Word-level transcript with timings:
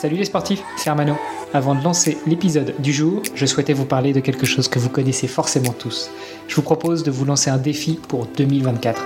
Salut 0.00 0.16
les 0.16 0.24
sportifs, 0.24 0.62
c'est 0.78 0.88
Armano. 0.88 1.14
Avant 1.52 1.74
de 1.74 1.84
lancer 1.84 2.16
l'épisode 2.26 2.74
du 2.78 2.90
jour, 2.90 3.20
je 3.34 3.44
souhaitais 3.44 3.74
vous 3.74 3.84
parler 3.84 4.14
de 4.14 4.20
quelque 4.20 4.46
chose 4.46 4.66
que 4.66 4.78
vous 4.78 4.88
connaissez 4.88 5.26
forcément 5.28 5.74
tous. 5.74 6.10
Je 6.48 6.54
vous 6.56 6.62
propose 6.62 7.02
de 7.02 7.10
vous 7.10 7.26
lancer 7.26 7.50
un 7.50 7.58
défi 7.58 8.00
pour 8.08 8.24
2024. 8.24 9.02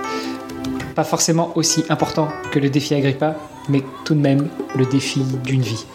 Pas 0.95 1.03
forcément 1.03 1.51
aussi 1.55 1.83
important 1.89 2.29
que 2.49 2.59
le 2.59 2.69
défi 2.69 2.95
Agrippa, 2.95 3.35
mais 3.67 3.83
tout 4.05 4.15
de 4.15 4.21
même 4.21 4.47
le 4.73 4.85
défi 4.85 5.19
d'une 5.43 5.63
vie. 5.63 5.85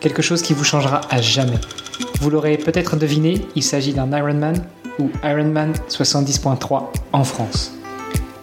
Quelque 0.00 0.20
chose 0.20 0.42
qui 0.42 0.52
vous 0.52 0.64
changera 0.64 1.02
à 1.10 1.22
jamais. 1.22 1.60
Vous 2.20 2.28
l'aurez 2.28 2.56
peut-être 2.58 2.96
deviné, 2.96 3.46
il 3.54 3.62
s'agit 3.62 3.92
d'un 3.92 4.10
Ironman 4.10 4.64
ou 4.98 5.10
Ironman 5.22 5.74
70.3 5.88 6.86
en 7.12 7.22
France. 7.22 7.72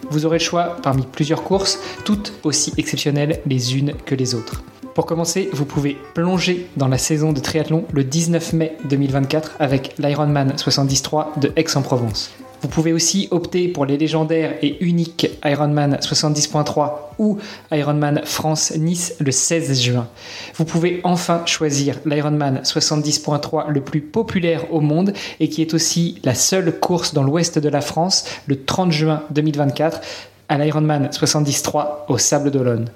Vous 0.08 0.24
aurez 0.24 0.38
le 0.38 0.44
choix 0.44 0.78
parmi 0.82 1.02
plusieurs 1.02 1.44
courses, 1.44 1.78
toutes 2.06 2.32
aussi 2.44 2.72
exceptionnelles 2.78 3.42
les 3.44 3.76
unes 3.76 3.92
que 4.06 4.14
les 4.14 4.34
autres. 4.34 4.62
Pour 4.98 5.06
commencer, 5.06 5.48
vous 5.52 5.64
pouvez 5.64 5.96
plonger 6.12 6.66
dans 6.76 6.88
la 6.88 6.98
saison 6.98 7.32
de 7.32 7.38
triathlon 7.38 7.84
le 7.92 8.02
19 8.02 8.52
mai 8.54 8.76
2024 8.88 9.54
avec 9.60 9.94
l'Ironman 10.00 10.54
70.3 10.56 11.38
de 11.38 11.52
Aix-en-Provence. 11.54 12.32
Vous 12.62 12.66
pouvez 12.66 12.92
aussi 12.92 13.28
opter 13.30 13.68
pour 13.68 13.86
les 13.86 13.96
légendaires 13.96 14.56
et 14.60 14.84
uniques 14.84 15.30
Ironman 15.44 15.98
70.3 16.02 16.94
ou 17.20 17.38
Ironman 17.70 18.22
France-Nice 18.24 19.14
le 19.20 19.30
16 19.30 19.80
juin. 19.80 20.08
Vous 20.56 20.64
pouvez 20.64 21.00
enfin 21.04 21.42
choisir 21.46 22.00
l'Ironman 22.04 22.62
70.3 22.64 23.68
le 23.68 23.80
plus 23.80 24.00
populaire 24.00 24.74
au 24.74 24.80
monde 24.80 25.12
et 25.38 25.48
qui 25.48 25.62
est 25.62 25.74
aussi 25.74 26.20
la 26.24 26.34
seule 26.34 26.76
course 26.76 27.14
dans 27.14 27.22
l'ouest 27.22 27.60
de 27.60 27.68
la 27.68 27.82
France 27.82 28.24
le 28.48 28.64
30 28.64 28.90
juin 28.90 29.22
2024 29.30 30.00
à 30.48 30.58
l'Ironman 30.58 31.06
70.3 31.12 31.86
au 32.08 32.18
Sable 32.18 32.50
d'Olonne. 32.50 32.90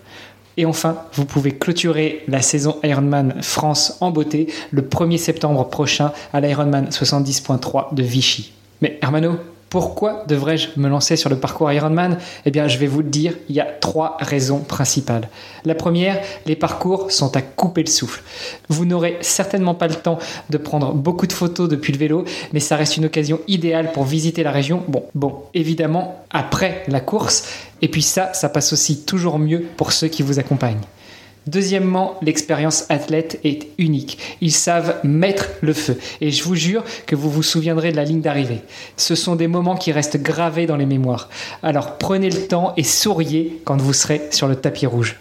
Et 0.57 0.67
enfin, 0.67 0.99
vous 1.15 1.25
pouvez 1.25 1.53
clôturer 1.53 2.25
la 2.29 2.43
saison 2.43 2.79
Ironman 2.83 3.37
France 3.43 3.97
en 4.01 4.11
beauté 4.11 4.49
le 4.71 4.83
1er 4.83 5.19
septembre 5.19 5.69
prochain 5.69 6.13
à 6.33 6.41
l'Ironman 6.41 6.89
70.3 6.89 7.95
de 7.95 8.03
Vichy. 8.03 8.53
Mais 8.81 8.99
Hermano, 9.01 9.37
pourquoi 9.73 10.25
devrais-je 10.29 10.69
me 10.77 10.87
lancer 10.87 11.17
sur 11.17 11.31
le 11.31 11.37
parcours 11.37 11.73
Ironman? 11.73 12.19
Eh 12.45 12.51
bien, 12.51 12.69
je 12.69 12.77
vais 12.77 12.87
vous 12.87 13.01
le 13.01 13.09
dire, 13.09 13.33
il 13.49 13.57
y 13.57 13.61
a 13.61 13.65
trois 13.65 14.19
raisons 14.21 14.59
principales. 14.59 15.31
La 15.65 15.75
première, 15.75 16.21
les 16.45 16.57
parcours 16.57 17.11
sont 17.11 17.35
à 17.39 17.41
couper 17.41 17.83
le 17.83 17.89
souffle. 17.89 18.23
Vous 18.69 18.85
n'aurez 18.85 19.17
certainement 19.23 19.75
pas 19.75 19.89
le 19.89 19.95
temps 19.95 20.19
de 20.51 20.59
prendre 20.59 20.93
beaucoup 20.93 21.27
de 21.27 21.33
photos 21.33 21.71
depuis 21.71 21.95
le 21.95 21.99
vélo, 21.99 22.27
mais 22.53 22.61
ça 22.61 22.77
reste 22.77 22.99
une 22.99 23.07
occasion 23.07 23.41
idéale 23.49 23.93
pour 23.93 24.05
visiter 24.05 24.43
la 24.43 24.51
région. 24.51 24.83
Bon, 24.89 25.05
bon, 25.15 25.37
évidemment, 25.55 26.23
après 26.31 26.83
la 26.89 27.01
course. 27.01 27.49
Et 27.81 27.89
puis 27.89 28.03
ça, 28.03 28.35
ça 28.35 28.51
passe 28.51 28.75
aussi 28.75 29.07
toujours 29.07 29.39
mieux 29.39 29.65
pour 29.79 29.93
ceux 29.93 30.09
qui 30.09 30.23
vous 30.23 30.39
accompagnent. 30.39 30.85
Deuxièmement, 31.47 32.19
l'expérience 32.23 32.87
athlète 32.89 33.41
est 33.43 33.69
unique. 33.79 34.19
Ils 34.41 34.53
savent 34.53 34.97
mettre 35.03 35.49
le 35.61 35.73
feu. 35.73 35.99
Et 36.21 36.31
je 36.31 36.45
vous 36.45 36.55
jure 36.55 36.85
que 37.07 37.17
vous 37.17 37.31
vous 37.31 37.43
souviendrez 37.43 37.91
de 37.91 37.97
la 37.97 38.05
ligne 38.05 38.21
d'arrivée. 38.21 38.61
Ce 38.97 39.15
sont 39.15 39.35
des 39.35 39.49
moments 39.49 39.77
qui 39.77 39.93
restent 39.93 40.23
gravés 40.23 40.67
dans 40.67 40.77
les 40.77 40.87
mémoires. 40.87 41.29
Alors 41.63 41.99
prenez 41.99 42.31
le 42.31 42.47
temps 42.47 42.75
et 42.77 42.85
souriez 42.85 43.61
quand 43.65 43.81
vous 43.81 43.93
serez 43.93 44.23
sur 44.31 44.47
le 44.47 44.57
tapis 44.57 44.87
rouge. 44.87 45.19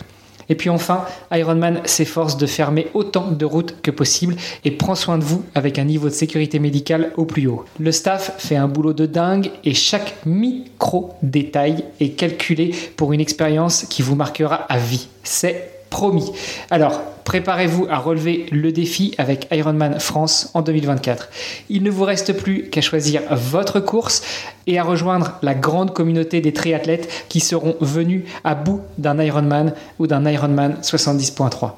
Et 0.49 0.55
puis 0.55 0.69
enfin, 0.69 1.05
Ironman 1.31 1.80
s'efforce 1.86 2.36
de 2.36 2.45
fermer 2.45 2.88
autant 2.94 3.31
de 3.31 3.45
routes 3.45 3.81
que 3.81 3.89
possible 3.89 4.36
et 4.66 4.72
prend 4.72 4.95
soin 4.95 5.17
de 5.17 5.23
vous 5.23 5.45
avec 5.55 5.80
un 5.80 5.86
niveau 5.86 6.09
de 6.09 6.14
sécurité 6.14 6.59
médicale 6.59 7.14
au 7.16 7.23
plus 7.23 7.47
haut. 7.47 7.64
Le 7.80 7.94
staff 7.94 8.33
fait 8.38 8.58
un 8.58 8.67
boulot 8.67 8.92
de 8.92 9.05
dingue 9.05 9.52
et 9.64 9.73
chaque 9.73 10.17
micro-détail 10.25 11.86
est 12.02 12.09
calculé 12.09 12.75
pour 12.97 13.14
une 13.14 13.22
expérience 13.22 13.86
qui 13.89 14.02
vous 14.02 14.16
marquera 14.16 14.55
à 14.55 14.77
vie. 14.77 15.08
C'est 15.23 15.80
promis. 15.92 16.31
Alors, 16.72 17.02
préparez-vous 17.25 17.86
à 17.88 17.97
relever 17.97 18.47
le 18.52 18.72
défi 18.72 19.14
avec 19.20 19.47
Ironman 19.52 20.00
France 20.00 20.50
en 20.56 20.64
2024. 20.64 21.30
Il 21.70 21.83
ne 21.83 21.92
vous 21.92 22.06
reste 22.06 22.33
plus 22.33 22.70
qu'à 22.70 22.81
choisir 22.81 23.22
votre 23.30 23.80
course 23.80 24.23
et 24.65 24.80
à 24.80 24.83
rejoindre 24.83 25.33
la 25.43 25.54
grande 25.54 25.93
communauté 25.93 26.42
des 26.42 26.54
triathlètes 26.54 27.26
qui 27.30 27.39
seront 27.39 27.76
venus 27.82 28.23
à 28.43 28.55
bout 28.55 28.82
d'un 28.98 29.21
Ironman 29.21 29.73
ou 29.99 30.08
d'un 30.08 30.26
Ironman 30.26 30.77
70.3. 30.82 31.73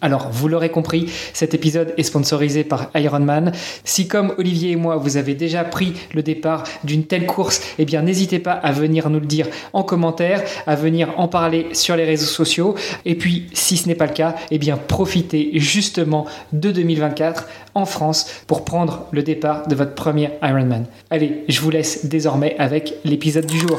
Alors, 0.00 0.28
vous 0.30 0.48
l'aurez 0.48 0.68
compris, 0.70 1.10
cet 1.32 1.54
épisode 1.54 1.94
est 1.96 2.02
sponsorisé 2.02 2.64
par 2.64 2.90
Ironman. 2.94 3.52
Si 3.84 4.08
comme 4.08 4.34
Olivier 4.38 4.72
et 4.72 4.76
moi, 4.76 4.96
vous 4.96 5.16
avez 5.16 5.34
déjà 5.34 5.64
pris 5.64 5.94
le 6.12 6.22
départ 6.22 6.64
d'une 6.84 7.04
telle 7.04 7.26
course, 7.26 7.62
eh 7.78 7.84
bien 7.84 8.02
n'hésitez 8.02 8.38
pas 8.38 8.52
à 8.52 8.72
venir 8.72 9.08
nous 9.08 9.20
le 9.20 9.26
dire 9.26 9.48
en 9.72 9.82
commentaire, 9.82 10.42
à 10.66 10.74
venir 10.74 11.18
en 11.18 11.28
parler 11.28 11.68
sur 11.72 11.96
les 11.96 12.04
réseaux 12.04 12.26
sociaux. 12.26 12.74
Et 13.04 13.14
puis, 13.14 13.46
si 13.52 13.76
ce 13.76 13.88
n'est 13.88 13.94
pas 13.94 14.06
le 14.06 14.12
cas, 14.12 14.34
eh 14.50 14.58
profitez 14.88 15.50
justement 15.54 16.26
de 16.52 16.70
2024 16.70 17.46
en 17.74 17.86
France 17.86 18.26
pour 18.46 18.64
prendre 18.64 19.06
le 19.12 19.22
départ 19.22 19.66
de 19.68 19.74
votre 19.74 19.94
premier 19.94 20.30
Ironman. 20.42 20.86
Allez, 21.10 21.44
je 21.48 21.60
vous 21.60 21.70
laisse 21.70 22.06
désormais 22.06 22.56
avec 22.58 22.94
l'épisode 23.04 23.46
du 23.46 23.58
jour 23.58 23.78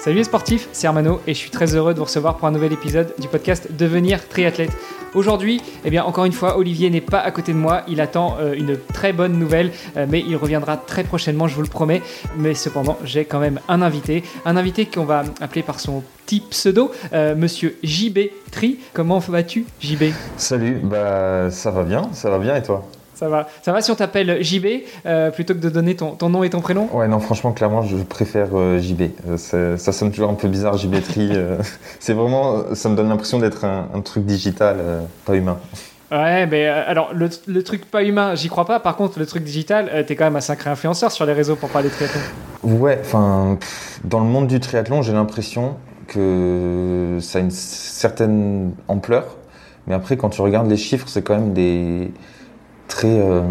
Salut 0.00 0.16
les 0.16 0.24
sportifs, 0.24 0.68
c'est 0.72 0.86
Armano 0.86 1.20
et 1.26 1.34
je 1.34 1.38
suis 1.38 1.50
très 1.50 1.74
heureux 1.74 1.92
de 1.92 1.98
vous 1.98 2.04
recevoir 2.04 2.36
pour 2.36 2.48
un 2.48 2.50
nouvel 2.50 2.72
épisode 2.72 3.14
du 3.18 3.28
podcast 3.28 3.68
Devenir 3.76 4.28
triathlète. 4.28 4.70
Aujourd'hui, 5.14 5.60
eh 5.84 5.90
bien, 5.90 6.04
encore 6.04 6.24
une 6.24 6.32
fois, 6.32 6.58
Olivier 6.58 6.90
n'est 6.90 7.00
pas 7.00 7.20
à 7.20 7.30
côté 7.30 7.52
de 7.52 7.58
moi. 7.58 7.82
Il 7.88 8.00
attend 8.00 8.36
euh, 8.38 8.52
une 8.52 8.76
très 8.76 9.12
bonne 9.12 9.38
nouvelle, 9.38 9.72
euh, 9.96 10.06
mais 10.08 10.22
il 10.26 10.36
reviendra 10.36 10.76
très 10.76 11.02
prochainement, 11.02 11.48
je 11.48 11.54
vous 11.54 11.62
le 11.62 11.68
promets. 11.68 12.02
Mais 12.36 12.54
cependant, 12.54 12.98
j'ai 13.04 13.24
quand 13.24 13.40
même 13.40 13.60
un 13.68 13.82
invité, 13.82 14.22
un 14.44 14.56
invité 14.56 14.86
qu'on 14.86 15.04
va 15.04 15.24
appeler 15.40 15.62
par 15.62 15.80
son 15.80 16.02
petit 16.26 16.40
pseudo, 16.40 16.92
euh, 17.12 17.34
Monsieur 17.34 17.78
JB 17.82 18.18
Tri. 18.50 18.78
Comment 18.92 19.18
vas-tu, 19.18 19.66
JB 19.80 20.12
Salut, 20.36 20.80
bah 20.82 21.50
ça 21.50 21.70
va 21.70 21.82
bien, 21.82 22.10
ça 22.12 22.30
va 22.30 22.38
bien 22.38 22.54
et 22.56 22.62
toi? 22.62 22.88
Ça 23.18 23.28
va. 23.28 23.48
Ça 23.62 23.72
va 23.72 23.80
si 23.80 23.90
on 23.90 23.96
t'appelle 23.96 24.42
JB 24.42 24.66
euh, 25.04 25.30
plutôt 25.30 25.54
que 25.54 25.58
de 25.58 25.68
donner 25.68 25.96
ton, 25.96 26.12
ton, 26.12 26.28
nom 26.28 26.44
et 26.44 26.50
ton 26.50 26.60
prénom? 26.60 26.88
Ouais, 26.92 27.08
non, 27.08 27.18
franchement, 27.18 27.50
clairement, 27.52 27.82
je 27.82 27.96
préfère 27.96 28.50
euh, 28.54 28.78
JB. 28.78 29.02
Euh, 29.28 29.76
ça 29.76 29.92
sonne 29.92 30.12
toujours 30.12 30.30
un 30.30 30.34
peu 30.34 30.46
bizarre, 30.46 30.76
JB 30.76 30.94
c'est 32.00 32.12
vraiment, 32.12 32.74
ça 32.74 32.88
me 32.88 32.94
donne 32.94 33.08
l'impression 33.08 33.38
d'être 33.40 33.64
un, 33.64 33.88
un, 33.92 34.00
truc 34.02 34.24
digital, 34.24 34.76
pas 35.24 35.34
humain. 35.34 35.58
Ouais, 36.12 36.46
mais 36.46 36.66
alors 36.66 37.12
le, 37.12 37.28
le, 37.46 37.62
truc 37.64 37.84
pas 37.90 38.02
humain, 38.02 38.34
j'y 38.34 38.48
crois 38.48 38.64
pas. 38.64 38.78
Par 38.78 38.96
contre, 38.96 39.18
le 39.18 39.26
truc 39.26 39.42
digital, 39.42 40.04
t'es 40.06 40.14
quand 40.14 40.24
même 40.24 40.36
un 40.36 40.40
sacré 40.40 40.70
influenceur 40.70 41.10
sur 41.10 41.26
les 41.26 41.32
réseaux 41.32 41.56
pour 41.56 41.68
parler 41.70 41.88
de 41.88 41.94
triathlon. 41.94 42.20
Ouais, 42.62 42.98
enfin, 43.00 43.58
dans 44.04 44.20
le 44.20 44.26
monde 44.26 44.46
du 44.46 44.60
triathlon, 44.60 45.02
j'ai 45.02 45.12
l'impression 45.12 45.74
que 46.06 47.18
ça 47.20 47.38
a 47.38 47.42
une 47.42 47.50
certaine 47.50 48.72
ampleur. 48.86 49.36
Mais 49.86 49.94
après, 49.94 50.16
quand 50.16 50.30
tu 50.30 50.40
regardes 50.40 50.68
les 50.68 50.76
chiffres, 50.76 51.08
c'est 51.08 51.22
quand 51.22 51.34
même 51.34 51.52
des, 51.52 52.10
très, 52.88 53.20
euh, 53.20 53.42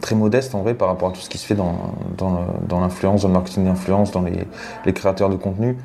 très 0.00 0.14
modeste 0.14 0.54
en 0.54 0.62
vrai 0.62 0.74
par 0.74 0.88
rapport 0.88 1.08
à 1.08 1.12
tout 1.12 1.20
ce 1.20 1.30
qui 1.30 1.38
se 1.38 1.46
fait 1.46 1.54
dans, 1.54 1.94
dans, 2.18 2.80
l'influence, 2.80 3.22
dans 3.22 3.28
le 3.28 3.34
marketing 3.34 3.64
d'influence, 3.64 4.10
dans 4.10 4.22
les, 4.22 4.46
les, 4.84 4.92
créateurs 4.92 5.30
de 5.30 5.36
contenu. 5.36 5.78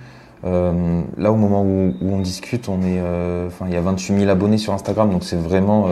Euh, 0.44 1.02
là, 1.18 1.32
au 1.32 1.36
moment 1.36 1.64
où, 1.64 1.94
on 2.02 2.20
discute, 2.20 2.68
on 2.68 2.82
est, 2.82 3.00
euh, 3.00 3.50
il 3.66 3.74
y 3.74 3.78
a 3.78 3.82
28 3.82 4.20
000 4.20 4.30
abonnés 4.30 4.58
sur 4.58 4.74
Instagram, 4.74 5.10
donc 5.10 5.24
c'est 5.24 5.38
vraiment, 5.38 5.88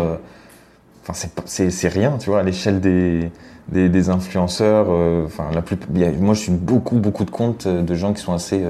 enfin, 1.08 1.28
c'est, 1.46 1.88
rien, 1.88 2.18
tu 2.18 2.30
vois, 2.30 2.40
à 2.40 2.44
l'échelle 2.44 2.82
des, 2.82 3.32
des, 3.70 4.10
influenceurs. 4.10 4.90
Enfin, 5.26 5.46
la 5.54 5.62
plus, 5.62 5.78
moi, 6.20 6.34
je 6.34 6.40
suis 6.40 6.52
beaucoup, 6.52 6.98
beaucoup 6.98 7.26
de 7.26 7.32
comptes 7.32 7.68
de 7.68 7.96
gens 7.96 8.14
qui 8.14 8.22
sont 8.22 8.34
assez, 8.34 8.64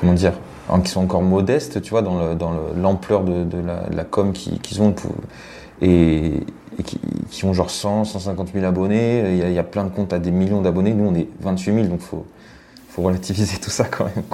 comment 0.00 0.14
dire, 0.14 0.34
qui 0.82 0.90
sont 0.90 1.02
encore 1.02 1.22
modestes, 1.22 1.82
tu 1.82 1.90
vois, 1.90 2.02
dans, 2.02 2.18
le, 2.18 2.34
dans 2.34 2.52
l'ampleur 2.76 3.24
de, 3.24 3.58
la, 3.90 4.04
com 4.04 4.32
qu'ils, 4.32 4.80
ont. 4.82 4.94
Et 6.78 6.82
qui, 6.82 7.44
ont 7.44 7.52
genre 7.52 7.70
100, 7.70 8.04
150 8.04 8.52
000 8.52 8.64
abonnés. 8.64 9.44
Il 9.46 9.52
y, 9.52 9.58
a, 9.58 9.62
plein 9.62 9.84
de 9.84 9.90
comptes 9.90 10.12
à 10.12 10.18
des 10.18 10.30
millions 10.30 10.62
d'abonnés. 10.62 10.92
Nous, 10.92 11.04
on 11.04 11.14
est 11.14 11.28
28 11.40 11.74
000, 11.74 11.86
donc 11.86 12.00
faut, 12.00 12.26
faut 12.88 13.02
relativiser 13.02 13.58
tout 13.62 13.70
ça 13.70 13.84
quand 13.84 14.04
même. 14.04 14.24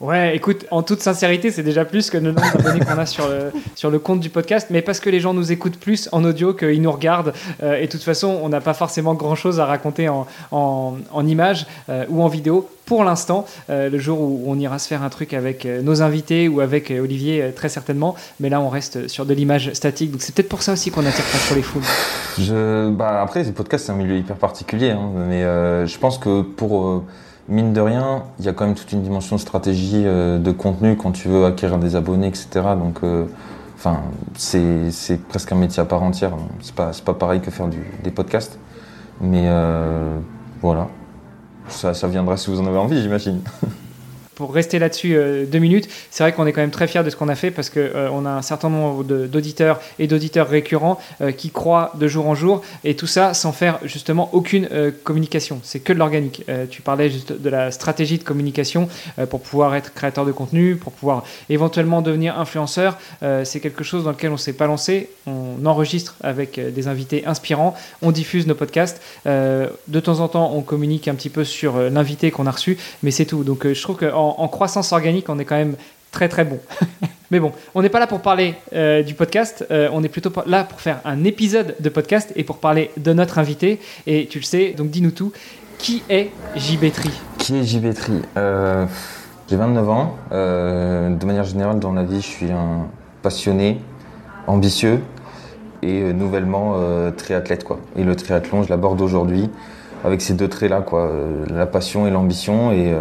Ouais, 0.00 0.34
écoute, 0.36 0.66
en 0.70 0.82
toute 0.82 1.00
sincérité, 1.00 1.50
c'est 1.50 1.62
déjà 1.62 1.84
plus 1.84 2.10
que 2.10 2.18
le 2.18 2.32
nombre 2.32 2.42
d'abonnés 2.52 2.84
qu'on 2.84 2.98
a 2.98 3.06
sur 3.06 3.28
le, 3.28 3.52
sur 3.74 3.90
le 3.90 3.98
compte 3.98 4.20
du 4.20 4.28
podcast, 4.28 4.68
mais 4.70 4.82
parce 4.82 5.00
que 5.00 5.08
les 5.08 5.20
gens 5.20 5.34
nous 5.34 5.52
écoutent 5.52 5.78
plus 5.78 6.08
en 6.12 6.24
audio 6.24 6.52
qu'ils 6.52 6.82
nous 6.82 6.92
regardent. 6.92 7.32
Euh, 7.62 7.76
et 7.76 7.86
de 7.86 7.90
toute 7.92 8.02
façon, 8.02 8.40
on 8.42 8.48
n'a 8.48 8.60
pas 8.60 8.74
forcément 8.74 9.14
grand-chose 9.14 9.60
à 9.60 9.66
raconter 9.66 10.08
en, 10.08 10.26
en, 10.50 10.96
en 11.12 11.26
images 11.26 11.66
euh, 11.88 12.04
ou 12.08 12.22
en 12.22 12.28
vidéo 12.28 12.68
pour 12.86 13.04
l'instant. 13.04 13.46
Euh, 13.70 13.88
le 13.88 13.98
jour 13.98 14.20
où 14.20 14.44
on 14.46 14.58
ira 14.58 14.78
se 14.78 14.88
faire 14.88 15.02
un 15.02 15.08
truc 15.10 15.32
avec 15.32 15.64
nos 15.64 16.02
invités 16.02 16.48
ou 16.48 16.60
avec 16.60 16.90
Olivier, 16.90 17.52
très 17.54 17.68
certainement. 17.68 18.14
Mais 18.40 18.48
là, 18.48 18.60
on 18.60 18.68
reste 18.68 19.08
sur 19.08 19.26
de 19.26 19.32
l'image 19.32 19.72
statique. 19.74 20.10
Donc 20.10 20.22
c'est 20.22 20.34
peut-être 20.34 20.48
pour 20.48 20.62
ça 20.62 20.72
aussi 20.72 20.90
qu'on 20.90 21.06
attire 21.06 21.24
pas 21.24 21.54
les 21.54 21.62
foules. 21.62 21.82
Je, 22.38 22.90
bah, 22.90 23.22
après, 23.22 23.44
le 23.44 23.52
podcast, 23.52 23.86
c'est 23.86 23.92
un 23.92 23.96
milieu 23.96 24.16
hyper 24.16 24.36
particulier. 24.36 24.90
Hein, 24.90 25.10
mais 25.28 25.42
je 25.86 25.98
pense 25.98 26.18
que 26.18 26.42
pour 26.42 27.04
mine 27.48 27.72
de 27.72 27.80
rien, 27.80 28.24
il 28.38 28.44
y 28.44 28.48
a 28.48 28.52
quand 28.52 28.66
même 28.66 28.74
toute 28.74 28.90
une 28.92 29.02
dimension 29.02 29.36
de 29.36 29.40
stratégie 29.40 30.02
de 30.04 30.50
contenu 30.50 30.96
quand 30.96 31.12
tu 31.12 31.28
veux 31.28 31.44
acquérir 31.44 31.78
des 31.78 31.96
abonnés, 31.96 32.28
etc. 32.28 32.48
Donc, 32.78 33.00
enfin, 33.76 34.00
c'est 34.36 35.20
presque 35.28 35.52
un 35.52 35.56
métier 35.56 35.80
à 35.82 35.84
part 35.84 36.02
entière. 36.02 36.32
C'est 36.60 36.74
pas, 36.74 36.90
pas 37.04 37.14
pareil 37.14 37.40
que 37.40 37.50
faire 37.50 37.68
des 38.02 38.10
podcasts. 38.10 38.58
Mais 39.20 39.48
voilà. 40.62 40.88
Ça, 41.68 41.94
ça 41.94 42.08
viendra 42.08 42.36
si 42.36 42.50
vous 42.50 42.60
en 42.60 42.66
avez 42.66 42.78
envie, 42.78 43.00
j'imagine. 43.02 43.40
pour 44.34 44.52
rester 44.52 44.78
là-dessus 44.78 45.16
euh, 45.16 45.46
deux 45.46 45.58
minutes, 45.58 45.88
c'est 46.10 46.24
vrai 46.24 46.32
qu'on 46.32 46.46
est 46.46 46.52
quand 46.52 46.60
même 46.60 46.70
très 46.70 46.86
fiers 46.86 47.02
de 47.02 47.10
ce 47.10 47.16
qu'on 47.16 47.28
a 47.28 47.34
fait 47.34 47.50
parce 47.50 47.70
qu'on 47.70 47.80
euh, 47.80 48.24
a 48.24 48.30
un 48.30 48.42
certain 48.42 48.68
nombre 48.68 49.04
d'auditeurs 49.04 49.80
et 49.98 50.06
d'auditeurs 50.06 50.48
récurrents 50.48 50.98
euh, 51.20 51.32
qui 51.32 51.50
croient 51.50 51.92
de 51.94 52.08
jour 52.08 52.26
en 52.26 52.34
jour 52.34 52.62
et 52.82 52.96
tout 52.96 53.06
ça 53.06 53.34
sans 53.34 53.52
faire 53.52 53.78
justement 53.84 54.30
aucune 54.32 54.68
communication. 55.04 55.60
C'est 55.62 55.80
que 55.80 55.92
de 55.92 55.98
l'organique. 55.98 56.44
tu 56.70 56.82
parlais 56.82 57.10
juste 57.10 57.32
de 57.32 57.48
la 57.50 57.70
stratégie 57.70 58.18
de 58.18 58.24
communication 58.24 58.88
pour 59.30 59.40
pouvoir 59.40 59.74
être 59.74 59.92
créateur 59.92 60.24
de 60.24 60.32
contenu, 60.32 60.76
pour 60.76 60.92
pouvoir 60.92 61.24
éventuellement 61.48 62.02
devenir 62.02 62.38
influenceur. 62.38 62.98
c'est 63.44 63.60
quelque 63.60 63.84
chose 63.84 64.04
dans 64.04 64.10
lequel 64.10 64.32
on 64.32 64.36
s'est 64.36 64.52
pas 64.52 64.66
lancé. 64.66 65.10
On 65.26 65.64
enregistre 65.64 66.14
avec 66.22 66.58
des 66.58 66.88
invités 66.88 67.26
inspirants, 67.26 67.74
on 68.02 68.12
diffuse 68.12 68.46
nos 68.46 68.54
podcasts. 68.54 69.00
de 69.26 70.00
temps 70.00 70.20
en 70.20 70.28
temps, 70.28 70.52
on 70.54 70.62
communique 70.62 71.08
un 71.08 71.14
petit 71.14 71.30
peu 71.30 71.44
sur 71.44 71.78
l'invité 71.78 72.30
qu'on 72.30 72.46
a 72.46 72.50
reçu, 72.50 72.76
mais 73.02 73.10
c'est 73.10 73.26
tout. 73.26 73.44
Donc 73.44 73.66
je 73.66 73.82
trouve 73.82 73.96
qu'en 73.96 74.23
en, 74.23 74.23
croissance 74.48 74.92
organique, 74.92 75.28
on 75.28 75.38
est 75.38 75.44
quand 75.44 75.56
même 75.56 75.76
très 76.10 76.28
très 76.28 76.44
bon. 76.44 76.60
Mais 77.30 77.40
bon, 77.40 77.52
on 77.74 77.82
n'est 77.82 77.88
pas 77.88 77.98
là 77.98 78.06
pour 78.06 78.20
parler 78.20 78.54
euh, 78.74 79.02
du 79.02 79.14
podcast, 79.14 79.66
euh, 79.70 79.88
on 79.92 80.04
est 80.04 80.08
plutôt 80.08 80.30
là 80.46 80.62
pour 80.62 80.80
faire 80.80 81.00
un 81.04 81.24
épisode 81.24 81.74
de 81.80 81.88
podcast 81.88 82.32
et 82.36 82.44
pour 82.44 82.58
parler 82.58 82.92
de 82.96 83.12
notre 83.12 83.38
invité. 83.38 83.80
Et 84.06 84.28
tu 84.28 84.38
le 84.38 84.44
sais, 84.44 84.70
donc 84.70 84.90
dis-nous 84.90 85.10
tout. 85.10 85.32
Qui 85.78 86.04
est 86.08 86.30
JBetri 86.54 87.10
Qui 87.38 87.56
est 87.56 87.64
JBetri 87.64 88.22
euh, 88.36 88.86
J'ai 89.48 89.56
29 89.56 89.88
ans. 89.88 90.16
de 90.30 91.26
manière 91.26 91.44
générale, 91.44 91.80
dans 91.80 91.92
la 91.92 92.04
vie, 92.04 92.20
je 92.20 92.26
suis 92.26 92.52
un 92.52 92.86
passionné, 93.22 93.80
ambitieux 94.46 95.00
et 95.82 96.12
nouvellement 96.12 96.78
triathlète. 97.16 97.64
Quoi. 97.64 97.80
Et 97.96 98.04
le 98.04 98.14
triathlon, 98.14 98.62
je 98.62 98.70
l'aborde 98.70 99.00
aujourd'hui 99.00 99.50
avec 100.04 100.20
ces 100.20 100.34
deux 100.34 100.48
traits-là, 100.48 100.82
quoi, 100.82 101.10
la 101.50 101.66
passion 101.66 102.06
et 102.06 102.10
l'ambition. 102.10 102.70
Et 102.70 102.94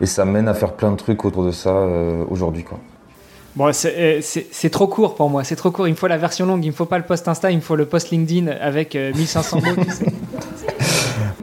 et 0.00 0.06
ça 0.06 0.24
mène 0.24 0.48
à 0.48 0.54
faire 0.54 0.72
plein 0.72 0.90
de 0.90 0.96
trucs 0.96 1.24
autour 1.24 1.44
de 1.44 1.50
ça 1.50 1.70
euh, 1.70 2.24
aujourd'hui. 2.30 2.64
Quoi. 2.64 2.78
Bon, 3.56 3.66
euh, 3.68 4.20
c'est 4.22 4.70
trop 4.70 4.86
court 4.86 5.14
pour 5.14 5.28
moi, 5.28 5.44
c'est 5.44 5.56
trop 5.56 5.70
court. 5.70 5.88
Il 5.88 5.92
me 5.92 5.96
faut 5.96 6.06
la 6.06 6.18
version 6.18 6.46
longue, 6.46 6.64
il 6.64 6.68
me 6.68 6.74
faut 6.74 6.86
pas 6.86 6.98
le 6.98 7.04
post 7.04 7.26
Insta, 7.28 7.50
il 7.50 7.56
me 7.56 7.62
faut 7.62 7.76
le 7.76 7.86
post 7.86 8.10
LinkedIn 8.10 8.48
avec 8.48 8.94
1500 8.94 9.58
euh, 9.58 9.74
mots. 9.74 9.82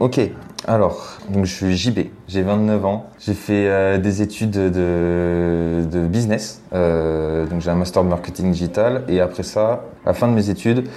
ok, 0.00 0.20
alors, 0.66 1.18
donc 1.28 1.44
je 1.44 1.54
suis 1.54 1.76
JB, 1.76 1.98
j'ai 2.26 2.42
29 2.42 2.84
ans, 2.84 3.06
j'ai 3.20 3.34
fait 3.34 3.98
des 3.98 4.22
études 4.22 4.50
de, 4.50 5.84
de 5.90 6.06
business, 6.06 6.62
donc 6.72 7.60
j'ai 7.60 7.70
un 7.70 7.74
master 7.76 8.04
de 8.04 8.08
marketing 8.08 8.52
digital, 8.52 9.04
et 9.08 9.20
après 9.20 9.42
ça, 9.42 9.84
à 10.04 10.08
la 10.08 10.14
fin 10.14 10.28
de 10.28 10.32
mes 10.32 10.50
études, 10.50 10.88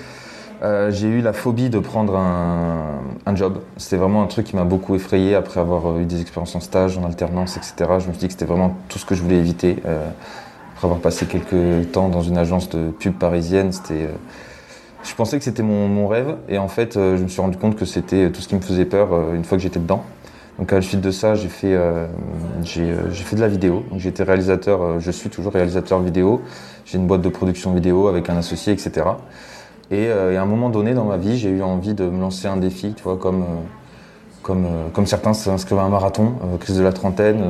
euh, 0.64 0.92
j'ai 0.92 1.08
eu 1.08 1.22
la 1.22 1.34
phobie 1.34 1.70
de 1.70 1.80
prendre 1.80 2.16
un, 2.16 3.36
job. 3.36 3.60
C'était 3.78 3.96
vraiment 3.96 4.22
un 4.22 4.28
truc 4.28 4.48
qui 4.48 4.56
m'a 4.56 4.66
beaucoup 4.66 4.94
effrayé 4.94 5.36
après 5.36 5.60
avoir 5.60 5.98
eu 5.98 6.06
des 6.06 6.22
expériences 6.22 6.54
en 6.54 6.60
stage, 6.60 6.98
en 6.98 7.06
alternance, 7.06 7.58
etc. 7.58 7.74
Je 8.00 8.08
me 8.08 8.12
suis 8.12 8.20
dit 8.20 8.28
que 8.28 8.34
c'était 8.34 8.46
vraiment 8.46 8.76
tout 8.90 9.00
ce 9.00 9.06
que 9.06 9.16
je 9.16 9.24
voulais 9.24 9.38
éviter. 9.38 9.78
Euh, 9.86 10.06
après 10.74 10.88
avoir 10.88 11.00
passé 11.00 11.26
quelques 11.26 11.92
temps 11.92 12.10
dans 12.10 12.22
une 12.22 12.38
agence 12.38 12.70
de 12.70 12.92
pub 12.92 13.14
parisienne, 13.14 13.72
c'était, 13.72 14.04
euh, 14.04 14.14
je 15.04 15.16
pensais 15.16 15.38
que 15.38 15.46
c'était 15.46 15.64
mon, 15.64 16.08
rêve 16.08 16.36
et 16.50 16.58
en 16.58 16.68
fait, 16.68 16.96
je 16.96 17.24
me 17.24 17.28
suis 17.28 17.42
rendu 17.42 17.58
compte 17.58 17.76
que 17.76 17.86
c'était 17.86 18.32
tout 18.32 18.42
ce 18.42 18.48
qui 18.48 18.56
me 18.56 18.62
faisait 18.62 18.86
peur 18.86 19.34
une 19.34 19.44
fois 19.44 19.58
que 19.58 19.64
j'étais 19.64 19.80
dedans. 19.80 20.04
Donc 20.60 20.74
à 20.74 20.76
la 20.76 20.82
suite 20.82 21.02
de 21.02 21.12
ça, 21.12 21.34
j'ai 21.34 21.48
fait, 21.48 21.76
j'ai, 22.64 22.94
fait 23.12 23.36
de 23.36 23.42
la 23.42 23.48
vidéo. 23.48 23.84
J'étais 23.98 24.24
réalisateur, 24.24 25.00
je 25.00 25.10
suis 25.10 25.30
toujours 25.30 25.54
réalisateur 25.54 26.02
vidéo. 26.02 26.42
J'ai 26.86 26.98
une 26.98 27.08
boîte 27.08 27.22
de 27.22 27.30
production 27.30 27.74
vidéo 27.74 28.08
avec 28.08 28.30
un 28.30 28.38
associé, 28.38 28.74
etc. 28.74 29.04
Euh, 29.92 30.32
et, 30.32 30.38
à 30.38 30.42
un 30.42 30.46
moment 30.46 30.70
donné 30.70 30.94
dans 30.94 31.06
ma 31.06 31.18
vie, 31.18 31.38
j'ai 31.38 31.50
eu 31.50 31.62
envie 31.62 31.94
de 31.94 32.06
me 32.06 32.22
lancer 32.22 32.48
un 32.48 32.58
défi, 32.58 32.94
tu 32.94 33.04
vois, 33.04 33.18
comme, 33.18 33.44
euh, 33.44 34.54
euh, 34.54 34.90
comme 34.94 35.06
certains 35.06 35.34
s'inscrivent 35.34 35.80
à 35.80 35.84
un 35.84 35.90
marathon, 35.90 36.34
crise 36.60 36.78
de 36.78 36.84
la 36.84 36.94
trentaine. 36.94 37.44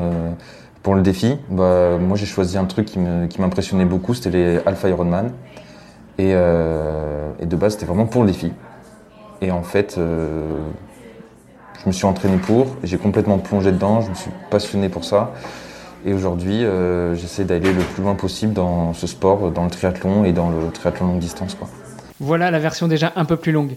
pour 0.84 0.96
le 0.96 1.02
défi, 1.02 1.38
bah, 1.50 1.98
moi 2.00 2.18
j'ai 2.18 2.26
choisi 2.26 2.58
un 2.58 2.66
truc 2.66 2.88
qui 2.88 3.42
m'impressionnait 3.42 3.86
beaucoup, 3.86 4.16
c'était 4.16 4.32
les 4.32 4.60
Alpha 4.66 4.90
Ironman. 4.90 5.32
Et, 6.18 6.32
et 6.32 7.46
de 7.46 7.56
base, 7.56 7.74
c'était 7.74 7.86
vraiment 7.86 8.06
pour 8.06 8.22
le 8.22 8.28
défi. 8.28 8.52
Et 9.42 9.52
en 9.52 9.64
fait, 9.64 9.98
je 9.98 11.88
me 11.88 11.92
suis 11.92 12.06
entraîné 12.06 12.38
pour, 12.38 12.68
j'ai 12.84 12.98
complètement 12.98 13.38
plongé 13.38 13.72
dedans, 13.72 14.02
je 14.02 14.10
me 14.10 14.16
suis 14.16 14.32
passionné 14.50 14.90
pour 14.90 15.04
ça. 15.04 15.32
Et 16.04 16.14
aujourd'hui, 16.14 16.66
j'essaie 17.14 17.46
d'aller 17.46 17.74
le 17.74 17.84
plus 17.84 18.04
loin 18.04 18.16
possible 18.16 18.54
dans 18.54 18.94
ce 18.94 19.06
sport, 19.06 19.52
dans 19.52 19.64
le 19.66 19.70
triathlon 19.70 20.26
et 20.26 20.34
dans 20.34 20.50
le 20.50 20.72
triathlon 20.72 21.08
longue 21.08 21.20
distance. 21.20 21.56
Quoi. 21.56 21.68
Voilà 22.22 22.52
la 22.52 22.60
version 22.60 22.88
déjà 22.88 23.12
un 23.16 23.26
peu 23.26 23.36
plus 23.36 23.52
longue. 23.52 23.76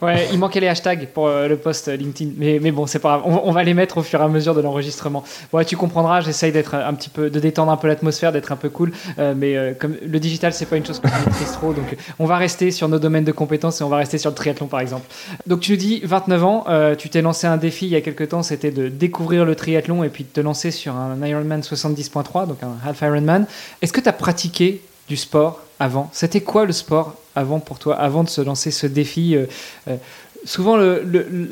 Ouais, 0.00 0.28
il 0.32 0.38
manquait 0.38 0.60
les 0.60 0.68
hashtags 0.68 1.08
pour 1.08 1.26
euh, 1.26 1.46
le 1.46 1.58
post 1.58 1.88
LinkedIn, 1.88 2.32
mais, 2.38 2.58
mais 2.60 2.70
bon, 2.70 2.86
c'est 2.86 3.00
pas 3.00 3.18
grave. 3.18 3.22
On, 3.26 3.52
va 3.52 3.62
les 3.64 3.74
mettre 3.74 3.98
au 3.98 4.02
fur 4.02 4.20
et 4.20 4.24
à 4.24 4.28
mesure 4.28 4.54
de 4.54 4.62
l'enregistrement. 4.62 5.24
Ouais, 5.52 5.64
tu 5.66 5.76
comprendras. 5.76 6.22
J'essaye 6.22 6.52
d'être 6.52 6.74
un 6.74 6.94
petit 6.94 7.10
peu, 7.10 7.28
de 7.28 7.38
détendre 7.38 7.70
un 7.70 7.76
peu 7.76 7.86
l'atmosphère, 7.86 8.32
d'être 8.32 8.50
un 8.50 8.56
peu 8.56 8.70
cool. 8.70 8.92
Euh, 9.18 9.34
mais 9.36 9.56
euh, 9.56 9.74
comme 9.78 9.96
le 10.02 10.18
digital, 10.18 10.54
c'est 10.54 10.64
pas 10.64 10.76
une 10.76 10.86
chose 10.86 11.00
que 11.00 11.08
je 11.08 11.26
maîtrise 11.26 11.52
trop, 11.52 11.74
donc 11.74 11.96
on 12.18 12.24
va 12.24 12.38
rester 12.38 12.70
sur 12.70 12.88
nos 12.88 12.98
domaines 12.98 13.24
de 13.24 13.32
compétences 13.32 13.82
et 13.82 13.84
on 13.84 13.90
va 13.90 13.98
rester 13.98 14.16
sur 14.16 14.30
le 14.30 14.36
triathlon 14.36 14.68
par 14.68 14.80
exemple. 14.80 15.06
Donc 15.46 15.60
tu 15.60 15.72
nous 15.72 15.76
dis 15.76 16.00
29 16.04 16.44
ans, 16.44 16.64
tu 16.96 17.10
t'es 17.10 17.20
lancé 17.20 17.46
un 17.46 17.56
défi 17.56 17.86
il 17.86 17.90
y 17.90 17.96
a 17.96 18.00
quelques 18.00 18.28
temps, 18.28 18.42
c'était 18.42 18.70
de 18.70 18.88
découvrir 18.88 19.44
le 19.44 19.54
triathlon 19.54 20.02
et 20.02 20.08
puis 20.08 20.24
de 20.24 20.30
te 20.30 20.40
lancer 20.40 20.70
sur 20.70 20.94
un 20.94 21.20
Ironman 21.26 21.60
70.3, 21.60 22.48
donc 22.48 22.62
un 22.62 22.76
half 22.88 23.00
Ironman. 23.02 23.46
Est-ce 23.82 23.92
que 23.92 24.00
tu 24.00 24.08
as 24.08 24.14
pratiqué 24.14 24.80
du 25.08 25.16
sport 25.16 25.60
avant 25.80 26.10
C'était 26.12 26.42
quoi 26.42 26.66
le 26.66 26.72
sport 26.72 27.16
avant 27.34 27.58
pour 27.58 27.78
toi, 27.78 27.96
avant 27.96 28.22
de 28.22 28.28
se 28.28 28.40
lancer 28.40 28.70
ce 28.70 28.86
défi 28.86 29.34
euh, 29.34 29.46
euh, 29.88 29.96
Souvent, 30.44 30.78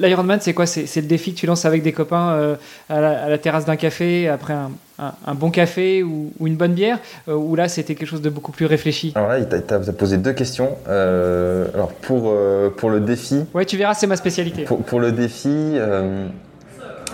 l'Ironman, 0.00 0.38
c'est 0.40 0.54
quoi? 0.54 0.64
C'est 0.64 0.96
le 0.96 1.06
défi 1.06 1.34
que 1.34 1.38
tu 1.38 1.46
lances 1.46 1.66
avec 1.66 1.82
des 1.82 1.92
copains 1.92 2.30
euh, 2.30 2.56
à, 2.88 3.28
la, 3.28 3.36
terrasse 3.36 3.66
d'un 3.66 3.76
café, 3.76 4.30
après 4.30 4.54
un, 4.54 5.34
bon 5.34 5.50
café 5.50 6.02
ou, 6.02 6.32
une 6.40 6.56
bonne 6.56 6.72
bière 6.72 6.98
Ou 7.26 7.54
là, 7.54 7.68
c'était 7.68 7.94
quelque 7.94 8.08
chose 8.08 8.22
de 8.22 8.30
beaucoup 8.30 8.50
plus 8.50 8.64
réfléchi? 8.64 9.12
Alors 9.14 9.28
là, 9.28 9.44
tu 9.44 9.74
as, 9.74 9.92
posé 9.92 10.16
deux 10.16 10.32
questions. 10.32 10.78
alors, 10.86 11.92
pour, 12.00 12.34
pour 12.78 12.88
le 12.88 13.00
défi. 13.00 13.44
Ouais, 13.52 13.66
tu 13.66 13.76
verras, 13.76 13.92
c'est 13.92 14.06
ma 14.06 14.16
spécialité. 14.16 14.64
Pour, 14.64 14.78
pour 14.78 15.00
le 15.00 15.12
défi, 15.12 15.76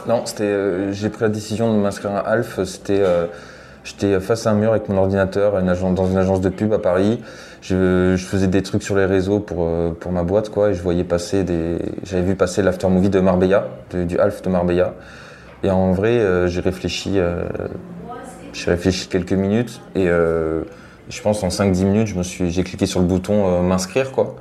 non, 0.07 0.27
c'était. 0.27 0.93
J'ai 0.93 1.09
pris 1.09 1.23
la 1.23 1.29
décision 1.29 1.75
de 1.75 1.81
m'inscrire 1.81 2.13
à 2.13 2.21
Alf. 2.21 2.61
C'était 2.63 3.03
J'étais 3.85 4.19
face 4.19 4.47
à 4.47 4.51
un 4.51 4.55
mur 4.55 4.71
avec 4.71 4.89
mon 4.89 4.97
ordinateur 4.97 5.63
dans 5.63 6.07
une 6.07 6.17
agence 6.17 6.41
de 6.41 6.49
pub 6.49 6.73
à 6.73 6.79
Paris. 6.79 7.21
Je, 7.61 8.17
faisais 8.17 8.47
des 8.47 8.63
trucs 8.63 8.83
sur 8.83 8.97
les 8.97 9.05
réseaux 9.05 9.41
pour, 9.41 9.59
euh, 9.61 9.91
pour 9.99 10.11
ma 10.11 10.23
boîte, 10.23 10.49
quoi, 10.49 10.71
et 10.71 10.75
je 10.75 10.83
voyais 10.83 11.05
passer 11.05 11.45
des. 11.45 11.79
J'avais 12.03 12.23
vu 12.23 12.35
passer 12.35 12.63
l'after 12.63 12.89
movie 12.89 13.11
de 13.11 13.21
Marbella, 13.21 13.69
du 13.93 14.19
Half 14.19 14.41
de 14.41 14.49
Marbella. 14.49 14.95
Et 15.63 15.71
en 15.71 15.93
vrai, 15.93 16.19
euh, 16.19 16.47
j'ai 16.47 16.61
réfléchi, 16.61 17.19
euh, 17.19 17.45
j'ai 18.55 18.71
réfléchi 18.71 19.09
quelques 19.09 19.33
minutes, 19.33 19.83
et 19.95 20.07
je 20.07 21.23
pense 21.23 21.43
en 21.43 21.49
5-10 21.49 21.85
minutes, 21.85 22.07
je 22.07 22.17
me 22.17 22.23
suis, 22.23 22.51
j'ai 22.51 22.65
cliqué 22.65 22.87
sur 22.87 23.01
le 23.01 23.07
bouton 23.07 23.63
m'inscrire, 23.63 24.13
quoi, 24.13 24.37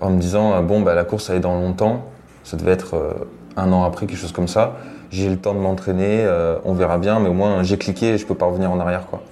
en 0.00 0.10
me 0.10 0.18
disant 0.18 0.62
bon, 0.62 0.80
bah, 0.80 0.94
la 0.94 1.04
course 1.04 1.28
elle 1.28 1.36
est 1.36 1.40
dans 1.40 1.60
longtemps, 1.60 2.06
ça 2.44 2.56
devait 2.56 2.72
être 2.72 3.16
un 3.56 3.72
an 3.72 3.84
après, 3.84 4.06
quelque 4.06 4.18
chose 4.18 4.32
comme 4.32 4.48
ça 4.48 4.76
j'ai 5.10 5.28
le 5.28 5.36
temps 5.36 5.54
de 5.54 5.60
m'entraîner, 5.60 6.24
euh, 6.24 6.56
on 6.64 6.74
verra 6.74 6.98
bien, 6.98 7.20
mais 7.20 7.28
au 7.28 7.32
moins 7.32 7.62
j'ai 7.62 7.78
cliqué 7.78 8.14
et 8.14 8.18
je 8.18 8.26
peux 8.26 8.34
pas 8.34 8.46
revenir 8.46 8.70
en 8.70 8.78
arrière 8.78 9.06
quoi. 9.06 9.22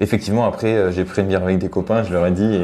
Effectivement, 0.00 0.46
après 0.46 0.74
euh, 0.74 0.92
j'ai 0.92 1.04
pris 1.04 1.22
avec 1.34 1.58
des 1.58 1.68
copains, 1.68 2.04
je 2.04 2.12
leur 2.12 2.26
ai 2.26 2.30
dit 2.30 2.60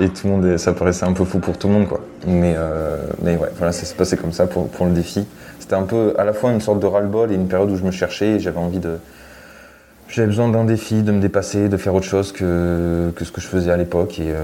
et, 0.00 0.08
tout 0.08 0.26
le 0.26 0.30
monde, 0.30 0.56
ça 0.56 0.72
paraissait 0.72 1.06
un 1.06 1.12
peu 1.12 1.24
fou 1.24 1.38
pour 1.38 1.58
tout 1.58 1.68
le 1.68 1.74
monde 1.74 1.88
quoi. 1.88 2.00
Mais 2.26 2.54
euh, 2.56 2.98
mais 3.22 3.36
ouais, 3.36 3.48
voilà, 3.56 3.72
ça 3.72 3.84
s'est 3.84 3.96
passé 3.96 4.16
comme 4.16 4.32
ça 4.32 4.46
pour, 4.46 4.68
pour 4.68 4.86
le 4.86 4.92
défi. 4.92 5.26
C'était 5.58 5.74
un 5.74 5.82
peu 5.82 6.14
à 6.18 6.24
la 6.24 6.32
fois 6.32 6.52
une 6.52 6.60
sorte 6.60 6.80
de 6.80 6.86
ras-le-bol 6.86 7.32
et 7.32 7.34
une 7.34 7.48
période 7.48 7.70
où 7.70 7.76
je 7.76 7.84
me 7.84 7.90
cherchais 7.90 8.32
et 8.32 8.40
j'avais 8.40 8.58
envie 8.58 8.78
de 8.78 8.98
j'avais 10.08 10.26
besoin 10.26 10.48
d'un 10.48 10.64
défi, 10.64 11.02
de 11.04 11.12
me 11.12 11.20
dépasser, 11.20 11.68
de 11.68 11.76
faire 11.76 11.94
autre 11.94 12.06
chose 12.06 12.32
que, 12.32 13.12
que 13.14 13.24
ce 13.24 13.30
que 13.30 13.40
je 13.40 13.46
faisais 13.46 13.70
à 13.70 13.76
l'époque 13.76 14.18
et, 14.18 14.34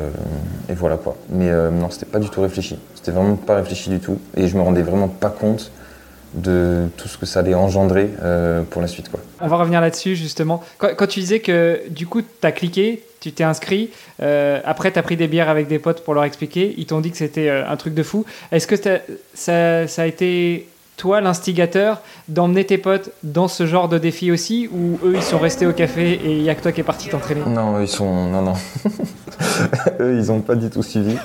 et, 0.69 0.75
voilà 0.75 0.97
quoi. 0.97 1.17
Mais 1.29 1.51
non, 1.73 1.91
c'était 1.91 2.07
pas 2.07 2.21
du 2.21 2.29
tout 2.29 2.41
réfléchi. 2.41 2.79
C'était 2.95 3.11
vraiment 3.11 3.35
pas 3.35 3.57
réfléchi 3.57 3.91
du 3.91 3.99
tout 3.99 4.21
et 4.37 4.47
je 4.47 4.57
me 4.57 4.63
rendais 4.63 4.83
vraiment 4.83 5.09
pas 5.09 5.29
compte 5.29 5.73
de 6.35 6.89
tout 6.97 7.09
ce 7.09 7.19
que 7.19 7.27
ça 7.27 7.41
allait 7.41 7.55
engendrer 7.55 8.11
euh, 8.23 8.63
pour 8.63 8.83
la 8.83 8.89
suite. 8.89 9.09
Quoi. 9.11 9.21
On 9.41 9.49
va 9.49 9.57
revenir 9.57 9.81
là-dessus 9.81 10.17
justement. 10.17 10.63
Quand, 10.79 11.07
tu 11.07 11.21
disais 11.21 11.41
que 11.41 11.81
du 11.91 12.07
coup 12.07 12.23
tu 12.23 12.47
as 12.47 12.53
cliqué, 12.53 13.03
tu 13.21 13.33
t'es 13.33 13.45
inscrit, 13.45 13.91
euh, 14.23 14.61
après 14.65 14.93
tu 14.93 14.99
as 14.99 15.03
pris 15.03 15.17
des 15.17 15.29
bières 15.29 15.49
avec 15.49 15.69
des 15.69 15.79
potes 15.79 16.05
pour 16.05 16.15
leur 16.15 16.25
expliquer, 16.25 16.75
ils 16.77 16.87
t'ont 16.87 17.01
dit 17.01 17.11
que 17.11 17.17
c'était 17.17 17.49
euh, 17.49 17.69
un 17.69 17.77
truc 17.77 17.95
de 17.95 18.03
fou. 18.03 18.25
Est-ce 18.53 18.67
que 18.67 18.77
ça, 18.77 19.87
ça, 19.87 20.03
a 20.03 20.07
été 20.07 20.69
toi 20.97 21.21
l'instigateur 21.21 22.01
d'emmener 22.29 22.65
tes 22.65 22.79
potes 22.79 23.11
dans 23.23 23.49
ce 23.49 23.67
genre 23.67 23.89
de 23.89 23.99
défi 23.99 24.31
aussi 24.31 24.69
ou 24.73 24.99
eux 25.05 25.15
ils 25.15 25.23
sont 25.23 25.39
restés 25.39 25.67
au 25.67 25.73
café 25.73 26.13
et 26.13 26.37
il 26.37 26.43
n'y 26.43 26.51
a 26.51 26.55
que 26.55 26.63
toi 26.63 26.73
qui 26.73 26.81
es 26.81 26.85
parti 26.85 27.09
t'entraîner? 27.09 27.43
Non, 27.47 27.81
ils 27.81 27.89
sont 27.89 28.27
non 28.27 28.43
non. 28.43 28.55
eux 30.01 30.19
ils 30.19 30.27
n'ont 30.27 30.41
pas 30.41 30.55
du 30.55 30.71
tout 30.71 30.83
suivi. 30.83 31.17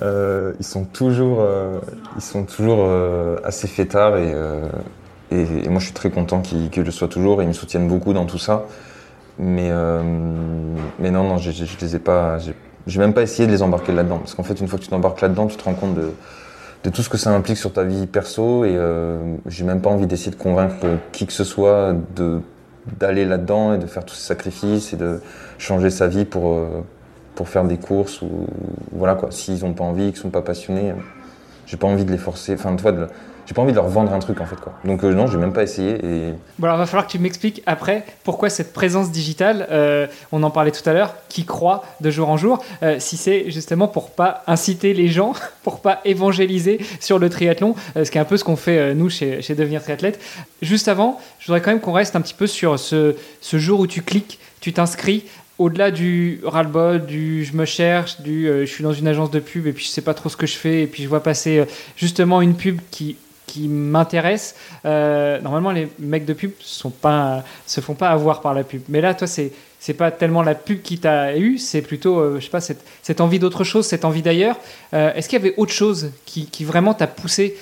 Euh, 0.00 0.52
ils 0.58 0.64
sont 0.64 0.84
toujours, 0.84 1.38
euh, 1.40 1.78
ils 2.16 2.22
sont 2.22 2.44
toujours 2.44 2.78
euh, 2.80 3.36
assez 3.44 3.68
fêtards 3.68 4.16
et, 4.16 4.34
moi, 5.68 5.80
je 5.80 5.86
suis 5.86 5.94
très 5.94 6.10
content 6.10 6.40
qu'ils 6.40 6.70
le 6.82 6.90
soient 6.90 7.08
toujours 7.08 7.40
et 7.40 7.44
ils 7.44 7.48
me 7.48 7.52
soutiennent 7.52 7.88
beaucoup 7.88 8.12
dans 8.12 8.26
tout 8.26 8.38
ça. 8.38 8.66
Mais, 9.38 9.70
mais 10.98 11.10
non, 11.10 11.24
non, 11.24 11.38
je, 11.38 11.50
je, 11.50 11.64
les 11.80 11.96
ai 11.96 11.98
pas. 11.98 12.36
J'ai 12.86 12.98
même 12.98 13.14
pas 13.14 13.22
essayé 13.22 13.46
de 13.46 13.52
les 13.52 13.62
embarquer 13.62 13.92
là-dedans. 13.92 14.18
Parce 14.18 14.34
qu'en 14.34 14.42
fait, 14.42 14.60
une 14.60 14.68
fois 14.68 14.78
que 14.78 14.84
tu 14.84 14.90
t'embarques 14.90 15.22
là-dedans, 15.22 15.46
tu 15.46 15.56
te 15.56 15.64
rends 15.64 15.72
compte 15.72 15.94
de, 15.94 16.10
de, 16.84 16.90
tout 16.90 17.02
ce 17.02 17.08
que 17.08 17.16
ça 17.16 17.30
implique 17.30 17.56
sur 17.56 17.72
ta 17.72 17.82
vie 17.82 18.06
perso. 18.06 18.66
Et 18.66 18.78
j'ai 19.46 19.64
même 19.64 19.80
pas 19.80 19.88
envie 19.88 20.06
d'essayer 20.06 20.32
de 20.32 20.36
convaincre 20.36 20.86
qui 21.12 21.26
que 21.26 21.32
ce 21.32 21.44
soit 21.44 21.94
d'aller 22.98 23.24
là-dedans 23.24 23.72
et 23.72 23.78
de 23.78 23.86
faire 23.86 24.04
tous 24.04 24.14
ces 24.14 24.26
sacrifices 24.26 24.92
et 24.92 24.96
de 24.96 25.22
changer 25.56 25.88
sa 25.88 26.08
vie 26.08 26.26
pour, 26.26 26.58
pour 27.34 27.48
faire 27.48 27.64
des 27.64 27.78
courses 27.78 28.22
ou 28.22 28.46
voilà 28.92 29.14
quoi. 29.14 29.30
S'ils 29.30 29.64
ont 29.64 29.72
pas 29.72 29.84
envie, 29.84 30.12
qu'ils 30.12 30.20
sont 30.20 30.30
pas 30.30 30.42
passionnés, 30.42 30.92
j'ai 31.66 31.76
pas 31.76 31.86
envie 31.86 32.04
de 32.04 32.12
les 32.12 32.18
forcer. 32.18 32.54
Enfin, 32.54 32.74
tu 32.76 32.82
vois, 32.82 32.92
de, 32.92 33.06
j'ai 33.46 33.54
pas 33.54 33.62
envie 33.62 33.72
de 33.72 33.76
leur 33.76 33.88
vendre 33.88 34.12
un 34.12 34.18
truc 34.18 34.40
en 34.40 34.46
fait 34.46 34.60
quoi. 34.60 34.72
Donc 34.84 35.02
euh, 35.04 35.12
non, 35.12 35.26
j'ai 35.26 35.38
même 35.38 35.52
pas 35.52 35.62
essayé. 35.62 35.94
Et... 36.04 36.32
Bon 36.58 36.66
alors 36.66 36.78
va 36.78 36.86
falloir 36.86 37.06
que 37.06 37.12
tu 37.12 37.18
m'expliques 37.18 37.62
après 37.66 38.04
pourquoi 38.24 38.50
cette 38.50 38.72
présence 38.72 39.10
digitale, 39.10 39.66
euh, 39.70 40.06
on 40.30 40.42
en 40.42 40.50
parlait 40.50 40.70
tout 40.70 40.88
à 40.88 40.92
l'heure, 40.92 41.14
qui 41.28 41.44
croît 41.44 41.84
de 42.00 42.10
jour 42.10 42.28
en 42.28 42.36
jour, 42.36 42.64
euh, 42.82 42.96
si 42.98 43.16
c'est 43.16 43.50
justement 43.50 43.88
pour 43.88 44.10
pas 44.10 44.42
inciter 44.46 44.94
les 44.94 45.08
gens, 45.08 45.32
pour 45.64 45.80
pas 45.80 46.00
évangéliser 46.04 46.80
sur 47.00 47.18
le 47.18 47.28
triathlon, 47.28 47.74
ce 47.96 48.10
qui 48.10 48.18
est 48.18 48.20
un 48.20 48.24
peu 48.24 48.36
ce 48.36 48.44
qu'on 48.44 48.56
fait 48.56 48.94
nous 48.94 49.10
chez, 49.10 49.42
chez 49.42 49.54
Devenir 49.54 49.82
Triathlète. 49.82 50.20
Juste 50.60 50.88
avant, 50.88 51.20
je 51.40 51.46
voudrais 51.46 51.60
quand 51.60 51.70
même 51.70 51.80
qu'on 51.80 51.92
reste 51.92 52.14
un 52.16 52.20
petit 52.20 52.34
peu 52.34 52.46
sur 52.46 52.78
ce, 52.78 53.16
ce 53.40 53.58
jour 53.58 53.80
où 53.80 53.86
tu 53.86 54.02
cliques, 54.02 54.38
tu 54.60 54.72
t'inscris, 54.72 55.24
au-delà 55.58 55.90
du 55.90 56.40
ras-le-bol, 56.44 57.06
du 57.06 57.44
je 57.44 57.54
me 57.54 57.64
cherche, 57.64 58.20
du 58.20 58.46
je 58.46 58.64
suis 58.64 58.82
dans 58.82 58.92
une 58.92 59.06
agence 59.06 59.30
de 59.30 59.40
pub 59.40 59.66
et 59.66 59.72
puis 59.72 59.84
je 59.84 59.90
sais 59.90 60.00
pas 60.00 60.14
trop 60.14 60.28
ce 60.28 60.36
que 60.36 60.46
je 60.46 60.56
fais 60.56 60.82
et 60.82 60.86
puis 60.86 61.02
je 61.02 61.08
vois 61.08 61.22
passer 61.22 61.64
justement 61.96 62.42
une 62.42 62.56
pub 62.56 62.80
qui 62.90 63.16
qui 63.52 63.68
m'intéresse. 63.68 64.54
Euh, 64.86 65.38
normalement, 65.40 65.72
les 65.72 65.88
mecs 65.98 66.24
de 66.24 66.32
pub 66.32 66.52
sont 66.60 66.92
se 67.66 67.80
font 67.82 67.94
pas 67.94 68.08
avoir 68.08 68.40
par 68.40 68.54
la 68.54 68.64
pub. 68.64 68.80
Mais 68.88 69.02
là, 69.02 69.14
toi, 69.14 69.26
c'est 69.26 69.52
c'est 69.78 69.94
pas 69.94 70.10
tellement 70.10 70.42
la 70.42 70.54
pub 70.54 70.80
qui 70.80 70.98
t'a 70.98 71.36
eu, 71.36 71.58
c'est 71.58 71.82
plutôt, 71.82 72.18
euh, 72.18 72.36
je 72.38 72.44
sais 72.44 72.50
pas, 72.50 72.60
cette, 72.60 72.84
cette 73.02 73.20
envie 73.20 73.40
d'autre 73.40 73.64
chose, 73.64 73.84
cette 73.84 74.04
envie 74.04 74.22
d'ailleurs. 74.22 74.56
Euh, 74.94 75.12
est-ce 75.14 75.28
qu'il 75.28 75.40
y 75.40 75.42
avait 75.42 75.54
autre 75.56 75.72
chose 75.72 76.12
qui, 76.24 76.46
qui 76.46 76.64
vraiment 76.64 76.94
t'a 76.94 77.08
poussé 77.08 77.56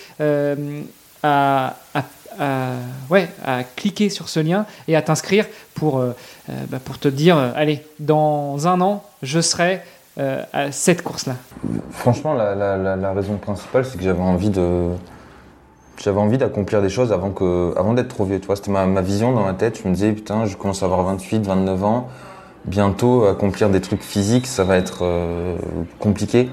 à, 1.22 1.76
à, 1.94 2.04
ouais, 3.10 3.28
à 3.44 3.64
cliquer 3.64 4.08
sur 4.08 4.28
ce 4.28 4.40
lien 4.40 4.66
et 4.88 4.96
à 4.96 5.02
t'inscrire 5.02 5.46
pour, 5.74 6.02
bah, 6.48 6.78
pour 6.84 6.98
te 6.98 7.08
dire, 7.08 7.36
allez, 7.36 7.82
dans 7.98 8.66
un 8.66 8.80
an, 8.80 9.04
je 9.22 9.40
serai 9.40 9.80
à 10.16 10.72
cette 10.72 11.02
course-là 11.02 11.36
Franchement, 11.92 12.34
la, 12.34 13.12
raison 13.12 13.36
principale, 13.36 13.84
c'est 13.84 13.98
que 13.98 14.04
j'avais 14.04 14.22
envie 14.22 14.50
de 14.50 14.90
j'avais 16.02 16.18
envie 16.18 16.38
d'accomplir 16.38 16.80
des 16.80 16.88
choses 16.88 17.12
avant, 17.12 17.30
que, 17.30 17.74
avant 17.76 17.92
d'être 17.92 18.08
trop 18.08 18.24
vieux. 18.24 18.40
C'était 18.54 18.70
ma, 18.70 18.86
ma, 18.86 19.02
vision 19.02 19.32
dans 19.32 19.44
ma 19.44 19.52
tête. 19.52 19.80
Je 19.82 19.88
me 19.88 19.94
disais, 19.94 20.12
putain, 20.12 20.46
je 20.46 20.56
commence 20.56 20.82
à 20.82 20.86
avoir 20.86 21.02
28, 21.02 21.46
29 21.46 21.84
ans. 21.84 22.08
Bientôt, 22.64 23.24
accomplir 23.24 23.70
des 23.70 23.80
trucs 23.80 24.02
physiques, 24.02 24.46
ça 24.46 24.64
va 24.64 24.76
être 24.76 25.00
euh, 25.02 25.56
compliqué. 25.98 26.50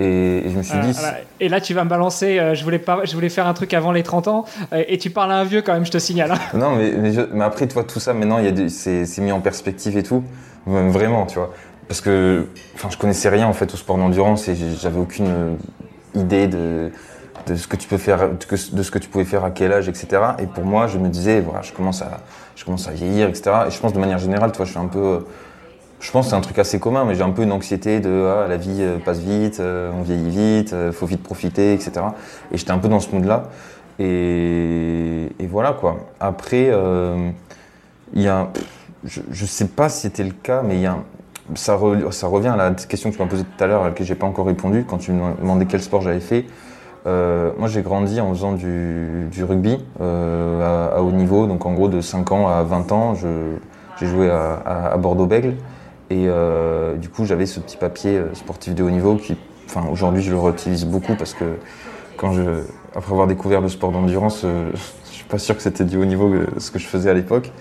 Et, 0.00 0.44
je 0.46 0.56
me 0.56 0.62
suis 0.62 0.78
dit. 0.78 0.98
Et 1.40 1.48
là, 1.48 1.60
tu 1.60 1.74
vas 1.74 1.84
me 1.84 1.90
balancer. 1.90 2.38
Euh, 2.38 2.54
je, 2.54 2.64
voulais 2.64 2.78
pas, 2.78 3.04
je 3.04 3.14
voulais 3.14 3.28
faire 3.28 3.46
un 3.46 3.54
truc 3.54 3.74
avant 3.74 3.92
les 3.92 4.02
30 4.02 4.28
ans. 4.28 4.44
Euh, 4.72 4.82
et 4.88 4.98
tu 4.98 5.10
parles 5.10 5.30
à 5.30 5.36
un 5.36 5.44
vieux 5.44 5.62
quand 5.62 5.74
même, 5.74 5.84
je 5.84 5.90
te 5.90 5.98
signale. 5.98 6.32
Hein. 6.32 6.58
Non, 6.58 6.74
mais, 6.74 6.92
mais, 7.32 7.44
après, 7.44 7.68
tu 7.68 7.74
vois, 7.74 7.84
tout 7.84 8.00
ça, 8.00 8.14
maintenant, 8.14 8.40
c'est 8.68 9.18
mis 9.18 9.32
en 9.32 9.40
perspective 9.40 9.96
et 9.96 10.02
tout. 10.02 10.24
Vraiment, 10.66 11.26
tu 11.26 11.38
vois. 11.38 11.52
Parce 11.86 12.00
que 12.00 12.46
enfin, 12.74 12.88
je 12.90 12.96
connaissais 12.96 13.28
rien 13.28 13.48
en 13.48 13.52
fait 13.52 13.74
au 13.74 13.76
sport 13.76 13.98
d'endurance 13.98 14.46
et 14.46 14.54
j'avais 14.80 15.00
aucune 15.00 15.56
idée 16.14 16.46
de 16.46 16.92
de 17.46 17.56
ce 17.56 17.66
que 17.66 17.76
tu 17.76 17.88
peux 17.88 17.98
faire, 17.98 18.28
de 18.30 18.82
ce 18.82 18.90
que 18.90 18.98
tu 18.98 19.08
pouvais 19.08 19.24
faire 19.24 19.44
à 19.44 19.50
quel 19.50 19.72
âge, 19.72 19.88
etc. 19.88 20.08
Et 20.38 20.46
pour 20.46 20.64
moi, 20.64 20.86
je 20.86 20.98
me 20.98 21.08
disais, 21.08 21.40
voilà, 21.40 21.62
je 21.62 21.72
commence 21.72 22.02
à, 22.02 22.20
je 22.56 22.64
commence 22.64 22.88
à 22.88 22.92
vieillir, 22.92 23.28
etc. 23.28 23.50
Et 23.66 23.70
je 23.70 23.78
pense 23.80 23.92
de 23.92 23.98
manière 23.98 24.18
générale, 24.18 24.52
toi, 24.52 24.64
je 24.64 24.70
suis 24.70 24.78
un 24.78 24.86
peu, 24.86 25.24
je 26.00 26.10
pense 26.10 26.26
que 26.26 26.30
c'est 26.30 26.36
un 26.36 26.40
truc 26.40 26.58
assez 26.58 26.80
commun, 26.80 27.04
mais 27.04 27.14
j'ai 27.14 27.22
un 27.22 27.30
peu 27.30 27.42
une 27.42 27.52
anxiété 27.52 28.00
de, 28.00 28.26
ah, 28.26 28.48
la 28.48 28.56
vie 28.56 28.78
euh, 28.80 28.98
passe 28.98 29.20
vite, 29.20 29.60
euh, 29.60 29.92
on 29.94 30.02
vieillit 30.02 30.30
vite, 30.30 30.72
euh, 30.72 30.92
faut 30.92 31.04
vite 31.04 31.22
profiter, 31.22 31.74
etc. 31.74 31.92
Et 32.50 32.56
j'étais 32.56 32.70
un 32.70 32.78
peu 32.78 32.88
dans 32.88 33.00
ce 33.00 33.14
mood-là. 33.14 33.44
Et, 33.98 35.28
voilà 35.50 35.72
quoi. 35.72 35.98
Après, 36.20 36.72
il 38.14 38.22
y 38.22 38.28
a, 38.28 38.48
je, 39.04 39.20
je 39.30 39.44
sais 39.44 39.66
pas 39.66 39.88
si 39.88 40.02
c'était 40.02 40.24
le 40.24 40.30
cas, 40.30 40.62
mais 40.62 40.76
il 40.76 40.80
y 40.80 40.86
a, 40.86 40.96
ça, 41.54 41.74
revient 41.74 42.48
à 42.48 42.56
la 42.56 42.70
question 42.70 43.10
que 43.10 43.16
tu 43.16 43.22
m'as 43.22 43.28
posée 43.28 43.42
tout 43.42 43.64
à 43.64 43.66
l'heure, 43.66 43.82
à 43.82 43.88
laquelle 43.88 44.06
j'ai 44.06 44.14
pas 44.14 44.26
encore 44.26 44.46
répondu 44.46 44.86
quand 44.88 44.98
tu 44.98 45.10
me 45.12 45.34
demandais 45.40 45.66
quel 45.66 45.82
sport 45.82 46.00
j'avais 46.00 46.20
fait. 46.20 46.46
Moi, 47.04 47.66
j'ai 47.66 47.82
grandi 47.82 48.20
en 48.20 48.32
faisant 48.32 48.52
du, 48.52 49.28
rugby 49.42 49.76
à, 50.00 50.94
à, 50.94 51.00
haut 51.02 51.10
niveau. 51.10 51.46
Donc, 51.46 51.66
en 51.66 51.72
gros, 51.74 51.88
de 51.88 52.00
5 52.00 52.30
ans 52.32 52.48
à 52.48 52.62
20 52.62 52.92
ans, 52.92 53.14
j'ai 53.16 54.06
joué 54.06 54.30
à, 54.30 54.92
à, 54.92 54.96
Bordeaux-Bègle. 54.96 55.56
Et 56.10 56.26
euh, 56.26 56.96
du 56.96 57.08
coup, 57.08 57.24
j'avais 57.24 57.46
ce 57.46 57.60
petit 57.60 57.76
papier 57.76 58.16
euh, 58.16 58.34
sportif 58.34 58.74
de 58.74 58.82
haut 58.82 58.90
niveau 58.90 59.16
qui, 59.16 59.36
enfin, 59.66 59.86
aujourd'hui, 59.90 60.22
je 60.22 60.30
le 60.30 60.38
réutilise 60.38 60.84
beaucoup 60.84 61.14
parce 61.14 61.34
que 61.34 61.56
quand 62.16 62.32
je, 62.32 62.64
après 62.94 63.12
avoir 63.12 63.28
découvert 63.28 63.60
le 63.60 63.68
sport 63.68 63.92
d'endurance, 63.92 64.42
euh, 64.44 64.70
je 65.04 65.10
suis 65.10 65.24
pas 65.24 65.38
sûr 65.38 65.56
que 65.56 65.62
c'était 65.62 65.84
du 65.84 65.96
haut 65.96 66.04
niveau 66.04 66.28
euh, 66.28 66.46
ce 66.58 66.70
que 66.70 66.78
je 66.78 66.86
faisais 66.86 67.10
à 67.10 67.14
l'époque. 67.14 67.52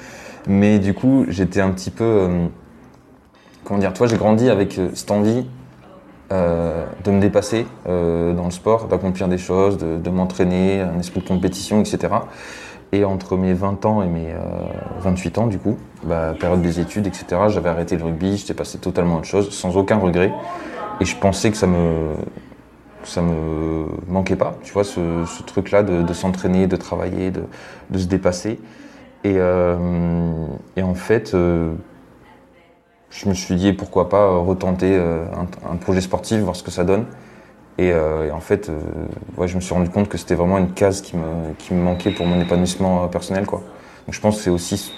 Mais 0.47 0.79
du 0.79 0.93
coup, 0.93 1.25
j'étais 1.27 1.61
un 1.61 1.69
petit 1.69 1.91
peu, 1.91 2.29
comment 3.65 3.79
dire, 3.79 3.93
toi, 3.93 4.07
j'ai 4.07 4.15
grandi 4.15 4.49
avec 4.49 4.79
cette 4.93 5.11
envie 5.11 5.45
euh, 6.31 6.85
de 7.03 7.09
me 7.09 7.19
dépasser 7.19 7.65
euh, 7.87 8.35
dans 8.35 8.45
le 8.45 8.51
sport, 8.51 8.87
d'accomplir 8.87 9.27
des 9.27 9.39
choses, 9.39 9.79
de 9.79 10.09
m'entraîner, 10.11 10.79
un 10.79 10.99
esprit 10.99 11.21
de 11.21 11.27
compétition, 11.27 11.79
etc. 11.79 12.13
Et 12.91 13.05
entre 13.05 13.37
mes 13.37 13.53
20 13.53 13.85
ans 13.85 14.01
et 14.01 14.07
mes 14.07 14.33
28 15.01 15.37
euh, 15.37 15.41
ans, 15.41 15.47
du 15.47 15.59
coup, 15.59 15.77
bah, 16.03 16.33
période 16.39 16.61
des 16.61 16.79
études, 16.79 17.05
etc., 17.05 17.41
j'avais 17.47 17.69
arrêté 17.69 17.95
le 17.95 18.03
rugby, 18.03 18.37
j'étais 18.37 18.55
passé 18.55 18.79
totalement 18.79 19.15
à 19.15 19.17
autre 19.19 19.27
chose, 19.27 19.51
sans 19.51 19.77
aucun 19.77 19.97
regret. 19.97 20.33
Et 20.99 21.05
je 21.05 21.15
pensais 21.15 21.51
que 21.51 21.57
ça 21.57 21.67
me, 21.67 22.13
ça 23.03 23.21
me 23.21 23.85
manquait 24.07 24.35
pas, 24.35 24.55
tu 24.63 24.73
vois, 24.73 24.83
ce, 24.83 25.43
truc-là 25.43 25.83
de, 25.83 26.13
s'entraîner, 26.13 26.65
de 26.65 26.75
travailler, 26.75 27.31
de, 27.31 27.97
se 27.97 28.07
dépasser. 28.07 28.59
Et, 29.23 29.35
euh, 29.37 29.77
en 30.81 30.95
fait, 30.95 31.35
euh, 31.35 31.73
je 33.11 33.29
me 33.29 33.35
suis 33.35 33.55
dit 33.55 33.71
pourquoi 33.73 34.09
pas 34.09 34.35
retenter 34.37 34.97
un, 34.97 35.75
projet 35.75 36.01
sportif, 36.01 36.39
voir 36.39 36.55
ce 36.55 36.63
que 36.63 36.71
ça 36.71 36.83
donne. 36.83 37.05
Et, 37.79 37.93
euh, 37.93 38.27
et 38.27 38.31
en 38.31 38.41
fait, 38.41 38.67
euh, 38.67 39.47
je 39.47 39.55
me 39.55 39.61
suis 39.61 39.73
rendu 39.73 39.89
compte 39.89 40.09
que 40.09 40.17
c'était 40.17 40.35
vraiment 40.35 40.57
une 40.57 40.73
case 40.73 41.01
qui 41.01 41.15
me, 41.15 41.53
qui 41.57 41.73
me 41.73 41.81
manquait 41.81 42.11
pour 42.11 42.25
mon 42.25 42.41
épanouissement 42.41 43.07
personnel. 43.07 43.45
Quoi. 43.45 43.59
Donc 44.05 44.13
je 44.13 44.19
pense 44.19 44.35
que 44.35 44.43
c'est 44.43 44.49
aussi 44.49 44.91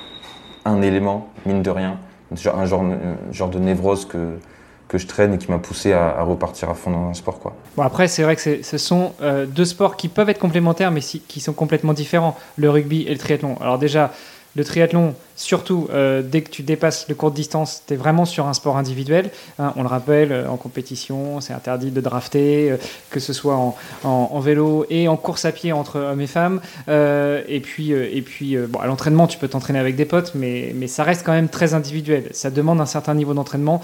un 0.66 0.82
élément, 0.82 1.30
mine 1.46 1.62
de 1.62 1.70
rien, 1.70 2.00
un 2.32 2.66
genre, 2.66 2.84
genre 3.32 3.50
de 3.50 3.60
névrose 3.60 4.06
que, 4.06 4.40
que 4.88 4.98
je 4.98 5.06
traîne 5.06 5.36
et 5.36 5.38
qui 5.38 5.52
m'a 5.52 5.60
poussé 5.60 5.94
à, 5.94 6.24
repartir 6.24 6.72
à 6.72 6.74
fond 6.74 6.90
dans 6.90 7.08
un 7.08 7.14
sport. 7.14 7.40
Quoi. 7.40 7.56
Bon 7.78 7.84
après, 7.84 8.08
c'est 8.08 8.24
vrai 8.24 8.36
que 8.36 8.64
ce 8.64 8.78
sont 8.80 9.14
euh, 9.22 9.46
deux 9.46 9.66
sports 9.66 9.96
qui 9.96 10.08
peuvent 10.08 10.30
être 10.30 10.40
complémentaires, 10.40 10.90
mais 10.90 11.02
qui 11.02 11.40
sont 11.40 11.54
complètement 11.54 11.94
différents, 11.94 12.36
le 12.58 12.70
rugby 12.72 13.04
et 13.04 13.12
le 13.12 13.20
triathlon. 13.20 13.58
Alors 13.62 13.78
déjà, 13.78 14.12
le 14.56 14.66
triathlon, 14.66 15.16
surtout 15.36 15.88
euh, 15.92 16.22
dès 16.22 16.42
que 16.42 16.50
tu 16.50 16.62
dépasses 16.62 17.08
le 17.08 17.16
court 17.16 17.32
distance, 17.32 17.84
tu 17.88 17.94
es 17.94 17.98
vraiment 17.98 18.26
sur 18.26 18.48
un 18.48 18.54
sport 18.54 18.78
individuel. 18.78 19.32
Hein, 19.60 19.74
on 19.78 19.84
le 19.84 19.88
rappelle, 19.88 20.32
euh, 20.32 20.50
en 20.50 20.58
compétition, 20.58 21.40
c'est 21.40 21.54
interdit 21.54 21.92
de 21.92 22.02
drafter, 22.02 22.72
euh, 22.72 22.78
que 23.10 23.20
ce 23.20 23.32
soit 23.32 23.58
en, 24.04 24.40
vélo 24.40 24.86
et 24.90 25.08
en 25.08 25.18
course 25.18 25.46
à 25.46 25.52
pied 25.52 25.72
entre 25.72 26.00
hommes 26.00 26.22
et 26.22 26.28
femmes. 26.28 26.62
Et 26.88 27.60
puis, 27.62 27.92
et 27.92 28.22
puis 28.22 28.58
bon, 28.58 28.80
à 28.80 28.88
l'entraînement, 28.88 29.28
tu 29.28 29.38
peux 29.38 29.48
t'entraîner 29.48 29.80
avec 29.80 29.96
des 29.96 30.06
potes, 30.06 30.34
mais, 30.36 30.74
mais 30.76 30.88
ça 30.88 31.04
reste 31.04 31.24
quand 31.26 31.34
même 31.34 31.50
très 31.50 31.74
individuel. 31.74 32.26
Ça 32.32 32.50
demande 32.50 32.82
un 32.82 32.86
certain 32.86 33.14
niveau 33.14 33.34
d'entraînement 33.34 33.82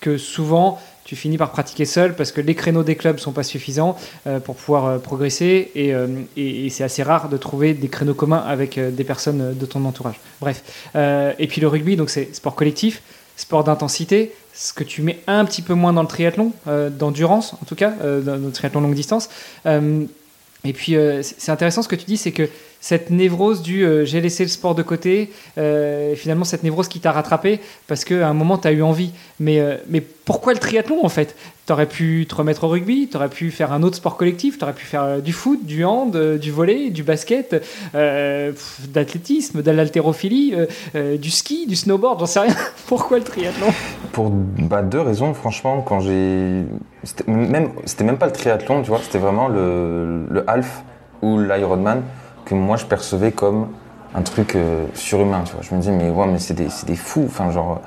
que 0.00 0.16
souvent 0.16 0.78
tu 1.08 1.16
finis 1.16 1.38
par 1.38 1.52
pratiquer 1.52 1.86
seul 1.86 2.14
parce 2.14 2.32
que 2.32 2.42
les 2.42 2.54
créneaux 2.54 2.82
des 2.82 2.94
clubs 2.94 3.18
sont 3.18 3.32
pas 3.32 3.42
suffisants 3.42 3.96
euh, 4.26 4.40
pour 4.40 4.56
pouvoir 4.56 4.84
euh, 4.84 4.98
progresser 4.98 5.70
et, 5.74 5.94
euh, 5.94 6.06
et 6.36 6.68
c'est 6.68 6.84
assez 6.84 7.02
rare 7.02 7.30
de 7.30 7.38
trouver 7.38 7.72
des 7.72 7.88
créneaux 7.88 8.12
communs 8.12 8.44
avec 8.46 8.78
des 8.78 9.04
personnes 9.04 9.56
de 9.58 9.66
ton 9.66 9.86
entourage. 9.86 10.20
Bref. 10.42 10.62
et 10.94 11.46
puis 11.48 11.62
le 11.62 11.68
rugby, 11.68 11.96
donc 11.96 12.10
c'est 12.10 12.34
sport 12.34 12.54
collectif, 12.54 13.02
sport 13.36 13.64
d'intensité, 13.64 14.34
ce 14.52 14.74
que 14.74 14.84
tu 14.84 15.00
mets 15.00 15.20
un 15.26 15.46
petit 15.46 15.62
peu 15.62 15.72
moins 15.72 15.94
dans 15.94 16.02
le 16.02 16.08
triathlon, 16.08 16.52
d'endurance 16.90 17.54
en 17.54 17.64
tout 17.66 17.74
cas, 17.74 17.92
dans 18.00 18.36
le 18.36 18.50
triathlon 18.50 18.82
longue 18.82 18.94
distance. 18.94 19.30
et 19.66 20.72
puis 20.74 20.94
c'est 21.22 21.50
intéressant 21.50 21.82
ce 21.82 21.88
que 21.88 21.96
tu 21.96 22.04
dis, 22.04 22.18
c'est 22.18 22.32
que 22.32 22.48
cette 22.80 23.10
névrose 23.10 23.62
du 23.62 23.84
euh, 23.84 24.04
j'ai 24.04 24.20
laissé 24.20 24.44
le 24.44 24.48
sport 24.48 24.74
de 24.74 24.82
côté, 24.82 25.30
euh, 25.58 26.14
finalement 26.14 26.44
cette 26.44 26.62
névrose 26.62 26.88
qui 26.88 27.00
t'a 27.00 27.12
rattrapé 27.12 27.60
parce 27.86 28.04
qu'à 28.04 28.28
un 28.28 28.34
moment 28.34 28.58
tu 28.58 28.68
as 28.68 28.72
eu 28.72 28.82
envie. 28.82 29.12
Mais, 29.40 29.60
euh, 29.60 29.76
mais 29.88 30.00
pourquoi 30.00 30.52
le 30.52 30.58
triathlon 30.58 31.04
en 31.04 31.08
fait? 31.08 31.36
Tu 31.66 31.72
aurais 31.72 31.86
pu 31.86 32.26
te 32.28 32.34
remettre 32.34 32.64
au 32.64 32.68
rugby, 32.68 33.08
tu 33.10 33.16
aurais 33.16 33.28
pu 33.28 33.50
faire 33.50 33.72
un 33.72 33.82
autre 33.82 33.96
sport 33.96 34.16
collectif, 34.16 34.58
tu 34.58 34.64
aurais 34.64 34.72
pu 34.72 34.86
faire 34.86 35.02
euh, 35.02 35.20
du 35.20 35.32
foot, 35.32 35.64
du 35.64 35.84
hand, 35.84 36.16
du 36.38 36.50
volley, 36.50 36.90
du 36.90 37.02
basket, 37.02 37.62
d'athlétisme, 37.92 39.62
de 39.62 39.70
l'haltérophilie, 39.70 40.54
du 40.94 41.30
ski, 41.30 41.66
du 41.66 41.76
snowboard, 41.76 42.20
j'en 42.20 42.26
sais 42.26 42.40
rien. 42.40 42.54
pourquoi 42.86 43.18
le 43.18 43.24
triathlon? 43.24 43.66
Pour 44.12 44.30
bah, 44.30 44.82
deux 44.82 45.00
raisons, 45.00 45.34
franchement, 45.34 45.82
quand 45.82 46.00
j'ai. 46.00 46.62
C'était 47.04 47.30
même, 47.30 47.70
même 48.00 48.18
pas 48.18 48.26
le 48.26 48.32
triathlon, 48.32 48.82
tu 48.82 48.88
vois, 48.88 49.00
c'était 49.02 49.18
vraiment 49.18 49.48
le, 49.48 50.26
le 50.30 50.48
half 50.48 50.82
ou 51.22 51.38
l'Ironman 51.38 52.02
que 52.48 52.54
moi 52.54 52.76
je 52.76 52.86
percevais 52.86 53.32
comme 53.32 53.68
un 54.14 54.22
truc 54.22 54.56
euh, 54.56 54.86
surhumain. 54.94 55.44
Je 55.60 55.74
me 55.74 55.80
disais, 55.80 55.92
mais 55.92 56.10
ouais, 56.10 56.26
mais 56.26 56.38
c'est 56.38 56.54
des, 56.54 56.68
des 56.86 56.96
fous. 56.96 57.24
Enfin, 57.26 57.50
genre, 57.50 57.82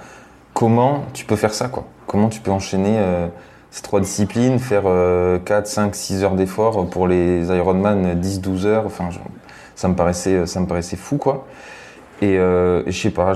comment 0.53 1.03
tu 1.13 1.25
peux 1.25 1.35
faire 1.35 1.53
ça, 1.53 1.67
quoi? 1.67 1.85
Comment 2.05 2.29
tu 2.29 2.41
peux 2.41 2.51
enchaîner 2.51 2.97
euh, 2.99 3.27
ces 3.71 3.81
trois 3.81 3.99
disciplines, 3.99 4.59
faire 4.59 4.83
4, 5.43 5.65
5, 5.67 5.95
6 5.95 6.23
heures 6.23 6.35
d'effort 6.35 6.87
pour 6.89 7.07
les 7.07 7.47
Ironman 7.47 8.19
10, 8.19 8.41
12 8.41 8.67
heures? 8.67 8.85
Enfin, 8.85 9.09
ça 9.75 9.87
me 9.87 9.95
paraissait, 9.95 10.45
ça 10.45 10.59
me 10.59 10.67
paraissait 10.67 10.97
fou, 10.97 11.17
quoi. 11.17 11.47
Et, 12.21 12.37
euh, 12.37 12.83
et 12.85 12.91
je 12.91 13.01
sais 13.01 13.09
pas, 13.09 13.33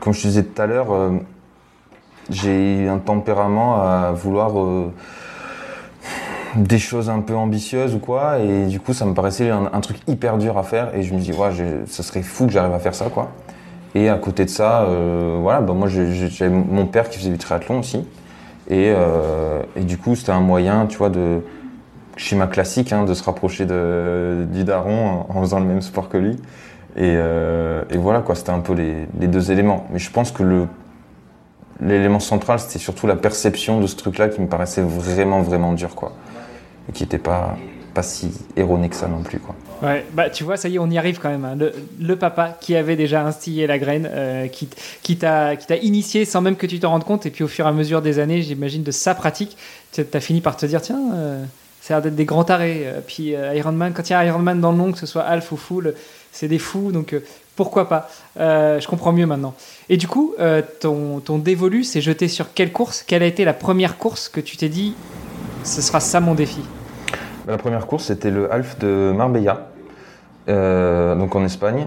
comme 0.00 0.12
je 0.12 0.20
disais 0.22 0.42
tout 0.42 0.60
à 0.60 0.66
l'heure, 0.66 1.12
j'ai 2.28 2.88
un 2.88 2.98
tempérament 2.98 3.76
à 3.76 4.12
vouloir 4.12 4.54
des 6.56 6.78
choses 6.78 7.08
un 7.08 7.20
peu 7.20 7.34
ambitieuses 7.34 7.94
ou 7.94 7.98
quoi, 7.98 8.38
et 8.38 8.66
du 8.66 8.80
coup 8.80 8.92
ça 8.92 9.04
me 9.06 9.14
paraissait 9.14 9.50
un, 9.50 9.80
truc 9.80 9.98
hyper 10.06 10.38
dur 10.38 10.58
à 10.58 10.62
faire, 10.62 10.94
et 10.94 11.02
je 11.02 11.14
me 11.14 11.18
dis 11.18 11.32
ouais, 11.32 11.50
ça 11.86 12.02
serait 12.02 12.22
fou 12.22 12.46
que 12.46 12.52
j'arrive 12.52 12.74
à 12.74 12.78
faire 12.78 12.94
ça 12.94 13.06
quoi. 13.06 13.30
Et 13.94 14.08
à 14.08 14.16
côté 14.16 14.44
de 14.44 14.50
ça, 14.50 14.82
euh, 14.82 15.38
voilà, 15.40 15.60
bah 15.60 15.74
moi 15.74 15.88
j'avais 15.88 16.50
mon 16.50 16.86
père 16.86 17.10
qui 17.10 17.18
faisait 17.18 17.30
du 17.30 17.38
triathlon 17.38 17.80
aussi, 17.80 18.06
et, 18.68 18.92
euh, 18.94 19.62
et 19.76 19.80
du 19.80 19.98
coup 19.98 20.14
c'était 20.14 20.32
un 20.32 20.40
moyen, 20.40 20.86
tu 20.86 20.98
vois, 20.98 21.10
de 21.10 21.40
schéma 22.16 22.46
classique, 22.46 22.92
hein, 22.92 23.04
de 23.04 23.14
se 23.14 23.22
rapprocher 23.22 23.66
de, 23.66 24.46
du 24.52 24.64
daron 24.64 25.26
en, 25.28 25.40
faisant 25.42 25.60
le 25.60 25.66
même 25.66 25.82
sport 25.82 26.08
que 26.08 26.18
lui. 26.18 26.36
Et, 26.96 27.14
euh, 27.16 27.82
et 27.90 27.96
voilà 27.96 28.20
quoi, 28.20 28.34
c'était 28.34 28.50
un 28.50 28.60
peu 28.60 28.74
les, 28.74 29.06
les 29.18 29.26
deux 29.26 29.50
éléments. 29.50 29.86
Mais 29.92 29.98
je 29.98 30.10
pense 30.10 30.30
que 30.30 30.42
le 30.42 30.66
l'élément 31.80 32.20
central, 32.20 32.58
c'était 32.60 32.78
surtout 32.78 33.06
la 33.06 33.16
perception 33.16 33.80
de 33.80 33.86
ce 33.86 33.96
truc-là 33.96 34.28
qui 34.28 34.40
me 34.40 34.46
paraissait 34.46 34.82
vraiment 34.82 35.42
vraiment 35.42 35.72
dur 35.72 35.94
quoi, 35.94 36.12
et 36.88 36.92
qui 36.92 37.02
n'était 37.02 37.18
pas 37.18 37.56
pas 37.94 38.02
si 38.02 38.30
erroné 38.56 38.88
que 38.88 38.96
ça 38.96 39.06
non 39.06 39.20
plus 39.22 39.38
quoi. 39.38 39.54
Ouais, 39.82 40.06
bah 40.14 40.30
tu 40.30 40.44
vois, 40.44 40.56
ça 40.56 40.68
y 40.70 40.76
est, 40.76 40.78
on 40.78 40.88
y 40.88 40.96
arrive 40.96 41.18
quand 41.20 41.28
même. 41.28 41.44
hein. 41.44 41.58
Le, 42.00 42.16
papa 42.16 42.56
qui 42.58 42.74
avait 42.74 42.96
déjà 42.96 43.22
instillé 43.26 43.66
la 43.66 43.78
graine, 43.78 44.08
euh, 44.10 44.46
qui, 44.48 44.66
qui 45.02 45.18
t'a 45.18 45.54
initié 45.82 46.24
sans 46.24 46.40
même 46.40 46.56
que 46.56 46.66
tu 46.66 46.80
t'en 46.80 46.88
rendes 46.90 47.04
compte, 47.04 47.26
et 47.26 47.30
puis 47.30 47.44
au 47.44 47.48
fur 47.48 47.66
et 47.66 47.68
à 47.68 47.72
mesure 47.72 48.00
des 48.00 48.18
années, 48.18 48.40
j'imagine, 48.40 48.82
de 48.82 48.90
sa 48.92 49.14
pratique, 49.14 49.58
tu 49.92 50.02
as 50.10 50.20
fini 50.20 50.40
par 50.40 50.56
te 50.56 50.64
dire, 50.64 50.80
tiens, 50.80 51.00
euh, 51.14 51.44
ça 51.82 51.92
a 51.92 51.96
l'air 51.98 52.04
d'être 52.04 52.14
des 52.16 52.24
grands 52.24 52.44
tarés. 52.44 52.84
Euh, 52.86 53.00
Puis 53.06 53.34
euh, 53.34 53.54
Ironman, 53.54 53.92
quand 53.92 54.08
il 54.08 54.12
y 54.12 54.16
a 54.16 54.24
Ironman 54.24 54.58
dans 54.58 54.70
le 54.72 54.78
nom, 54.78 54.92
que 54.92 54.98
ce 54.98 55.04
soit 55.06 55.24
half 55.24 55.52
ou 55.52 55.58
full, 55.58 55.92
c'est 56.30 56.48
des 56.48 56.58
fous, 56.60 56.92
donc 56.92 57.12
euh, 57.12 57.20
pourquoi 57.56 57.90
pas 57.90 58.08
Euh, 58.38 58.80
Je 58.80 58.88
comprends 58.88 59.12
mieux 59.12 59.26
maintenant. 59.26 59.52
Et 59.90 59.98
du 59.98 60.08
coup, 60.08 60.34
ton, 60.80 61.20
ton 61.20 61.36
dévolu 61.36 61.84
s'est 61.84 62.00
jeté 62.00 62.28
sur 62.28 62.54
quelle 62.54 62.72
course? 62.72 63.04
Quelle 63.06 63.22
a 63.22 63.26
été 63.26 63.44
la 63.44 63.52
première 63.52 63.98
course 63.98 64.30
que 64.30 64.40
tu 64.40 64.56
t'es 64.56 64.70
dit, 64.70 64.94
ce 65.64 65.82
sera 65.82 66.00
ça 66.00 66.20
mon 66.20 66.34
défi 66.34 66.62
La 67.46 67.56
première 67.58 67.86
course, 67.86 68.04
c'était 68.04 68.30
le 68.30 68.52
half 68.52 68.78
de 68.78 69.12
Marbella, 69.16 69.68
euh, 70.48 71.14
donc 71.14 71.34
en 71.34 71.44
Espagne. 71.44 71.86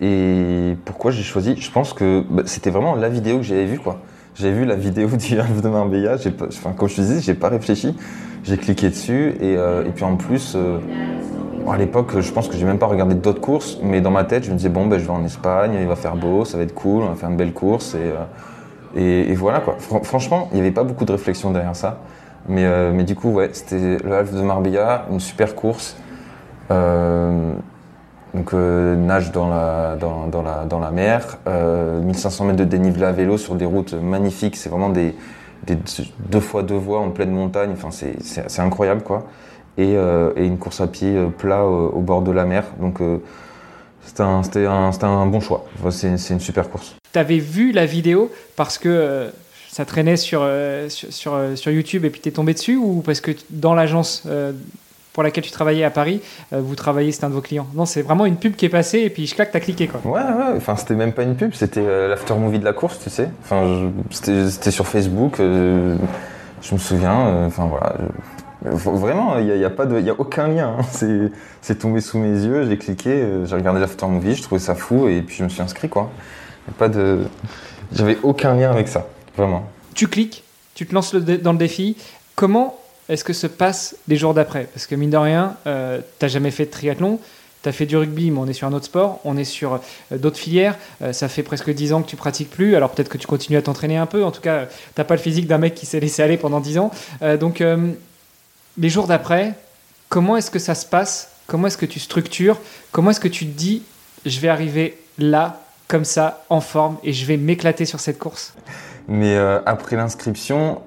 Et 0.00 0.76
pourquoi 0.84 1.10
j'ai 1.12 1.22
choisi 1.22 1.56
Je 1.56 1.70
pense 1.70 1.92
que 1.92 2.24
bah, 2.28 2.42
c'était 2.46 2.70
vraiment 2.70 2.96
la 2.96 3.08
vidéo 3.08 3.36
que 3.38 3.42
j'avais 3.44 3.66
vue, 3.66 3.78
quoi. 3.78 3.98
J'avais 4.34 4.52
vu 4.54 4.64
la 4.64 4.74
vidéo 4.74 5.08
du 5.08 5.38
half 5.40 5.60
de 5.62 5.68
Marbella. 5.68 6.16
Pas, 6.36 6.46
enfin, 6.46 6.72
comme 6.72 6.88
je 6.88 6.96
te 6.96 7.00
disais, 7.02 7.20
j'ai 7.20 7.34
pas 7.34 7.48
réfléchi. 7.48 7.96
J'ai 8.44 8.56
cliqué 8.56 8.88
dessus 8.88 9.34
et, 9.40 9.56
euh, 9.56 9.84
et 9.86 9.90
puis 9.90 10.04
en 10.04 10.16
plus, 10.16 10.54
euh, 10.56 10.78
à 11.70 11.76
l'époque, 11.76 12.18
je 12.18 12.32
pense 12.32 12.48
que 12.48 12.56
j'ai 12.56 12.64
même 12.64 12.78
pas 12.80 12.86
regardé 12.86 13.14
d'autres 13.14 13.40
courses, 13.40 13.78
mais 13.84 14.00
dans 14.00 14.10
ma 14.10 14.24
tête, 14.24 14.42
je 14.44 14.50
me 14.50 14.56
disais 14.56 14.68
bon, 14.68 14.86
ben, 14.86 14.98
je 14.98 15.04
vais 15.04 15.10
en 15.12 15.24
Espagne, 15.24 15.76
il 15.80 15.86
va 15.86 15.94
faire 15.94 16.16
beau, 16.16 16.44
ça 16.44 16.56
va 16.56 16.64
être 16.64 16.74
cool, 16.74 17.04
on 17.04 17.10
va 17.10 17.14
faire 17.14 17.30
une 17.30 17.36
belle 17.36 17.52
course 17.52 17.94
et, 18.96 19.30
et, 19.30 19.34
voilà 19.36 19.60
quoi. 19.60 19.76
Fran- 19.78 20.02
franchement, 20.02 20.48
il 20.50 20.54
n'y 20.56 20.60
avait 20.60 20.72
pas 20.72 20.82
beaucoup 20.82 21.04
de 21.04 21.12
réflexion 21.12 21.52
derrière 21.52 21.76
ça. 21.76 22.00
Mais, 22.48 22.64
euh, 22.64 22.92
mais 22.92 23.04
du 23.04 23.14
coup, 23.14 23.30
ouais, 23.30 23.50
c'était 23.52 23.98
le 24.02 24.12
half 24.14 24.32
de 24.32 24.40
Marbella, 24.40 25.06
une 25.10 25.20
super 25.20 25.54
course. 25.54 25.96
Euh, 26.70 27.52
donc 28.34 28.54
euh, 28.54 28.96
nage 28.96 29.30
dans 29.30 29.48
la, 29.48 29.96
dans, 29.96 30.26
dans 30.26 30.42
la, 30.42 30.64
dans 30.64 30.78
la 30.78 30.90
mer, 30.90 31.38
euh, 31.46 32.00
1500 32.00 32.46
mètres 32.46 32.58
de 32.58 32.64
dénivelé 32.64 33.04
à 33.04 33.12
vélo 33.12 33.36
sur 33.36 33.56
des 33.56 33.66
routes 33.66 33.92
magnifiques. 33.92 34.56
C'est 34.56 34.70
vraiment 34.70 34.88
des, 34.88 35.14
deux 36.30 36.40
fois 36.40 36.62
deux 36.62 36.76
voies 36.76 37.00
en 37.00 37.10
pleine 37.10 37.30
montagne. 37.30 37.70
Enfin, 37.72 37.90
c'est, 37.90 38.60
incroyable 38.60 39.02
quoi. 39.02 39.24
Et, 39.78 39.92
et 39.92 40.46
une 40.46 40.58
course 40.58 40.80
à 40.80 40.86
pied 40.86 41.14
plat 41.38 41.64
au, 41.64 42.00
bord 42.00 42.22
de 42.22 42.30
la 42.30 42.44
mer. 42.44 42.64
Donc 42.80 43.00
c'était, 44.02 44.22
un, 44.22 44.42
un, 44.66 45.02
un 45.02 45.26
bon 45.26 45.40
choix. 45.40 45.66
Enfin, 45.78 45.90
c'est, 45.90 46.32
une 46.32 46.40
super 46.40 46.68
course. 46.70 46.96
T'avais 47.12 47.38
vu 47.38 47.72
la 47.72 47.86
vidéo 47.86 48.30
parce 48.56 48.78
que 48.78 49.30
ça 49.72 49.86
traînait 49.86 50.18
sur, 50.18 50.40
euh, 50.42 50.90
sur, 50.90 51.32
euh, 51.32 51.56
sur 51.56 51.72
YouTube 51.72 52.04
et 52.04 52.10
puis 52.10 52.20
t'es 52.20 52.30
tombé 52.30 52.52
dessus 52.52 52.76
ou 52.76 53.02
parce 53.04 53.22
que 53.22 53.30
dans 53.48 53.72
l'agence 53.72 54.24
euh, 54.26 54.52
pour 55.14 55.22
laquelle 55.22 55.44
tu 55.44 55.50
travaillais 55.50 55.84
à 55.84 55.90
Paris, 55.90 56.20
vous 56.52 56.74
travaillez, 56.74 57.10
c'est 57.12 57.24
un 57.24 57.28
de 57.28 57.34
vos 57.34 57.40
clients? 57.40 57.66
Non, 57.74 57.84
c'est 57.86 58.00
vraiment 58.02 58.24
une 58.26 58.36
pub 58.36 58.54
qui 58.54 58.66
est 58.66 58.70
passée 58.70 59.00
et 59.00 59.10
puis 59.10 59.26
je 59.26 59.34
claque, 59.34 59.50
t'as 59.50 59.60
cliqué 59.60 59.86
quoi. 59.86 60.00
Ouais, 60.04 60.20
ouais, 60.20 60.56
enfin 60.56 60.76
c'était 60.76 60.94
même 60.94 61.12
pas 61.12 61.22
une 61.22 61.36
pub, 61.36 61.52
c'était 61.52 62.08
l'after 62.08 62.34
movie 62.34 62.58
de 62.58 62.64
la 62.64 62.72
course, 62.72 62.98
tu 62.98 63.10
sais. 63.10 63.28
Enfin, 63.42 63.90
c'était, 64.10 64.48
c'était 64.48 64.70
sur 64.70 64.86
Facebook, 64.86 65.34
je 65.38 65.94
me 66.72 66.78
souviens, 66.78 67.44
enfin 67.46 67.66
voilà. 67.66 67.94
Vraiment, 68.64 69.36
il 69.38 69.46
n'y 69.46 69.64
a, 69.64 69.68
a 69.68 70.14
aucun 70.18 70.48
lien. 70.48 70.76
hein. 70.78 70.84
C'est, 71.60 71.78
tombé 71.78 72.00
sous 72.00 72.18
mes 72.18 72.44
yeux, 72.44 72.66
j'ai 72.66 72.78
cliqué, 72.78 73.22
j'ai 73.44 73.54
regardé 73.54 73.80
l'after 73.80 74.06
movie, 74.06 74.34
je 74.34 74.42
trouvais 74.42 74.60
ça 74.60 74.74
fou 74.74 75.08
et 75.08 75.20
puis 75.20 75.36
je 75.36 75.44
me 75.44 75.50
suis 75.50 75.60
inscrit 75.60 75.90
quoi. 75.90 76.10
Pas 76.78 76.88
de, 76.88 77.24
j'avais 77.92 78.16
aucun 78.22 78.54
lien 78.54 78.70
avec 78.70 78.88
ça, 78.88 79.06
vraiment. 79.36 79.68
Tu 79.94 80.08
cliques, 80.08 80.44
tu 80.74 80.86
te 80.86 80.94
lances 80.94 81.14
dans 81.14 81.52
le 81.52 81.58
défi. 81.58 81.96
Comment 82.34 82.78
est-ce 83.08 83.24
que 83.24 83.32
se 83.32 83.46
passent 83.46 83.96
les 84.08 84.16
jours 84.16 84.34
d'après? 84.34 84.68
Parce 84.72 84.86
que 84.86 84.94
mine 84.94 85.10
de 85.10 85.16
rien, 85.16 85.56
euh, 85.66 86.00
t'as 86.18 86.28
jamais 86.28 86.50
fait 86.50 86.66
de 86.66 86.70
triathlon. 86.70 87.18
Tu 87.62 87.68
as 87.68 87.72
fait 87.72 87.86
du 87.86 87.96
rugby, 87.96 88.30
mais 88.30 88.38
on 88.38 88.46
est 88.46 88.54
sur 88.54 88.66
un 88.66 88.72
autre 88.72 88.86
sport, 88.86 89.20
on 89.24 89.36
est 89.36 89.44
sur 89.44 89.74
euh, 89.74 90.18
d'autres 90.18 90.38
filières. 90.38 90.76
Euh, 91.02 91.12
ça 91.12 91.28
fait 91.28 91.42
presque 91.42 91.70
10 91.70 91.92
ans 91.92 92.02
que 92.02 92.08
tu 92.08 92.16
pratiques 92.16 92.50
plus, 92.50 92.74
alors 92.74 92.90
peut-être 92.90 93.08
que 93.08 93.18
tu 93.18 93.26
continues 93.26 93.58
à 93.58 93.62
t'entraîner 93.62 93.96
un 93.96 94.06
peu. 94.06 94.24
En 94.24 94.32
tout 94.32 94.40
cas, 94.40 94.66
t'as 94.94 95.04
pas 95.04 95.14
le 95.14 95.20
physique 95.20 95.46
d'un 95.46 95.58
mec 95.58 95.74
qui 95.74 95.86
s'est 95.86 96.00
laissé 96.00 96.22
aller 96.22 96.36
pendant 96.36 96.60
10 96.60 96.78
ans. 96.78 96.90
Euh, 97.22 97.36
donc, 97.36 97.62
les 98.78 98.88
jours 98.88 99.06
d'après, 99.06 99.54
comment 100.08 100.36
est-ce 100.36 100.50
que 100.50 100.58
ça 100.58 100.74
se 100.74 100.86
passe? 100.86 101.30
Comment 101.46 101.66
est-ce 101.66 101.76
que 101.76 101.86
tu 101.86 102.00
structures? 102.00 102.58
Comment 102.90 103.10
est-ce 103.10 103.20
que 103.20 103.28
tu 103.28 103.46
te 103.46 103.56
dis, 103.56 103.82
je 104.24 104.40
vais 104.40 104.48
arriver 104.48 104.98
là, 105.18 105.60
comme 105.92 106.04
ça, 106.06 106.42
en 106.48 106.62
forme, 106.62 106.96
et 107.04 107.12
je 107.12 107.26
vais 107.26 107.36
m'éclater 107.36 107.84
sur 107.84 108.00
cette 108.00 108.18
course 108.18 108.54
Mais 109.08 109.36
euh, 109.36 109.60
après 109.66 109.94
l'inscription, 109.94 110.80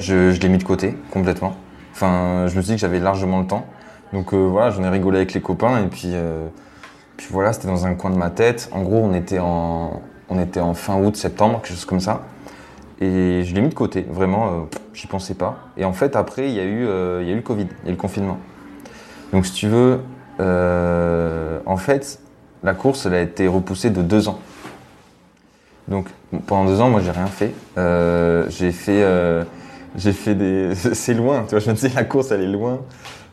je, 0.00 0.30
l'ai 0.40 0.48
mis 0.48 0.56
de 0.56 0.64
côté 0.64 0.96
complètement. 1.10 1.54
Enfin, 1.92 2.46
je 2.46 2.56
me 2.56 2.62
suis 2.62 2.70
dit 2.70 2.76
que 2.76 2.80
j'avais 2.80 2.98
largement 2.98 3.40
le 3.40 3.46
temps. 3.46 3.66
Donc 4.14 4.32
euh, 4.32 4.38
voilà, 4.38 4.70
j'en 4.70 4.82
ai 4.82 4.88
rigolé 4.88 5.18
avec 5.18 5.34
les 5.34 5.42
copains 5.42 5.84
et 5.84 5.88
puis, 5.88 6.12
euh, 6.14 6.46
puis 7.18 7.26
voilà, 7.30 7.52
c'était 7.52 7.68
dans 7.68 7.84
un 7.84 7.94
coin 7.96 8.08
de 8.08 8.16
ma 8.16 8.30
tête. 8.30 8.70
En 8.72 8.80
gros, 8.80 8.96
on 8.96 9.12
était 9.12 9.40
en, 9.40 10.00
on 10.30 10.40
était 10.40 10.60
en 10.60 10.72
fin 10.72 10.96
août, 10.96 11.16
septembre, 11.16 11.60
quelque 11.60 11.74
chose 11.74 11.84
comme 11.84 12.00
ça. 12.00 12.22
Et 13.02 13.42
je 13.44 13.54
l'ai 13.54 13.60
mis 13.60 13.68
de 13.68 13.74
côté, 13.74 14.06
vraiment, 14.08 14.68
j'y 14.94 15.06
pensais 15.06 15.34
pas. 15.34 15.68
Et 15.76 15.84
en 15.84 15.92
fait, 15.92 16.16
après, 16.16 16.48
il 16.48 16.54
y, 16.54 16.60
a 16.60 16.64
eu, 16.64 16.80
il 17.20 17.28
y 17.28 17.30
a 17.30 17.34
eu 17.34 17.36
le 17.36 17.42
Covid, 17.42 17.66
il 17.82 17.84
y 17.84 17.88
a 17.88 17.90
eu 17.90 17.94
le 17.94 18.00
confinement. 18.00 18.38
Donc 19.34 19.44
si 19.44 19.52
tu 19.52 19.68
veux, 19.68 20.00
en 20.38 21.76
fait, 21.76 22.20
la 22.62 22.74
course, 22.74 23.06
elle 23.06 23.14
a 23.14 23.20
été 23.20 23.46
repoussée 23.46 23.90
de 23.90 24.02
deux 24.02 24.28
ans. 24.28 24.40
Donc 25.88 26.08
pendant 26.46 26.64
deux 26.64 26.80
ans, 26.80 26.90
moi, 26.90 27.00
j'ai 27.00 27.10
rien 27.10 27.26
fait. 27.26 27.52
Euh, 27.78 28.46
j'ai 28.48 28.72
fait, 28.72 29.02
euh, 29.02 29.44
fait 29.96 30.34
des. 30.34 30.74
C'est 30.74 31.14
loin, 31.14 31.44
tu 31.44 31.50
vois. 31.50 31.60
Je 31.60 31.70
me 31.70 31.74
disais 31.74 31.90
la 31.94 32.04
course, 32.04 32.30
elle 32.30 32.42
est 32.42 32.48
loin. 32.48 32.80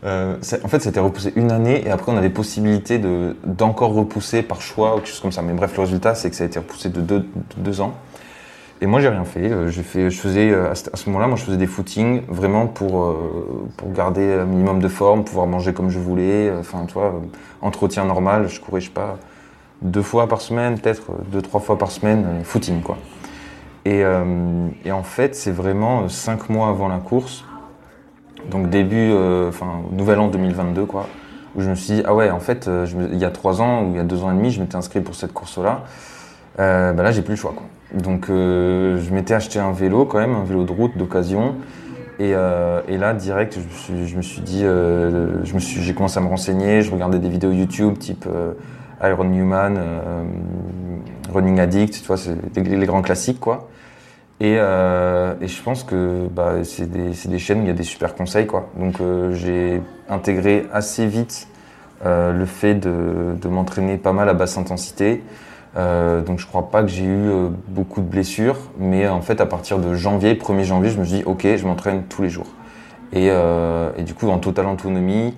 Euh, 0.06 0.36
en 0.64 0.68
fait, 0.68 0.82
c'était 0.82 1.00
repoussé 1.00 1.32
une 1.36 1.52
année 1.52 1.84
et 1.86 1.90
après, 1.90 2.12
on 2.12 2.18
avait 2.18 2.30
possibilité 2.30 3.00
de 3.00 3.38
d'encore 3.46 3.94
repousser 3.94 4.44
par 4.44 4.62
choix 4.62 4.94
ou 4.94 4.98
quelque 4.98 5.08
chose 5.08 5.22
comme 5.22 5.32
ça. 5.32 5.42
Mais 5.42 5.54
bref, 5.54 5.76
le 5.76 5.82
résultat, 5.82 6.14
c'est 6.14 6.30
que 6.30 6.36
ça 6.36 6.44
a 6.44 6.48
été 6.48 6.60
repoussé 6.60 6.90
de 6.90 7.02
deux, 7.02 7.20
de 7.20 7.26
deux 7.58 7.82
ans. 7.82 7.94
Et 8.82 8.86
moi, 8.86 9.00
j'ai 9.00 9.08
rien 9.08 9.24
fait. 9.24 9.50
J'ai 9.70 9.82
fait, 9.82 10.10
je 10.10 10.20
faisais 10.20 10.54
à 10.54 10.76
ce 10.76 11.08
moment-là, 11.08 11.28
moi, 11.28 11.38
je 11.38 11.44
faisais 11.44 11.58
des 11.58 11.68
footings 11.68 12.24
vraiment 12.28 12.68
pour 12.68 13.16
pour 13.78 13.94
garder 13.94 14.34
un 14.34 14.46
minimum 14.46 14.82
de 14.82 14.90
forme, 14.90 15.24
pouvoir 15.24 15.48
manger 15.48 15.74
comme 15.74 15.90
je 15.90 16.00
voulais. 16.00 16.52
Enfin, 16.60 16.86
tu 16.86 16.94
vois, 16.94 17.22
entretien 17.62 18.04
normal. 18.04 18.50
Je 18.50 18.60
courais, 18.60 18.82
je 18.82 18.92
pas, 18.92 19.18
deux 19.84 20.02
fois 20.02 20.28
par 20.28 20.42
semaine, 20.42 20.80
peut-être 20.80 21.12
deux, 21.32 21.42
trois 21.42 21.60
fois 21.60 21.78
par 21.78 21.92
semaine, 21.92 22.42
footing, 22.44 22.82
quoi. 22.82 22.98
Et, 23.86 24.04
euh, 24.04 24.68
et 24.86 24.92
en 24.92 25.04
fait, 25.04 25.36
c'est 25.36 25.52
vraiment 25.52 26.04
euh, 26.04 26.08
cinq 26.08 26.50
mois 26.50 26.70
avant 26.70 26.88
la 26.88 27.00
course, 27.00 27.44
donc 28.50 28.70
début, 28.70 29.12
euh, 29.12 29.50
enfin, 29.50 29.82
nouvel 29.92 30.20
an 30.20 30.30
2022, 30.30 30.86
quoi, 30.86 31.08
où 31.56 31.62
je 31.62 31.70
me 31.70 31.76
suis 31.76 31.96
dit, 31.96 32.04
ah 32.06 32.16
ouais, 32.16 32.32
en 32.32 32.40
fait, 32.40 32.70
il 33.12 33.18
y 33.18 33.26
a 33.26 33.30
trois 33.30 33.62
ans 33.62 33.84
ou 33.84 33.92
il 33.92 33.98
y 33.98 34.00
a 34.00 34.04
deux 34.04 34.24
ans 34.24 34.32
et 34.32 34.36
demi, 34.36 34.52
je 34.52 34.62
m'étais 34.62 34.76
inscrit 34.76 35.02
pour 35.02 35.16
cette 35.16 35.34
course-là. 35.34 35.84
Bah 36.58 36.94
là, 36.94 37.12
j'ai 37.12 37.22
plus 37.22 37.34
le 37.34 37.38
choix, 37.38 37.54
quoi. 37.56 37.66
Donc, 37.94 38.26
je 38.28 39.14
m'étais 39.14 39.36
acheté 39.36 39.60
un 39.60 39.72
vélo, 39.72 40.06
quand 40.06 40.18
même, 40.18 40.34
un 40.34 40.44
vélo 40.44 40.64
de 40.64 40.72
route 40.72 40.98
d'occasion. 40.98 41.56
Et, 42.18 42.32
et 42.32 42.98
là, 42.98 43.14
direct, 43.14 43.60
je 43.60 43.60
me 43.60 43.70
suis, 43.70 44.08
je 44.08 44.18
me 44.18 44.22
suis 44.24 44.42
dit, 44.42 44.62
euh, 44.64 45.44
j'ai 45.44 45.94
commencé 45.94 46.18
à 46.18 46.22
me 46.22 46.28
renseigner, 46.28 46.82
je 46.82 46.92
regardais 46.92 47.20
des 47.20 47.30
vidéos 47.30 47.52
YouTube 47.52 48.00
type 48.00 48.28
Iron 49.04 49.26
Newman, 49.26 49.76
euh, 49.78 50.24
Running 51.32 51.60
Addict, 51.60 52.02
tu 52.02 52.08
vois, 52.08 52.18
c'est 52.18 52.36
les, 52.58 52.86
grands 52.86 53.02
classiques, 53.02 53.40
quoi. 53.40 53.70
Et, 54.40 54.56
euh, 54.58 55.36
et 55.42 55.48
je 55.48 55.62
pense 55.62 55.84
que 55.84 56.28
bah, 56.32 56.64
c'est 56.64 56.90
des, 56.90 57.12
des 57.26 57.40
chaînes 57.40 57.60
où 57.60 57.64
il 57.64 57.68
y 57.68 57.72
a 57.72 57.76
des 57.76 57.84
super 57.84 58.16
conseils, 58.16 58.48
quoi. 58.48 58.70
Donc, 58.78 59.00
euh, 59.00 59.34
j'ai 59.34 59.82
intégré 60.10 60.66
assez 60.72 61.06
vite 61.06 61.48
le 62.06 62.46
fait 62.46 62.76
de, 62.76 63.34
de 63.42 63.48
m'entraîner 63.48 63.96
pas 63.96 64.12
mal 64.12 64.28
à 64.28 64.34
basse 64.34 64.58
intensité. 64.58 65.24
donc 65.74 66.38
je 66.38 66.46
crois 66.46 66.70
pas 66.70 66.82
que 66.82 66.90
j'ai 66.90 67.06
eu 67.06 67.32
beaucoup 67.70 68.02
de 68.02 68.06
blessures, 68.06 68.58
mais 68.78 69.08
en 69.08 69.22
fait 69.22 69.40
à 69.40 69.46
partir 69.46 69.80
de 69.80 69.94
janvier, 69.94 70.34
1er 70.34 70.64
janvier, 70.64 70.90
je 70.90 71.00
me 71.00 71.06
suis 71.06 71.20
dit 71.20 71.24
ok, 71.26 71.48
je 71.56 71.66
m'entraîne 71.66 72.04
tous 72.10 72.22
les 72.22 72.28
jours. 72.28 72.48
Et, 73.14 73.28
et, 73.28 74.04
du 74.04 74.14
coup 74.16 74.28
en 74.28 74.38
totale 74.38 74.66
autonomie, 74.66 75.34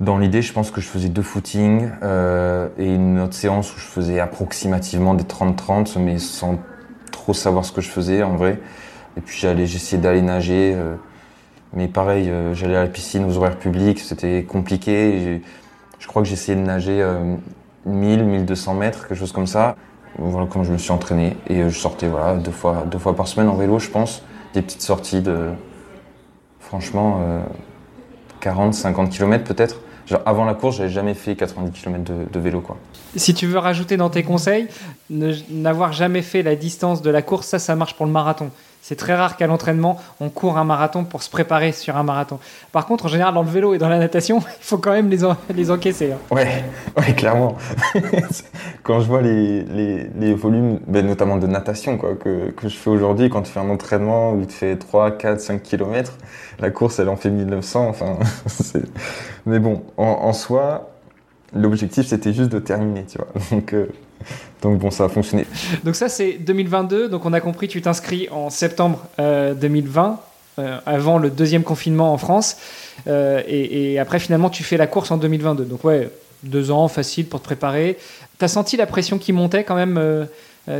dans 0.00 0.18
l'idée, 0.18 0.42
je 0.42 0.52
pense 0.52 0.70
que 0.70 0.80
je 0.80 0.88
faisais 0.88 1.08
deux 1.08 1.22
footings 1.22 1.88
euh, 2.02 2.68
et 2.78 2.92
une 2.92 3.20
autre 3.20 3.34
séance 3.34 3.74
où 3.74 3.78
je 3.78 3.84
faisais 3.84 4.18
approximativement 4.18 5.14
des 5.14 5.22
30-30, 5.22 5.98
mais 6.00 6.18
sans 6.18 6.58
trop 7.12 7.32
savoir 7.32 7.64
ce 7.64 7.70
que 7.70 7.80
je 7.80 7.88
faisais 7.88 8.22
en 8.24 8.34
vrai. 8.34 8.60
Et 9.16 9.20
puis 9.20 9.38
j'allais, 9.38 9.66
j'essayais 9.66 10.02
d'aller 10.02 10.22
nager, 10.22 10.74
euh, 10.74 10.96
mais 11.74 11.86
pareil, 11.86 12.28
euh, 12.28 12.54
j'allais 12.54 12.74
à 12.74 12.82
la 12.82 12.88
piscine 12.88 13.24
aux 13.24 13.36
horaires 13.36 13.56
publics, 13.56 14.00
c'était 14.00 14.42
compliqué. 14.42 15.42
Je 16.00 16.06
crois 16.08 16.22
que 16.22 16.28
j'essayais 16.28 16.58
de 16.58 16.64
nager 16.64 17.06
1000, 17.86 18.24
1200 18.24 18.74
mètres, 18.74 19.06
quelque 19.06 19.18
chose 19.18 19.32
comme 19.32 19.46
ça. 19.46 19.76
Voilà 20.18 20.46
comment 20.50 20.64
je 20.64 20.72
me 20.72 20.78
suis 20.78 20.92
entraîné 20.92 21.36
et 21.48 21.62
je 21.68 21.78
sortais 21.78 22.08
voilà 22.08 22.34
deux 22.34 22.52
fois, 22.52 22.84
deux 22.90 22.98
fois 22.98 23.16
par 23.16 23.26
semaine 23.26 23.48
en 23.48 23.54
vélo, 23.54 23.78
je 23.78 23.90
pense, 23.90 24.22
des 24.54 24.62
petites 24.62 24.82
sorties 24.82 25.22
de, 25.22 25.50
franchement, 26.60 27.20
40, 28.40 28.74
50 28.74 29.10
km 29.10 29.44
peut-être. 29.44 29.80
Avant 30.26 30.44
la 30.44 30.54
course, 30.54 30.76
j'avais 30.76 30.90
jamais 30.90 31.14
fait 31.14 31.34
90 31.34 31.80
km 31.80 32.04
de, 32.30 32.40
vélo. 32.40 32.60
Quoi. 32.60 32.76
Si 33.16 33.32
tu 33.34 33.46
veux 33.46 33.58
rajouter 33.58 33.96
dans 33.96 34.10
tes 34.10 34.22
conseils, 34.22 34.68
n'avoir 35.10 35.92
jamais 35.92 36.22
fait 36.22 36.42
la 36.42 36.56
distance 36.56 37.00
de 37.02 37.10
la 37.10 37.22
course, 37.22 37.46
ça, 37.46 37.58
ça 37.58 37.74
marche 37.74 37.94
pour 37.94 38.06
le 38.06 38.12
marathon. 38.12 38.50
C'est 38.86 38.96
très 38.96 39.14
rare 39.14 39.38
qu'à 39.38 39.46
l'entraînement, 39.46 39.98
on 40.20 40.28
court 40.28 40.58
un 40.58 40.64
marathon 40.64 41.04
pour 41.04 41.22
se 41.22 41.30
préparer 41.30 41.72
sur 41.72 41.96
un 41.96 42.02
marathon. 42.02 42.38
Par 42.70 42.84
contre, 42.84 43.06
en 43.06 43.08
général, 43.08 43.32
dans 43.32 43.42
le 43.42 43.48
vélo 43.48 43.72
et 43.72 43.78
dans 43.78 43.88
la 43.88 43.98
natation, 43.98 44.40
il 44.60 44.62
faut 44.62 44.76
quand 44.76 44.92
même 44.92 45.08
les, 45.08 45.70
encaisser. 45.70 46.12
Hein. 46.12 46.18
Ouais, 46.30 46.62
ouais, 46.98 47.14
clairement. 47.14 47.56
quand 48.82 49.00
je 49.00 49.06
vois 49.06 49.22
les, 49.22 50.34
volumes, 50.34 50.80
ben, 50.86 51.06
notamment 51.06 51.38
de 51.38 51.46
natation, 51.46 51.96
quoi, 51.96 52.14
que, 52.14 52.50
que 52.50 52.68
je 52.68 52.76
fais 52.76 52.90
aujourd'hui, 52.90 53.30
quand 53.30 53.40
tu 53.40 53.52
fais 53.52 53.60
un 53.60 53.70
entraînement 53.70 54.32
où 54.32 54.44
tu 54.44 54.52
fais 54.52 54.76
3, 54.76 55.12
4, 55.12 55.40
5 55.40 55.62
km, 55.62 56.18
la 56.60 56.70
course, 56.70 56.98
elle 56.98 57.08
en 57.08 57.16
fait 57.16 57.30
1900. 57.30 57.88
Enfin, 57.88 58.18
Mais 59.46 59.60
bon, 59.60 59.82
en, 59.96 60.34
soi, 60.34 60.90
l'objectif, 61.54 62.06
c'était 62.06 62.34
juste 62.34 62.52
de 62.52 62.58
terminer, 62.58 63.06
tu 63.06 63.16
vois. 63.16 63.28
Euh, 63.72 63.86
donc 64.64 64.78
bon, 64.78 64.90
ça 64.90 65.04
a 65.04 65.08
fonctionné. 65.10 65.44
Donc 65.84 65.94
ça, 65.94 66.08
c'est 66.08 66.32
2022. 66.32 67.08
Donc 67.10 67.26
on 67.26 67.34
a 67.34 67.40
compris, 67.40 67.68
tu 67.68 67.82
t'inscris 67.82 68.28
en 68.30 68.48
septembre 68.48 69.02
2020, 69.18 70.20
euh, 70.58 70.62
euh, 70.62 70.80
avant 70.86 71.18
le 71.18 71.28
deuxième 71.28 71.62
confinement 71.62 72.14
en 72.14 72.18
France. 72.18 72.56
Euh, 73.06 73.42
et, 73.46 73.98
après, 73.98 74.18
finalement, 74.18 74.48
tu 74.48 74.64
fais 74.64 74.78
la 74.78 74.86
course 74.86 75.10
en 75.10 75.18
2022. 75.18 75.64
Donc 75.64 75.84
ouais, 75.84 76.08
deux 76.42 76.70
ans, 76.70 76.88
facile 76.88 77.26
pour 77.26 77.40
te 77.40 77.44
préparer. 77.44 77.98
Tu 78.38 78.44
as 78.44 78.48
senti 78.48 78.78
la 78.78 78.86
pression 78.86 79.18
qui 79.18 79.32
montait 79.32 79.64
quand 79.64 79.76
même 79.76 80.26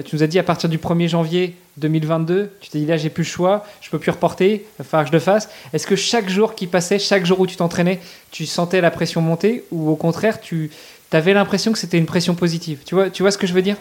tu 0.06 0.16
nous 0.16 0.22
as 0.22 0.26
dit 0.26 0.38
à 0.38 0.42
partir 0.42 0.70
du 0.70 0.78
1er 0.78 1.08
janvier 1.08 1.54
2022, 1.76 2.52
tu 2.58 2.70
t'es 2.70 2.78
dit 2.78 2.86
là 2.86 2.96
j'ai 2.96 3.10
plus 3.10 3.24
le 3.24 3.28
choix, 3.28 3.66
je 3.82 3.90
peux 3.90 3.98
plus 3.98 4.12
reporter, 4.12 4.54
il 4.54 4.62
va 4.78 4.84
falloir 4.84 5.06
je 5.06 5.12
le 5.12 5.18
fasse. 5.18 5.50
Est-ce 5.74 5.86
que 5.86 5.94
chaque 5.94 6.30
jour 6.30 6.54
qui 6.54 6.66
passait, 6.66 6.98
chaque 6.98 7.26
jour 7.26 7.38
où 7.38 7.46
tu 7.46 7.56
t'entraînais, 7.56 8.00
tu 8.30 8.46
sentais 8.46 8.80
la 8.80 8.90
pression 8.90 9.20
monter 9.20 9.64
ou 9.70 9.90
au 9.90 9.96
contraire 9.96 10.40
tu, 10.40 10.70
tu 11.14 11.18
avais 11.18 11.32
l'impression 11.32 11.70
que 11.70 11.78
c'était 11.78 11.96
une 11.96 12.06
pression 12.06 12.34
positive. 12.34 12.80
Tu 12.84 12.96
vois, 12.96 13.30
ce 13.30 13.38
que 13.38 13.46
je 13.46 13.52
veux 13.52 13.62
dire? 13.62 13.76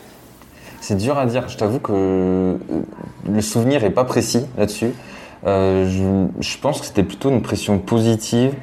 C'est 0.82 0.98
dur 0.98 1.18
à 1.18 1.26
dire. 1.26 1.50
Je 1.50 1.58
t'avoue 1.58 1.80
que 1.80 2.60
le 3.28 3.42
souvenir 3.42 3.84
est 3.84 3.90
pas 3.90 4.04
précis 4.04 4.46
là-dessus. 4.56 4.92
Euh, 5.48 6.30
je, 6.40 6.58
pense 6.60 6.80
que 6.80 6.86
c'était 6.86 7.02
plutôt 7.02 7.32
une 7.32 7.42
pression 7.42 7.80
positive 7.80 8.54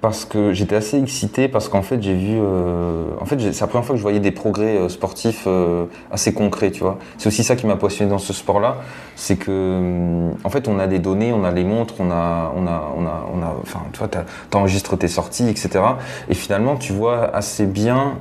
parce 0.00 0.24
que 0.24 0.52
j'étais 0.52 0.76
assez 0.76 0.98
excité 0.98 1.48
parce 1.48 1.68
qu'en 1.68 1.82
fait 1.82 2.02
j'ai 2.02 2.14
vu 2.14 2.38
euh, 2.38 3.04
en 3.20 3.26
fait 3.26 3.38
c'est 3.38 3.60
la 3.60 3.66
première 3.66 3.84
fois 3.84 3.94
que 3.94 3.98
je 3.98 4.02
voyais 4.02 4.20
des 4.20 4.30
progrès 4.30 4.76
euh, 4.76 4.88
sportifs 4.88 5.44
euh, 5.46 5.84
assez 6.10 6.32
concrets 6.32 6.70
tu 6.70 6.80
vois. 6.80 6.98
C'est 7.18 7.26
aussi 7.26 7.44
ça 7.44 7.56
qui 7.56 7.66
m'a 7.66 7.76
passionné 7.76 8.10
dans 8.10 8.18
ce 8.18 8.32
sport 8.32 8.60
là 8.60 8.78
c'est 9.16 9.36
que 9.36 10.30
en 10.42 10.48
fait 10.48 10.68
on 10.68 10.78
a 10.78 10.86
des 10.86 10.98
données 10.98 11.32
on 11.32 11.44
a 11.44 11.50
les 11.50 11.64
montres 11.64 11.94
on 11.98 12.10
a 12.10 12.52
on 12.56 12.66
a 12.66 12.92
on 12.96 13.04
a 13.06 13.26
on 13.34 13.42
a 13.42 13.54
enfin 13.62 13.80
tu 13.92 13.98
vois 13.98 14.08
t'enregistres 14.48 14.96
tes 14.96 15.08
sorties 15.08 15.48
etc 15.48 15.80
et 16.28 16.34
finalement 16.34 16.76
tu 16.76 16.92
vois 16.92 17.34
assez 17.34 17.66
bien 17.66 18.14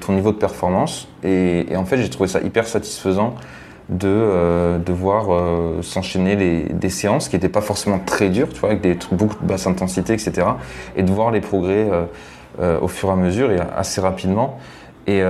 ton 0.00 0.12
niveau 0.14 0.32
de 0.32 0.36
performance 0.36 1.06
et, 1.22 1.72
et 1.72 1.76
en 1.76 1.84
fait 1.84 1.98
j'ai 1.98 2.10
trouvé 2.10 2.28
ça 2.28 2.40
hyper 2.40 2.66
satisfaisant 2.66 3.34
de, 3.88 4.08
euh, 4.08 4.78
de 4.78 4.92
voir 4.92 5.26
euh, 5.30 5.82
s'enchaîner 5.82 6.36
des 6.70 6.88
séances 6.88 7.28
qui 7.28 7.36
n'étaient 7.36 7.48
pas 7.48 7.60
forcément 7.60 7.98
très 7.98 8.28
dures, 8.28 8.48
tu 8.48 8.60
vois, 8.60 8.70
avec 8.70 8.82
des 8.82 8.96
trucs 8.96 9.18
beaucoup 9.18 9.36
de 9.40 9.46
basse 9.46 9.66
intensité, 9.66 10.12
etc. 10.12 10.46
Et 10.96 11.02
de 11.02 11.10
voir 11.10 11.30
les 11.30 11.40
progrès 11.40 11.88
euh, 12.60 12.80
au 12.80 12.88
fur 12.88 13.08
et 13.08 13.12
à 13.12 13.16
mesure 13.16 13.50
et 13.50 13.58
assez 13.76 14.00
rapidement. 14.00 14.58
Et, 15.08 15.20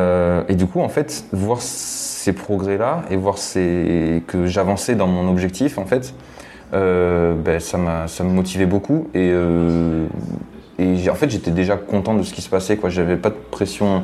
et 0.48 0.54
du 0.54 0.66
coup, 0.66 0.82
en 0.82 0.90
fait, 0.90 1.24
voir 1.32 1.62
ces 1.62 2.34
progrès-là 2.34 3.04
et 3.10 3.16
voir 3.16 3.38
ces, 3.38 4.22
que 4.26 4.46
j'avançais 4.46 4.96
dans 4.96 5.06
mon 5.06 5.30
objectif, 5.30 5.78
en 5.78 5.86
fait, 5.86 6.12
ben, 6.72 7.58
ça, 7.58 7.78
ça 8.06 8.22
me 8.22 8.30
motivait 8.30 8.66
beaucoup. 8.66 9.08
Et, 9.14 9.32
et 10.78 11.08
en 11.08 11.14
fait, 11.14 11.30
j'étais 11.30 11.52
déjà 11.52 11.78
content 11.78 12.12
de 12.12 12.22
ce 12.22 12.34
qui 12.34 12.42
se 12.42 12.50
passait. 12.50 12.76
Quoi. 12.76 12.90
J'avais 12.90 13.16
pas 13.16 13.30
de 13.30 13.38
pression 13.50 14.02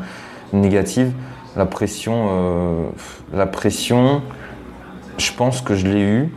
négative. 0.54 1.12
La 1.54 1.66
pression, 1.66 2.88
la 3.34 3.46
pression, 3.46 4.22
je 5.18 5.32
pense 5.32 5.60
que 5.60 5.74
je 5.74 5.86
l'ai 5.86 6.00
eu 6.00 6.28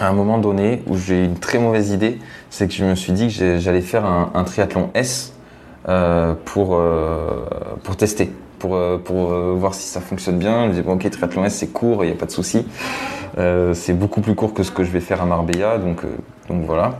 à 0.00 0.08
un 0.08 0.12
moment 0.12 0.38
donné 0.38 0.82
où 0.86 0.96
j'ai 0.96 1.22
eu 1.22 1.24
une 1.24 1.38
très 1.38 1.58
mauvaise 1.58 1.90
idée. 1.90 2.18
C'est 2.50 2.68
que 2.68 2.74
je 2.74 2.84
me 2.84 2.94
suis 2.94 3.12
dit 3.12 3.28
que 3.28 3.58
j'allais 3.58 3.80
faire 3.80 4.04
un, 4.04 4.44
triathlon 4.44 4.90
S 4.94 5.34
euh, 5.88 6.34
pour, 6.44 6.74
euh, 6.74 7.46
pour 7.82 7.96
tester, 7.96 8.32
pour, 8.58 8.74
euh, 8.76 8.98
pour 8.98 9.28
voir 9.56 9.74
si 9.74 9.86
ça 9.86 10.00
fonctionne 10.00 10.38
bien. 10.38 10.64
Je 10.64 10.68
me 10.68 10.74
dis, 10.74 10.82
bon, 10.82 10.94
ok, 10.94 11.08
triathlon 11.10 11.44
S, 11.44 11.56
c'est 11.56 11.68
court, 11.68 12.04
il 12.04 12.08
n'y 12.08 12.12
a 12.12 12.16
pas 12.16 12.26
de 12.26 12.30
souci. 12.30 12.66
c'est 13.36 13.92
beaucoup 13.92 14.20
plus 14.20 14.34
court 14.34 14.54
que 14.54 14.62
ce 14.62 14.70
que 14.70 14.84
je 14.84 14.90
vais 14.90 15.00
faire 15.00 15.22
à 15.22 15.26
Marbella, 15.26 15.78
donc, 15.78 16.02
donc 16.48 16.64
voilà. 16.64 16.98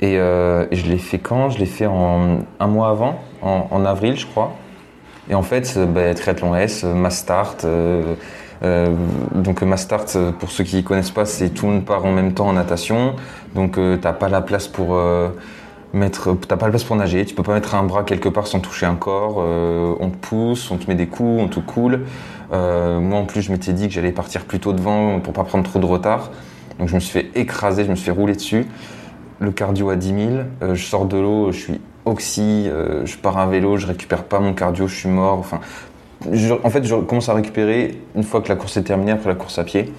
Et, 0.00 0.16
je 0.16 0.86
l'ai 0.86 0.98
fait 0.98 1.18
quand? 1.18 1.50
Je 1.50 1.58
l'ai 1.58 1.66
fait 1.66 1.86
en, 1.86 2.40
un 2.58 2.66
mois 2.66 2.90
avant, 2.90 3.18
en, 3.42 3.84
avril, 3.84 4.16
je 4.16 4.26
crois. 4.26 4.52
Et 5.28 5.34
en 5.34 5.42
fait, 5.42 5.78
bah, 5.78 6.14
triathlon 6.14 6.54
S, 6.56 6.84
ma 6.84 7.10
start 7.10 7.66
euh, 8.62 8.94
donc 9.34 9.62
ma 9.62 9.76
start, 9.76 10.16
pour 10.38 10.50
ceux 10.50 10.64
qui 10.64 10.76
ne 10.76 10.82
connaissent 10.82 11.10
pas, 11.10 11.24
c'est 11.24 11.50
tout 11.50 11.66
le 11.66 11.72
monde 11.72 11.84
part 11.84 12.04
en 12.04 12.12
même 12.12 12.34
temps 12.34 12.48
en 12.48 12.52
natation. 12.52 13.14
Donc 13.54 13.78
euh, 13.78 13.96
t'as 13.96 14.12
pas 14.12 14.28
la 14.28 14.42
place 14.42 14.68
pour 14.68 14.94
euh, 14.94 15.28
mettre, 15.92 16.36
t'as 16.46 16.56
pas 16.56 16.66
la 16.66 16.70
place 16.70 16.84
pour 16.84 16.96
nager. 16.96 17.24
Tu 17.24 17.34
peux 17.34 17.42
pas 17.42 17.54
mettre 17.54 17.74
un 17.74 17.84
bras 17.84 18.04
quelque 18.04 18.28
part 18.28 18.46
sans 18.46 18.60
toucher 18.60 18.86
un 18.86 18.96
corps. 18.96 19.38
on 19.38 20.10
te 20.10 20.16
pousse, 20.16 20.70
on 20.70 20.76
te 20.76 20.88
met 20.88 20.94
des 20.94 21.06
coups, 21.06 21.42
on 21.42 21.48
te 21.48 21.60
coule. 21.60 22.04
moi 22.50 23.18
en 23.18 23.24
plus, 23.24 23.42
je 23.42 23.52
m'étais 23.52 23.72
dit 23.72 23.88
que 23.88 23.94
j'allais 23.94 24.12
partir 24.12 24.44
plutôt 24.44 24.72
devant 24.72 25.20
pour 25.20 25.32
pas 25.32 25.44
prendre 25.44 25.64
trop 25.64 25.78
de 25.78 25.86
retard. 25.86 26.30
Donc 26.78 26.88
je 26.88 26.94
me 26.94 27.00
suis 27.00 27.12
fait 27.12 27.30
écraser, 27.38 27.84
je 27.84 27.90
me 27.90 27.96
suis 27.96 28.06
fait 28.06 28.10
rouler 28.10 28.34
dessus. 28.34 28.66
Le 29.38 29.52
cardio 29.52 29.88
à 29.88 29.96
10 29.96 30.08
000. 30.08 30.74
je 30.74 30.84
sors 30.84 31.06
de 31.06 31.16
l'eau, 31.16 31.50
je 31.50 31.58
suis 31.58 31.80
oxy, 32.04 32.68
je 33.04 33.16
pars 33.16 33.38
à 33.38 33.46
vélo, 33.46 33.78
je 33.78 33.86
récupère 33.86 34.24
pas 34.24 34.38
mon 34.38 34.52
cardio, 34.52 34.86
je 34.86 34.94
suis 34.94 35.08
mort. 35.08 35.46
En 36.26 36.70
fait, 36.70 36.84
je 36.84 36.94
commence 36.96 37.28
à 37.28 37.34
récupérer 37.34 37.98
une 38.14 38.24
fois 38.24 38.40
que 38.40 38.48
la 38.48 38.56
course 38.56 38.76
est 38.76 38.82
terminée, 38.82 39.12
après 39.12 39.28
la 39.28 39.34
course 39.34 39.58
à 39.58 39.64
pied. 39.64 39.92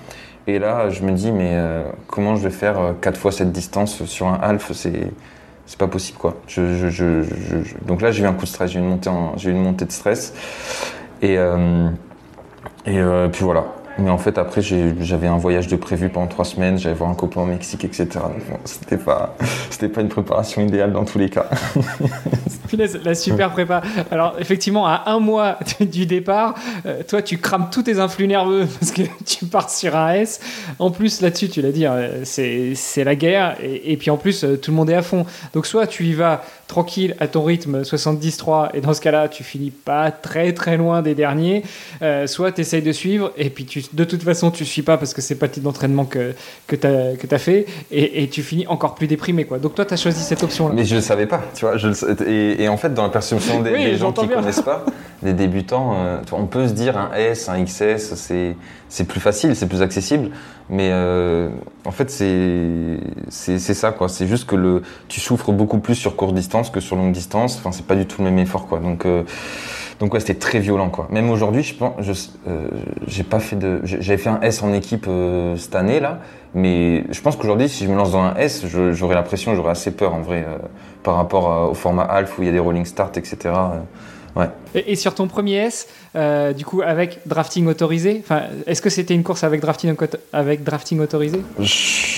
Et 0.48 0.60
là, 0.60 0.90
je 0.90 1.04
me 1.04 1.12
dis, 1.12 1.32
mais 1.32 1.52
euh, 1.54 1.84
comment 2.08 2.36
je 2.36 2.44
vais 2.44 2.50
faire 2.50 2.80
euh, 2.80 2.92
quatre 3.00 3.18
fois 3.18 3.32
cette 3.32 3.52
distance 3.52 4.04
sur 4.06 4.28
un 4.28 4.40
half? 4.42 4.72
C'est 4.74 5.78
pas 5.78 5.88
possible 5.88 6.18
quoi. 6.18 6.36
donc 7.88 8.02
là, 8.02 8.12
j'ai 8.12 8.24
eu 8.24 8.26
un 8.26 8.34
coup 8.34 8.44
de 8.44 8.50
stress, 8.50 8.72
j'ai 8.72 8.80
eu 8.80 9.52
une 9.52 9.64
montée, 9.64 9.86
de 9.86 9.92
stress. 9.92 10.34
Et, 11.22 11.38
euh, 11.38 11.88
et 12.86 13.00
puis 13.32 13.44
voilà. 13.46 13.66
Mais 14.02 14.10
en 14.10 14.18
fait, 14.18 14.38
après, 14.38 14.62
j'avais 14.62 15.28
un 15.28 15.38
voyage 15.38 15.68
de 15.68 15.76
prévu 15.76 16.10
pendant 16.10 16.28
trois 16.28 16.46
semaines, 16.46 16.78
j'allais 16.78 16.96
voir 16.96 17.10
un 17.10 17.16
copain 17.16 17.42
au 17.42 17.46
Mexique, 17.46 17.84
etc. 17.86 18.08
Donc, 18.16 18.60
c'était 18.66 18.98
pas, 18.98 19.36
c'était 19.70 19.90
pas 19.90 20.02
une 20.02 20.10
préparation 20.10 20.62
idéale 20.62 20.94
dans 20.94 21.06
tous 21.06 21.20
les 21.20 21.30
cas. 21.30 21.50
la 23.04 23.16
super 23.16 23.52
prépa. 23.52 23.82
Alors, 24.12 24.36
effectivement, 24.40 24.88
à 24.88 25.04
un 25.08 25.20
mois 25.20 25.60
du 25.80 26.06
départ, 26.06 26.56
euh, 26.86 27.04
toi, 27.08 27.22
tu 27.22 27.38
crames 27.38 27.70
tous 27.72 27.84
tes 27.84 28.00
influx 28.00 28.28
nerveux 28.28 28.68
parce 28.80 28.92
que 28.92 29.04
tu 29.26 29.46
pars 29.46 29.70
sur 29.70 29.96
un 29.96 30.14
S. 30.14 30.40
En 30.80 30.92
plus, 30.92 31.22
là-dessus, 31.22 31.50
tu 31.50 31.62
l'as 31.62 31.72
dit, 31.72 31.86
hein, 31.86 32.00
c'est 32.24 33.04
la 33.04 33.16
guerre. 33.16 33.58
Et, 33.62 33.94
et, 33.94 33.98
puis, 33.98 34.10
en 34.10 34.18
plus, 34.18 34.44
euh, 34.44 34.58
tout 34.58 34.72
le 34.72 34.78
monde 34.78 34.90
est 34.90 34.96
à 34.96 35.02
fond. 35.02 35.26
Donc, 35.54 35.66
soit 35.66 35.88
tu 35.88 36.06
y 36.06 36.14
vas 36.14 36.42
tranquille 36.72 37.16
à 37.20 37.28
ton 37.28 37.44
rythme 37.44 37.82
70-3 37.82 38.70
et 38.74 38.80
dans 38.80 38.94
ce 38.94 39.02
cas-là 39.02 39.28
tu 39.28 39.44
finis 39.44 39.72
pas 39.72 40.10
très 40.10 40.54
très 40.54 40.78
loin 40.78 41.02
des 41.02 41.16
derniers 41.16 41.64
euh, 42.02 42.28
soit 42.28 42.54
tu 42.54 42.62
essayes 42.62 42.82
de 42.82 42.94
suivre 42.94 43.34
et 43.36 43.50
puis 43.50 43.66
tu 43.66 43.84
de 43.94 44.04
toute 44.04 44.24
façon, 44.24 44.52
tu 44.52 44.66
suis 44.66 44.82
pas 44.82 44.98
parce 44.98 45.14
que 45.14 45.22
c'est 45.22 45.36
pas 45.36 45.48
le 45.48 45.52
type 45.52 45.64
d'entraînement 45.64 46.06
que, 46.06 46.34
que 46.68 46.76
tu 46.76 46.88
as, 46.88 47.16
que 47.18 47.34
as 47.34 47.40
fait, 47.40 47.66
et, 47.92 48.24
et, 48.24 48.30
tu 48.30 48.44
finis 48.44 48.68
encore 48.68 48.96
plus 48.96 49.08
déprimé. 49.08 49.46
Quoi. 49.46 49.60
Donc 49.60 49.76
toi, 49.76 49.86
tu 49.86 49.94
as 49.94 49.98
choisi 49.98 50.22
cette 50.24 50.44
option-là. 50.44 50.74
Mais 50.76 50.86
je 50.86 50.96
le 50.96 51.02
savais 51.02 51.26
pas, 51.26 51.42
tu 51.56 51.66
vois. 51.66 51.78
Je 51.78 51.90
et, 52.28 52.64
et, 52.64 52.70
en 52.70 52.78
fait, 52.78 52.94
dans 52.94 53.04
la 53.04 53.10
perception 53.10 53.62
des, 53.62 53.98
gens 53.98 54.12
qui 54.12 54.28
ne 54.28 54.34
connaissent 54.34 54.62
pas, 54.62 54.86
des 55.24 55.34
débutants, 55.34 55.96
euh, 55.96 56.18
on 56.32 56.46
peut 56.46 56.68
se 56.68 56.74
dire 56.74 56.98
un 56.98 57.14
S, 57.14 57.50
un 57.50 57.64
XS, 57.64 58.14
c'est 58.90 59.04
plus 59.06 59.20
facile, 59.20 59.56
c'est 59.56 59.68
plus 59.68 59.82
accessible. 59.82 60.32
Mais 60.70 60.90
euh, 60.92 61.50
en 61.84 61.92
fait, 61.92 62.10
c'est 62.10 63.60
ça, 63.60 63.92
quoi. 63.92 64.08
C'est 64.08 64.28
juste 64.28 64.46
que 64.46 64.56
le, 64.56 64.84
tu 65.10 65.20
souffres 65.20 65.52
beaucoup 65.52 65.80
plus 65.80 65.96
sur 65.96 66.16
courte 66.16 66.34
distance 66.34 66.70
que 66.70 66.80
sur 66.80 66.96
longue 66.96 67.12
distance. 67.12 67.58
Enfin, 67.58 67.72
c'est 67.72 67.86
pas 67.86 67.96
du 67.96 68.06
tout 68.06 68.22
le 68.22 68.30
même 68.30 68.40
effort, 68.40 68.68
quoi. 68.68 68.80
Donc, 68.80 69.06
euh, 69.06 69.24
donc 70.02 70.16
ouais, 70.16 70.20
c'était 70.20 70.34
très 70.34 70.58
violent, 70.58 70.90
quoi. 70.90 71.08
Même 71.12 71.30
aujourd'hui, 71.30 71.62
je 71.62 71.76
pense, 71.76 71.94
je, 72.00 72.12
euh, 72.48 72.68
j'ai 73.06 73.22
pas 73.22 73.40
fait 73.40 73.56
de, 73.56 73.82
j'avais 73.84 74.18
fait 74.18 74.30
un 74.30 74.42
S 74.42 74.64
en 74.64 74.74
équipe 74.74 75.06
euh, 75.08 75.56
cette 75.58 75.76
année 75.76 76.00
là, 76.00 76.22
mais 76.56 77.06
je 77.12 77.22
pense 77.22 77.36
qu'aujourd'hui, 77.36 77.70
si 77.70 77.86
je 77.86 77.90
me 77.90 77.96
lance 77.96 78.12
dans 78.12 78.24
un 78.24 78.34
S, 78.34 78.66
j'aurais 78.66 79.14
l'impression, 79.14 79.54
j'aurais 79.54 79.70
assez 79.70 79.92
peur 79.92 80.16
en 80.16 80.22
vrai, 80.22 80.44
par 81.04 81.18
rapport 81.18 81.70
au 81.70 81.76
format 81.76 82.02
Alpha 82.02 82.34
où 82.40 82.42
il 82.42 82.48
y 82.48 82.50
a 82.50 82.52
des 82.52 82.58
rolling 82.58 82.84
start, 82.84 83.16
etc. 83.18 83.54
ouais. 84.36 84.50
Et, 84.74 84.96
sur 84.96 85.14
ton 85.14 85.28
premier 85.28 85.58
S, 85.58 85.88
euh, 86.16 86.52
du 86.54 86.66
coup, 86.66 86.82
avec 86.82 87.20
drafting 87.26 87.68
autorisé, 87.68 88.24
est-ce 88.68 88.82
que 88.82 88.90
c'était 88.90 89.14
une 89.14 89.24
course 89.24 89.44
avec 89.44 89.62
drafting, 89.62 89.96
avec 90.34 90.64
drafting 90.64 91.00
autorisé? 91.00 91.42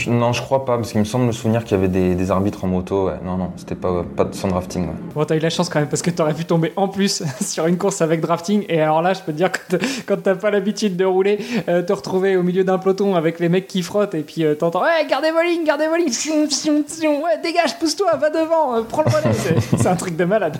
Non, 0.08 0.34
je 0.34 0.42
crois 0.42 0.66
pas, 0.66 0.78
parce 0.78 0.92
qu'il 0.92 1.00
me 1.00 1.06
semble 1.06 1.26
me 1.26 1.32
souvenir 1.32 1.64
qu'il 1.64 1.78
y 1.78 1.80
avait 1.80 2.16
des, 2.16 2.32
arbitres 2.32 2.64
en 2.64 2.68
moto. 2.68 3.10
Non, 3.24 3.38
non, 3.38 3.52
c'était 3.58 3.76
pas, 3.76 4.04
pas 4.16 4.28
sans 4.32 4.48
drafting. 4.48 4.88
Ouais. 4.88 4.94
Bon, 5.14 5.26
t'as 5.26 5.36
eu 5.36 5.40
la 5.40 5.50
chance 5.50 5.70
quand 5.70 5.80
même, 5.80 5.90
parce 5.90 6.02
que 6.02 6.10
t'aurais 6.10 6.34
pu 6.34 6.46
tomber 6.46 6.74
en 6.76 6.88
plus 6.88 7.24
sur 7.42 7.68
une 7.68 7.78
course 7.78 8.02
avec 8.02 8.22
drafting. 8.22 8.66
Et 8.70 8.82
alors 8.82 9.02
là, 9.02 9.14
je 9.14 9.22
peux 9.22 9.32
te 9.32 9.38
dire 9.38 9.52
que 9.52 9.78
quand 10.08 10.18
t'as 10.24 10.36
pas 10.36 10.50
l'habitude 10.50 10.96
de 10.96 11.06
rouler, 11.06 11.40
euh, 11.70 11.84
te 11.84 11.94
retrouver 11.94 12.36
au 12.36 12.44
milieu 12.44 12.64
d'un 12.64 12.80
peloton 12.80 13.16
avec 13.16 13.40
les 13.40 13.50
mecs 13.50 13.68
qui 13.68 13.84
frottent, 13.84 14.16
et 14.16 14.22
puis 14.22 14.44
euh, 14.44 14.56
t'entends 14.56 14.82
Ouais, 14.82 15.06
gardez 15.10 15.32
vos 15.32 15.42
lignes, 15.42 15.64
gardez 15.66 15.88
vos 15.88 15.96
lignes, 15.96 16.10
ouais, 16.10 17.42
dégage, 17.44 17.78
pousse-toi, 17.80 18.16
va 18.16 18.30
devant, 18.30 18.84
prends 18.84 19.04
le 19.04 19.10
relais. 19.10 19.60
c'est 19.78 19.88
un 19.88 19.96
truc 19.96 20.16
de 20.16 20.26
malade. 20.26 20.58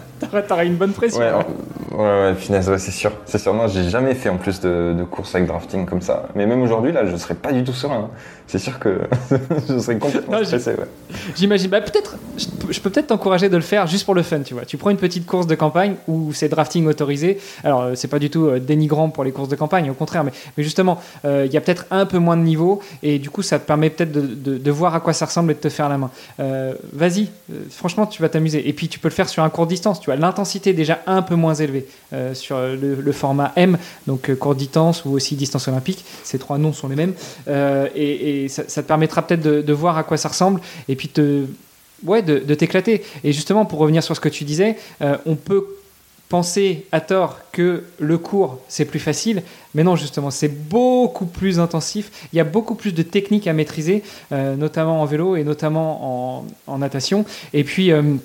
T'aurais 0.48 0.68
une 0.68 0.76
bonne 0.76 0.94
pression. 0.94 1.22
Hein. 1.22 1.46
Ouais, 1.94 2.00
ouais, 2.00 2.36
finesse, 2.36 2.68
ouais, 2.68 2.80
c'est 2.80 2.92
sûr. 2.92 3.12
C'est 3.26 3.38
sûr. 3.38 3.54
Non, 3.54 3.68
j'ai 3.68 3.88
jamais 3.90 4.16
fait 4.16 4.30
en 4.30 4.38
plus 4.38 4.60
de, 4.60 4.96
de 4.98 5.04
course 5.04 5.36
avec 5.36 5.48
drafting 5.48 5.86
comme 5.86 6.02
ça. 6.02 6.28
Mais 6.36 6.46
même 6.48 6.62
aujourd'hui, 6.62 6.92
là, 6.92 7.06
je 7.06 7.16
serais 7.16 7.36
pas 7.36 7.52
du 7.52 7.64
tout 7.64 7.74
serein. 7.74 8.10
Hein 8.10 8.18
c'est 8.48 8.60
sûr 8.60 8.78
que 8.78 9.00
je 9.70 9.80
serais 9.80 9.98
complètement 9.98 10.44
stressé. 10.44 10.72
Ouais. 10.72 10.86
J'imagine. 11.36 11.70
Bah, 11.70 11.82
peut-être, 11.82 12.18
je 12.70 12.80
peux 12.80 12.90
peut-être 12.90 13.08
t'encourager 13.08 13.50
de 13.50 13.56
le 13.56 13.64
faire 13.64 13.88
juste 13.88 14.06
pour 14.06 14.14
le 14.14 14.22
fun, 14.22 14.42
tu 14.42 14.54
vois. 14.54 14.66
Tu 14.66 14.78
prends 14.78 14.90
une 14.90 14.98
petite 14.98 15.26
course 15.26 15.48
de 15.48 15.56
campagne 15.56 15.96
où 16.08 16.34
c'est 16.34 16.50
drafting 16.50 16.86
autorisé. 16.86 17.40
Alors, 17.64 17.82
euh, 17.82 17.96
c'est 17.96 18.08
pas 18.08 18.20
du 18.20 18.30
tout 18.30 18.46
euh, 18.46 18.60
dénigrant 18.60 19.10
pour 19.10 19.24
les 19.24 19.32
courses 19.32 19.50
de 19.50 19.56
campagne, 19.56 19.90
au 19.90 19.94
contraire, 19.94 20.24
mais, 20.24 20.32
mais 20.58 20.64
justement, 20.64 21.00
euh, 21.26 21.46
il 21.46 21.54
y 21.54 21.58
a 21.58 21.62
peut-être 21.62 21.86
un 21.90 22.06
peu 22.06 22.20
moins 22.20 22.38
de 22.38 22.44
niveau 22.44 22.82
et 23.02 23.18
du 23.18 23.30
coup, 23.30 23.42
ça 23.42 23.60
te 23.60 23.66
permet 23.66 23.90
peut-être 23.90 24.12
de, 24.12 24.58
de, 24.58 24.72
voir 24.72 24.94
à 24.94 25.00
quoi 25.00 25.14
ça 25.14 25.26
ressemble 25.26 25.52
et 25.52 25.56
de 25.56 25.60
te 25.60 25.70
faire 25.70 25.90
la 25.90 25.98
main. 25.98 26.12
Vas-y, 26.94 27.30
franchement, 27.70 28.06
tu 28.06 28.22
vas 28.22 28.30
t'amuser. 28.30 28.68
Et 28.68 28.74
puis, 28.74 28.88
tu 28.88 29.00
peux 29.00 29.08
le 29.08 29.14
faire 29.14 29.30
sur 29.30 29.44
un 29.44 29.50
court 29.50 29.68
distance, 29.68 30.00
tu 30.00 30.08
vois. 30.08 30.16
L'intensité 30.16 30.72
est 30.72 30.74
déjà 30.74 31.00
un 31.08 31.22
peu 31.22 31.36
moins 31.36 31.54
élevée 31.54 31.83
sur 32.34 32.60
le, 32.60 33.12
format 33.12 33.52
M, 33.56 33.78
donc 34.08 34.34
court 34.36 34.56
distance 34.56 35.06
ou 35.06 35.12
aussi 35.12 35.36
distance 35.36 35.68
olympique. 35.68 36.04
Ces 36.24 36.40
trois 36.40 36.58
noms 36.58 36.74
sont 36.74 36.88
les 36.88 36.96
mêmes. 36.96 37.14
et 37.96 38.44
et 38.44 38.48
ça, 38.48 38.64
te 38.64 38.88
permettra 38.88 39.26
peut-être 39.26 39.42
de, 39.42 39.74
voir 39.74 39.98
à 39.98 40.04
quoi 40.04 40.18
ça 40.18 40.30
ressemble 40.30 40.62
et 40.88 40.96
puis 40.96 41.12
ouais, 42.06 42.22
de, 42.22 42.54
t'éclater. 42.56 43.04
Et 43.24 43.32
justement, 43.34 43.66
pour 43.66 43.80
revenir 43.80 44.04
sur 44.04 44.16
ce 44.16 44.22
que 44.22 44.30
tu 44.30 44.44
disais, 44.44 44.78
euh, 45.02 45.18
on 45.26 45.36
peut 45.36 45.66
penser 46.30 46.88
à 46.92 47.00
tort 47.00 47.40
que 47.52 47.84
le 48.00 48.18
cours 48.18 48.60
c'est 48.68 48.86
plus 48.86 49.00
facile, 49.00 49.44
mais 49.76 49.84
non 49.84 49.96
justement 49.96 50.32
c'est 50.32 50.48
beaucoup 50.48 51.28
plus 51.28 51.60
intensif. 51.60 52.28
Il 52.34 52.38
y 52.38 52.40
a 52.40 52.44
beaucoup 52.44 52.74
plus 52.74 52.92
de 52.92 53.04
techniques 53.04 53.46
à 53.46 53.54
maîtriser, 53.54 54.02
euh, 54.32 54.56
notamment 54.56 55.02
en 55.02 55.06
vélo 55.06 55.36
et 55.36 55.44
notamment 55.44 56.46
en, 56.66 56.78
natation. 56.80 57.24
Et 57.54 57.64
puis 57.64 57.92
euh, 57.92 58.16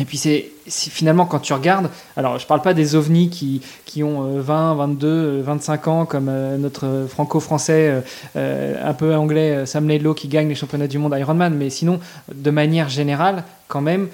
et 0.00 0.04
puis 0.04 0.16
c'est 0.16 0.50
finalement 0.66 1.26
quand 1.26 1.40
tu 1.40 1.52
regardes, 1.52 1.90
alors 2.16 2.38
je 2.38 2.46
parle 2.46 2.62
pas 2.62 2.72
des 2.72 2.94
ovnis 2.94 3.28
qui, 3.28 3.60
qui 3.84 4.02
ont 4.02 4.40
20, 4.40 4.74
22, 4.74 5.42
25 5.42 5.88
ans 5.88 6.06
comme 6.06 6.28
euh, 6.30 6.56
notre 6.56 7.06
franco-français 7.08 7.88
euh, 7.90 8.00
euh, 8.36 8.88
un 8.88 8.94
peu 8.94 9.14
anglais 9.14 9.66
Sam 9.66 9.88
Laidlow 9.88 10.14
qui 10.14 10.28
gagne 10.28 10.48
les 10.48 10.54
championnats 10.54 10.86
du 10.86 10.98
monde 10.98 11.14
Ironman, 11.18 11.54
mais 11.54 11.68
sinon 11.68 12.00
de 12.34 12.50
manière 12.50 12.88
générale 12.88 13.44
quand 13.68 13.82
même 13.82 14.08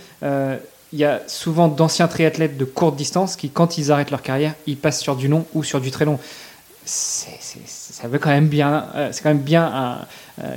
il 0.92 0.98
y 0.98 1.04
a 1.04 1.20
souvent 1.26 1.68
d'anciens 1.68 2.08
triathlètes 2.08 2.56
de 2.56 2.64
courte 2.64 2.96
distance 2.96 3.36
qui 3.36 3.50
quand 3.50 3.78
ils 3.78 3.92
arrêtent 3.92 4.10
leur 4.10 4.22
carrière 4.22 4.54
ils 4.66 4.76
passent 4.76 5.00
sur 5.00 5.14
du 5.14 5.28
long 5.28 5.46
ou 5.54 5.62
sur 5.62 5.80
du 5.80 5.90
très 5.90 6.04
long. 6.04 6.18
ça 6.84 8.08
veut 8.08 8.18
quand 8.18 8.30
même 8.30 8.48
bien, 8.48 8.86
c'est 9.12 9.22
quand 9.22 9.30
même 9.30 9.38
bien 9.38 9.98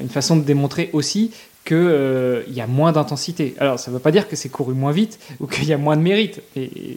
une 0.01 0.09
façon 0.09 0.37
de 0.37 0.43
démontrer 0.43 0.89
aussi 0.93 1.31
qu'il 1.69 1.77
euh, 1.77 2.41
y 2.49 2.61
a 2.61 2.67
moins 2.67 2.91
d'intensité. 2.91 3.53
Alors, 3.59 3.77
ça 3.77 3.91
ne 3.91 3.95
veut 3.95 4.01
pas 4.01 4.09
dire 4.09 4.27
que 4.27 4.35
c'est 4.35 4.49
couru 4.49 4.73
moins 4.73 4.91
vite 4.91 5.19
ou 5.39 5.45
qu'il 5.45 5.65
y 5.65 5.73
a 5.73 5.77
moins 5.77 5.95
de 5.95 6.01
mérite. 6.01 6.41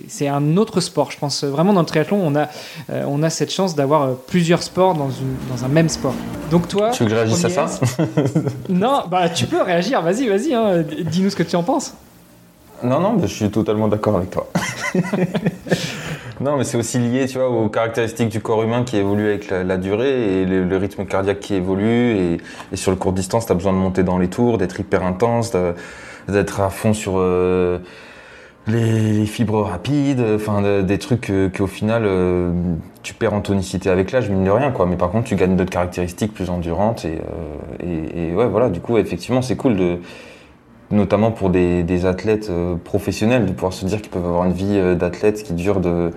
C'est 0.09 0.29
un 0.29 0.57
autre 0.57 0.81
sport. 0.81 1.11
Je 1.11 1.19
pense 1.19 1.45
vraiment 1.45 1.75
dans 1.75 1.81
le 1.81 1.87
triathlon, 1.87 2.19
on 2.23 2.35
a, 2.35 2.49
euh, 2.91 3.05
on 3.07 3.23
a 3.23 3.29
cette 3.29 3.53
chance 3.53 3.77
d'avoir 3.77 4.03
euh, 4.03 4.15
plusieurs 4.27 4.63
sports 4.63 4.95
dans, 4.95 5.11
une, 5.11 5.37
dans 5.55 5.67
un 5.67 5.69
même 5.69 5.91
sport. 5.91 6.15
Donc 6.51 6.69
toi... 6.69 6.89
Tu 6.91 7.03
veux 7.03 7.11
que 7.11 7.15
je 7.15 7.21
réagisse 7.21 7.45
à 7.45 7.51
ça 7.51 7.67
Non, 8.71 9.03
bah 9.11 9.29
tu 9.29 9.45
peux 9.45 9.61
réagir. 9.61 10.01
Vas-y, 10.01 10.27
vas-y. 10.27 10.55
Hein. 10.55 10.83
Dis-nous 11.05 11.29
ce 11.29 11.37
que 11.37 11.43
tu 11.43 11.55
en 11.55 11.63
penses. 11.63 11.93
Non, 12.83 12.99
non, 12.99 13.19
je 13.21 13.27
suis 13.27 13.51
totalement 13.51 13.89
d'accord 13.89 14.17
avec 14.17 14.31
toi. 14.31 14.49
non, 16.41 16.57
mais 16.57 16.65
c'est 16.65 16.77
aussi 16.77 16.99
lié, 16.99 17.27
tu 17.27 17.39
vois, 17.39 17.49
aux 17.49 17.69
caractéristiques 17.69 18.29
du 18.29 18.41
corps 18.41 18.63
humain 18.63 18.85
qui 18.85 18.97
évoluent 18.97 19.29
avec 19.29 19.51
la, 19.51 19.77
durée 19.77 20.43
et 20.43 20.47
le, 20.47 20.77
rythme 20.77 21.05
cardiaque 21.05 21.41
qui 21.41 21.55
évolue. 21.55 22.39
Et, 22.73 22.77
sur 22.77 22.91
le 22.91 22.97
court 22.97 23.13
distance, 23.13 23.47
tu 23.47 23.55
besoin 23.55 23.73
de 23.73 23.79
monter 23.79 24.03
dans 24.03 24.19
les 24.19 24.29
tours, 24.29 24.59
d'être 24.59 24.81
hyper 24.81 25.05
intense, 25.05 25.53
d'être 26.29 26.61
à 26.61 26.71
fond 26.71 26.95
sur 26.95 27.15
euh, 27.17 27.79
les, 28.67 29.27
fibres 29.27 29.63
rapides, 29.63 30.25
enfin 30.35 30.83
des 30.83 30.99
trucs 30.99 31.31
qu'au 31.57 31.67
final 31.67 32.05
euh, 32.07 32.53
tu 33.03 33.15
perds 33.15 33.35
en 33.35 33.41
tonicité 33.41 33.91
avec 33.91 34.13
l'âge, 34.13 34.31
mine 34.31 34.45
de 34.45 34.51
rien, 34.51 34.71
quoi. 34.71 34.87
Mais 34.87 34.97
par 34.97 35.11
contre, 35.11 35.29
tu 35.29 35.37
gagnes 35.37 35.57
d'autres 35.57 35.71
caractéristiques 35.71 36.33
plus 36.33 36.51
endurantes 36.51 37.05
et, 37.05 37.21
euh, 37.83 38.31
et 38.31 38.35
ouais, 38.35 38.47
voilà. 38.47 38.71
Du 38.71 38.81
coup, 38.81 38.99
effectivement, 38.99 39.43
c'est 39.43 39.57
cool 39.57 39.77
de 39.77 39.99
notamment 40.93 41.33
pour 41.33 41.51
des, 41.51 42.07
athlètes 42.07 42.51
euh, 42.51 42.77
professionnels, 42.77 43.47
de 43.47 43.53
pouvoir 43.53 43.73
se 43.73 43.85
dire 43.85 44.01
qu'ils 44.01 44.11
peuvent 44.11 44.25
avoir 44.25 44.45
une 44.45 44.53
vie 44.53 44.77
euh, 44.77 44.95
d'athlète 44.95 45.43
qui 45.43 45.55
dure 45.55 45.81
de, 45.81 46.11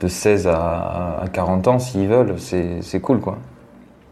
de 0.00 0.08
16 0.08 0.46
à, 0.46 1.24
40 1.32 1.68
ans 1.68 1.78
s'ils 1.78 2.08
veulent, 2.08 2.36
c'est 2.38 3.00
cool 3.00 3.20
quoi. 3.20 3.38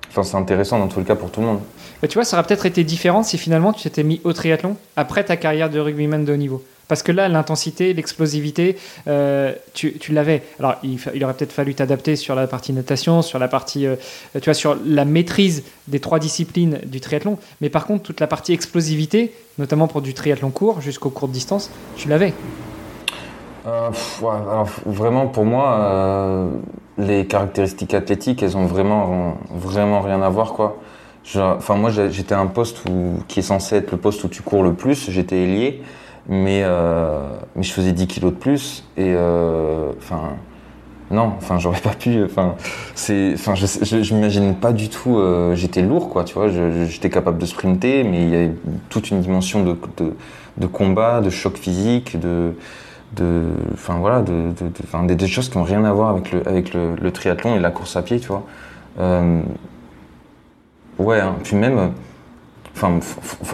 Enfin, 0.08 0.24
c'est 0.24 0.36
intéressant 0.36 0.80
dans 0.80 0.88
tous 0.88 0.98
les 0.98 1.04
cas 1.04 1.14
pour 1.14 1.30
tout 1.30 1.40
le 1.40 1.46
monde. 1.46 1.60
tu 2.02 2.14
vois, 2.14 2.24
ça 2.24 2.36
aurait 2.36 2.46
peut-être 2.46 2.66
été 2.66 2.82
différent 2.82 3.22
si 3.22 3.38
finalement 3.38 3.72
tu 3.72 3.84
t'étais 3.84 4.02
mis 4.02 4.20
au 4.24 4.32
triathlon 4.32 4.76
après 4.96 5.22
ta 5.22 5.36
carrière 5.36 5.70
de 5.70 5.78
rugbyman 5.78 6.24
de 6.24 6.32
haut 6.32 6.36
niveau. 6.36 6.64
Parce 6.90 7.04
que 7.04 7.12
là, 7.12 7.28
l'intensité, 7.28 7.94
l'explosivité, 7.94 8.76
euh, 9.06 9.52
tu, 9.74 9.94
l'avais. 10.10 10.42
Alors, 10.58 10.74
il, 10.82 10.98
aurait 11.22 11.34
peut-être 11.34 11.52
fallu 11.52 11.72
t'adapter 11.72 12.16
sur 12.16 12.34
la 12.34 12.48
partie 12.48 12.72
natation, 12.72 13.22
sur 13.22 13.38
la 13.38 13.46
partie, 13.46 13.86
euh, 13.86 13.94
tu 14.34 14.46
vois, 14.46 14.54
sur 14.54 14.76
la 14.84 15.04
maîtrise 15.04 15.62
des 15.86 16.00
trois 16.00 16.18
disciplines 16.18 16.80
du 16.84 17.00
triathlon. 17.00 17.38
Mais 17.60 17.68
par 17.68 17.86
contre, 17.86 18.02
toute 18.02 18.18
la 18.18 18.26
partie 18.26 18.52
explosivité, 18.52 19.32
notamment 19.58 19.86
pour 19.86 20.02
du 20.02 20.14
triathlon 20.14 20.50
court 20.50 20.80
jusqu'aux 20.80 21.10
courtes 21.10 21.30
distances, 21.30 21.70
tu 21.94 22.08
l'avais. 22.08 22.34
Euh, 23.68 23.90
vraiment, 24.84 25.28
pour 25.28 25.44
moi, 25.44 26.50
les 26.98 27.24
caractéristiques 27.24 27.94
athlétiques, 27.94 28.42
elles 28.42 28.56
ont 28.56 28.66
vraiment, 28.66 29.38
vraiment 29.54 30.00
rien 30.00 30.22
à 30.22 30.28
voir, 30.28 30.54
quoi. 30.54 30.80
Enfin, 31.36 31.76
moi, 31.76 31.90
j'étais 31.90 32.34
un 32.34 32.48
poste 32.48 32.82
qui 33.28 33.38
est 33.38 33.42
censé 33.42 33.76
être 33.76 33.92
le 33.92 33.98
poste 33.98 34.24
où 34.24 34.28
tu 34.28 34.42
cours 34.42 34.64
le 34.64 34.74
plus. 34.74 35.08
J'étais 35.08 35.36
ailier 35.36 35.82
mais, 36.30 36.62
euh, 36.62 37.28
mais 37.56 37.64
je 37.64 37.72
faisais 37.72 37.92
10 37.92 38.06
kilos 38.06 38.32
de 38.32 38.38
plus 38.38 38.84
et 38.96 39.12
euh, 39.16 39.90
enfin 39.98 40.36
non 41.10 41.32
enfin 41.36 41.58
j'aurais 41.58 41.80
pas 41.80 41.90
pu 41.90 42.22
enfin 42.22 42.54
c'est 42.94 43.32
enfin 43.34 43.54
je, 43.56 44.14
m'imagine 44.14 44.54
pas 44.54 44.72
du 44.72 44.88
tout 44.88 45.18
euh, 45.18 45.56
j'étais 45.56 45.82
lourd 45.82 46.08
quoi 46.08 46.22
tu 46.22 46.34
vois 46.34 46.46
j'étais 46.48 47.10
capable 47.10 47.38
de 47.38 47.46
sprinter 47.46 48.04
mais 48.04 48.22
il 48.22 48.30
y 48.30 48.36
a 48.36 48.48
toute 48.90 49.10
une 49.10 49.20
dimension 49.20 49.64
de, 49.64 49.76
de, 50.56 50.66
combat 50.68 51.20
de 51.20 51.30
choc 51.30 51.58
physique 51.58 52.18
de 52.18 52.54
de 53.16 53.42
enfin 53.72 53.98
voilà 53.98 54.22
de, 54.22 54.52
de, 54.52 55.14
des, 55.14 55.26
choses 55.26 55.48
qui 55.48 55.56
ont 55.56 55.64
rien 55.64 55.82
à 55.82 55.92
voir 55.92 56.10
avec 56.10 56.30
le 56.30 56.46
avec 56.46 56.72
le, 56.72 56.94
le, 56.94 57.10
triathlon 57.10 57.56
et 57.56 57.58
la 57.58 57.72
course 57.72 57.96
à 57.96 58.02
pied 58.02 58.20
tu 58.20 58.28
vois. 58.28 58.44
Ouais 60.98 61.18
hein, 61.18 61.34
puis 61.42 61.56
même 61.56 61.92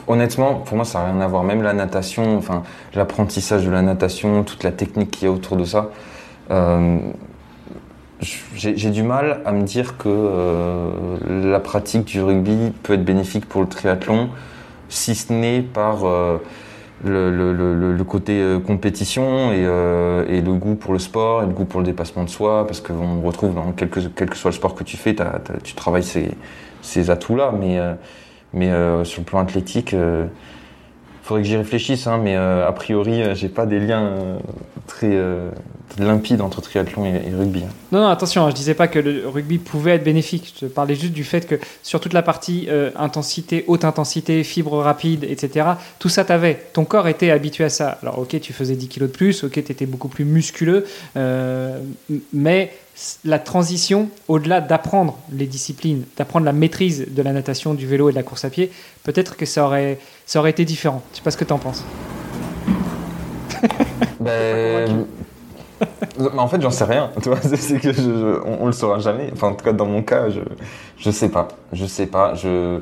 Honnêtement, 0.07 0.55
pour 0.55 0.77
moi, 0.77 0.85
ça 0.85 1.01
n'a 1.01 1.13
rien 1.13 1.21
à 1.21 1.27
voir. 1.27 1.43
Même 1.43 1.63
la 1.63 1.73
natation, 1.73 2.37
enfin, 2.37 2.63
l'apprentissage 2.95 3.65
de 3.65 3.71
la 3.71 3.83
natation, 3.83 4.45
toute 4.45 4.63
la 4.63 4.73
technique 4.73 5.11
qu'il 5.11 5.25
y 5.25 5.31
a 5.31 5.33
autour 5.33 5.57
de 5.57 5.65
ça. 5.65 5.91
Euh, 6.51 6.99
j'ai 8.55 8.91
du 8.91 9.03
mal 9.03 9.43
à 9.45 9.53
me 9.53 9.63
dire 9.63 9.99
que 9.99 10.09
euh, 10.09 11.51
la 11.51 11.61
pratique 11.61 12.07
du 12.07 12.23
rugby 12.23 12.73
peut 12.83 12.95
être 12.95 13.05
bénéfique 13.05 13.47
pour 13.47 13.61
le 13.61 13.69
triathlon, 13.69 14.31
si 14.89 15.15
ce 15.15 15.33
n'est 15.33 15.61
par, 15.61 16.07
euh, 16.07 16.39
le, 17.05 18.03
côté 18.05 18.43
compétition 18.67 19.53
et, 19.53 19.61
le 19.61 20.53
goût 20.55 20.77
pour 20.77 20.95
le 20.95 20.99
sport 20.99 21.43
et 21.43 21.47
le 21.47 21.53
goût 21.53 21.67
pour 21.67 21.81
le 21.81 21.87
dépassement 21.87 22.25
de 22.25 22.31
soi, 22.31 22.67
parce 22.67 22.81
qu'on 22.81 23.21
retrouve 23.21 23.55
dans 23.55 23.73
quel 23.73 23.91
que, 23.91 24.01
quel 24.01 24.31
que, 24.31 24.37
soit 24.37 24.51
le 24.51 24.57
sport 24.57 24.75
que 24.75 24.85
tu 24.85 24.97
fais, 24.97 25.15
tu 25.63 25.75
travailles 25.75 26.03
ces, 26.03 26.31
ces 26.81 27.11
atouts-là, 27.11 27.53
mais, 27.59 27.79
mais 28.53 28.71
sur 29.05 29.21
le 29.21 29.25
plan 29.25 29.41
athlétique, 29.41 29.95
faudrait 31.27 31.43
que 31.43 31.49
j'y 31.49 31.57
réfléchisse, 31.57 32.07
hein, 32.07 32.21
mais 32.23 32.37
euh, 32.37 32.67
a 32.67 32.73
priori, 32.73 33.21
euh, 33.21 33.35
j'ai 33.35 33.49
pas 33.49 33.67
des 33.67 33.81
liens 33.81 34.05
euh, 34.05 34.39
très 34.87 35.19
limpides 35.99 36.41
entre 36.41 36.61
triathlon 36.61 37.05
et, 37.05 37.35
rugby. 37.35 37.65
Hein. 37.65 37.73
Non, 37.91 38.01
non, 38.03 38.09
attention, 38.09 38.45
hein, 38.45 38.51
je 38.51 38.55
disais 38.55 38.75
pas 38.75 38.87
que 38.87 39.01
le 39.01 39.29
rugby 39.29 39.59
pouvait 39.59 39.93
être 39.93 40.05
bénéfique. 40.05 40.55
Je 40.61 40.67
parlais 40.67 40.95
juste 40.95 41.13
du 41.13 41.25
fait 41.25 41.47
que 41.47 41.57
sur 41.83 42.01
toute 42.01 42.13
la 42.13 42.23
partie 42.23 42.69
intensité, 42.97 43.65
haute 43.67 43.85
intensité, 43.85 44.45
fibre 44.45 44.79
rapide, 44.79 45.25
etc., 45.25 45.67
tout 45.99 46.09
ça 46.09 46.25
t'avait. 46.25 46.67
Ton 46.73 46.85
corps 46.85 47.09
était 47.09 47.31
habitué 47.31 47.65
à 47.65 47.71
ça. 47.71 47.99
Alors, 48.03 48.19
ok, 48.21 48.39
tu 48.41 48.53
faisais 48.53 48.77
10 48.77 48.89
kilos 48.89 49.11
de 49.11 49.17
plus, 49.17 49.43
ok, 49.43 49.53
tu 49.53 49.61
étais 49.61 49.87
beaucoup 49.87 50.09
plus 50.09 50.25
musculeux, 50.25 50.87
mais 52.33 52.73
la 53.25 53.39
transition, 53.39 54.09
au-delà 54.29 54.61
d'apprendre 54.61 55.19
les 55.31 55.47
disciplines, 55.47 56.05
d'apprendre 56.17 56.47
la 56.47 56.53
maîtrise 56.53 57.07
de 57.09 57.23
la 57.23 57.33
natation, 57.33 57.75
du 57.75 57.87
vélo 57.87 58.09
et 58.09 58.13
de 58.13 58.17
la 58.17 58.23
course 58.23 58.45
à 58.45 58.51
pied, 58.51 58.73
peut-être 59.05 59.37
que 59.37 59.45
ça 59.45 59.65
aurait, 59.65 59.99
ça 60.25 60.39
aurait 60.39 60.51
été 60.51 60.65
différent. 60.65 61.03
Je 61.13 61.19
sais 61.19 61.23
pas 61.23 61.31
ce 61.31 61.37
que 61.37 61.45
tu 61.45 61.53
en 61.53 61.59
penses. 61.59 61.85
ben... 64.21 65.07
en 66.37 66.49
fait, 66.49 66.61
j'en 66.63 66.71
sais 66.71 66.85
rien. 66.85 67.11
Tu 67.23 67.29
vois, 67.29 67.41
c'est 67.43 67.81
que 67.81 67.93
je, 67.93 68.41
on, 68.45 68.67
le 68.67 68.73
saura 68.73 68.99
jamais. 68.99 69.31
Enfin, 69.33 69.49
en 69.49 69.55
tout 69.55 69.65
cas, 69.65 69.73
dans 69.73 69.87
mon 69.87 70.03
cas, 70.03 70.31
je, 70.31 70.41
je 70.97 71.11
sais 71.11 71.29
pas. 71.29 71.49
Je 71.73 71.85
sais 71.85 72.07
pas. 72.07 72.35
Je, 72.35 72.81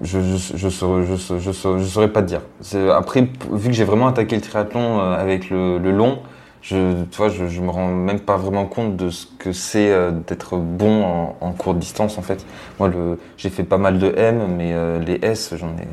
je, 0.00 0.20
je, 0.20 0.56
je, 0.56 0.68
saurais, 0.70 1.04
je, 1.04 1.38
je, 1.38 1.52
saurais 1.84 2.12
pas 2.12 2.22
te 2.22 2.28
dire. 2.28 2.40
Après, 2.92 3.28
vu 3.52 3.68
que 3.68 3.74
j'ai 3.74 3.84
vraiment 3.84 4.06
attaqué 4.06 4.36
le 4.36 4.42
triathlon 4.42 5.00
euh, 5.00 5.14
avec 5.14 5.50
le, 5.50 5.78
le 5.78 5.90
long, 5.90 6.20
je, 6.64 7.04
tu 7.10 7.16
vois, 7.18 7.28
je, 7.28 7.46
je 7.46 7.60
me 7.60 7.68
rends 7.68 7.88
même 7.88 8.20
pas 8.20 8.38
vraiment 8.38 8.64
compte 8.64 8.96
de 8.96 9.10
ce 9.10 9.26
que 9.38 9.52
c'est 9.52 9.90
euh, 9.90 10.10
d'être 10.26 10.56
bon 10.56 11.04
en, 11.04 11.36
en, 11.42 11.52
courte 11.52 11.78
distance 11.78 12.16
en 12.16 12.22
fait. 12.22 12.46
Moi, 12.78 12.90
j'ai 13.36 13.50
fait 13.50 13.64
pas 13.64 13.76
mal 13.76 13.98
de 13.98 14.14
M, 14.16 14.46
mais 14.56 14.72
euh, 14.72 14.98
les 14.98 15.18
S, 15.20 15.52
j'en 15.58 15.68
ai, 15.68 15.86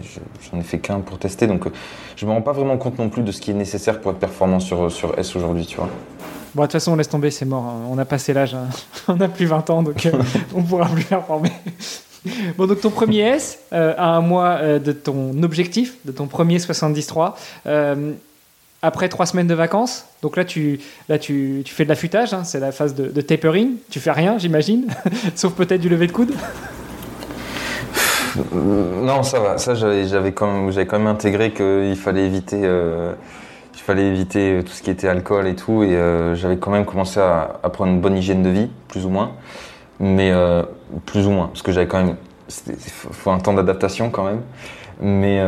j'en 0.49 0.57
ai 0.57 0.63
fait 0.63 0.79
qu'un 0.79 1.01
pour 1.01 1.19
tester, 1.19 1.45
donc 1.45 1.67
euh, 1.67 1.71
je 2.15 2.25
me 2.25 2.31
rends 2.31 2.41
pas 2.41 2.53
vraiment 2.53 2.77
compte 2.77 2.97
non 2.99 3.10
plus 3.10 3.21
de 3.21 3.34
ce 3.34 3.41
qui 3.41 3.51
est 3.51 3.55
nécessaire 3.55 3.99
pour 3.99 4.13
être 4.13 4.19
performant 4.19 4.62
sur 4.62 4.89
sur 4.89 5.19
S 5.19 5.36
aujourd'hui, 5.36 5.65
tu 5.65 5.75
vois. 5.75 5.89
Bon, 6.55 6.62
de 6.62 6.67
toute 6.67 6.73
façon, 6.73 6.93
on 6.93 6.95
laisse 6.95 7.10
tomber, 7.10 7.31
c'est 7.31 7.45
mort. 7.45 7.65
Hein. 7.65 7.81
On 7.89 7.97
a 7.97 8.05
passé 8.05 8.31
l'âge, 8.31 8.55
hein. 8.55 8.69
on 9.10 9.19
a 9.19 9.27
plus 9.27 9.47
20 9.47 9.69
ans, 9.71 9.84
donc 9.84 10.07
on 10.55 10.63
pourra 10.63 10.88
plus 10.88 11.03
performer. 11.03 11.51
Bon, 12.57 12.65
donc 12.67 12.79
ton 12.79 12.91
premier 12.91 13.19
S, 13.21 13.60
à 13.71 14.15
un 14.15 14.21
mois 14.21 14.79
de 14.79 14.91
ton 14.93 15.43
objectif, 15.43 15.97
de 16.05 16.13
ton 16.13 16.27
premier 16.27 16.60
73 16.60 17.07
après 18.82 19.10
trois 19.10 19.26
semaines 19.26 19.48
de 19.48 19.54
vacances. 19.54 20.06
Donc 20.22 20.38
là, 20.38 20.46
tu, 20.46 20.80
là, 21.08 21.20
tu, 21.20 21.62
tu 21.65 21.74
fais 21.74 21.84
de 21.84 21.89
l'affûtage, 21.89 22.34
hein, 22.34 22.44
c'est 22.44 22.60
la 22.60 22.72
phase 22.72 22.96
de, 22.96 23.22
tapering. 23.22 23.76
Tu 23.89 24.00
fais 24.00 24.12
rien, 24.12 24.38
j'imagine, 24.38 24.88
sauf 25.36 25.54
peut-être 25.54 25.82
du 25.82 25.89
lever 25.89 26.08
de 26.08 26.12
coude. 26.12 26.34
Non, 28.54 29.24
ça 29.24 29.39
va. 29.39 29.58
Ça, 29.58 29.76
j'avais 29.76 30.32
quand, 30.32 30.48
même, 30.48 30.86
quand 30.86 30.98
même 30.98 31.08
intégré 31.08 31.52
qu'il 31.52 31.98
fallait 31.98 32.26
éviter, 32.26 32.62
euh, 32.63 33.13
il 33.74 33.80
fallait 33.80 34.08
éviter 34.08 34.62
tout 34.65 34.72
ce 34.72 34.82
qui 34.82 34.89
était 34.89 35.10
alcool 35.10 35.48
et 35.48 35.56
tout. 35.56 35.84
Et 35.84 35.96
euh, 35.96 36.34
j'avais 36.36 36.58
quand 36.58 36.72
même 36.72 36.86
commencé 36.86 37.20
à, 37.20 37.60
prendre 37.74 37.91
une 37.91 38.00
bonne 38.00 38.17
hygiène 38.17 38.41
de 38.41 38.50
vie, 38.50 38.70
plus 38.88 39.06
ou 39.06 39.10
moins. 39.10 39.34
Mais 40.00 40.32
euh, 40.32 40.63
plus 41.06 41.28
ou 41.28 41.32
moins, 41.32 41.48
parce 41.48 41.62
que 41.62 41.72
j'avais 41.72 41.88
quand 41.88 42.04
même, 42.04 42.15
il 42.67 42.76
faut 42.78 43.30
un 43.30 43.38
temps 43.38 43.54
d'adaptation 43.54 44.10
quand 44.10 44.24
même. 44.24 44.41
Mais 45.02 45.39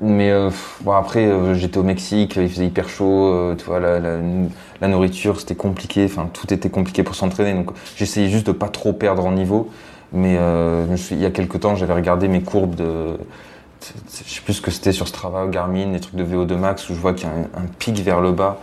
mais 0.00 0.30
euh, 0.30 0.50
bon, 0.80 0.92
après, 0.92 1.26
euh, 1.26 1.54
j'étais 1.54 1.76
au 1.76 1.82
Mexique, 1.82 2.36
il 2.36 2.48
faisait 2.48 2.66
hyper 2.66 2.88
chaud, 2.88 3.26
euh, 3.26 3.54
tu 3.54 3.64
vois, 3.66 3.80
la, 3.80 4.88
nourriture 4.88 5.38
c'était 5.38 5.54
compliqué, 5.54 6.06
enfin 6.06 6.30
tout 6.32 6.52
était 6.54 6.70
compliqué 6.70 7.02
pour 7.02 7.14
s'entraîner, 7.14 7.52
donc 7.52 7.70
j'essayais 7.96 8.30
juste 8.30 8.46
de 8.46 8.52
pas 8.52 8.68
trop 8.68 8.94
perdre 8.94 9.24
en 9.26 9.32
niveau. 9.32 9.70
Mais 10.12 10.38
il 11.10 11.20
y 11.20 11.26
a 11.26 11.30
quelques 11.30 11.60
temps, 11.60 11.76
j'avais 11.76 11.92
regardé 11.92 12.26
mes 12.26 12.40
courbes 12.40 12.74
de, 12.74 13.16
je 13.80 14.34
sais 14.34 14.40
plus 14.40 14.54
ce 14.54 14.60
que 14.60 14.72
c'était 14.72 14.90
sur 14.90 15.06
Strava, 15.06 15.46
Garmin, 15.46 15.92
des 15.92 16.00
trucs 16.00 16.16
de 16.16 16.24
VO2 16.24 16.56
max 16.56 16.88
où 16.90 16.94
je 16.94 16.98
vois 16.98 17.12
qu'il 17.12 17.28
y 17.28 17.30
a 17.30 17.34
un, 17.34 17.66
pic 17.78 17.96
vers 18.00 18.20
le 18.20 18.32
bas 18.32 18.58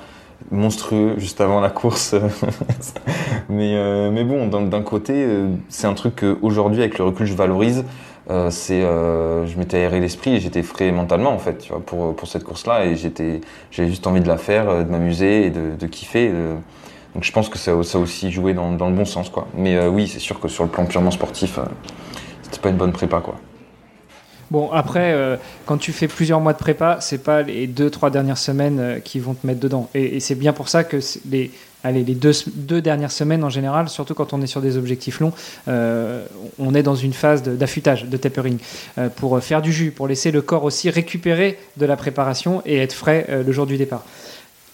monstrueux 0.52 1.13
juste 1.17 1.39
avant 1.39 1.62
la 1.62 1.69
course. 1.69 2.15
mais, 3.50 4.10
mais 4.12 4.26
bon, 4.26 4.47
d'un 4.47 4.82
côté, 4.82 5.26
c'est 5.69 5.88
un 5.88 5.93
truc 5.93 6.17
qu'aujourd'hui, 6.17 6.82
avec 6.82 6.97
le 6.97 7.06
recul, 7.06 7.26
je 7.26 7.34
valorise 7.34 7.86
euh, 8.30 8.50
c'est 8.50 8.84
euh, 8.84 9.46
je 9.46 9.58
m'étais 9.58 9.78
aéré 9.78 10.02
l'esprit 10.02 10.42
j'étais 10.42 10.62
frais 10.62 10.92
mentalement 10.92 11.32
en 11.32 11.38
fait 11.38 11.60
tu 11.60 11.70
vois, 11.70 11.80
pour, 11.80 12.13
pour 12.13 12.28
cette 12.28 12.44
course 12.44 12.68
là 12.68 12.86
et 12.86 12.98
j'étais 12.98 13.40
j'avais 13.72 13.88
juste 13.88 14.06
envie 14.06 14.20
de 14.20 14.28
la 14.28 14.38
faire 14.38 14.68
euh, 14.68 14.84
de 14.84 14.92
m'amuser 14.92 15.46
et 15.46 15.50
de, 15.50 15.88
kiffer 15.88 16.30
donc 17.16 17.24
je 17.24 17.32
pense 17.32 17.48
que 17.48 17.58
ça, 17.58 17.72
a 17.72 17.76
aussi 17.76 18.32
joué 18.32 18.54
dans, 18.54 18.72
le 18.72 18.94
bon 18.94 19.06
sens 19.06 19.30
quoi. 19.30 19.48
Mais 19.56 19.88
oui 19.88 20.10
c'est 20.10 20.20
sûr 20.20 20.42
que 20.42 20.50
sur 20.50 20.66
le 20.66 20.70
plan 20.70 20.86
purement 20.86 21.12
sportif 21.12 21.58
c'était 22.42 22.60
pas 22.60 22.70
une 22.70 22.78
bonne 22.78 22.92
prépa 22.92 23.22
quoi. 23.22 23.36
Bon, 24.50 24.72
après, 24.72 25.38
quand 25.66 25.78
tu 25.78 25.92
fais 25.92 26.08
plusieurs 26.08 26.40
mois 26.40 26.54
de 26.54 26.58
prépa, 26.58 27.00
c'est 27.02 27.22
pas 27.22 27.42
les 27.42 27.68
deux, 27.68 27.90
trois 27.90 28.10
dernières 28.10 28.38
semaines 28.38 29.02
qui 29.04 29.20
vont 29.20 29.34
te 29.34 29.46
mettre 29.46 29.60
dedans. 29.60 29.90
Et 29.94 30.22
c'est 30.22 30.36
bien 30.36 30.54
pour 30.54 30.70
ça 30.70 30.86
que 30.86 31.00
les, 31.30 31.52
allez, 31.84 32.04
les 32.04 32.16
deux, 32.16 32.82
dernières 32.82 33.12
semaines 33.12 33.44
en 33.44 33.50
général, 33.50 33.90
surtout 33.90 34.13
quand 34.13 34.34
on 34.34 34.42
est 34.42 34.48
sur 34.48 34.62
des 34.62 34.78
objectifs 34.78 35.20
longs, 35.20 35.34
euh, 35.68 36.26
on 36.60 36.74
est 36.74 36.84
dans 36.84 36.96
une 36.96 37.13
phase 37.13 37.44
d'affûtage, 37.44 38.06
de, 38.06 38.18
tapering, 38.18 38.58
euh, 38.98 39.10
pour 39.10 39.42
faire 39.42 39.62
du 39.62 39.72
jus, 39.72 39.92
pour 39.92 40.08
laisser 40.08 40.32
le 40.32 40.42
corps 40.42 40.63
aussi 40.63 40.90
récupérer 40.90 41.58
de 41.78 41.86
la 41.86 41.96
préparation 41.96 42.62
et 42.66 42.78
être 42.78 42.94
frais 42.94 43.26
euh, 43.30 43.44
le 43.44 43.52
jour 43.52 43.66
du 43.66 43.78
départ. 43.78 44.04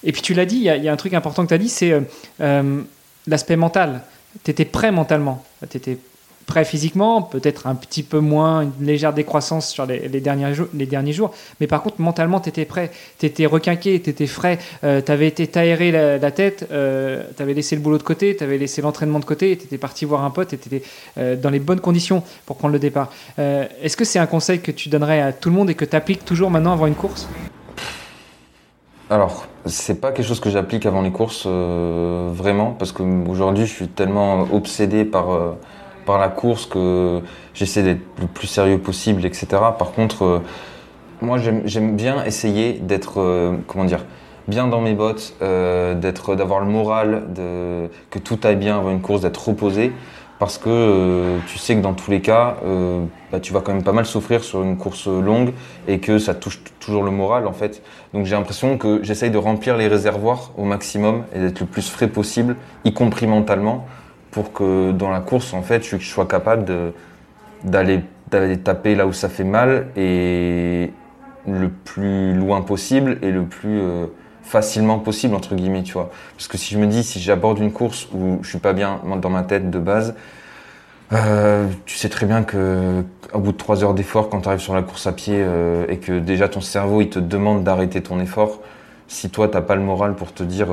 Et 0.04 0.12
puis 0.12 0.22
tu 0.22 0.34
l'as 0.34 0.46
dit, 0.46 0.58
il 0.58 0.62
y, 0.62 0.84
y, 0.84 0.90
a 0.90 0.92
un 0.92 0.98
truc 0.98 1.14
important 1.14 1.44
que 1.44 1.50
tu 1.50 1.54
as 1.54 1.58
dit, 1.58 1.70
c'est 1.70 1.94
l'aspect 3.28 3.56
mental. 3.56 4.02
Tu 4.44 4.52
étais 4.52 4.66
prêt 4.66 4.92
mentalement, 4.92 5.46
tu 5.70 5.78
étais 5.78 5.98
prêt 6.46 6.66
physiquement, 6.66 7.22
peut-être 7.22 7.68
un 7.68 7.76
petit 7.76 8.04
peu 8.04 8.20
moins, 8.20 8.62
une 8.62 8.86
légère 8.86 9.14
décroissance 9.14 9.70
sur 9.70 9.86
les, 9.86 10.00
derniers, 10.20 10.54
jours, 11.14 11.34
mais 11.60 11.68
par 11.68 11.82
contre, 11.82 12.00
mentalement, 12.00 12.40
tu 12.40 12.50
étais 12.50 12.66
prêt, 12.66 12.92
tu 13.20 13.26
étais 13.26 13.46
requinqué, 13.46 14.02
tu 14.02 14.10
étais 14.10 14.28
frais, 14.28 14.60
euh, 14.84 15.02
tu 15.02 15.12
avais 15.12 15.28
été 15.28 15.48
t'aérer 15.48 15.92
la, 15.92 16.32
tête, 16.32 16.68
euh, 16.72 17.24
tu 17.36 17.42
avais 17.42 17.54
laissé 17.54 17.76
le 17.76 17.82
boulot 17.82 17.98
de 17.98 18.04
côté, 18.04 18.36
tu 18.36 18.44
avais 18.44 18.58
laissé 18.58 18.82
l'entraînement 18.82 19.20
de 19.20 19.26
côté, 19.26 19.58
tu 19.58 19.66
étais 19.66 19.78
parti 19.78 20.06
voir 20.06 20.24
un 20.24 20.30
pote, 20.30 20.50
tu 20.50 20.56
étais 20.56 20.84
euh, 21.18 21.36
dans 21.36 21.50
les 21.50 21.60
bonnes 21.60 21.80
conditions 21.80 22.24
pour 22.46 22.58
prendre 22.58 22.74
le 22.74 22.80
départ. 22.80 23.12
Est-ce 23.38 23.98
que 23.98 24.06
c'est 24.06 24.20
un 24.20 24.26
conseil 24.26 24.60
que 24.60 24.72
tu 24.72 24.90
donnerais 24.90 25.22
à 25.22 25.34
tout 25.34 25.50
le 25.50 25.56
monde 25.56 25.70
et 25.70 25.76
que 25.76 25.86
tu 25.86 25.96
appliques 25.96 26.26
toujours 26.26 26.50
maintenant 26.50 26.74
avant 26.74 26.88
une 26.88 26.96
course? 26.96 27.28
Alors, 29.10 29.48
c'est 29.66 30.00
pas 30.00 30.12
quelque 30.12 30.26
chose 30.26 30.40
que 30.40 30.50
j'applique 30.50 30.86
avant 30.86 31.02
les 31.02 31.12
courses, 31.12 31.46
vraiment, 31.46 32.72
parce 32.72 32.92
qu'aujourd'hui, 32.92 33.66
je 33.66 33.74
suis 33.74 33.88
tellement 33.88 34.48
obsédé 34.54 35.06
par 35.06 35.56
par 36.06 36.18
la 36.18 36.30
course 36.30 36.66
que 36.66 37.22
j'essaie 37.54 37.84
d'être 37.84 38.02
le 38.20 38.28
plus 38.28 38.48
sérieux 38.48 38.78
possible, 38.78 39.26
etc. 39.26 39.48
Par 39.78 39.92
contre, 39.92 40.24
euh, 40.24 40.40
moi 41.22 41.38
j'aime 41.38 41.96
bien 41.96 42.24
essayer 42.26 42.74
d'être, 42.74 43.20
euh, 43.20 43.56
comment 43.68 43.86
dire, 43.86 44.06
bien 44.48 44.68
dans 44.68 44.82
mes 44.82 44.94
bottes, 44.94 45.36
euh, 45.42 45.96
d'être, 45.96 46.36
d'avoir 46.36 46.60
le 46.60 46.66
moral, 46.66 47.34
de, 47.34 47.90
que 48.10 48.20
tout 48.20 48.40
aille 48.44 48.58
bien 48.58 48.78
avant 48.78 48.92
une 48.92 49.02
course, 49.02 49.22
d'être 49.22 49.48
reposé. 49.48 49.92
Parce 50.40 50.58
que 50.58 51.38
tu 51.48 51.58
sais 51.58 51.76
que 51.76 51.80
dans 51.80 51.94
tous 51.94 52.12
les 52.12 52.20
cas, 52.20 52.58
bah, 53.32 53.40
tu 53.40 53.54
vas 53.54 53.62
quand 53.62 53.72
même 53.72 53.84
pas 53.84 53.94
mal 53.94 54.06
souffrir 54.06 54.44
sur 54.44 54.62
une 54.62 54.76
course 54.76 55.08
longue 55.08 55.54
et 55.88 56.00
que 56.00 56.18
ça 56.18 56.34
touche 56.34 56.60
toujours 56.82 57.04
le 57.04 57.12
moral 57.12 57.48
en 57.48 57.54
fait. 57.54 57.82
Donc 58.14 58.26
j'ai 58.26 58.36
l'impression 58.36 58.78
que 58.78 59.02
j'essaye 59.04 59.32
de 59.32 59.38
remplir 59.38 59.78
les 59.78 59.88
réservoirs 59.88 60.52
au 60.58 60.66
maximum 60.66 61.24
et 61.34 61.40
d'être 61.40 61.62
le 61.62 61.66
plus 61.66 61.90
frais 61.90 62.10
possible, 62.10 62.58
y 62.84 62.92
compris 62.92 63.26
mentalement, 63.26 63.86
pour 64.34 64.52
que 64.52 64.92
dans 64.92 65.12
la 65.12 65.22
course, 65.22 65.54
en 65.54 65.62
fait, 65.62 65.88
je 65.88 65.98
sois 65.98 66.26
capable 66.26 66.66
d'aller 67.64 68.02
taper 68.58 68.96
là 68.96 69.06
où 69.08 69.14
ça 69.14 69.30
fait 69.30 69.44
mal 69.44 69.88
et 69.96 70.92
le 71.48 71.70
plus 71.70 72.34
loin 72.34 72.62
possible 72.62 73.20
et 73.22 73.32
le 73.32 73.44
plus 73.44 73.80
euh, 73.80 74.08
facilement 74.42 74.98
possible 75.00 75.36
entre 75.36 75.56
guillemets 75.56 75.84
tu 75.84 75.94
vois. 75.94 76.10
Parce 76.36 76.48
que 76.48 76.58
si 76.58 76.74
je 76.74 76.80
me 76.80 76.88
dis 76.88 77.04
si 77.04 77.20
j'aborde 77.20 77.60
une 77.60 77.72
course 77.72 78.08
où 78.14 78.40
je 78.42 78.50
suis 78.50 78.60
pas 78.60 78.74
bien 78.74 79.02
dans 79.22 79.30
ma 79.30 79.44
tête 79.44 79.70
de 79.70 79.78
base 79.78 80.16
euh, 81.12 81.68
tu 81.86 81.98
sais 81.98 82.08
très 82.08 82.26
bien 82.26 82.44
que 82.44 83.04
au 83.34 83.40
bout 83.40 83.52
de 83.52 83.58
trois 83.58 83.84
heures 83.84 83.94
d'effort 83.94 84.30
quand 84.30 84.40
tu 84.40 84.48
arrives 84.48 84.62
sur 84.62 84.74
la 84.74 84.84
course 84.84 85.06
à 85.06 85.12
pied 85.12 85.36
euh, 85.38 85.86
et 85.90 85.98
que 85.98 86.18
déjà 86.18 86.48
ton 86.48 86.62
cerveau 86.62 87.02
il 87.02 87.10
te 87.10 87.20
demande 87.20 87.66
d'arrêter 87.66 88.02
ton 88.02 88.22
effort 88.22 88.62
si 89.10 89.30
toi 89.30 89.50
t'as 89.50 89.62
pas 89.62 89.76
le 89.76 89.82
moral 89.82 90.16
pour 90.16 90.34
te 90.34 90.44
dire 90.44 90.70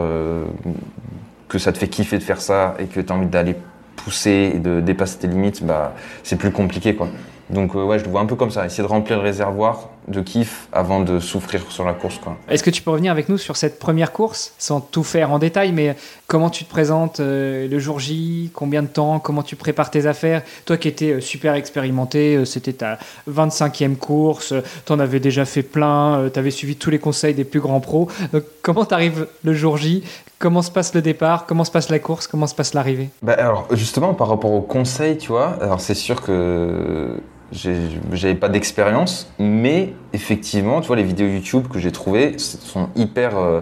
que 1.51 1.59
ça 1.59 1.73
te 1.73 1.79
fait 1.79 1.89
kiffer 1.89 2.17
de 2.17 2.23
faire 2.23 2.41
ça 2.41 2.75
et 2.79 2.87
que 2.87 3.01
tu 3.01 3.13
as 3.13 3.15
envie 3.15 3.27
d'aller 3.27 3.57
pousser 3.97 4.53
et 4.55 4.59
de 4.59 4.81
dépasser 4.81 5.19
tes 5.19 5.27
limites, 5.27 5.63
bah, 5.63 5.93
c'est 6.23 6.37
plus 6.37 6.53
compliqué. 6.53 6.95
Quoi. 6.95 7.09
Donc 7.51 7.75
euh, 7.75 7.85
ouais, 7.85 7.99
je 7.99 8.05
le 8.05 8.11
vois 8.11 8.21
un 8.21 8.27
peu 8.27 8.37
comme 8.37 8.51
ça, 8.51 8.65
essayer 8.65 8.83
de 8.83 8.89
remplir 8.89 9.19
le 9.19 9.25
réservoir 9.25 9.91
de 10.09 10.21
kiff 10.21 10.69
avant 10.73 11.01
de 11.01 11.21
souffrir 11.21 11.63
sur 11.71 11.85
la 11.85 11.93
course. 11.93 12.21
Est-ce 12.49 12.63
que 12.63 12.71
tu 12.71 12.83
peux 12.83 12.91
revenir 12.91 13.13
avec 13.13 13.29
nous 13.29 13.39
sur 13.39 13.57
cette 13.57 13.79
première 13.79 14.13
course, 14.13 14.55
sans 14.59 14.81
tout 14.81 15.05
faire 15.05 15.31
en 15.31 15.39
détail, 15.39 15.73
mais 15.73 15.97
comment 16.27 16.51
tu 16.51 16.65
te 16.65 16.71
présentes 16.71 17.21
euh, 17.21 17.69
le 17.69 17.79
jour 17.79 18.01
J, 18.01 18.51
combien 18.53 18.83
de 18.83 18.89
temps, 18.89 19.19
comment 19.19 19.43
tu 19.43 19.57
prépares 19.57 19.91
tes 19.91 20.07
affaires? 20.07 20.43
Toi 20.65 20.77
qui 20.77 20.89
étais 20.89 21.13
euh, 21.13 21.21
super 21.21 21.55
expérimenté, 21.55 22.37
euh, 22.37 22.45
c'était 22.45 22.73
ta 22.73 22.99
25e 23.31 23.97
course, 23.97 24.55
tu 24.85 24.93
en 24.93 24.99
avais 24.99 25.21
déjà 25.21 25.45
fait 25.45 25.63
plein, 25.63 26.29
tu 26.33 26.39
avais 26.39 26.51
suivi 26.51 26.77
tous 26.77 26.91
les 26.91 26.99
conseils 26.99 27.35
des 27.35 27.45
plus 27.45 27.61
grands 27.61 27.81
pros. 27.81 28.09
Donc, 28.33 28.45
comment 28.63 28.85
tu 28.85 28.95
arrives 28.95 29.27
le 29.45 29.55
jour 29.55 29.77
J? 29.77 30.03
Comment 30.39 30.63
se 30.63 30.71
passe 30.71 30.95
le 30.95 31.03
départ? 31.03 31.45
Comment 31.47 31.65
se 31.65 31.71
passe 31.71 31.91
la 31.91 31.99
course? 31.99 32.27
Comment 32.27 32.47
se 32.47 32.55
passe 32.55 32.75
l'arrivée? 32.75 33.11
Bah, 33.23 33.35
Alors 33.39 33.69
justement 33.73 34.15
par 34.15 34.29
rapport 34.29 34.53
aux 34.53 34.63
conseils, 34.63 35.19
tu 35.19 35.29
vois, 35.29 35.59
alors 35.61 35.81
c'est 35.81 35.95
sûr 35.95 36.23
que 36.23 37.21
j'avais 37.53 38.35
pas 38.35 38.49
d'expérience, 38.49 39.33
mais 39.39 39.93
effectivement, 40.13 40.81
tu 40.81 40.87
vois, 40.87 40.97
les 40.97 41.03
vidéos 41.03 41.27
YouTube 41.27 41.67
que 41.69 41.79
j'ai 41.79 41.93
trouvées 41.93 42.39
sont 42.39 42.89
hyper 42.95 43.37
euh, 43.37 43.61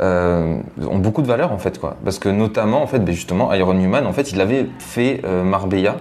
euh, 0.00 0.58
ont 0.88 0.98
beaucoup 0.98 1.20
de 1.20 1.26
valeur 1.26 1.52
en 1.52 1.58
fait, 1.58 1.78
quoi. 1.78 1.96
Parce 2.02 2.18
que 2.18 2.30
notamment, 2.30 2.82
en 2.82 2.86
fait, 2.86 3.00
ben, 3.00 3.14
justement, 3.14 3.52
Iron 3.52 3.78
Human, 3.78 4.06
en 4.06 4.12
fait, 4.12 4.32
il 4.32 4.40
avait 4.40 4.66
fait 4.78 5.20
euh, 5.24 5.44
Marbella. 5.44 5.96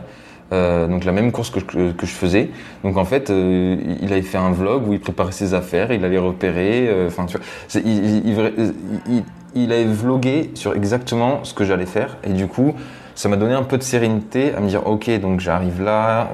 donc 0.52 1.04
la 1.04 1.12
même 1.12 1.32
course 1.32 1.50
que 1.52 1.92
que 1.92 2.06
je 2.06 2.12
faisais. 2.12 2.50
Donc 2.84 2.98
en 2.98 3.06
fait, 3.06 3.30
il 3.30 4.12
avait 4.12 4.24
fait 4.24 4.40
un 4.40 4.52
vlog 4.52 4.88
où 4.88 4.94
il 4.94 5.00
préparait 5.00 5.34
ses 5.34 5.54
affaires, 5.54 5.92
il 5.92 6.04
allait 6.06 6.18
repérer. 6.18 6.90
Enfin, 7.06 7.26
tu 7.26 7.38
vois, 7.38 7.46
il, 7.86 8.28
il, 8.28 9.24
il, 9.54 9.72
avait 9.72 9.86
vlogué 9.86 10.52
sur 10.56 10.74
exactement 10.74 11.44
ce 11.44 11.54
que 11.54 11.66
j'allais 11.66 11.86
faire. 11.86 12.18
Et 12.24 12.34
du 12.34 12.48
coup, 12.48 12.74
ça 13.14 13.30
m'a 13.30 13.36
donné 13.36 13.54
un 13.54 13.64
peu 13.64 13.78
de 13.78 13.84
sérénité 13.84 14.54
à 14.56 14.62
me 14.62 14.70
dire, 14.70 14.88
ok, 14.88 15.10
donc 15.20 15.40
j'arrive 15.40 15.84
là, 15.84 16.30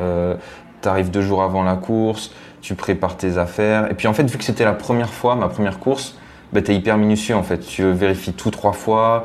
tu 0.81 0.87
arrives 0.87 1.11
deux 1.11 1.21
jours 1.21 1.43
avant 1.43 1.63
la 1.63 1.75
course, 1.75 2.31
tu 2.61 2.75
prépares 2.75 3.17
tes 3.17 3.37
affaires. 3.37 3.91
Et 3.91 3.93
puis 3.93 4.07
en 4.07 4.13
fait, 4.13 4.23
vu 4.23 4.37
que 4.37 4.43
c'était 4.43 4.65
la 4.65 4.73
première 4.73 5.13
fois, 5.13 5.35
ma 5.35 5.47
première 5.47 5.79
course, 5.79 6.15
bah, 6.53 6.61
tu 6.61 6.71
es 6.71 6.75
hyper 6.75 6.97
minutieux 6.97 7.35
en 7.35 7.43
fait. 7.43 7.59
Tu 7.59 7.83
vérifies 7.91 8.33
tout 8.33 8.51
trois 8.51 8.73
fois. 8.73 9.23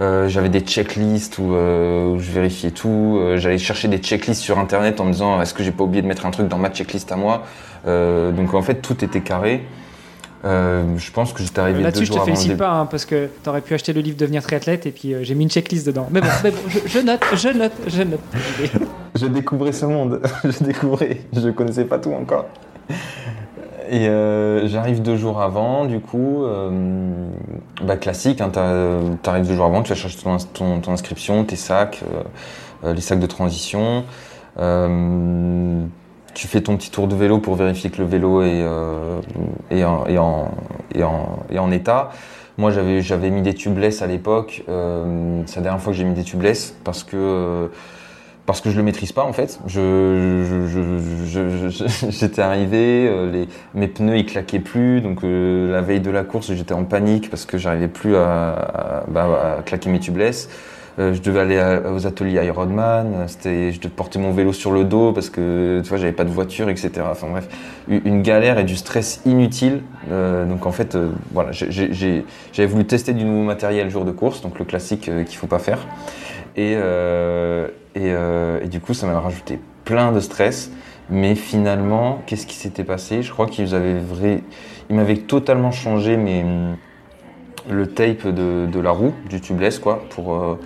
Euh, 0.00 0.28
j'avais 0.28 0.48
des 0.48 0.60
checklists 0.60 1.38
où, 1.38 1.54
euh, 1.54 2.18
je 2.18 2.32
vérifiais 2.32 2.70
tout. 2.70 3.18
Euh, 3.20 3.36
j'allais 3.36 3.58
chercher 3.58 3.88
des 3.88 3.98
checklists 3.98 4.40
sur 4.40 4.58
internet 4.58 5.00
en 5.00 5.04
me 5.04 5.12
disant 5.12 5.40
est-ce 5.42 5.52
que 5.52 5.62
j'ai 5.62 5.72
pas 5.72 5.84
oublié 5.84 6.00
de 6.00 6.06
mettre 6.06 6.24
un 6.24 6.30
truc 6.30 6.48
dans 6.48 6.58
ma 6.58 6.70
checklist 6.70 7.10
à 7.12 7.16
moi? 7.16 7.44
donc 7.86 8.52
en 8.52 8.60
fait 8.60 8.82
tout 8.82 9.02
était 9.02 9.22
carré. 9.22 9.64
Euh, 10.44 10.96
je 10.96 11.10
pense 11.10 11.32
que 11.32 11.42
j'étais 11.42 11.60
arrivé 11.60 11.82
Là-dessus, 11.82 12.06
je 12.06 12.12
te 12.12 12.20
félicite 12.20 12.56
pas, 12.56 12.70
hein, 12.70 12.86
parce 12.86 13.04
que 13.04 13.28
tu 13.42 13.48
aurais 13.48 13.60
pu 13.60 13.74
acheter 13.74 13.92
le 13.92 14.00
livre 14.00 14.16
Devenir 14.16 14.42
triathlète 14.42 14.86
et 14.86 14.90
puis 14.90 15.12
euh, 15.12 15.22
j'ai 15.22 15.34
mis 15.34 15.44
une 15.44 15.50
checklist 15.50 15.86
dedans. 15.86 16.08
Mais 16.10 16.20
bon, 16.20 16.28
mais 16.42 16.50
bon 16.50 16.58
je, 16.86 16.98
note, 17.00 17.20
je 17.34 17.48
note, 17.50 17.72
je 17.86 18.02
note. 18.02 18.20
je 19.14 19.26
découvrais 19.26 19.72
ce 19.72 19.84
monde, 19.84 20.22
je 20.44 20.64
découvrais, 20.64 21.20
je 21.34 21.50
connaissais 21.50 21.84
pas 21.84 21.98
tout 21.98 22.12
encore. 22.12 22.46
Et 23.90 24.08
euh, 24.08 24.66
j'arrive 24.68 25.02
deux 25.02 25.16
jours 25.16 25.42
avant, 25.42 25.84
du 25.84 26.00
coup, 26.00 26.44
bah, 27.82 27.96
classique, 27.96 28.40
hein, 28.40 28.50
tu 28.52 29.28
arrives 29.28 29.46
deux 29.46 29.56
jours 29.56 29.66
avant, 29.66 29.82
tu 29.82 29.90
vas 29.90 29.96
chercher 29.96 30.18
ton, 30.54 30.80
ton, 30.80 30.92
inscription, 30.92 31.44
tes 31.44 31.56
sacs, 31.56 32.02
les 32.84 33.00
sacs 33.00 33.20
de 33.20 33.26
transition 33.26 34.04
tu 36.34 36.46
fais 36.46 36.60
ton 36.60 36.76
petit 36.76 36.90
tour 36.90 37.08
de 37.08 37.14
vélo 37.14 37.38
pour 37.38 37.54
vérifier 37.54 37.90
que 37.90 38.00
le 38.00 38.08
vélo 38.08 38.42
est, 38.42 38.62
euh, 38.62 39.20
est, 39.70 39.84
en, 39.84 40.06
est, 40.06 40.18
en, 40.18 40.50
est, 40.94 41.58
en, 41.58 41.70
état. 41.70 42.10
Moi, 42.58 42.70
j'avais, 42.70 43.00
j'avais 43.00 43.30
mis 43.30 43.42
des 43.42 43.54
tubeless 43.54 44.02
à 44.02 44.06
l'époque. 44.06 44.64
Euh, 44.68 45.42
c'est 45.46 45.56
la 45.56 45.62
dernière 45.62 45.80
fois 45.80 45.92
que 45.92 45.98
j'ai 45.98 46.04
mis 46.04 46.14
des 46.14 46.24
tubeless 46.24 46.74
parce 46.84 47.04
que, 47.04 47.70
parce 48.50 48.60
que 48.60 48.70
je 48.70 48.76
le 48.76 48.82
maîtrise 48.82 49.12
pas 49.12 49.22
en 49.22 49.32
fait. 49.32 49.60
Je, 49.68 50.66
j'étais 52.10 52.42
arrivé, 52.42 53.06
euh, 53.08 53.30
les, 53.30 53.48
mes 53.74 53.86
pneus 53.86 54.18
ils 54.18 54.26
claquaient 54.26 54.58
plus. 54.58 55.00
Donc 55.00 55.22
euh, 55.22 55.70
la 55.70 55.82
veille 55.82 56.00
de 56.00 56.10
la 56.10 56.24
course, 56.24 56.52
j'étais 56.52 56.74
en 56.74 56.82
panique 56.82 57.30
parce 57.30 57.44
que 57.44 57.58
j'arrivais 57.58 57.86
plus 57.86 58.16
à, 58.16 58.50
à, 58.50 59.04
bah, 59.06 59.56
à 59.58 59.62
claquer 59.62 59.88
mes 59.88 60.00
tubeless. 60.00 60.48
Euh, 60.98 61.14
je 61.14 61.22
devais 61.22 61.40
aller 61.40 61.78
aux 61.90 62.06
ateliers 62.06 62.44
Ironman. 62.44 63.24
C'était, 63.28 63.72
je 63.72 63.78
devais 63.78 63.94
porter 63.94 64.18
mon 64.18 64.32
vélo 64.32 64.52
sur 64.52 64.72
le 64.72 64.84
dos 64.84 65.12
parce 65.12 65.30
que 65.30 65.80
tu 65.82 65.88
vois, 65.88 65.98
j'avais 65.98 66.12
pas 66.12 66.24
de 66.24 66.30
voiture, 66.30 66.68
etc. 66.68 66.90
Enfin 67.10 67.28
bref, 67.30 67.48
une 67.88 68.22
galère 68.22 68.58
et 68.58 68.64
du 68.64 68.76
stress 68.76 69.22
inutile. 69.24 69.82
Euh, 70.10 70.44
donc 70.44 70.66
en 70.66 70.72
fait, 70.72 70.94
euh, 70.94 71.10
voilà, 71.32 71.52
j'avais 71.52 72.68
voulu 72.68 72.84
tester 72.84 73.12
du 73.12 73.24
nouveau 73.24 73.44
matériel 73.44 73.90
jour 73.90 74.04
de 74.04 74.12
course, 74.12 74.42
donc 74.42 74.58
le 74.58 74.64
classique 74.64 75.02
qu'il 75.02 75.36
faut 75.36 75.46
pas 75.46 75.58
faire. 75.58 75.86
Et, 76.56 76.76
et, 77.94 78.68
du 78.68 78.80
coup, 78.80 78.92
ça 78.92 79.06
m'a 79.06 79.18
rajouté 79.18 79.58
plein 79.84 80.12
de 80.12 80.20
stress. 80.20 80.70
Mais 81.12 81.34
finalement, 81.34 82.22
qu'est-ce 82.26 82.46
qui 82.46 82.54
s'était 82.54 82.84
passé? 82.84 83.22
Je 83.22 83.32
crois 83.32 83.46
qu'ils 83.46 83.74
avaient 83.74 83.98
vrai, 83.98 84.44
ils 84.88 84.96
m'avaient 84.96 85.16
totalement 85.16 85.72
changé 85.72 86.16
mes 86.16 86.44
le 87.70 87.86
tape 87.86 88.26
de, 88.26 88.66
de, 88.66 88.80
la 88.80 88.90
roue 88.90 89.14
du 89.28 89.40
tubeless 89.40 89.78
quoi 89.78 90.02
pour 90.10 90.58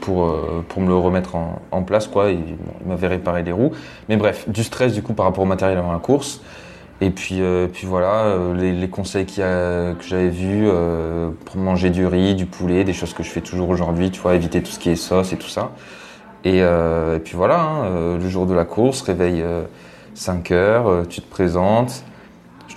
pour, 0.00 0.24
euh, 0.24 0.64
pour 0.68 0.82
me 0.82 0.88
le 0.88 0.96
remettre 0.96 1.36
en, 1.36 1.82
place. 1.82 2.06
Quoi. 2.06 2.30
Il, 2.30 2.56
m'avait 2.86 3.06
réparé 3.06 3.42
les 3.42 3.52
roues. 3.52 3.72
Mais 4.08 4.16
bref, 4.16 4.48
du 4.48 4.64
stress 4.64 4.92
du 4.92 5.02
coup 5.02 5.12
par 5.12 5.26
rapport 5.26 5.44
au 5.44 5.46
matériel 5.46 5.78
avant 5.78 5.92
la 5.92 5.98
course. 5.98 6.40
Et 7.02 7.10
puis, 7.10 7.40
euh, 7.40 7.66
puis 7.66 7.86
voilà, 7.86 8.24
euh, 8.24 8.54
les, 8.54 8.88
conseils 8.88 9.24
a, 9.40 9.94
que 9.94 10.04
j'avais 10.06 10.28
vus 10.28 10.68
pour 11.44 11.56
manger 11.56 11.90
du 11.90 12.06
riz, 12.06 12.34
du 12.34 12.46
poulet, 12.46 12.84
des 12.84 12.92
choses 12.92 13.14
que 13.14 13.22
je 13.22 13.30
fais 13.30 13.40
toujours 13.40 13.70
aujourd'hui, 13.70 14.10
tu 14.10 14.20
vois, 14.20 14.34
éviter 14.34 14.62
tout 14.62 14.70
ce 14.70 14.78
qui 14.78 14.90
est 14.90 14.96
sauce 14.96 15.32
et 15.32 15.36
tout 15.36 15.48
ça. 15.48 15.70
Et, 16.44 16.58
et 16.58 17.20
puis 17.24 17.36
voilà, 17.36 17.60
hein, 17.60 18.18
le 18.18 18.28
jour 18.28 18.46
de 18.46 18.54
la 18.54 18.64
course, 18.64 19.02
réveil 19.02 19.44
5 20.14 20.50
heures, 20.50 21.06
tu 21.08 21.20
te 21.20 21.30
présentes. 21.30 22.04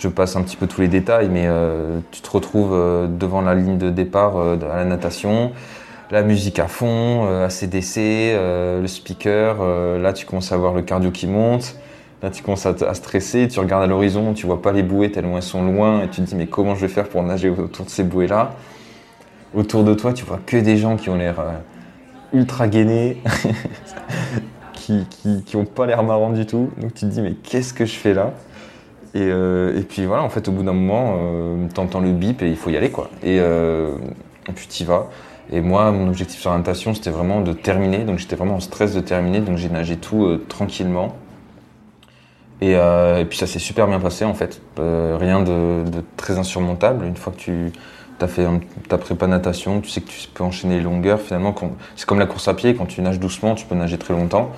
Je 0.03 0.09
passe 0.09 0.35
un 0.35 0.41
petit 0.41 0.57
peu 0.57 0.67
tous 0.67 0.81
les 0.81 0.89
détails, 0.89 1.29
mais 1.29 1.47
tu 2.11 2.21
te 2.21 2.29
retrouves 2.29 2.77
devant 3.17 3.41
la 3.41 3.55
ligne 3.55 3.77
de 3.77 3.89
départ 3.89 4.37
à 4.37 4.55
la 4.77 4.83
natation 4.83 5.53
la 6.13 6.21
musique 6.21 6.59
à 6.59 6.67
fond, 6.67 7.25
euh, 7.25 7.47
ACDC, 7.47 7.97
euh, 7.97 8.81
le 8.81 8.87
speaker. 8.87 9.57
Euh, 9.61 9.99
là, 9.99 10.13
tu 10.13 10.25
commences 10.25 10.51
à 10.51 10.57
voir 10.57 10.73
le 10.73 10.83
cardio 10.83 11.09
qui 11.11 11.25
monte. 11.25 11.75
Là, 12.21 12.29
tu 12.29 12.43
commences 12.43 12.67
à, 12.67 12.93
stresser. 12.93 13.47
Tu 13.47 13.59
regardes 13.59 13.83
à 13.83 13.87
l'horizon, 13.87 14.33
tu 14.33 14.45
vois 14.45 14.61
pas 14.61 14.71
les 14.71 14.83
bouées 14.83 15.11
tellement 15.11 15.37
elles 15.37 15.43
sont 15.43 15.63
loin. 15.63 16.03
Et 16.03 16.09
tu 16.09 16.21
te 16.21 16.27
dis, 16.27 16.35
mais 16.35 16.45
comment 16.45 16.75
je 16.75 16.81
vais 16.81 16.87
faire 16.87 17.09
pour 17.09 17.23
nager 17.23 17.49
autour 17.49 17.85
de 17.85 17.89
ces 17.89 18.03
bouées-là? 18.03 18.53
Autour 19.55 19.83
de 19.83 19.93
toi, 19.93 20.13
tu 20.13 20.23
vois 20.23 20.39
que 20.45 20.57
des 20.57 20.77
gens 20.77 20.97
qui 20.97 21.09
ont 21.09 21.15
l'air 21.15 21.35
ultra 22.31 22.67
gainés, 22.67 23.17
qui, 24.73 25.05
qui, 25.45 25.55
ont 25.55 25.65
pas 25.65 25.85
l'air 25.85 26.03
marrants 26.03 26.31
du 26.31 26.45
tout. 26.45 26.69
Donc, 26.77 26.93
tu 26.93 27.01
te 27.01 27.05
dis, 27.05 27.21
mais 27.21 27.33
qu'est-ce 27.33 27.73
que 27.73 27.85
je 27.85 27.95
fais 27.95 28.13
là? 28.13 28.33
Et, 29.15 29.85
puis 29.87 30.05
voilà, 30.05 30.23
en 30.23 30.29
fait, 30.29 30.47
au 30.47 30.51
bout 30.51 30.63
d'un 30.63 30.73
moment, 30.73 31.17
tu 31.73 31.79
entends 31.79 31.99
le 31.99 32.11
bip 32.11 32.41
et 32.41 32.49
il 32.49 32.57
faut 32.57 32.69
y 32.69 32.77
aller, 32.77 32.89
quoi. 32.89 33.09
Et, 33.23 33.37
et 33.37 34.51
puis 34.53 34.67
tu 34.67 34.83
y 34.83 34.85
vas. 34.85 35.09
Et 35.51 35.61
moi, 35.61 35.91
mon 35.91 36.07
objectif 36.07 36.39
sur 36.39 36.51
la 36.51 36.57
natation, 36.57 36.93
c'était 36.93 37.09
vraiment 37.09 37.41
de 37.41 37.53
terminer. 37.53 37.99
Donc 38.05 38.17
j'étais 38.17 38.35
vraiment 38.35 38.55
en 38.55 38.59
stress 38.59 38.93
de 38.93 39.01
terminer. 39.01 39.39
Donc 39.39 39.57
j'ai 39.57 39.69
nagé 39.69 39.97
tout 39.97 40.25
euh, 40.25 40.43
tranquillement. 40.47 41.15
Euh, 42.61 43.19
et, 43.19 43.25
puis 43.25 43.37
ça 43.37 43.45
s'est 43.45 43.59
super 43.59 43.87
bien 43.87 43.99
passé 43.99 44.23
en 44.23 44.33
fait. 44.33 44.61
Euh, 44.79 45.17
rien 45.19 45.41
de, 45.41 45.83
très 46.15 46.37
insurmontable. 46.39 47.05
Une 47.05 47.17
fois 47.17 47.33
que 47.33 47.37
tu 47.37 47.71
as 48.21 48.27
fait 48.27 48.47
ta 48.87 48.97
prépa 48.97 49.27
natation, 49.27 49.81
tu 49.81 49.89
sais 49.89 49.99
que 49.99 50.07
tu 50.07 50.27
peux 50.33 50.45
enchaîner 50.45 50.77
les 50.77 50.83
longueurs. 50.83 51.19
Finalement, 51.19 51.53
c'est 51.97 52.05
comme 52.05 52.19
la 52.19 52.25
course 52.25 52.47
à 52.47 52.53
pied. 52.53 52.73
Quand 52.73 52.85
tu 52.85 53.01
nages 53.01 53.19
doucement, 53.19 53.53
tu 53.55 53.65
peux 53.65 53.75
nager 53.75 53.97
très 53.97 54.13
longtemps. 54.13 54.51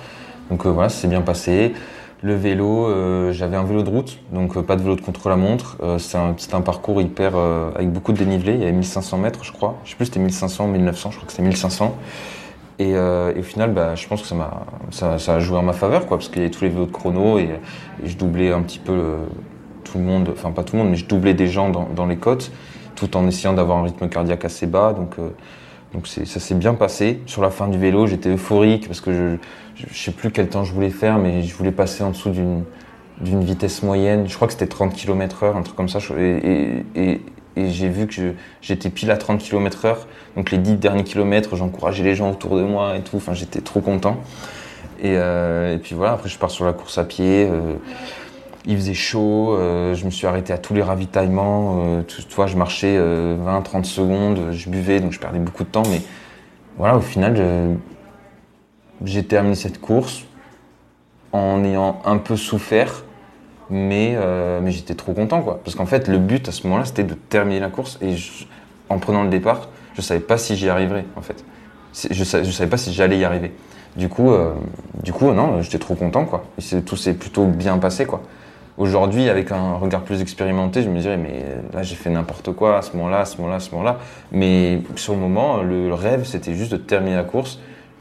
Donc 0.50 0.64
voilà, 0.66 0.88
ça 0.88 1.00
s'est 1.00 1.08
bien 1.08 1.22
passé. 1.22 1.74
Le 2.22 2.34
vélo, 2.34 2.86
euh, 2.86 3.32
j'avais 3.32 3.56
un 3.56 3.64
vélo 3.64 3.82
de 3.82 3.90
route, 3.90 4.18
donc 4.32 4.56
euh, 4.56 4.62
pas 4.62 4.76
de 4.76 4.82
vélo 4.82 4.96
de 4.96 5.02
contre-la-montre. 5.02 5.76
Euh, 5.82 5.98
c'est 5.98 6.16
un, 6.16 6.60
parcours 6.62 7.02
hyper 7.02 7.36
avec 7.36 7.92
beaucoup 7.92 8.12
de 8.12 8.18
dénivelé. 8.18 8.54
Il 8.54 8.60
y 8.60 8.62
avait 8.62 8.72
1500 8.72 9.18
mètres, 9.18 9.44
je 9.44 9.52
crois. 9.52 9.76
Je 9.84 9.90
sais 9.90 9.96
plus, 9.96 10.06
c'était 10.06 10.20
1500 10.20 10.64
ou 10.64 10.68
1900. 10.68 11.10
Je 11.10 11.16
crois 11.16 11.26
que 11.26 11.32
c'était 11.32 11.42
1500. 11.42 11.94
Et, 12.78 12.94
au 12.96 13.42
final, 13.42 13.72
bah, 13.72 13.94
je 13.94 14.06
pense 14.06 14.22
que 14.22 14.28
ça, 14.90 15.34
a 15.34 15.38
joué 15.40 15.58
en 15.58 15.62
ma 15.62 15.72
faveur, 15.72 16.06
quoi, 16.06 16.16
parce 16.16 16.28
qu'il 16.28 16.38
y 16.38 16.40
avait 16.44 16.50
tous 16.50 16.64
les 16.64 16.70
vélos 16.70 16.86
de 16.86 16.92
chrono 16.92 17.38
et, 17.38 17.50
je 18.04 18.16
doublais 18.16 18.52
un 18.52 18.62
petit 18.62 18.78
peu 18.78 19.16
tout 19.84 19.98
le 19.98 20.04
monde, 20.04 20.30
enfin 20.32 20.50
pas 20.50 20.64
tout 20.64 20.76
le 20.76 20.82
monde, 20.82 20.90
mais 20.90 20.96
je 20.96 21.06
doublais 21.06 21.34
des 21.34 21.46
gens 21.46 21.70
dans, 21.70 21.88
dans 21.94 22.06
les 22.06 22.16
côtes, 22.16 22.50
tout 22.96 23.16
en 23.16 23.26
essayant 23.26 23.52
d'avoir 23.52 23.78
un 23.78 23.84
rythme 23.84 24.08
cardiaque 24.08 24.44
assez 24.44 24.66
bas. 24.66 24.94
Donc, 24.94 25.16
donc 25.92 26.06
ça 26.06 26.40
s'est 26.40 26.54
bien 26.54 26.74
passé. 26.74 27.20
Sur 27.26 27.42
la 27.42 27.50
fin 27.50 27.68
du 27.68 27.78
vélo, 27.78 28.06
j'étais 28.06 28.30
euphorique 28.30 28.86
parce 28.86 29.00
que 29.00 29.12
je, 29.12 29.36
je, 29.76 29.94
sais 29.96 30.10
plus 30.10 30.30
quel 30.30 30.48
temps 30.48 30.64
je 30.64 30.72
voulais 30.72 30.90
faire, 30.90 31.18
mais 31.18 31.42
je 31.42 31.54
voulais 31.54 31.72
passer 31.72 32.02
en 32.02 32.10
dessous 32.10 32.30
d'une 32.30 33.44
vitesse 33.44 33.82
moyenne. 33.82 34.28
Je 34.28 34.34
crois 34.34 34.48
que 34.48 34.52
c'était 34.52 34.66
30 34.66 34.94
km 34.94 35.44
heure, 35.44 35.56
un 35.56 35.62
truc 35.62 35.76
comme 35.76 35.88
ça. 35.88 35.98
Et, 36.18 37.20
j'ai 37.56 37.88
vu 37.88 38.06
que 38.06 38.34
j'étais 38.60 38.90
pile 38.90 39.10
à 39.10 39.16
30 39.16 39.40
km 39.40 39.86
heure. 39.86 40.06
Donc 40.36 40.50
les 40.50 40.58
10 40.58 40.76
derniers 40.76 41.04
kilomètres, 41.04 41.56
j'encourageais 41.56 42.04
les 42.04 42.14
gens 42.14 42.30
autour 42.30 42.56
de 42.56 42.62
moi 42.62 42.96
et 42.96 43.00
tout. 43.00 43.16
Enfin, 43.16 43.32
j'étais 43.32 43.62
trop 43.62 43.80
content. 43.80 44.18
Et, 45.00 45.14
euh, 45.16 45.78
puis 45.78 45.94
voilà, 45.94 46.12
après 46.12 46.28
je 46.28 46.38
pars 46.38 46.50
sur 46.50 46.66
la 46.66 46.74
course 46.74 46.98
à 46.98 47.04
pied. 47.04 47.48
Euh, 47.50 47.76
il 48.66 48.76
faisait 48.76 48.94
chaud, 48.94 49.54
euh, 49.54 49.94
je 49.94 50.04
me 50.04 50.10
suis 50.10 50.26
arrêté 50.26 50.52
à 50.52 50.58
tous 50.58 50.74
les 50.74 50.82
ravitaillements. 50.82 52.02
Tu 52.08 52.22
vois, 52.34 52.48
je 52.48 52.56
marchais 52.56 52.98
20-30 52.98 52.98
euh, 52.98 53.82
secondes, 53.84 54.50
je 54.50 54.68
buvais, 54.68 55.00
donc 55.00 55.12
je 55.12 55.20
perdais 55.20 55.38
beaucoup 55.38 55.62
de 55.62 55.68
temps. 55.68 55.84
Mais 55.88 56.02
voilà, 56.76 56.96
au 56.96 57.00
final, 57.00 57.36
j'ai 59.04 59.24
terminé 59.24 59.54
cette 59.54 59.80
course 59.80 60.24
en 61.32 61.62
ayant 61.64 62.00
un 62.04 62.18
peu 62.18 62.36
souffert, 62.36 63.04
mais, 63.68 64.14
euh, 64.16 64.60
mais 64.62 64.70
j'étais 64.70 64.94
trop 64.94 65.12
content, 65.12 65.42
quoi. 65.42 65.60
Parce 65.64 65.76
qu'en 65.76 65.86
fait, 65.86 66.08
le 66.08 66.18
but 66.18 66.48
à 66.48 66.52
ce 66.52 66.66
moment-là, 66.66 66.84
c'était 66.84 67.04
de 67.04 67.14
terminer 67.14 67.60
la 67.60 67.68
course. 67.68 67.98
Et 68.00 68.14
en 68.88 68.98
prenant 68.98 69.22
le 69.22 69.28
départ, 69.28 69.68
je 69.94 70.00
savais 70.00 70.20
pas 70.20 70.38
si 70.38 70.56
j'y 70.56 70.68
arriverais, 70.68 71.04
en 71.16 71.22
fait. 71.22 71.44
Je 72.10 72.12
je 72.12 72.50
savais 72.50 72.70
pas 72.70 72.76
si 72.76 72.92
j'allais 72.92 73.18
y 73.18 73.24
arriver. 73.24 73.52
Du 73.96 74.08
coup, 74.08 74.30
euh, 74.30 74.52
du 75.02 75.12
coup, 75.12 75.30
non, 75.32 75.62
j'étais 75.62 75.78
trop 75.78 75.94
content, 75.94 76.24
quoi. 76.24 76.44
Tout 76.84 76.96
s'est 76.96 77.14
plutôt 77.14 77.46
bien 77.46 77.78
passé, 77.78 78.06
quoi. 78.06 78.22
Aujourd'hui, 78.78 79.30
avec 79.30 79.52
un 79.52 79.74
regard 79.76 80.02
plus 80.02 80.20
expérimenté, 80.20 80.82
je 80.82 80.90
me 80.90 81.00
dirais, 81.00 81.16
mais 81.16 81.42
là, 81.72 81.82
j'ai 81.82 81.96
fait 81.96 82.10
n'importe 82.10 82.52
quoi 82.52 82.76
à 82.76 82.82
ce 82.82 82.94
moment-là, 82.94 83.20
à 83.20 83.24
ce 83.24 83.38
moment-là, 83.38 83.56
à 83.56 83.60
ce 83.60 83.70
moment-là. 83.70 83.98
Mais 84.32 84.82
sur 84.96 85.14
le 85.14 85.18
moment, 85.18 85.62
le 85.62 85.94
rêve, 85.94 86.24
c'était 86.24 86.54
juste 86.54 86.72
de 86.72 86.76
terminer 86.76 87.16
la 87.16 87.24
course 87.24 87.58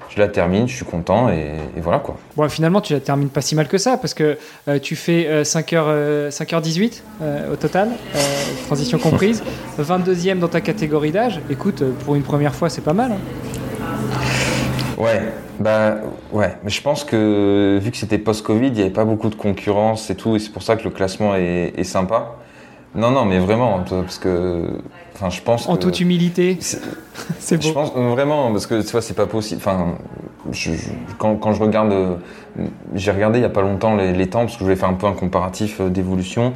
je 0.10 0.20
la 0.20 0.28
termine, 0.28 0.68
je 0.68 0.76
suis 0.76 0.86
content 0.86 1.30
et, 1.30 1.56
voilà 1.78 1.99
quoi. 1.99 2.18
Bon, 2.36 2.47
finalement, 2.49 2.82
tu 2.82 2.93
la 2.93 2.99
termines 2.99 3.30
pas 3.30 3.41
si 3.41 3.56
mal 3.56 3.68
que 3.68 3.78
ça 3.78 3.97
parce 3.97 4.14
que 4.14 4.38
euh, 4.68 4.80
tu 4.80 4.95
fais 4.95 5.43
5h, 5.43 5.74
euh, 5.74 6.30
5h18 6.30 7.01
euh, 7.22 7.53
au 7.53 7.56
total, 7.56 7.89
transition 8.66 8.97
comprise, 8.97 9.43
22e 9.80 10.39
dans 10.39 10.47
ta 10.47 10.62
catégorie 10.62 11.12
d'âge. 11.12 11.39
Écoute, 11.49 11.84
pour 12.06 12.16
une 12.16 12.24
première 12.24 12.56
fois, 12.56 12.70
c'est 12.70 12.84
pas 12.84 12.93
mal. 12.93 13.12
Hein. 13.12 13.18
ouais, 14.97 15.22
bah 15.60 15.97
ouais, 16.32 16.58
mais 16.64 16.70
je 16.70 16.82
pense 16.82 17.03
que 17.03 17.80
vu 17.82 17.91
que 17.91 17.97
c'était 17.97 18.18
post-Covid, 18.18 18.68
il 18.68 18.74
n'y 18.74 18.82
avait 18.82 18.89
pas 18.89 19.06
beaucoup 19.06 19.30
de 19.30 19.36
concurrence 19.36 20.10
et 20.10 20.16
tout, 20.16 20.36
et 20.36 20.39
c'est 20.39 20.51
pour 20.51 20.64
ça 20.64 20.76
que 20.76 20.84
le 20.84 20.91
classement 20.91 21.36
est, 21.36 21.74
est 21.76 21.84
sympa. 21.84 22.38
Non, 22.95 23.11
non, 23.11 23.25
mais 23.25 23.39
vraiment, 23.39 23.83
parce 23.87 24.17
que 24.17 24.67
Enfin, 25.15 25.29
je 25.29 25.41
pense 25.41 25.69
en 25.69 25.77
toute 25.77 26.01
humilité. 26.01 26.57
C'est 26.59 27.57
beau. 27.57 27.67
Je 27.67 27.71
pense 27.71 27.93
vraiment 27.93 28.51
parce 28.51 28.67
que 28.67 28.81
tu 28.81 28.91
vois, 28.91 29.01
c'est 29.01 29.13
pas 29.13 29.27
possible. 29.27 29.61
Enfin, 29.63 29.95
quand, 31.17 31.37
quand, 31.37 31.53
je 31.53 31.61
regarde, 31.61 31.93
euh, 31.93 32.15
j'ai 32.93 33.11
regardé 33.11 33.39
il 33.39 33.41
y 33.41 33.45
a 33.45 33.49
pas 33.49 33.61
longtemps 33.61 33.95
les, 33.95 34.27
temps 34.27 34.41
parce 34.41 34.53
que 34.53 34.59
je 34.59 34.63
voulais 34.65 34.75
faire 34.75 34.89
un 34.89 34.93
peu 34.93 35.07
un 35.07 35.13
comparatif 35.13 35.79
euh, 35.79 35.89
d'évolution 35.89 36.53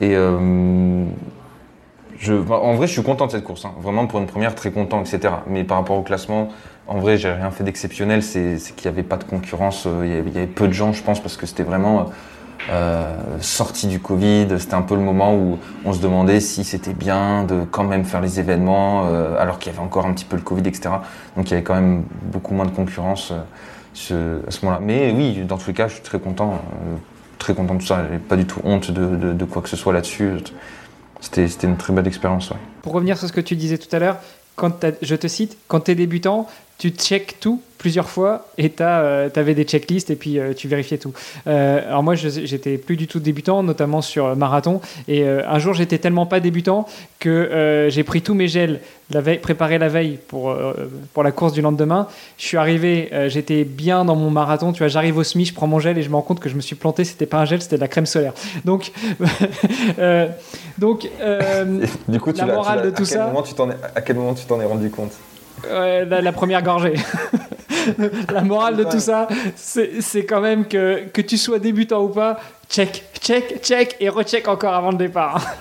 et 0.00 0.14
euh, 0.14 1.04
je, 2.18 2.34
en 2.34 2.74
vrai, 2.74 2.86
je 2.86 2.92
suis 2.92 3.02
content 3.02 3.26
de 3.26 3.30
cette 3.30 3.44
course. 3.44 3.64
Hein. 3.64 3.72
Vraiment 3.80 4.06
pour 4.06 4.20
une 4.20 4.26
première, 4.26 4.54
très 4.54 4.70
content, 4.70 5.00
etc. 5.00 5.36
Mais 5.46 5.64
par 5.64 5.78
rapport 5.78 5.96
au 5.96 6.02
classement, 6.02 6.50
en 6.86 6.98
vrai, 6.98 7.16
j'ai 7.16 7.32
rien 7.32 7.50
fait 7.50 7.64
d'exceptionnel. 7.64 8.22
C'est 8.22 8.58
qu'il 8.76 8.90
n'y 8.90 8.94
avait 8.94 9.02
pas 9.02 9.16
de 9.16 9.24
concurrence. 9.24 9.88
Il 10.02 10.10
y, 10.10 10.12
avait, 10.12 10.28
il 10.28 10.34
y, 10.34 10.38
avait, 10.38 10.46
peu 10.46 10.68
de 10.68 10.74
gens, 10.74 10.92
je 10.92 11.02
pense, 11.02 11.20
parce 11.20 11.38
que 11.38 11.46
c'était 11.46 11.62
vraiment 11.62 12.10
euh, 12.70 13.14
sorti 13.40 13.86
du 13.86 14.00
Covid, 14.00 14.48
c'était 14.58 14.74
un 14.74 14.82
peu 14.82 14.94
le 14.94 15.02
moment 15.02 15.34
où 15.36 15.58
on 15.84 15.92
se 15.92 16.00
demandait 16.00 16.40
si 16.40 16.64
c'était 16.64 16.94
bien 16.94 17.44
de 17.44 17.64
quand 17.70 17.84
même 17.84 18.04
faire 18.04 18.20
les 18.20 18.40
événements, 18.40 19.06
euh, 19.06 19.36
alors 19.38 19.58
qu'il 19.58 19.70
y 19.70 19.74
avait 19.74 19.84
encore 19.84 20.06
un 20.06 20.12
petit 20.12 20.24
peu 20.24 20.36
le 20.36 20.42
Covid, 20.42 20.66
etc. 20.66 20.90
Donc 21.36 21.48
il 21.48 21.50
y 21.50 21.54
avait 21.54 21.62
quand 21.62 21.74
même 21.74 22.04
beaucoup 22.22 22.54
moins 22.54 22.64
de 22.64 22.70
concurrence 22.70 23.32
euh, 24.10 24.40
à 24.46 24.50
ce 24.50 24.64
moment-là. 24.64 24.80
Mais 24.82 25.12
oui, 25.12 25.44
dans 25.46 25.58
tous 25.58 25.68
les 25.68 25.74
cas, 25.74 25.88
je 25.88 25.94
suis 25.94 26.02
très 26.02 26.18
content, 26.18 26.62
très 27.38 27.54
content 27.54 27.74
de 27.74 27.80
tout 27.80 27.86
ça. 27.86 28.06
J'ai 28.10 28.18
pas 28.18 28.36
du 28.36 28.46
tout 28.46 28.60
honte 28.64 28.90
de, 28.90 29.44
quoi 29.44 29.60
que 29.60 29.68
ce 29.68 29.76
soit 29.76 29.92
là-dessus. 29.92 30.38
C'était 31.20 31.46
une 31.66 31.76
très 31.76 31.92
belle 31.92 32.06
expérience. 32.06 32.50
Pour 32.82 32.92
revenir 32.92 33.18
sur 33.18 33.28
ce 33.28 33.32
que 33.32 33.40
tu 33.40 33.56
disais 33.56 33.78
tout 33.78 33.94
à 33.94 33.98
l'heure, 33.98 34.18
je 35.02 35.14
te 35.16 35.26
cite, 35.26 35.58
quand 35.68 35.80
tu 35.80 35.90
es 35.90 35.94
débutant, 35.94 36.46
tu 36.78 36.90
checkes 36.90 37.36
tout 37.40 37.60
plusieurs 37.84 38.08
fois 38.08 38.46
et 38.56 38.70
tu 38.70 38.82
euh, 38.82 39.28
avais 39.36 39.52
des 39.52 39.64
checklists 39.64 40.08
et 40.08 40.16
puis 40.16 40.38
euh, 40.38 40.54
tu 40.54 40.68
vérifiais 40.68 40.96
tout. 40.96 41.12
Euh, 41.46 41.86
alors 41.86 42.02
moi, 42.02 42.14
j'étais 42.14 42.78
plus 42.78 42.96
du 42.96 43.06
tout 43.06 43.20
débutant, 43.20 43.62
notamment 43.62 44.00
sur 44.00 44.34
marathon. 44.36 44.80
Et 45.06 45.26
un 45.26 45.58
jour, 45.58 45.74
j'étais 45.74 45.98
tellement 45.98 46.24
pas 46.24 46.40
débutant 46.40 46.86
que 47.20 47.88
j'ai 47.90 48.02
pris 48.02 48.22
tous 48.22 48.32
mes 48.32 48.48
gels 48.48 48.80
la 49.10 49.20
veille, 49.20 49.38
préparé 49.38 49.76
la 49.76 49.88
veille 49.88 50.18
pour, 50.28 50.56
pour 51.12 51.22
la 51.22 51.30
course 51.30 51.52
du 51.52 51.60
lendemain. 51.60 52.08
Je 52.38 52.46
suis 52.46 52.56
arrivé, 52.56 53.10
j'étais 53.28 53.64
bien 53.64 54.06
dans 54.06 54.16
mon 54.16 54.30
marathon. 54.30 54.72
Tu 54.72 54.78
vois, 54.78 54.88
j'arrive 54.88 55.18
au 55.18 55.22
SMI, 55.22 55.44
je 55.44 55.52
prends 55.52 55.66
mon 55.66 55.78
gel 55.78 55.98
et 55.98 56.02
je 56.02 56.08
me 56.08 56.14
rends 56.14 56.22
compte 56.22 56.40
que 56.40 56.48
je 56.48 56.54
me 56.54 56.62
suis 56.62 56.76
planté. 56.76 57.04
C'était 57.04 57.26
pas 57.26 57.38
un 57.38 57.44
gel, 57.44 57.60
c'était 57.60 57.76
de 57.76 57.82
la 57.82 57.88
crème 57.88 58.06
solaire. 58.06 58.32
Donc, 58.64 58.92
donc 60.78 61.06
du 62.08 62.20
coup, 62.20 62.32
la 62.34 62.46
morale 62.46 62.82
de 62.82 62.90
tout 62.90 63.04
ça. 63.04 63.30
à 63.94 64.00
quel 64.00 64.16
moment 64.16 64.32
tu 64.32 64.46
t'en 64.46 64.58
es 64.58 64.64
rendu 64.64 64.88
compte? 64.88 65.12
La, 65.70 66.32
première 66.32 66.62
gorgée. 66.62 66.94
la 68.32 68.42
morale 68.42 68.76
de 68.76 68.84
tout 68.84 69.00
ça, 69.00 69.28
c'est 69.56 70.24
quand 70.24 70.40
même 70.40 70.66
que, 70.66 71.04
que 71.12 71.20
tu 71.20 71.36
sois 71.36 71.58
débutant 71.58 72.02
ou 72.02 72.08
pas, 72.08 72.38
check, 72.70 73.04
check, 73.20 73.60
check 73.62 73.96
et 74.00 74.08
recheck 74.08 74.48
encore 74.48 74.74
avant 74.74 74.90
le 74.90 74.98
départ. 74.98 75.40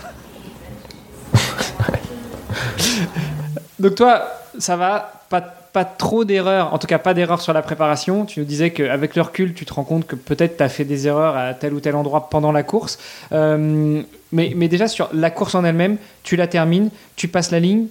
Donc 3.80 3.96
toi, 3.96 4.24
ça 4.60 4.76
va, 4.76 5.12
pas, 5.30 5.42
pas 5.42 5.86
trop 5.86 6.24
d'erreurs, 6.24 6.74
en 6.74 6.78
tout 6.78 6.88
cas 6.88 7.00
pas 7.00 7.14
d'erreurs 7.14 7.42
sur 7.42 7.54
la 7.54 7.62
préparation. 7.62 8.26
Tu 8.26 8.40
nous 8.40 8.46
disais 8.46 8.72
qu'avec 8.72 9.16
le 9.16 9.22
recul, 9.24 9.54
tu 9.54 9.66
te 9.66 9.74
rends 9.74 9.84
compte 9.84 10.06
que 10.06 10.16
peut-être 10.16 10.58
tu 10.58 10.64
as 10.64 10.70
fait 10.70 10.86
des 10.86 11.08
erreurs 11.08 11.36
à 11.36 11.54
tel 11.54 11.74
ou 11.74 11.80
tel 11.80 11.96
endroit 11.96 12.30
pendant 12.30 12.52
la 12.52 12.64
course. 12.64 13.00
Euh, 13.32 14.02
mais, 14.32 14.54
mais 14.56 14.68
déjà 14.68 14.88
sur 14.88 15.10
la 15.14 15.32
course 15.32 15.56
en 15.56 15.66
elle-même, 15.66 15.98
tu 16.24 16.36
la 16.36 16.48
termines, 16.48 16.90
tu 17.16 17.28
passes 17.28 17.52
la 17.52 17.60
ligne 17.60 17.88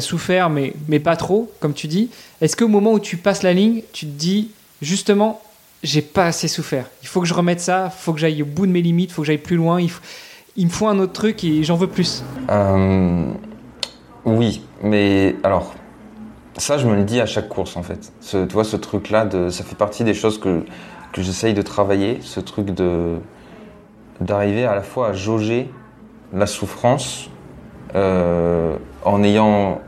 tu 0.00 0.06
souffert, 0.06 0.50
mais, 0.50 0.72
mais 0.88 1.00
pas 1.00 1.16
trop, 1.16 1.50
comme 1.60 1.74
tu 1.74 1.86
dis. 1.86 2.10
Est-ce 2.40 2.56
qu'au 2.56 2.68
moment 2.68 2.92
où 2.92 3.00
tu 3.00 3.16
passes 3.16 3.42
la 3.42 3.52
ligne, 3.52 3.82
tu 3.92 4.06
te 4.06 4.10
dis, 4.10 4.50
justement, 4.82 5.40
j'ai 5.82 6.02
pas 6.02 6.26
assez 6.26 6.48
souffert? 6.48 6.86
Il 7.02 7.08
faut 7.08 7.20
que 7.20 7.26
je 7.26 7.34
remette 7.34 7.60
ça, 7.60 7.92
il 7.94 8.02
faut 8.02 8.12
que 8.12 8.20
j'aille 8.20 8.42
au 8.42 8.46
bout 8.46 8.66
de 8.66 8.72
mes 8.72 8.82
limites, 8.82 9.10
il 9.10 9.12
faut 9.12 9.22
que 9.22 9.26
j'aille 9.26 9.38
plus 9.38 9.56
loin, 9.56 9.80
il, 10.56 10.66
me 10.66 10.70
faut 10.70 10.88
un 10.88 10.98
autre 10.98 11.12
truc 11.12 11.44
et 11.44 11.62
j'en 11.64 11.76
veux 11.76 11.86
plus. 11.86 12.22
Euh, 12.50 13.24
oui, 14.24 14.62
mais 14.82 15.36
alors, 15.42 15.74
ça, 16.56 16.78
je 16.78 16.86
me 16.86 16.94
le 16.94 17.04
dis 17.04 17.20
à 17.20 17.26
chaque 17.26 17.48
course, 17.48 17.76
en 17.76 17.82
fait. 17.82 18.12
Ce, 18.20 18.44
tu 18.44 18.52
vois, 18.52 18.64
ce 18.64 18.76
truc-là, 18.76 19.28
ça 19.50 19.64
fait 19.64 19.76
partie 19.76 20.04
des 20.04 20.14
choses 20.14 20.38
que, 20.38 20.64
que 21.12 21.22
j'essaye 21.22 21.54
de 21.54 21.62
travailler, 21.62 22.18
ce 22.22 22.40
truc 22.40 22.66
de 22.66 23.16
d'arriver 24.20 24.64
à 24.64 24.76
la 24.76 24.82
fois 24.82 25.08
à 25.08 25.12
jauger 25.12 25.68
la 26.32 26.46
souffrance 26.46 27.28
euh, 27.94 28.76
en 29.04 29.22
ayant 29.22 29.80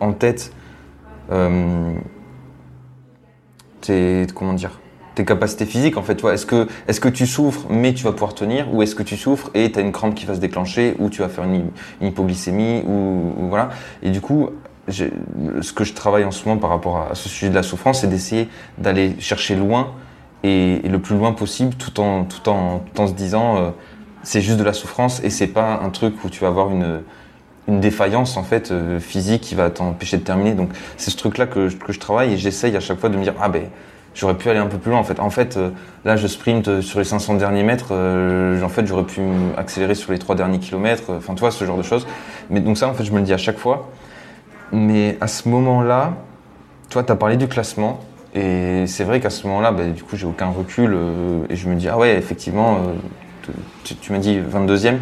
en 0.00 0.12
tête 0.12 0.52
euh, 1.30 1.92
tes, 3.80 4.26
comment 4.34 4.54
dire, 4.54 4.80
tes 5.14 5.24
capacités 5.24 5.66
physiques 5.66 5.96
en 5.96 6.02
fait. 6.02 6.22
Est-ce 6.24 6.46
que, 6.46 6.68
est 6.88 7.00
que 7.00 7.08
tu 7.08 7.26
souffres 7.26 7.66
mais 7.70 7.94
tu 7.94 8.04
vas 8.04 8.12
pouvoir 8.12 8.34
tenir 8.34 8.72
ou 8.72 8.82
est-ce 8.82 8.94
que 8.94 9.02
tu 9.02 9.16
souffres 9.16 9.50
et 9.54 9.70
tu 9.72 9.78
as 9.78 9.82
une 9.82 9.92
crampe 9.92 10.14
qui 10.14 10.26
va 10.26 10.34
se 10.34 10.40
déclencher 10.40 10.96
ou 10.98 11.10
tu 11.10 11.22
vas 11.22 11.28
faire 11.28 11.44
une, 11.44 11.70
hypoglycémie 12.00 12.82
ou, 12.86 13.48
voilà. 13.48 13.70
Et 14.02 14.10
du 14.10 14.20
coup, 14.20 14.50
ce 14.88 15.72
que 15.72 15.84
je 15.84 15.94
travaille 15.94 16.24
en 16.24 16.30
ce 16.30 16.48
moment 16.48 16.60
par 16.60 16.70
rapport 16.70 17.08
à 17.10 17.14
ce 17.14 17.28
sujet 17.28 17.50
de 17.50 17.54
la 17.54 17.62
souffrance, 17.62 18.00
c'est 18.00 18.08
d'essayer 18.08 18.48
d'aller 18.78 19.16
chercher 19.18 19.56
loin 19.56 19.92
et, 20.42 20.80
le 20.88 20.98
plus 20.98 21.16
loin 21.16 21.32
possible 21.32 21.74
tout 21.74 22.00
en, 22.00 22.24
tout 22.24 22.48
en, 22.48 22.82
tout 22.94 23.06
se 23.06 23.12
disant 23.12 23.56
euh, 23.56 23.70
c'est 24.22 24.40
juste 24.40 24.58
de 24.58 24.64
la 24.64 24.72
souffrance 24.72 25.22
et 25.22 25.30
c'est 25.30 25.46
pas 25.46 25.80
un 25.82 25.90
truc 25.90 26.24
où 26.24 26.30
tu 26.30 26.40
vas 26.40 26.48
avoir 26.48 26.70
une 26.70 27.02
une 27.70 27.80
défaillance 27.80 28.36
en 28.36 28.42
fait 28.42 28.70
euh, 28.70 28.98
physique 28.98 29.42
qui 29.42 29.54
va 29.54 29.70
t'empêcher 29.70 30.16
de 30.16 30.22
terminer. 30.22 30.54
Donc 30.54 30.70
c'est 30.96 31.10
ce 31.10 31.16
truc-là 31.16 31.46
que, 31.46 31.72
que, 31.72 31.92
je 31.92 32.00
travaille 32.00 32.34
et 32.34 32.36
j'essaye 32.36 32.76
à 32.76 32.80
chaque 32.80 32.98
fois 32.98 33.08
de 33.08 33.16
me 33.16 33.22
dire 33.22 33.34
ah 33.40 33.48
ben 33.48 33.62
j'aurais 34.14 34.36
pu 34.36 34.50
aller 34.50 34.58
un 34.58 34.66
peu 34.66 34.76
plus 34.76 34.90
loin 34.90 35.00
en 35.00 35.04
fait. 35.04 35.20
En 35.20 35.30
fait 35.30 35.56
euh, 35.56 35.70
là 36.04 36.16
je 36.16 36.26
sprint 36.26 36.68
euh, 36.68 36.82
sur 36.82 36.98
les 36.98 37.04
500 37.04 37.34
derniers 37.34 37.62
mètres, 37.62 37.92
en 37.92 38.68
fait 38.68 38.86
j'aurais 38.86 39.04
pu 39.04 39.20
accélérer 39.56 39.94
sur 39.94 40.12
les 40.12 40.18
trois 40.18 40.34
derniers 40.34 40.58
kilomètres. 40.58 41.10
Enfin 41.10 41.34
tu 41.34 41.44
ce 41.50 41.64
genre 41.64 41.78
de 41.78 41.82
choses. 41.82 42.06
Mais 42.50 42.60
donc 42.60 42.76
ça 42.76 42.88
en 42.88 42.94
fait 42.94 43.04
je 43.04 43.12
me 43.12 43.18
le 43.18 43.24
dis 43.24 43.32
à 43.32 43.38
chaque 43.38 43.58
fois. 43.58 43.88
Mais 44.72 45.16
à 45.20 45.26
ce 45.26 45.48
moment-là, 45.48 46.14
toi 46.90 47.02
tu 47.02 47.12
as 47.12 47.16
parlé 47.16 47.36
du 47.36 47.48
classement. 47.48 48.00
Et 48.32 48.84
c'est 48.86 49.02
vrai 49.02 49.18
qu'à 49.18 49.30
ce 49.30 49.44
moment-là, 49.48 49.72
ben, 49.72 49.92
du 49.92 50.04
coup, 50.04 50.14
j'ai 50.16 50.24
aucun 50.24 50.50
recul 50.50 50.96
et 51.48 51.56
je 51.56 51.68
me 51.68 51.74
dis, 51.74 51.88
ah 51.88 51.98
ouais, 51.98 52.16
effectivement, 52.16 52.78
tu, 53.82 53.96
tu 53.96 54.12
m'as 54.12 54.20
dit 54.20 54.38
22e 54.38 54.98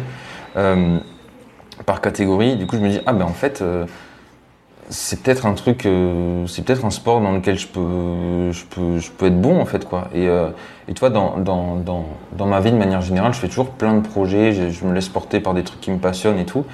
par 1.85 2.01
catégorie. 2.01 2.55
Du 2.55 2.67
coup, 2.67 2.75
je 2.75 2.81
me 2.81 2.89
dis, 2.89 2.99
ah 3.05 3.13
ben 3.13 3.25
en 3.25 3.33
fait, 3.33 3.61
euh, 3.61 3.85
c'est 4.89 5.21
peut-être 5.21 5.45
un 5.45 5.53
truc, 5.53 5.85
euh, 5.85 6.45
c'est 6.47 6.63
peut-être 6.63 6.85
un 6.85 6.89
sport 6.89 7.21
dans 7.21 7.31
lequel 7.31 7.57
je 7.57 7.67
peux, 7.67 8.51
je 8.51 8.65
peux, 8.65 8.97
je 8.99 9.11
peux 9.11 9.27
être 9.27 9.39
bon 9.39 9.61
en 9.61 9.65
fait 9.65 9.87
quoi. 9.87 10.09
Et, 10.13 10.27
euh, 10.27 10.49
et 10.87 10.93
tu 10.93 10.99
vois, 10.99 11.11
dans, 11.11 11.37
dans, 11.37 11.75
dans, 11.75 12.05
dans, 12.35 12.45
ma 12.47 12.59
vie 12.59 12.71
de 12.71 12.77
manière 12.77 13.01
générale, 13.01 13.33
je 13.33 13.39
fais 13.39 13.47
toujours 13.47 13.69
plein 13.69 13.93
de 13.93 14.07
projets, 14.07 14.71
je, 14.71 14.85
me 14.85 14.93
laisse 14.93 15.09
porter 15.09 15.39
par 15.39 15.53
des 15.53 15.63
trucs 15.63 15.79
qui 15.79 15.91
me 15.91 15.99
passionnent 15.99 16.39
et 16.39 16.45
tout. 16.45 16.65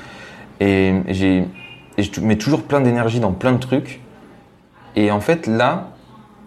Et, 0.61 0.93
et 1.07 1.13
je 1.13 2.21
mets 2.21 2.37
toujours 2.37 2.63
plein 2.63 2.79
d'énergie 2.79 3.19
dans 3.19 3.33
plein 3.33 3.51
de 3.51 3.59
trucs. 3.59 3.99
Et 4.95 5.11
en 5.11 5.19
fait, 5.19 5.47
là, 5.47 5.89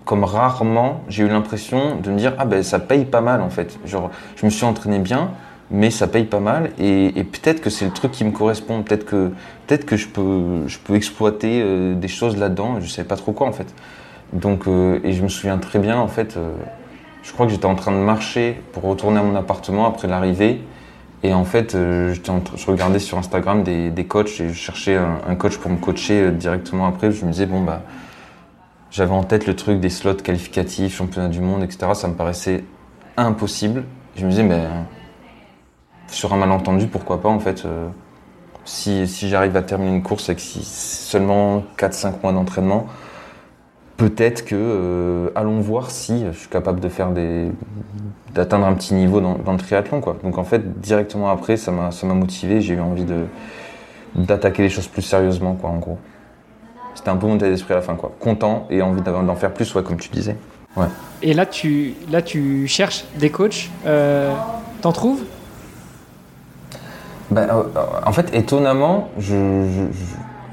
comme 0.06 0.24
rarement, 0.24 1.02
j'ai 1.08 1.24
eu 1.24 1.28
l'impression 1.28 1.96
de 1.96 2.10
me 2.10 2.16
dire, 2.16 2.32
ah 2.38 2.46
ben 2.46 2.62
ça 2.62 2.78
paye 2.78 3.04
pas 3.04 3.20
mal 3.20 3.42
en 3.42 3.50
fait. 3.50 3.78
Genre, 3.84 4.10
je 4.36 4.46
me 4.46 4.50
suis 4.50 4.64
entraîné 4.64 4.98
bien 5.00 5.32
mais 5.70 5.90
ça 5.90 6.06
paye 6.06 6.24
pas 6.24 6.40
mal 6.40 6.70
et, 6.78 7.12
peut-être 7.24 7.60
que 7.60 7.70
c'est 7.70 7.84
le 7.84 7.90
truc 7.90 8.12
qui 8.12 8.24
me 8.24 8.32
correspond, 8.32 8.82
peut-être 8.82 9.04
que, 9.04 9.30
peut-être 9.66 9.84
que 9.84 9.96
je, 9.96 10.08
peux, 10.08 10.66
je 10.66 10.78
peux 10.78 10.94
exploiter 10.94 11.60
euh, 11.62 11.94
des 11.94 12.08
choses 12.08 12.36
là-dedans, 12.36 12.80
je 12.80 12.86
sais 12.86 13.04
pas 13.04 13.16
trop 13.16 13.32
quoi 13.32 13.46
en 13.46 13.52
fait. 13.52 13.74
Donc, 14.32 14.66
euh, 14.66 15.00
et 15.04 15.12
je 15.12 15.22
me 15.22 15.28
souviens 15.28 15.58
très 15.58 15.78
bien 15.78 15.98
en 15.98 16.08
fait, 16.08 16.36
euh, 16.36 16.52
je 17.22 17.32
crois 17.32 17.46
que 17.46 17.52
j'étais 17.52 17.66
en 17.66 17.74
train 17.74 17.92
de 17.92 17.98
marcher 17.98 18.60
pour 18.72 18.84
retourner 18.84 19.18
à 19.18 19.22
mon 19.22 19.34
appartement 19.34 19.86
après 19.86 20.08
l'arrivée 20.08 20.60
et 21.22 21.34
en 21.34 21.44
fait 21.44 21.72
je 21.72 22.66
regardais 22.66 23.00
sur 23.00 23.18
Instagram 23.18 23.64
des, 23.64 23.90
des 23.90 24.04
coachs 24.04 24.40
et 24.40 24.48
je 24.48 24.54
cherchais 24.54 24.96
un, 24.96 25.34
coach 25.34 25.58
pour 25.58 25.70
me 25.70 25.76
coacher 25.76 26.30
directement 26.30 26.86
après, 26.86 27.10
je 27.10 27.24
me 27.24 27.32
disais 27.32 27.46
bon 27.46 27.60
bah 27.62 27.82
j'avais 28.90 29.12
en 29.12 29.24
tête 29.24 29.46
le 29.46 29.56
truc 29.56 29.80
des 29.80 29.90
slots 29.90 30.14
qualificatifs, 30.14 30.96
championnat 30.96 31.28
du 31.28 31.40
monde, 31.40 31.62
etc. 31.62 31.92
Ça 31.94 32.08
me 32.08 32.14
paraissait 32.14 32.64
impossible. 33.16 33.84
Je 34.16 34.24
me 34.24 34.30
disais 34.30 34.44
mais 34.44 34.64
sur 36.08 36.32
un 36.32 36.36
malentendu, 36.36 36.86
pourquoi 36.86 37.20
pas 37.20 37.28
en 37.28 37.38
fait. 37.38 37.66
si, 38.64 39.06
si 39.06 39.28
j'arrive 39.28 39.56
à 39.56 39.62
terminer 39.62 39.96
une 39.96 40.02
course 40.02 40.28
avec 40.28 40.40
seulement 40.40 41.62
4-5 41.78 42.22
mois 42.22 42.32
d'entraînement, 42.32 42.86
peut-être 43.96 44.44
que 44.44 45.30
allons 45.34 45.60
voir 45.60 45.90
si 45.90 46.24
je 46.32 46.38
suis 46.38 46.48
capable 46.48 46.80
de 46.80 46.88
faire 46.88 47.10
des 47.10 47.50
d'atteindre 48.34 48.66
un 48.66 48.74
petit 48.74 48.94
niveau 48.94 49.20
dans, 49.20 49.52
le 49.52 49.58
triathlon 49.58 50.00
quoi. 50.00 50.16
Donc 50.22 50.38
en 50.38 50.44
fait 50.44 50.80
directement 50.80 51.30
après 51.30 51.56
ça 51.56 51.72
m'a 51.72 52.14
motivé, 52.14 52.60
j'ai 52.60 52.74
eu 52.74 52.80
envie 52.80 53.04
d'attaquer 54.14 54.62
les 54.62 54.70
choses 54.70 54.86
plus 54.86 55.02
sérieusement 55.02 55.54
quoi 55.54 55.70
en 55.70 55.78
gros. 55.78 55.98
C'était 56.94 57.10
un 57.10 57.16
peu 57.16 57.26
mon 57.26 57.36
état 57.36 57.48
d'esprit 57.48 57.74
à 57.74 57.76
la 57.76 57.82
fin 57.82 57.94
quoi. 57.94 58.12
Content 58.18 58.66
et 58.70 58.82
envie 58.82 59.02
d'en 59.02 59.34
faire 59.34 59.52
plus 59.52 59.74
ouais 59.74 59.82
comme 59.82 59.98
tu 59.98 60.08
disais. 60.08 60.36
Ouais. 60.76 60.86
Et 61.22 61.34
là 61.34 61.46
tu 61.46 61.94
là 62.10 62.22
tu 62.22 62.66
cherches 62.68 63.04
des 63.16 63.30
coachs, 63.30 63.70
euh, 63.86 64.32
t'en 64.80 64.92
trouves? 64.92 65.24
Ben, 67.30 67.48
euh, 67.50 67.62
en 68.04 68.12
fait 68.12 68.34
étonnamment 68.34 69.10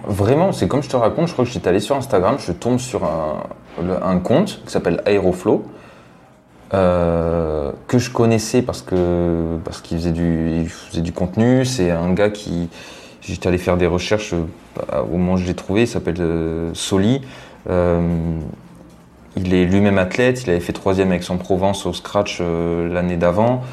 Vraiment, 0.08 0.52
c'est 0.52 0.68
comme 0.68 0.84
je 0.84 0.90
te 0.90 0.96
raconte, 0.96 1.28
je 1.28 1.34
crois 1.34 1.46
que 1.46 1.52
j'étais 1.52 1.68
allé 1.68 1.80
sur 1.80 1.96
Instagram, 1.96 2.36
je 2.38 2.52
tombe 2.52 2.78
sur 2.78 3.04
un, 3.04 4.20
compte 4.20 4.62
qui 4.64 4.72
s'appelle 4.72 5.02
Aeroflow, 5.08 5.66
euh, 6.74 7.72
que 7.88 7.98
je 7.98 8.12
connaissais 8.12 8.62
parce 8.62 8.82
que 8.82 9.58
parce 9.64 9.82
qu'il 9.82 9.98
faisait 9.98 10.12
du 10.12 10.68
faisait 10.70 11.02
du 11.02 11.12
contenu. 11.12 11.66
C'est 11.66 11.90
un 11.90 12.14
gars 12.14 12.30
qui 12.30 12.70
j'étais 13.22 13.48
allé 13.48 13.58
faire 13.58 13.78
des 13.78 13.88
recherches 13.88 14.34
euh, 14.34 15.02
au 15.02 15.18
moment 15.18 15.34
où 15.34 15.38
je 15.38 15.46
l'ai 15.46 15.56
trouvé. 15.56 15.82
Il 15.82 15.88
s'appelle 15.88 16.16
euh, 16.20 16.72
Soli. 16.76 17.22
il 17.68 19.54
est 19.54 19.66
lui-même 19.66 19.98
athlète. 19.98 20.44
Il 20.44 20.52
avait 20.52 20.60
fait 20.60 20.74
troisième 20.74 21.10
avec 21.10 21.24
son 21.24 21.38
Provence 21.38 21.88
au 21.88 21.94
scratch 21.94 22.42
l'année 22.42 23.18
d'avant. 23.18 23.64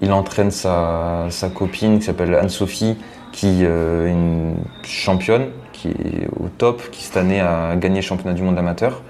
Il 0.00 0.12
entraîne 0.12 0.50
sa, 0.50 1.28
copine 1.54 1.98
qui 1.98 2.04
s'appelle 2.04 2.34
Anne-Sophie, 2.34 2.96
qui 3.32 3.64
est 3.64 4.10
une 4.10 4.54
championne 4.84 5.48
qui 5.78 5.88
est 5.88 6.28
au 6.38 6.48
top, 6.48 6.82
qui 6.90 7.04
cette 7.04 7.16
année 7.16 7.40
a 7.40 7.76
gagné 7.76 7.96
le 7.96 8.02
championnat 8.02 8.34
du 8.34 8.42
monde 8.42 8.58
amateur, 8.58 9.02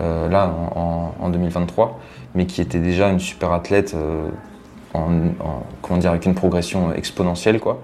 euh, 0.00 0.28
là 0.28 0.50
en, 0.74 1.28
2023, 1.28 2.00
mais 2.34 2.46
qui 2.46 2.60
était 2.60 2.78
déjà 2.78 3.08
une 3.08 3.20
super 3.20 3.52
athlète, 3.52 3.94
euh, 3.94 4.28
en, 4.94 5.10
comment 5.82 5.98
dire, 5.98 6.10
avec 6.10 6.24
une 6.24 6.34
progression 6.34 6.92
exponentielle, 6.92 7.60
quoi. 7.60 7.82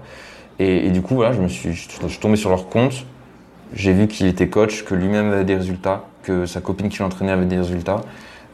Et, 0.59 0.89
du 0.91 1.01
coup, 1.01 1.23
je 1.31 1.41
me 1.41 1.47
suis, 1.47 1.73
je, 1.73 2.07
suis 2.07 2.19
tombé 2.19 2.35
sur 2.35 2.49
leur 2.51 2.69
compte, 2.69 3.05
j'ai 3.73 3.93
vu 3.93 4.07
qu'il 4.07 4.27
était 4.27 4.47
coach, 4.47 4.83
que 4.83 4.93
lui-même 4.93 5.31
avait 5.31 5.43
des 5.43 5.55
résultats, 5.55 6.03
que 6.23 6.45
sa 6.45 6.61
copine 6.61 6.89
qui 6.89 6.99
l'entraînait 6.99 7.31
avait 7.31 7.45
des 7.45 7.57
résultats. 7.57 8.01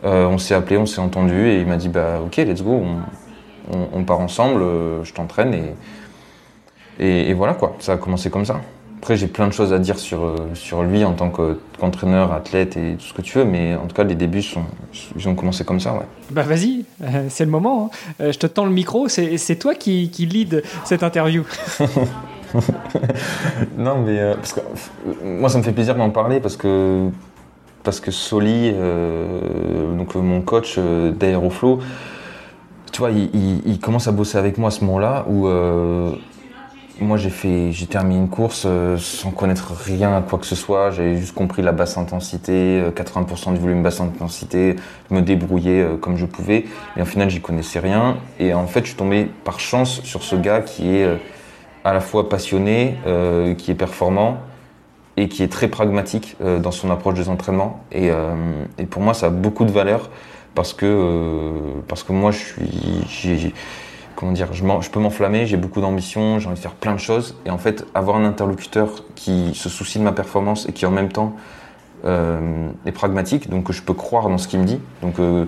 Euh, 0.06 0.26
on 0.26 0.38
s'est 0.38 0.54
appelé, 0.54 0.78
on 0.78 0.86
s'est 0.86 1.02
entendu, 1.02 1.50
et 1.50 1.60
il 1.60 1.68
m'a 1.68 1.76
dit, 1.76 1.90
bah 1.90 2.22
ok, 2.24 2.38
let's 2.38 2.64
go, 2.64 2.82
part 4.06 4.20
ensemble, 4.20 4.62
je 5.04 5.14
t'entraîne, 5.14 5.54
et, 5.54 5.74
et, 7.00 7.30
et 7.30 7.34
voilà 7.34 7.54
quoi, 7.54 7.76
ça 7.80 7.94
a 7.94 7.98
commencé 7.98 8.30
comme 8.30 8.46
ça. 8.46 8.62
Après, 8.98 9.16
j'ai 9.16 9.28
plein 9.28 9.48
de 9.48 9.54
choses 9.54 9.74
à 9.74 9.80
dire 9.80 10.00
sur, 10.00 10.26
euh, 10.26 10.36
sur 10.56 10.82
lui 10.82 11.06
en 11.06 11.14
tant 11.14 11.30
qu'entraîneur, 11.30 12.34
athlète 12.34 12.78
et 12.78 12.96
tout 12.96 13.06
ce 13.06 13.14
que 13.14 13.22
tu 13.22 13.38
veux, 13.38 13.46
mais 13.46 13.76
en 13.76 13.86
tout 13.86 13.96
cas, 13.96 14.04
les 14.04 14.16
débuts 14.16 14.42
sont, 14.42 14.64
ils 15.16 15.30
ont 15.30 15.36
commencé 15.36 15.64
comme 15.64 15.80
ça. 15.80 15.94
Ouais. 15.94 16.06
Bah 16.32 16.42
vas-y, 16.42 16.84
euh, 17.04 17.28
c'est 17.30 17.46
le 17.46 17.52
moment. 17.52 17.92
Hein. 17.94 17.98
Euh, 18.22 18.32
je 18.32 18.40
te 18.40 18.48
tends 18.48 18.66
le 18.66 18.72
micro, 18.72 19.08
c'est 19.08 19.56
toi 19.60 19.76
qui, 19.76 20.10
qui 20.10 20.26
lead 20.26 20.64
cette 20.84 21.04
interview. 21.04 21.44
non, 23.78 24.00
mais 24.04 24.34
parce 24.36 24.54
que, 24.54 24.62
moi, 25.24 25.50
ça 25.50 25.60
me 25.60 25.64
fait 25.64 25.74
plaisir 25.74 25.96
d'en 25.96 26.10
parler 26.10 26.40
parce 26.40 26.58
que, 26.58 27.10
parce 27.84 28.00
que 28.00 28.10
Soli, 28.10 28.74
donc 29.96 30.16
mon 30.16 30.42
coach 30.42 30.80
d'Aeroflow, 30.80 31.80
tu 32.92 33.00
vois, 33.00 33.12
il, 33.12 33.80
commence 33.80 34.08
à 34.08 34.12
bosser 34.12 34.38
avec 34.38 34.58
moi 34.58 34.70
à 34.70 34.72
ce 34.72 34.84
moment-là 34.84 35.26
où 35.30 35.48
moi, 37.00 37.18
j'ai 37.18 37.30
fait, 37.30 37.72
j'ai 37.72 37.86
terminé 37.86 38.20
une 38.20 38.30
course 38.30 38.64
euh, 38.66 38.98
sans 38.98 39.30
connaître 39.30 39.74
rien 39.74 40.16
à 40.18 40.22
quoi 40.22 40.40
que 40.40 40.48
ce 40.48 40.56
soit. 40.56 40.90
J'avais 40.90 41.18
juste 41.18 41.36
compris 41.36 41.62
la 41.62 41.72
basse 41.72 41.98
intensité, 41.98 42.82
80% 42.96 43.50
euh, 43.50 43.54
du 43.54 43.60
volume 43.60 43.84
basse 43.84 44.02
intensité, 44.02 44.76
me 45.12 45.22
débrouiller 45.22 45.84
euh, 45.84 45.98
comme 45.98 46.18
je 46.18 46.26
pouvais. 46.26 46.66
Et 46.96 47.02
en 47.02 47.06
final, 47.06 47.30
j'y 47.30 47.40
connaissais 47.40 47.80
rien. 47.80 48.18
Et 48.40 48.54
en 48.54 48.66
fait, 48.66 48.82
je 48.82 48.88
suis 48.88 48.96
tombé 48.96 49.30
par 49.44 49.60
chance 49.60 50.02
sur 50.04 50.24
ce 50.24 50.36
gars 50.36 50.62
qui 50.62 50.96
est 50.96 51.08
à 51.84 51.94
la 51.94 52.02
fois 52.02 52.30
passionné, 52.30 52.98
qui 53.58 53.72
est 53.72 53.76
performant 53.76 54.40
et 55.16 55.30
qui 55.30 55.42
est 55.42 55.48
très 55.48 55.70
pragmatique 55.70 56.36
dans 56.42 56.72
son 56.72 56.92
approche 56.92 57.14
des 57.14 57.30
entraînements. 57.30 57.82
Et, 57.94 58.12
pour 58.90 59.02
moi, 59.02 59.14
ça 59.14 59.28
a 59.28 59.30
beaucoup 59.30 59.64
de 59.64 59.72
valeur 59.72 60.10
parce 60.58 60.74
que 60.74 61.52
parce 61.88 62.02
que 62.02 62.14
moi, 62.14 62.32
je 62.32 63.06
suis 63.08 63.54
comment 64.16 64.32
dire, 64.32 64.52
je, 64.54 64.64
je 64.82 64.90
peux 64.90 65.00
m'enflammer, 65.00 65.46
j'ai 65.46 65.56
beaucoup 65.56 65.82
d'ambition, 65.82 66.40
j'ai 66.40 66.48
envie 66.48 66.56
de 66.56 66.60
faire 66.60 66.74
plein 66.74 66.96
de 66.96 67.00
choses. 67.00 67.38
Et 67.46 67.52
en 67.52 67.60
fait, 67.60 67.86
avoir 67.94 68.18
un 68.18 68.26
interlocuteur 68.26 69.04
qui 69.14 69.52
se 69.54 69.70
soucie 69.70 70.00
de 70.00 70.04
ma 70.04 70.14
performance 70.14 70.68
et 70.68 70.74
qui 70.74 70.88
en 70.88 70.92
même 70.92 71.10
temps 71.10 71.36
euh, 72.06 72.70
est 72.88 72.92
pragmatique, 72.92 73.52
donc 73.52 73.66
que 73.66 73.74
je 73.74 73.84
peux 73.84 73.94
croire 73.94 74.30
dans 74.30 74.40
ce 74.40 74.48
qu'il 74.48 74.60
me 74.60 74.66
dit. 74.66 74.80
Donc 75.04 75.20
euh, 75.20 75.46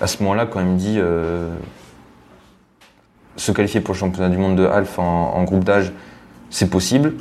à 0.00 0.06
ce 0.06 0.22
moment-là, 0.22 0.46
quand 0.46 0.60
il 0.60 0.66
me 0.66 0.78
dit 0.78 0.96
euh, 0.96 1.54
se 3.36 3.52
qualifier 3.52 3.82
pour 3.82 3.92
le 3.92 3.98
championnat 3.98 4.30
du 4.30 4.38
monde 4.38 4.56
de 4.56 4.64
half 4.64 4.98
en, 4.98 5.44
groupe 5.44 5.64
d'âge, 5.64 5.92
c'est 6.48 6.70
possible. 6.70 7.12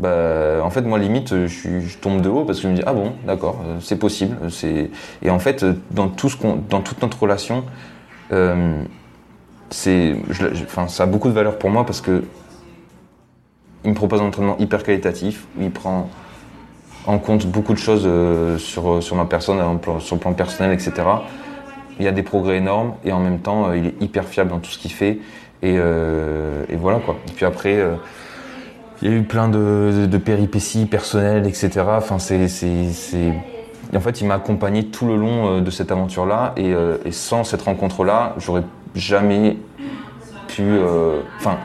Bah, 0.00 0.60
en 0.62 0.70
fait, 0.70 0.82
moi, 0.82 0.98
limite, 0.98 1.46
je, 1.46 1.98
tombe 1.98 2.22
de 2.22 2.28
haut 2.28 2.44
parce 2.44 2.58
que 2.58 2.64
je 2.64 2.68
me 2.68 2.76
dis 2.76 2.82
ah 2.86 2.94
bon, 2.94 3.12
d'accord, 3.26 3.60
c'est 3.80 3.98
possible. 3.98 4.36
Et 5.22 5.30
en 5.30 5.38
fait, 5.38 5.64
dans 5.90 6.08
tout 6.08 6.28
ce 6.28 6.36
dans 6.68 6.80
toute 6.80 7.02
notre 7.02 7.20
relation 7.20 7.64
enfin, 10.66 10.88
ça 10.88 11.02
a 11.02 11.06
beaucoup 11.06 11.28
de 11.28 11.34
valeur 11.34 11.58
pour 11.58 11.70
moi 11.70 11.84
parce 11.84 12.00
que 12.00 12.24
il 13.84 13.90
me 13.90 13.94
propose 13.94 14.20
un 14.20 14.26
entraînement 14.26 14.58
hyper 14.58 14.82
qualitatif, 14.82 15.46
où 15.58 15.62
il 15.62 15.70
prend 15.70 16.10
en 17.06 17.18
compte 17.18 17.46
beaucoup 17.46 17.72
de 17.72 17.78
choses 17.78 18.02
euh, 18.04 18.58
sur, 18.58 19.02
sur 19.02 19.16
ma 19.16 19.24
personne, 19.24 19.58
sur 20.00 20.16
le 20.16 20.20
plan 20.20 20.32
personnel, 20.34 20.72
etc. 20.72 20.92
Il 21.98 22.04
y 22.04 22.08
a 22.08 22.12
des 22.12 22.22
progrès 22.22 22.58
énormes 22.58 22.94
et 23.04 23.12
en 23.12 23.20
même 23.20 23.40
temps, 23.40 23.68
euh, 23.68 23.78
il 23.78 23.86
est 23.86 23.94
hyper 24.02 24.24
fiable 24.24 24.50
dans 24.50 24.58
tout 24.58 24.70
ce 24.70 24.78
qu'il 24.78 24.92
fait. 24.92 25.18
Et, 25.62 25.76
euh, 25.78 26.64
et, 26.68 26.76
voilà 26.76 26.98
quoi. 26.98 27.16
Et 27.28 27.32
puis 27.32 27.44
après, 27.44 27.82
il 29.02 29.10
y 29.10 29.12
a 29.12 29.16
eu 29.16 29.22
plein 29.22 29.48
de, 29.48 30.18
péripéties 30.18 30.86
personnelles, 30.86 31.46
etc. 31.46 31.82
Enfin, 31.86 32.18
c'est, 32.18 32.46
En 33.94 34.00
fait, 34.00 34.20
il 34.20 34.26
m'a 34.26 34.34
accompagné 34.34 34.86
tout 34.86 35.06
le 35.06 35.16
long 35.16 35.60
de 35.60 35.70
cette 35.70 35.90
aventure-là. 35.90 36.52
Et, 36.56 36.74
et 37.04 37.12
sans 37.12 37.44
cette 37.44 37.62
rencontre-là, 37.62 38.34
j'aurais 38.38 38.64
jamais 38.94 39.56
pu. 40.48 40.62
Euh, 40.62 41.20
enfin, 41.38 41.58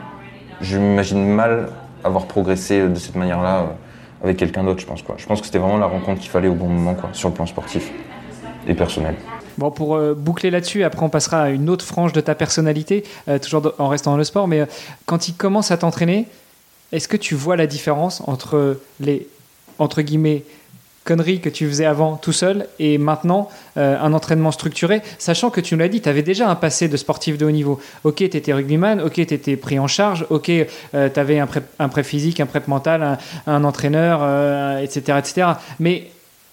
je 0.60 0.78
m'imagine 0.78 1.26
mal 1.26 1.70
avoir 2.04 2.26
progressé 2.26 2.88
de 2.88 2.94
cette 2.94 3.16
manière-là 3.16 3.60
euh, 3.60 4.24
avec 4.24 4.36
quelqu'un 4.36 4.64
d'autre, 4.64 4.80
je 4.80 4.86
pense. 4.86 5.02
Quoi. 5.02 5.16
Je 5.18 5.26
pense 5.26 5.40
que 5.40 5.46
c'était 5.46 5.58
vraiment 5.58 5.78
la 5.78 5.86
rencontre 5.86 6.20
qu'il 6.20 6.30
fallait 6.30 6.48
au 6.48 6.54
bon 6.54 6.68
moment, 6.68 6.94
quoi, 6.94 7.10
sur 7.12 7.28
le 7.28 7.34
plan 7.34 7.46
sportif 7.46 7.90
et 8.66 8.74
personnel. 8.74 9.14
Bon, 9.58 9.70
pour 9.70 9.96
euh, 9.96 10.14
boucler 10.14 10.50
là-dessus, 10.50 10.84
après 10.84 11.02
on 11.04 11.08
passera 11.08 11.42
à 11.42 11.48
une 11.48 11.70
autre 11.70 11.84
frange 11.84 12.12
de 12.12 12.20
ta 12.20 12.34
personnalité, 12.34 13.04
toujours 13.42 13.72
en 13.78 13.88
restant 13.88 14.12
dans 14.12 14.16
le 14.16 14.24
sport, 14.24 14.48
mais 14.48 14.66
quand 15.06 15.28
il 15.28 15.34
commence 15.34 15.70
à 15.70 15.78
t'entraîner, 15.78 16.26
est-ce 16.92 17.08
que 17.08 17.16
tu 17.16 17.34
vois 17.34 17.56
la 17.56 17.66
différence 17.66 18.22
entre 18.26 18.78
les, 19.00 19.26
entre 19.78 20.02
guillemets, 20.02 20.44
conneries 21.06 21.40
que 21.40 21.48
tu 21.48 21.66
faisais 21.66 21.86
avant 21.86 22.16
tout 22.16 22.32
seul 22.32 22.66
et 22.78 22.98
maintenant 22.98 23.48
euh, 23.78 23.98
un 23.98 24.12
entraînement 24.12 24.50
structuré, 24.50 25.02
sachant 25.18 25.50
que 25.50 25.60
tu 25.60 25.74
nous 25.74 25.80
l'as 25.80 25.88
dit, 25.88 26.02
tu 26.02 26.08
avais 26.08 26.22
déjà 26.22 26.50
un 26.50 26.56
passé 26.56 26.88
de 26.88 26.96
sportif 26.96 27.38
de 27.38 27.46
haut 27.46 27.50
niveau. 27.50 27.80
Ok, 28.04 28.16
tu 28.16 28.24
étais 28.24 28.52
rugbyman, 28.52 29.00
ok, 29.00 29.14
tu 29.14 29.22
étais 29.22 29.56
pris 29.56 29.78
en 29.78 29.86
charge, 29.86 30.26
ok, 30.28 30.50
euh, 30.50 31.08
tu 31.08 31.20
avais 31.20 31.38
un 31.38 31.46
prêt, 31.46 31.62
un 31.78 31.88
prêt 31.88 32.02
physique, 32.02 32.40
un 32.40 32.46
prêt 32.46 32.62
mental, 32.66 33.18
un, 33.46 33.64
entraîneur, 33.64 34.20
etc., 34.82 35.02
euh, 35.08 35.18
etc. 35.18 35.46
Mais 35.78 36.10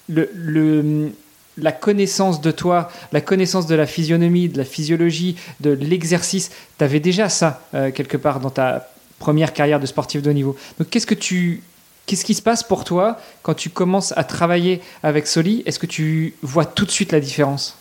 le, 0.08 0.30
le 0.34 1.12
la 1.60 1.72
connaissance 1.72 2.42
de 2.42 2.50
toi, 2.50 2.90
la 3.12 3.22
connaissance 3.22 3.68
de 3.68 3.76
la 3.76 3.86
physionomie, 3.86 4.50
de 4.50 4.58
la 4.58 4.66
physiologie, 4.66 5.36
de 5.60 5.70
l'exercice, 5.70 6.50
tu 6.80 6.84
avais 6.84 7.00
déjà 7.00 7.30
ça 7.30 7.62
quelque 7.94 8.18
part 8.18 8.40
dans 8.40 8.50
ta 8.50 8.90
première 9.24 9.54
carrière 9.54 9.80
de 9.80 9.86
sportif 9.86 10.22
de 10.22 10.30
haut 10.30 10.34
niveau. 10.34 10.58
Donc 10.78 10.90
qu'est-ce 10.90 11.08
que 11.08 11.16
tu 11.16 11.64
Qu'est-ce 12.06 12.26
qui 12.26 12.34
se 12.34 12.42
passe 12.42 12.64
pour 12.64 12.84
toi 12.84 13.16
quand 13.44 13.54
tu 13.54 13.70
commences 13.70 14.12
à 14.18 14.26
travailler 14.26 14.82
avec 15.04 15.26
Soli? 15.26 15.64
Est-ce 15.66 15.80
que 15.80 15.86
tu 15.86 16.34
vois 16.42 16.66
tout 16.66 16.84
de 16.84 16.92
suite 16.92 17.14
la 17.14 17.22
différence? 17.22 17.80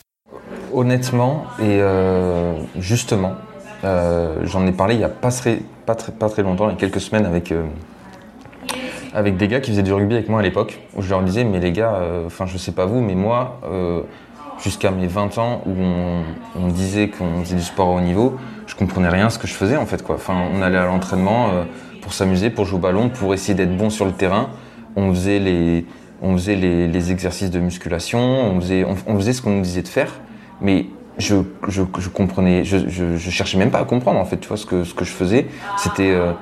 Honnêtement 0.73 1.47
et 1.59 1.81
euh, 1.81 2.55
justement, 2.79 3.35
euh, 3.83 4.37
j'en 4.45 4.65
ai 4.69 4.71
parlé 4.71 4.95
il 4.95 4.99
n'y 4.99 5.05
a 5.05 5.09
pas 5.09 5.33
très, 5.33 5.59
pas, 5.85 5.97
très, 5.97 6.13
pas 6.13 6.29
très 6.29 6.45
longtemps, 6.45 6.69
il 6.69 6.75
y 6.75 6.77
a 6.77 6.79
quelques 6.79 7.01
semaines 7.01 7.27
avec, 7.27 7.51
euh, 7.51 7.65
avec 9.13 9.37
des 9.37 9.49
gars 9.49 9.59
qui 9.61 9.73
faisaient 9.73 9.83
du 9.83 9.93
rugby 9.93 10.15
avec 10.15 10.29
moi 10.29 10.39
à 10.39 10.43
l'époque, 10.45 10.79
où 10.95 11.03
je 11.03 11.11
leur 11.11 11.23
disais, 11.23 11.43
mais 11.43 11.59
les 11.59 11.73
gars, 11.73 12.01
enfin 12.25 12.47
je 12.47 12.57
sais 12.59 12.73
pas 12.73 12.87
vous, 12.87 13.01
mais 13.01 13.17
moi, 13.17 13.61
jusqu'à 14.63 14.91
mes 14.91 15.07
20 15.07 15.39
ans, 15.39 15.63
où 15.67 15.73
on, 16.59 16.69
disait 16.69 17.09
qu'on 17.09 17.43
faisait 17.43 17.57
du 17.57 17.63
sport 17.63 17.89
à 17.89 17.93
haut 17.93 18.01
niveau, 18.01 18.37
je 18.67 18.75
comprenais 18.75 19.09
rien 19.09 19.29
ce 19.29 19.39
que 19.39 19.47
je 19.47 19.55
faisais 19.55 19.77
en 19.77 19.87
fait. 19.87 20.03
Enfin, 20.09 20.35
on 20.55 20.63
allait 20.63 20.79
à 20.79 20.87
l'entraînement 20.87 21.51
pour 22.01 22.13
s'amuser, 22.15 22.51
pour 22.51 22.65
jouer 22.65 22.79
au 22.79 22.81
ballon, 22.81 23.09
pour 23.09 23.35
essayer 23.35 23.55
d'être 23.55 23.77
bon 23.77 23.91
sur 23.91 24.05
le 24.05 24.13
terrain. 24.13 24.51
On 24.97 25.13
faisait 25.13 25.39
les, 25.39 25.85
on 26.23 26.37
faisait 26.37 26.55
les, 26.55 27.11
exercices 27.11 27.51
de 27.51 27.59
musculation, 27.59 28.21
on 28.21 28.61
faisait, 28.61 28.85
on, 28.85 29.17
faisait 29.17 29.33
ce 29.33 29.43
qu'on 29.43 29.51
nous 29.51 29.63
disait 29.63 29.83
de 29.83 29.89
faire, 29.89 30.13
mais 30.61 30.87
je, 31.19 31.37
je, 31.69 31.83
comprenais, 32.09 32.65
je, 32.65 33.19
cherchais 33.19 33.59
même 33.59 33.71
pas 33.71 33.81
à 33.81 33.85
comprendre 33.85 34.21
en 34.21 34.25
fait, 34.25 34.39
tu 34.39 34.49
vois, 34.49 34.57
ce 34.57 34.65
que, 34.65 34.85
ce 34.85 34.95
que 34.95 35.05
je 35.05 35.11
faisais. 35.11 35.47
C'était, 35.77 36.11
euh, 36.13 36.33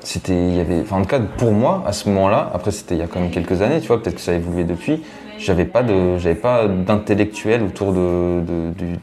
c'était, 0.00 0.48
il 0.48 0.56
y 0.56 0.60
avait, 0.60 0.84
en 0.90 1.02
tout 1.02 1.08
cas, 1.08 1.20
pour 1.20 1.52
moi, 1.52 1.84
à 1.86 1.92
ce 1.92 2.08
moment-là, 2.08 2.50
après, 2.52 2.72
c'était 2.72 2.96
il 2.96 2.98
y 2.98 3.02
a 3.02 3.06
quand 3.06 3.20
même 3.20 3.30
quelques 3.30 3.62
années, 3.62 3.80
tu 3.80 3.86
vois, 3.86 4.02
peut-être 4.02 4.16
que 4.16 4.20
ça 4.20 4.32
a 4.32 4.34
évolué 4.34 4.64
depuis, 4.64 5.02
j'avais 5.38 5.64
pas 5.64 5.82
de, 5.82 6.18
j'avais 6.18 6.34
pas 6.34 6.66
d'intellectuel 6.66 7.62
autour 7.62 7.92
de, 7.92 8.40
de, 8.40 8.70
de, 8.78 8.96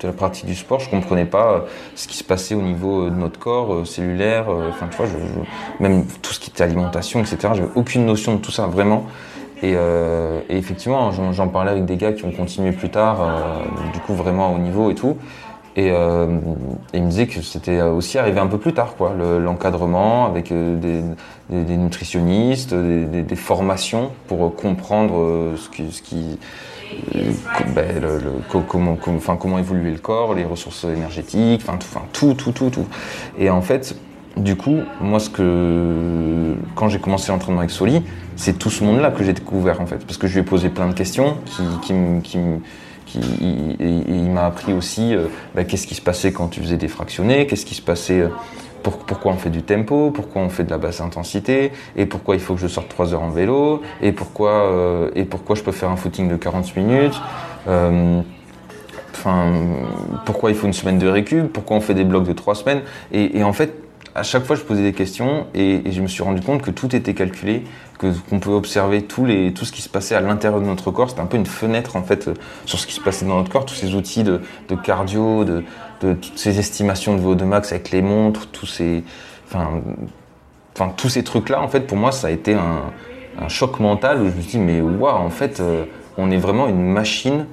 de, 0.00 0.06
la 0.06 0.12
pratique 0.12 0.46
du 0.46 0.54
sport, 0.54 0.80
je 0.80 0.90
comprenais 0.90 1.24
pas 1.24 1.52
euh, 1.52 1.58
ce 1.94 2.08
qui 2.08 2.16
se 2.16 2.24
passait 2.24 2.54
au 2.54 2.62
niveau 2.62 3.10
de 3.10 3.14
notre 3.14 3.38
corps, 3.38 3.74
euh, 3.74 3.84
cellulaire, 3.84 4.46
enfin, 4.48 4.88
tu 4.90 4.96
vois, 4.96 5.06
je, 5.06 5.82
même 5.82 6.04
tout 6.22 6.32
ce 6.32 6.40
qui 6.40 6.50
était 6.50 6.64
alimentation, 6.64 7.20
etc., 7.20 7.36
j'avais 7.54 7.70
aucune 7.74 8.06
notion 8.06 8.34
de 8.34 8.40
tout 8.40 8.52
ça, 8.52 8.66
vraiment. 8.66 9.06
Et, 9.62 9.74
euh, 9.76 10.40
et 10.48 10.56
effectivement, 10.56 11.10
j'en 11.32 11.48
parlais 11.48 11.70
avec 11.70 11.84
des 11.84 11.96
gars 11.96 12.12
qui 12.12 12.24
ont 12.24 12.30
continué 12.30 12.72
plus 12.72 12.88
tard, 12.88 13.18
euh, 13.20 13.92
du 13.92 14.00
coup 14.00 14.14
vraiment 14.14 14.54
haut 14.54 14.58
niveau 14.58 14.90
et 14.90 14.94
tout. 14.94 15.18
Et, 15.76 15.90
euh, 15.90 16.38
ils 16.92 17.02
me 17.02 17.10
disaient 17.10 17.26
que 17.26 17.42
c'était 17.42 17.80
aussi 17.80 18.18
arrivé 18.18 18.40
un 18.40 18.46
peu 18.46 18.58
plus 18.58 18.72
tard, 18.72 18.96
quoi, 18.96 19.14
l'encadrement 19.14 20.26
avec 20.26 20.50
euh, 20.50 20.76
des, 21.48 21.76
nutritionnistes, 21.76 22.74
des, 22.74 23.36
formations 23.36 24.10
pour 24.26 24.54
comprendre 24.56 25.20
euh, 25.20 25.56
ce 25.56 25.68
qui, 26.02 26.38
ben, 27.74 28.02
comment, 28.68 28.96
comment, 28.96 29.36
comment 29.36 29.58
évoluer 29.58 29.92
le 29.92 29.98
corps, 29.98 30.34
les 30.34 30.44
ressources 30.44 30.84
énergétiques, 30.84 31.62
enfin 31.66 31.78
tout, 32.12 32.34
tout, 32.34 32.52
tout, 32.52 32.70
tout. 32.70 32.86
Et 33.38 33.48
en 33.48 33.62
fait, 33.62 33.94
du 34.36 34.56
coup, 34.56 34.78
moi, 35.00 35.20
ce 35.20 35.30
que 35.30 36.54
quand 36.74 36.88
j'ai 36.88 36.98
commencé 36.98 37.30
l'entraînement 37.30 37.60
avec 37.60 37.70
Soli, 37.70 38.02
c'est 38.36 38.58
tout 38.58 38.70
ce 38.70 38.82
monde-là 38.82 39.10
que 39.10 39.22
j'ai 39.22 39.32
découvert 39.32 39.80
en 39.80 39.86
fait, 39.86 40.04
parce 40.04 40.18
que 40.18 40.26
je 40.26 40.34
lui 40.34 40.40
ai 40.40 40.44
posé 40.44 40.68
plein 40.68 40.88
de 40.88 40.94
questions 40.94 41.36
qui, 41.44 41.62
qui, 41.82 41.94
qui, 42.22 42.38
qui 42.38 42.38
il 43.14 44.30
m'a 44.30 44.46
appris 44.46 44.72
aussi 44.72 45.14
euh, 45.14 45.26
bah, 45.54 45.64
qu'est-ce 45.64 45.86
qui 45.86 45.94
se 45.94 46.02
passait 46.02 46.32
quand 46.32 46.48
tu 46.48 46.60
faisais 46.60 46.76
des 46.76 46.88
fractionnés, 46.88 47.46
qu'est-ce 47.46 47.66
qui 47.66 47.74
se 47.74 47.82
passait, 47.82 48.20
euh, 48.20 48.28
pour, 48.82 48.98
pourquoi 48.98 49.32
on 49.32 49.36
fait 49.36 49.50
du 49.50 49.62
tempo, 49.62 50.10
pourquoi 50.10 50.42
on 50.42 50.48
fait 50.48 50.64
de 50.64 50.70
la 50.70 50.78
basse 50.78 51.00
intensité, 51.00 51.72
et 51.96 52.06
pourquoi 52.06 52.34
il 52.34 52.40
faut 52.40 52.54
que 52.54 52.60
je 52.60 52.68
sorte 52.68 52.88
3 52.88 53.14
heures 53.14 53.22
en 53.22 53.30
vélo, 53.30 53.82
et 54.00 54.12
pourquoi, 54.12 54.50
euh, 54.50 55.10
et 55.14 55.24
pourquoi 55.24 55.56
je 55.56 55.62
peux 55.62 55.72
faire 55.72 55.90
un 55.90 55.96
footing 55.96 56.28
de 56.28 56.36
40 56.36 56.76
minutes. 56.76 57.20
Enfin, 59.12 59.52
pourquoi 60.24 60.50
il 60.50 60.56
faut 60.56 60.66
une 60.66 60.72
semaine 60.72 60.98
de 60.98 61.06
récup, 61.06 61.52
pourquoi 61.52 61.76
on 61.76 61.80
fait 61.82 61.92
des 61.92 62.04
blocs 62.04 62.26
de 62.26 62.32
3 62.32 62.54
semaines, 62.54 62.80
et 63.12 63.44
en 63.44 63.52
fait, 63.52 63.79
à 64.14 64.22
chaque 64.22 64.44
fois, 64.44 64.56
je 64.56 64.62
posais 64.62 64.82
des 64.82 64.92
questions 64.92 65.46
et, 65.54 65.82
je 65.90 66.00
me 66.00 66.08
suis 66.08 66.22
rendu 66.22 66.40
compte 66.40 66.62
que 66.62 66.70
tout 66.70 66.94
était 66.94 67.14
calculé, 67.14 67.64
que 67.98 68.12
qu'on 68.28 68.40
pouvait 68.40 68.56
observer 68.56 69.02
tous 69.02 69.24
les, 69.24 69.52
tout 69.52 69.64
ce 69.64 69.72
qui 69.72 69.82
se 69.82 69.88
passait 69.88 70.14
à 70.14 70.20
l'intérieur 70.20 70.60
de 70.60 70.66
notre 70.66 70.90
corps. 70.90 71.10
C'était 71.10 71.22
un 71.22 71.26
peu 71.26 71.36
une 71.36 71.46
fenêtre 71.46 71.96
en 71.96 72.02
fait 72.02 72.30
sur 72.66 72.78
ce 72.78 72.86
qui 72.86 72.94
se 72.94 73.00
passait 73.00 73.26
dans 73.26 73.36
notre 73.36 73.50
corps, 73.50 73.66
tous 73.66 73.74
ces 73.74 73.94
outils 73.94 74.22
de, 74.22 74.40
de 74.68 74.74
cardio, 74.74 75.44
de, 75.44 75.64
de, 76.00 76.14
toutes 76.14 76.38
ces 76.38 76.58
estimations 76.58 77.16
de 77.16 77.22
VO2 77.22 77.44
max 77.44 77.72
avec 77.72 77.90
les 77.90 78.02
montres, 78.02 78.48
tous 78.48 78.66
ces, 78.66 79.04
enfin, 79.46 79.80
enfin 80.74 80.92
tous 80.96 81.08
ces 81.08 81.22
trucs-là. 81.22 81.60
En 81.62 81.68
fait, 81.68 81.86
pour 81.86 81.96
moi, 81.96 82.10
ça 82.10 82.28
a 82.28 82.30
été 82.30 82.54
un, 82.54 82.90
un 83.40 83.48
choc 83.48 83.78
mental 83.80 84.22
où 84.22 84.30
je 84.30 84.36
me 84.36 84.40
suis 84.40 84.50
dit 84.52 84.58
mais 84.58 84.80
waouh, 84.80 85.14
en 85.14 85.30
fait, 85.30 85.60
euh, 85.60 85.84
on 86.16 86.30
est 86.30 86.38
vraiment 86.38 86.66
une 86.68 86.82
machine 86.82 87.46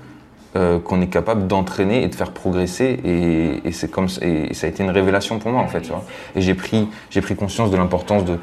euh, 0.58 0.80
qu'on 0.80 1.02
est 1.02 1.08
capable 1.08 1.46
d'entraîner 1.46 2.04
et 2.04 2.08
de 2.08 2.16
faire 2.16 2.32
progresser. 2.32 3.00
Et, 3.06 3.72
c'est 3.72 3.92
comme 3.92 4.10
ça 4.10 4.22
a 4.24 4.68
été 4.68 4.84
une 4.84 4.90
révélation 4.90 5.38
pour 5.38 5.52
moi 5.52 5.62
en 5.62 5.68
fait 5.68 5.84
et 6.36 6.42
j'ai 6.42 6.56
pris 6.56 6.88
j'ai 7.12 7.22
pris 7.22 7.36
conscience 7.36 7.70
de 7.70 7.78
l'importance 7.78 8.24
de, 8.26 8.40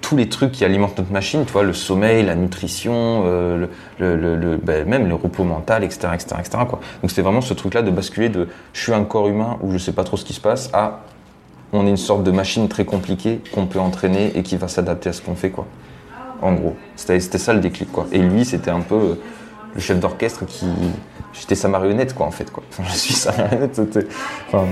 tous 0.00 0.16
les 0.16 0.28
trucs 0.28 0.52
qui 0.52 0.64
alimentent 0.64 0.96
notre 0.96 1.12
machine 1.12 1.44
tu 1.44 1.52
vois. 1.52 1.62
Le 1.62 1.74
sommeil 1.74 2.24
la 2.24 2.36
nutrition 2.36 3.24
euh, 3.26 3.66
ben, 3.98 4.88
même 4.88 5.08
le 5.08 5.14
repos 5.14 5.44
mental 5.44 5.84
etc 5.84 6.08
etc 6.14 6.36
etc 6.38 6.58
donc 7.02 7.10
c'était 7.10 7.22
vraiment 7.22 7.42
ce 7.42 7.52
truc 7.52 7.74
là 7.74 7.82
de 7.82 7.90
basculer 7.90 8.30
de 8.30 8.48
je 8.72 8.80
suis 8.80 8.94
un 8.94 9.04
corps 9.04 9.28
humain 9.28 9.58
où 9.62 9.72
je 9.72 9.78
sais 9.78 9.92
pas 9.92 10.04
trop 10.04 10.16
ce 10.16 10.24
qui 10.24 10.32
se 10.32 10.40
passe 10.40 10.70
à 10.72 11.00
on 11.72 11.86
est 11.86 11.90
une 11.90 11.96
sorte 11.96 12.22
de 12.22 12.30
machine 12.30 12.68
très 12.68 12.84
compliquée 12.84 13.40
qu'on 13.52 13.66
peut 13.66 13.80
entraîner 13.80 14.32
et 14.36 14.42
qui 14.42 14.56
va 14.56 14.68
s'adapter 14.68 15.10
à 15.10 15.12
ce 15.12 15.20
qu'on 15.20 15.34
fait 15.34 15.50
quoi. 15.50 15.66
En 16.40 16.52
gros. 16.54 16.76
C'était 16.94 17.20
ça 17.20 17.52
le 17.52 17.60
déclic 17.60 17.90
quoi. 17.92 18.06
Et 18.12 18.18
lui 18.18 18.44
c'était 18.44 18.70
un 18.70 18.80
peu 18.80 19.18
le 19.74 19.80
chef 19.80 20.00
d'orchestre 20.00 20.46
qui 20.46 20.66
j'étais 21.40 21.54
sa 21.54 21.68
marionnette 21.68 22.14
quoi 22.14 22.26
en 22.26 22.30
fait 22.30 22.50
quoi. 22.50 22.62
Je 22.84 22.96
suis 22.96 23.14
sa 23.14 23.32
marionnette. 23.36 23.80
Enfin, 24.48 24.66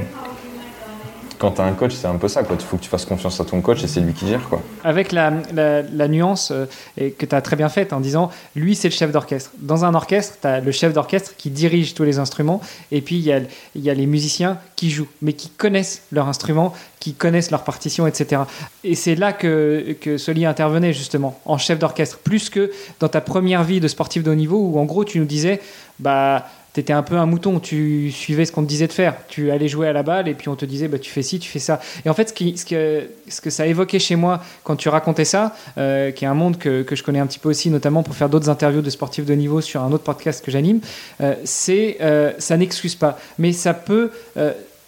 quand 1.38 1.52
tu 1.52 1.60
as 1.60 1.64
un 1.64 1.72
coach, 1.72 1.92
c'est 1.94 2.06
un 2.06 2.16
peu 2.16 2.28
ça. 2.28 2.42
Il 2.48 2.56
faut 2.58 2.76
que 2.76 2.82
tu 2.82 2.88
fasses 2.88 3.04
confiance 3.04 3.40
à 3.40 3.44
ton 3.44 3.60
coach 3.60 3.82
et 3.84 3.86
c'est 3.86 4.00
lui 4.00 4.12
qui 4.12 4.28
gère 4.28 4.48
quoi. 4.48 4.62
Avec 4.82 5.12
la, 5.12 5.32
la, 5.52 6.08
nuance 6.08 6.52
euh, 6.52 6.66
que 6.96 7.26
tu 7.26 7.34
as 7.34 7.40
très 7.42 7.56
bien 7.56 7.68
faite 7.68 7.92
en 7.92 8.00
disant 8.00 8.30
lui 8.54 8.74
c'est 8.74 8.88
le 8.88 8.94
chef 8.94 9.12
d'orchestre. 9.12 9.50
Dans 9.58 9.84
un 9.84 9.94
orchestre, 9.94 10.38
tu 10.40 10.46
as 10.46 10.60
le 10.60 10.72
chef 10.72 10.92
d'orchestre 10.92 11.34
qui 11.36 11.50
dirige 11.50 11.94
tous 11.94 12.04
les 12.04 12.18
instruments 12.18 12.60
et 12.92 13.00
puis 13.00 13.16
il 13.16 13.22
y 13.22 13.32
a, 13.32 13.40
y 13.74 13.90
a 13.90 13.94
les 13.94 14.06
musiciens 14.06 14.58
qui 14.76 14.90
jouent 14.90 15.08
mais 15.22 15.32
qui 15.32 15.48
connaissent 15.50 16.02
leur 16.12 16.28
instrument, 16.28 16.72
qui 17.00 17.14
connaissent 17.14 17.50
leur 17.50 17.64
partition, 17.64 18.06
etc. 18.06 18.42
Et 18.82 18.94
c'est 18.94 19.14
là 19.14 19.32
que, 19.32 19.96
que 20.00 20.18
Soli 20.18 20.46
intervenait 20.46 20.92
justement 20.92 21.38
en 21.44 21.58
chef 21.58 21.78
d'orchestre 21.78 22.18
plus 22.18 22.50
que 22.50 22.70
dans 23.00 23.08
ta 23.08 23.20
première 23.20 23.64
vie 23.64 23.80
de 23.80 23.88
sportif 23.88 24.22
de 24.22 24.30
haut 24.30 24.34
niveau 24.34 24.58
où 24.58 24.78
en 24.78 24.84
gros 24.84 25.04
tu 25.04 25.18
nous 25.18 25.26
disais 25.26 25.60
bah 25.98 26.46
tu 26.74 26.80
étais 26.80 26.92
un 26.92 27.02
peu 27.02 27.16
un 27.16 27.26
mouton, 27.26 27.60
tu 27.60 28.10
suivais 28.10 28.44
ce 28.44 28.52
qu'on 28.52 28.62
te 28.62 28.68
disait 28.68 28.88
de 28.88 28.92
faire. 28.92 29.14
Tu 29.28 29.52
allais 29.52 29.68
jouer 29.68 29.86
à 29.86 29.92
la 29.92 30.02
balle 30.02 30.26
et 30.26 30.34
puis 30.34 30.48
on 30.48 30.56
te 30.56 30.64
disait 30.64 30.88
bah, 30.88 30.98
tu 30.98 31.10
fais 31.10 31.22
ci, 31.22 31.38
tu 31.38 31.48
fais 31.48 31.60
ça. 31.60 31.80
Et 32.04 32.10
en 32.10 32.14
fait, 32.14 32.36
ce, 32.36 33.40
que, 33.40 33.50
ça 33.50 33.66
évoquait 33.66 34.00
chez 34.00 34.16
moi 34.16 34.42
quand 34.64 34.74
tu 34.74 34.88
racontais 34.88 35.24
ça, 35.24 35.54
euh, 35.78 36.10
qui 36.10 36.24
est 36.24 36.28
un 36.28 36.34
monde 36.34 36.58
que, 36.58 36.82
que, 36.82 36.96
je 36.96 37.04
connais 37.04 37.20
un 37.20 37.28
petit 37.28 37.38
peu 37.38 37.48
aussi, 37.48 37.70
notamment 37.70 38.02
pour 38.02 38.16
faire 38.16 38.28
d'autres 38.28 38.50
interviews 38.50 38.82
de 38.82 38.90
sportifs 38.90 39.24
de 39.24 39.34
niveau 39.34 39.60
sur 39.60 39.82
un 39.82 39.92
autre 39.92 40.02
podcast 40.02 40.44
que 40.44 40.50
j'anime, 40.50 40.80
euh, 41.20 41.34
c'est 41.44 41.98
euh, 42.00 42.32
ça 42.38 42.56
n'excuse 42.56 42.96
pas, 42.96 43.18
mais 43.38 43.52
ça 43.52 43.72
peut 43.72 44.10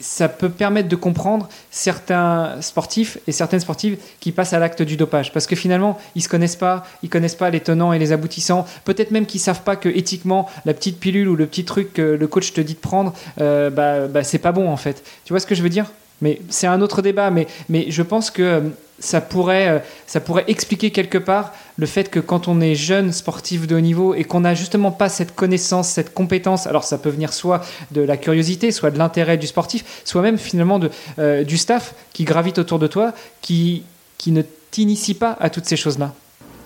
ça 0.00 0.28
peut 0.28 0.48
permettre 0.48 0.88
de 0.88 0.96
comprendre 0.96 1.48
certains 1.70 2.60
sportifs 2.60 3.18
et 3.26 3.32
certaines 3.32 3.60
sportives 3.60 3.98
qui 4.20 4.32
passent 4.32 4.52
à 4.52 4.58
l'acte 4.58 4.82
du 4.82 4.96
dopage. 4.96 5.32
Parce 5.32 5.46
que 5.46 5.56
finalement 5.56 5.98
ils 6.14 6.22
se 6.22 6.28
connaissent 6.28 6.56
pas 6.56 6.84
ils 7.02 7.08
connaissent 7.08 7.34
pas 7.34 7.50
les 7.50 7.60
tenants 7.60 7.92
et 7.92 7.98
les 7.98 8.12
aboutissants. 8.12 8.66
Peut-être 8.84 9.10
même 9.10 9.26
qu'ils 9.26 9.40
savent 9.40 9.62
pas 9.62 9.76
que 9.76 9.88
éthiquement 9.88 10.48
la 10.64 10.74
petite 10.74 11.00
pilule 11.00 11.28
ou 11.28 11.36
le 11.36 11.46
petit 11.46 11.64
truc 11.64 11.92
que 11.92 12.02
le 12.02 12.26
coach 12.26 12.52
te 12.52 12.60
dit 12.60 12.74
de 12.74 12.78
prendre 12.78 13.12
euh, 13.40 13.70
bah, 13.70 14.06
bah 14.08 14.24
c'est 14.24 14.38
pas 14.38 14.52
bon 14.52 14.68
en 14.68 14.76
fait. 14.76 15.02
Tu 15.24 15.32
vois 15.32 15.40
ce 15.40 15.46
que 15.46 15.54
je 15.54 15.62
veux 15.62 15.68
dire? 15.68 15.86
Mais 16.20 16.40
c'est 16.48 16.66
un 16.66 16.80
autre 16.80 17.02
débat 17.02 17.30
mais 17.30 17.46
mais 17.68 17.90
je 17.90 18.02
pense 18.02 18.30
que 18.30 18.62
ça 18.98 19.20
pourrait, 19.20 19.84
ça 20.06 20.20
pourrait 20.20 20.44
expliquer 20.48 20.90
quelque 20.90 21.18
part 21.18 21.52
le 21.76 21.86
fait 21.86 22.10
que 22.10 22.20
quand 22.20 22.48
on 22.48 22.60
est 22.60 22.74
jeune 22.74 23.12
sportif 23.12 23.66
de 23.66 23.76
haut 23.76 23.80
niveau 23.80 24.14
et 24.14 24.24
qu'on 24.24 24.40
n'a 24.40 24.54
justement 24.54 24.90
pas 24.90 25.08
cette 25.08 25.34
connaissance, 25.34 25.88
cette 25.88 26.14
compétence, 26.14 26.66
alors 26.66 26.84
ça 26.84 26.98
peut 26.98 27.10
venir 27.10 27.32
soit 27.32 27.60
de 27.90 28.00
la 28.00 28.16
curiosité, 28.16 28.70
soit 28.72 28.90
de 28.90 28.98
l'intérêt 28.98 29.36
du 29.36 29.46
sportif, 29.46 30.02
soit 30.04 30.22
même 30.22 30.38
finalement 30.38 30.78
de, 30.78 30.90
euh, 31.18 31.44
du 31.44 31.58
staff 31.58 31.94
qui 32.12 32.24
gravite 32.24 32.58
autour 32.58 32.78
de 32.78 32.86
toi, 32.86 33.12
qui, 33.42 33.82
qui 34.18 34.32
ne 34.32 34.42
t'initie 34.70 35.14
pas 35.14 35.36
à 35.40 35.50
toutes 35.50 35.66
ces 35.66 35.76
choses-là. 35.76 36.12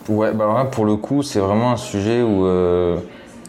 Ouais, 0.09 0.33
bah 0.33 0.53
ouais, 0.53 0.71
pour 0.71 0.85
le 0.85 0.97
coup, 0.97 1.23
c'est 1.23 1.41
vraiment 1.41 1.73
un 1.73 1.77
sujet 1.77 2.23
où 2.23 2.47
euh, 2.47 2.99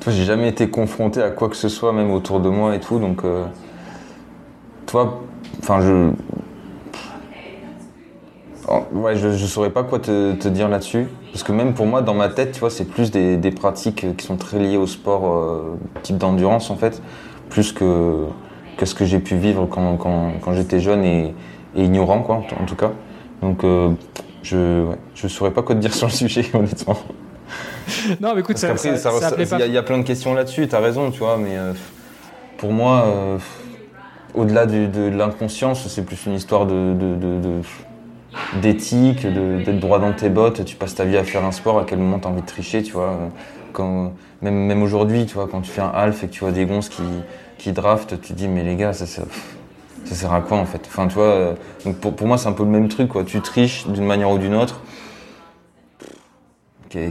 j'ai 0.07 0.25
jamais 0.25 0.49
été 0.49 0.69
confronté 0.69 1.21
à 1.21 1.29
quoi 1.29 1.49
que 1.49 1.55
ce 1.55 1.69
soit, 1.69 1.93
même 1.93 2.11
autour 2.11 2.39
de 2.39 2.49
moi 2.49 2.75
et 2.75 2.79
tout, 2.79 2.99
donc 2.99 3.23
euh, 3.23 3.45
toi, 4.85 5.21
enfin, 5.61 5.81
je 5.81 6.11
Ouais, 8.93 9.15
je, 9.15 9.31
je 9.31 9.45
saurais 9.45 9.69
pas 9.69 9.83
quoi 9.83 9.99
te, 9.99 10.33
te 10.33 10.47
dire 10.47 10.69
là-dessus. 10.69 11.07
Parce 11.31 11.43
que 11.43 11.51
même 11.51 11.73
pour 11.73 11.85
moi, 11.85 12.01
dans 12.01 12.13
ma 12.13 12.29
tête, 12.29 12.53
tu 12.53 12.59
vois, 12.59 12.69
c'est 12.69 12.85
plus 12.85 13.11
des, 13.11 13.37
des, 13.37 13.51
pratiques 13.51 14.05
qui 14.15 14.25
sont 14.25 14.37
très 14.37 14.59
liées 14.59 14.77
au 14.77 14.87
sport 14.87 15.33
euh, 15.33 15.77
type 16.03 16.17
d'endurance, 16.17 16.69
en 16.69 16.75
fait, 16.75 17.01
plus 17.49 17.73
que, 17.73 18.25
que 18.77 18.85
ce 18.85 18.95
que 18.95 19.05
j'ai 19.05 19.19
pu 19.19 19.35
vivre 19.35 19.65
quand, 19.65 19.97
quand, 19.97 20.33
quand 20.41 20.53
j'étais 20.53 20.79
jeune 20.79 21.03
et, 21.03 21.33
et, 21.75 21.83
ignorant, 21.83 22.21
quoi, 22.21 22.43
en, 22.59 22.65
tout 22.65 22.75
cas. 22.75 22.91
Donc, 23.41 23.63
euh, 23.63 23.91
je, 24.43 24.85
ouais, 24.85 24.97
je 25.15 25.27
saurais 25.27 25.51
pas 25.51 25.63
quoi 25.63 25.75
te 25.75 25.79
dire 25.79 25.93
sur 25.93 26.07
le 26.07 26.13
sujet, 26.13 26.45
honnêtement. 26.53 26.97
Non, 28.21 28.33
mais 28.33 28.41
écoute, 28.41 28.57
ça, 28.57 28.77
ça, 28.77 28.95
ça, 28.97 29.31
Il 29.39 29.65
y, 29.65 29.71
y, 29.71 29.77
a 29.77 29.83
plein 29.83 29.97
de 29.97 30.03
questions 30.03 30.33
là-dessus, 30.33 30.67
tu 30.67 30.75
as 30.75 30.79
raison, 30.79 31.11
tu 31.11 31.19
vois, 31.19 31.37
mais 31.37 31.57
euh, 31.57 31.73
pour 32.57 32.71
moi, 32.71 33.05
au-delà 34.35 34.65
de, 34.65 35.09
l'inconscience, 35.09 35.87
c'est 35.87 36.05
plus 36.05 36.25
une 36.25 36.33
histoire 36.33 36.67
d'éthique, 38.61 39.25
d'être 39.25 39.79
droit 39.79 39.99
dans 39.99 40.13
tes 40.13 40.29
bottes, 40.29 40.65
tu 40.65 40.75
passes 40.75 40.95
ta 40.95 41.05
vie 41.05 41.17
à 41.17 41.23
faire 41.23 41.45
un 41.45 41.51
sport, 41.51 41.79
à 41.79 41.85
quel 41.85 41.99
moment 41.99 42.19
tu 42.19 42.27
as 42.27 42.31
envie 42.31 42.41
de 42.41 42.47
tricher, 42.47 42.83
tu 42.83 42.93
vois. 42.93 43.17
Même 44.41 44.81
aujourd'hui, 44.81 45.25
tu 45.25 45.35
vois, 45.35 45.47
quand 45.47 45.61
tu 45.61 45.71
fais 45.71 45.81
un 45.81 45.91
half 45.93 46.23
et 46.23 46.27
que 46.27 46.33
tu 46.33 46.39
vois 46.41 46.51
des 46.51 46.65
gonzes 46.65 46.89
qui, 46.89 47.03
qui 47.57 47.71
draftent, 47.73 48.19
tu 48.21 48.33
te 48.33 48.33
dis, 48.33 48.47
mais 48.47 48.63
les 48.63 48.75
gars, 48.75 48.93
ça, 48.93 49.05
ça, 49.05 49.23
sert 50.03 50.33
à 50.33 50.41
quoi 50.41 50.57
en 50.57 50.65
fait? 50.65 50.81
Enfin, 50.87 51.07
pour, 52.01 52.15
pour 52.15 52.27
moi, 52.27 52.37
c'est 52.37 52.47
un 52.47 52.53
peu 52.53 52.63
le 52.63 52.69
même 52.69 52.87
truc, 52.87 53.09
quoi. 53.09 53.23
Tu 53.23 53.39
triches 53.41 53.87
d'une 53.87 54.05
manière 54.05 54.31
ou 54.31 54.37
d'une 54.37 54.55
autre 54.55 54.81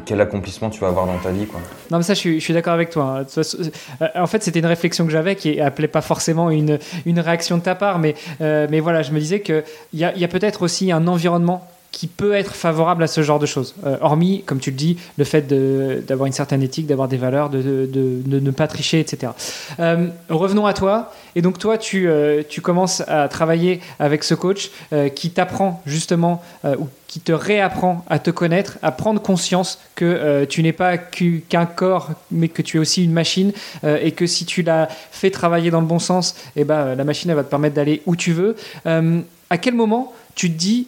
quel 0.04 0.20
accomplissement 0.20 0.70
tu 0.70 0.80
vas 0.80 0.88
avoir 0.88 1.06
dans 1.06 1.18
ta 1.18 1.30
vie 1.30 1.46
quoi. 1.46 1.60
Non 1.90 1.98
mais 1.98 2.04
ça 2.04 2.14
je 2.14 2.38
suis, 2.38 2.54
d'accord 2.54 2.74
avec 2.74 2.90
toi. 2.90 3.22
Hein. 3.22 4.06
En 4.14 4.26
fait 4.26 4.42
c'était 4.42 4.60
une 4.60 4.66
réflexion 4.66 5.06
que 5.06 5.12
j'avais 5.12 5.36
qui 5.36 5.60
appelait 5.60 5.88
pas 5.88 6.00
forcément 6.00 6.50
une, 6.50 6.78
une 7.06 7.20
réaction 7.20 7.58
de 7.58 7.62
ta 7.62 7.74
part 7.74 7.98
mais, 7.98 8.14
euh, 8.40 8.66
mais 8.70 8.80
voilà 8.80 9.02
je 9.02 9.12
me 9.12 9.18
disais 9.18 9.40
qu'il 9.40 9.64
y 9.94 9.98
y 10.00 10.24
a 10.24 10.28
peut-être 10.28 10.62
aussi 10.62 10.92
un 10.92 11.06
environnement 11.06 11.66
qui 11.92 12.06
peut 12.06 12.34
être 12.34 12.54
favorable 12.54 13.02
à 13.02 13.06
ce 13.06 13.22
genre 13.22 13.38
de 13.38 13.46
choses. 13.46 13.74
Euh, 13.84 13.96
hormis, 14.00 14.42
comme 14.46 14.60
tu 14.60 14.70
le 14.70 14.76
dis, 14.76 14.96
le 15.18 15.24
fait 15.24 15.46
d'avoir 16.06 16.26
une 16.26 16.32
certaine 16.32 16.62
éthique, 16.62 16.86
d'avoir 16.86 17.08
des 17.08 17.16
valeurs, 17.16 17.50
de, 17.50 17.88
ne 18.26 18.50
pas 18.50 18.68
tricher, 18.68 19.00
etc. 19.00 19.32
Euh, 19.80 20.08
revenons 20.28 20.66
à 20.66 20.72
toi. 20.72 21.12
Et 21.34 21.42
donc 21.42 21.58
toi, 21.58 21.78
tu, 21.78 22.08
euh, 22.08 22.42
commences 22.62 23.02
à 23.08 23.26
travailler 23.28 23.80
avec 23.98 24.22
ce 24.22 24.34
coach 24.34 24.70
qui 25.14 25.30
t'apprend 25.30 25.82
justement, 25.86 26.42
ou 26.64 26.88
qui 27.08 27.20
te 27.20 27.32
réapprend 27.32 28.04
à 28.08 28.18
te 28.18 28.30
connaître, 28.30 28.76
à 28.82 28.92
prendre 28.92 29.20
conscience 29.20 29.78
que 29.94 30.44
tu 30.44 30.62
n'es 30.62 30.74
pas 30.74 30.98
qu'un 30.98 31.64
corps, 31.64 32.10
mais 32.30 32.48
que 32.48 32.60
tu 32.60 32.76
es 32.76 32.80
aussi 32.80 33.02
une 33.02 33.12
machine, 33.12 33.52
et 33.82 34.12
que 34.12 34.26
si 34.26 34.44
tu 34.44 34.62
l'as 34.62 34.88
fait 35.10 35.30
travailler 35.30 35.70
dans 35.70 35.80
le 35.80 35.86
bon 35.86 35.98
sens, 35.98 36.34
eh 36.54 36.64
ben, 36.64 36.94
la 36.94 37.04
machine 37.04 37.32
va 37.32 37.42
te 37.42 37.48
permettre 37.48 37.74
d'aller 37.74 38.02
où 38.04 38.14
tu 38.14 38.32
veux. 38.32 38.56
à 38.84 39.58
quel 39.58 39.74
moment 39.74 40.12
tu 40.34 40.50
te 40.50 40.58
dis 40.58 40.86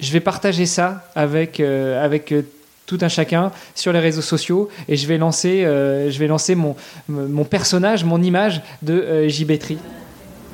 je 0.00 0.12
vais 0.12 0.20
partager 0.20 0.66
ça 0.66 1.04
avec, 1.14 1.60
euh, 1.60 2.04
avec 2.04 2.32
euh, 2.32 2.42
tout 2.86 2.98
un 3.02 3.08
chacun 3.08 3.52
sur 3.74 3.92
les 3.92 4.00
réseaux 4.00 4.22
sociaux 4.22 4.68
et 4.88 4.96
je 4.96 5.06
vais 5.06 5.18
lancer, 5.18 5.64
euh, 5.64 6.10
je 6.10 6.18
vais 6.18 6.26
lancer 6.26 6.54
mon, 6.54 6.74
mon 7.08 7.44
personnage, 7.44 8.04
mon 8.04 8.20
image 8.20 8.62
de 8.82 9.28
JB 9.28 9.52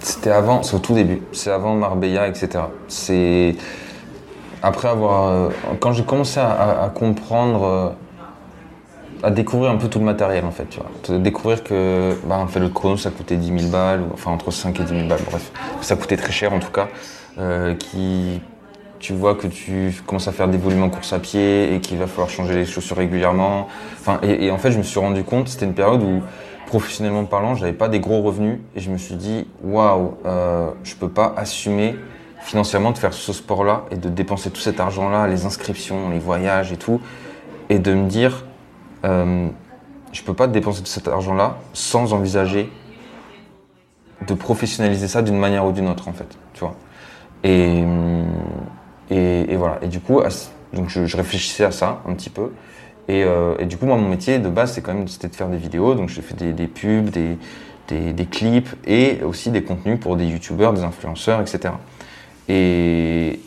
C'était 0.01 0.31
avant, 0.31 0.63
c'est 0.63 0.77
au 0.77 0.81
tout 0.81 0.95
début, 0.95 1.23
c'est 1.33 1.51
avant 1.51 1.75
Marbella, 1.75 2.29
etc. 2.29 2.65
C'est 2.89 3.55
après 4.63 4.89
avoir, 4.89 5.51
quand 5.81 5.93
j'ai 5.93 6.03
commencé 6.03 6.41
à, 6.41 6.91
comprendre, 6.95 7.95
à 9.23 9.31
découvrir 9.31 9.71
un 9.71 9.77
peu 9.77 9.89
tout 9.89 10.01
le 10.01 10.05
matériel 10.05 10.45
en 10.45 10.51
fait, 10.51 10.67
tu 10.69 10.81
vois, 10.81 11.19
découvrir 11.19 11.63
que, 11.63 12.15
bah, 12.27 12.39
en 12.39 12.49
fait, 12.49 12.59
le 12.59 12.69
chrono 12.69 12.97
ça 12.97 13.11
coûtait 13.11 13.37
10 13.37 13.59
000 13.61 13.71
balles, 13.71 14.03
enfin 14.13 14.33
entre 14.33 14.51
5 14.51 14.81
et 14.81 14.83
10 14.83 14.89
000 14.89 15.09
balles, 15.09 15.21
bref, 15.31 15.53
ça 15.83 15.95
coûtait 15.95 16.17
très 16.17 16.33
cher 16.33 16.53
en 16.53 16.59
tout 16.59 16.73
cas, 16.73 16.89
qui 17.79 18.41
tu 19.07 19.13
vois 19.13 19.37
que 19.37 19.47
tu 19.47 19.95
commences 20.05 20.27
à 20.27 20.33
faire 20.33 20.49
des 20.49 20.59
volumes 20.59 20.83
en 20.83 20.91
course 20.91 21.13
à 21.13 21.21
pied 21.21 21.73
et 21.73 21.81
qu'il 21.81 21.97
va 21.97 22.09
falloir 22.09 22.29
changer 22.29 22.55
les 22.55 22.65
chaussures 22.65 22.97
régulièrement. 22.97 23.69
Enfin, 24.01 24.19
et, 24.25 24.51
en 24.51 24.59
fait, 24.59 24.73
je 24.73 24.79
me 24.79 24.83
suis 24.83 24.99
rendu 24.99 25.23
compte, 25.23 25.47
c'était 25.47 25.65
une 25.65 25.75
période 25.75 26.03
où, 26.03 26.23
professionnellement 26.67 27.25
parlant, 27.25 27.55
j'avais 27.55 27.73
pas 27.73 27.89
des 27.89 28.01
gros 28.01 28.21
revenus 28.23 28.59
et 28.75 28.81
je 28.81 28.91
me 28.91 28.99
suis 28.99 29.15
dit, 29.15 29.47
waouh, 29.63 30.17
euh, 30.27 30.71
je 30.83 30.97
peux 30.97 31.09
pas 31.09 31.33
assumer 31.37 31.95
financièrement 32.41 32.91
de 32.91 32.99
faire 32.99 33.13
ce 33.13 33.33
sport-là 33.33 33.85
et 33.93 33.97
de 33.97 34.09
dépenser 34.09 34.51
tout 34.51 34.61
cet 34.61 34.81
argent-là, 34.81 35.29
les 35.29 35.47
inscriptions, 35.47 36.11
les 36.11 36.19
voyages 36.19 36.73
et 36.73 36.77
tout, 36.77 37.01
et 37.69 37.79
de 37.79 37.95
me 37.95 38.09
dire, 38.09 38.45
euh, 39.05 39.47
je 40.11 40.23
peux 40.23 40.35
pas 40.35 40.49
dépenser 40.49 40.81
tout 40.81 40.87
cet 40.87 41.07
argent-là 41.07 41.59
sans 41.75 42.13
envisager 42.13 42.73
de 44.27 44.35
professionnaliser 44.35 45.07
ça 45.07 45.23
d'une 45.23 45.39
manière 45.39 45.65
ou 45.65 45.71
d'une 45.71 45.87
autre, 45.87 46.09
en 46.09 46.13
fait, 46.13 46.37
tu 46.55 46.61
vois. 46.61 46.75
Et, 47.45 47.85
et, 49.11 49.57
voilà. 49.57 49.79
Et 49.83 49.89
du 49.89 50.01
coup, 50.01 50.21
donc 50.73 50.89
je, 50.89 51.17
réfléchissais 51.17 51.65
à 51.65 51.71
ça 51.71 52.03
un 52.07 52.15
petit 52.15 52.31
peu. 52.31 52.51
Euh, 53.09 53.55
et, 53.59 53.67
du 53.67 53.77
coup, 53.77 53.87
moi, 53.87 53.97
mon 53.97 54.09
métier 54.09 54.39
de 54.39 54.49
base, 54.49 54.73
c'est 54.73 54.83
quand 54.83 54.95
même 54.95 55.09
c'était 55.09 55.29
de 55.29 55.37
faire 55.37 55.49
des 55.49 55.57
vidéos. 55.57 55.95
Donc, 55.95 56.09
j'ai 56.09 56.23
fait 56.23 56.35
des, 56.35 56.67
pubs, 56.67 57.11
des, 57.11 57.39
des, 58.13 58.27
clips 58.27 58.69
et 58.87 59.23
aussi 59.23 59.51
des 59.51 59.63
contenus 59.63 60.01
pour 60.01 60.17
des 60.17 60.27
youtubeurs, 60.27 60.73
des 60.73 60.83
influenceurs, 60.83 61.41
etc. 61.41 61.75
Et, 62.49 63.41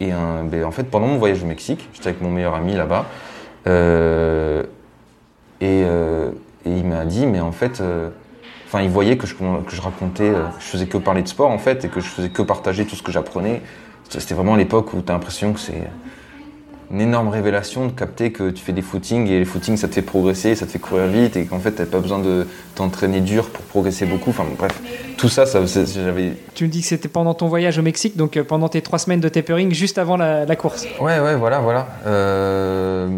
et 0.00 0.10
ben, 0.10 0.64
en 0.64 0.70
fait, 0.70 0.84
pendant 0.84 1.06
mon 1.06 1.18
voyage 1.18 1.42
au 1.42 1.46
Mexique, 1.46 1.88
j'étais 1.94 2.08
avec 2.08 2.20
mon 2.20 2.30
meilleur 2.30 2.54
ami 2.54 2.74
là-bas. 2.74 3.06
Euh, 3.66 4.62
euh, 5.62 6.30
et, 6.66 6.70
il 6.70 6.84
m'a 6.84 7.04
dit, 7.06 7.26
mais 7.26 7.40
en 7.40 7.52
fait, 7.52 7.82
enfin, 8.66 8.82
il 8.82 8.90
voyait 8.90 9.16
que 9.16 9.26
je, 9.26 9.34
que 9.34 9.74
je 9.74 9.80
racontais, 9.80 10.32
je 10.58 10.64
faisais 10.64 10.86
que 10.86 10.98
parler 10.98 11.22
de 11.22 11.28
sport 11.28 11.50
en 11.50 11.58
fait, 11.58 11.84
et 11.86 11.88
que 11.88 12.00
je 12.00 12.08
faisais 12.08 12.28
que 12.28 12.42
partager 12.42 12.84
tout 12.84 12.96
ce 12.96 13.02
que 13.02 13.12
j'apprenais. 13.12 13.62
C'était 14.08 14.34
vraiment 14.34 14.56
l'époque 14.56 14.92
où 14.94 15.02
tu 15.02 15.10
as 15.10 15.14
l'impression 15.14 15.52
que 15.52 15.60
c'est 15.60 15.88
une 16.90 17.00
énorme 17.00 17.28
révélation 17.28 17.86
de 17.86 17.92
capter 17.92 18.30
que 18.30 18.50
tu 18.50 18.62
fais 18.62 18.72
des 18.72 18.82
footings 18.82 19.26
et 19.28 19.40
les 19.40 19.44
footings 19.44 19.76
ça 19.76 19.88
te 19.88 19.94
fait 19.94 20.02
progresser, 20.02 20.54
ça 20.54 20.66
te 20.66 20.70
fait 20.70 20.78
courir 20.78 21.06
vite 21.08 21.36
et 21.36 21.44
qu'en 21.44 21.58
fait 21.58 21.72
tu 21.72 21.82
n'as 21.82 21.86
pas 21.86 21.98
besoin 21.98 22.20
de 22.20 22.46
t'entraîner 22.74 23.20
dur 23.20 23.48
pour 23.48 23.64
progresser 23.64 24.06
beaucoup. 24.06 24.30
Enfin 24.30 24.44
bref, 24.56 24.80
tout 25.16 25.28
ça, 25.28 25.46
ça 25.46 25.60
j'avais. 25.64 26.34
Tu 26.54 26.64
me 26.64 26.68
dis 26.68 26.82
que 26.82 26.86
c'était 26.86 27.08
pendant 27.08 27.34
ton 27.34 27.48
voyage 27.48 27.78
au 27.78 27.82
Mexique, 27.82 28.16
donc 28.16 28.36
euh, 28.36 28.44
pendant 28.44 28.68
tes 28.68 28.82
trois 28.82 28.98
semaines 28.98 29.20
de 29.20 29.28
tapering, 29.28 29.72
juste 29.74 29.98
avant 29.98 30.16
la, 30.16 30.56
course. 30.56 30.86
Ouais, 31.00 31.18
ouais, 31.18 31.34
voilà, 31.34 31.58
voilà. 31.58 31.88
Euh, 32.06 33.08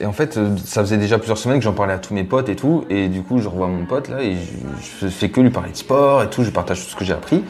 et 0.00 0.06
en 0.06 0.12
fait, 0.12 0.36
euh, 0.36 0.54
ça 0.64 0.82
faisait 0.82 0.98
déjà 0.98 1.18
plusieurs 1.18 1.38
semaines 1.38 1.58
que 1.58 1.64
j'en 1.64 1.72
parlais 1.72 1.94
à 1.94 1.98
tous 1.98 2.12
mes 2.12 2.24
potes 2.24 2.50
et 2.50 2.56
tout, 2.56 2.84
et 2.90 3.08
du 3.08 3.22
coup 3.22 3.38
je 3.38 3.48
revois 3.48 3.68
mon 3.68 3.86
pote 3.86 4.08
là 4.08 4.22
et 4.22 4.34
je, 4.34 5.06
je 5.06 5.08
fais 5.08 5.30
que 5.30 5.40
lui 5.40 5.50
parler 5.50 5.72
de 5.72 5.76
sport 5.76 6.22
et 6.22 6.28
tout, 6.28 6.44
je 6.44 6.50
partage 6.50 6.84
tout 6.84 6.90
ce 6.90 6.96
que 6.96 7.04
j'ai 7.04 7.14
appris. 7.14 7.42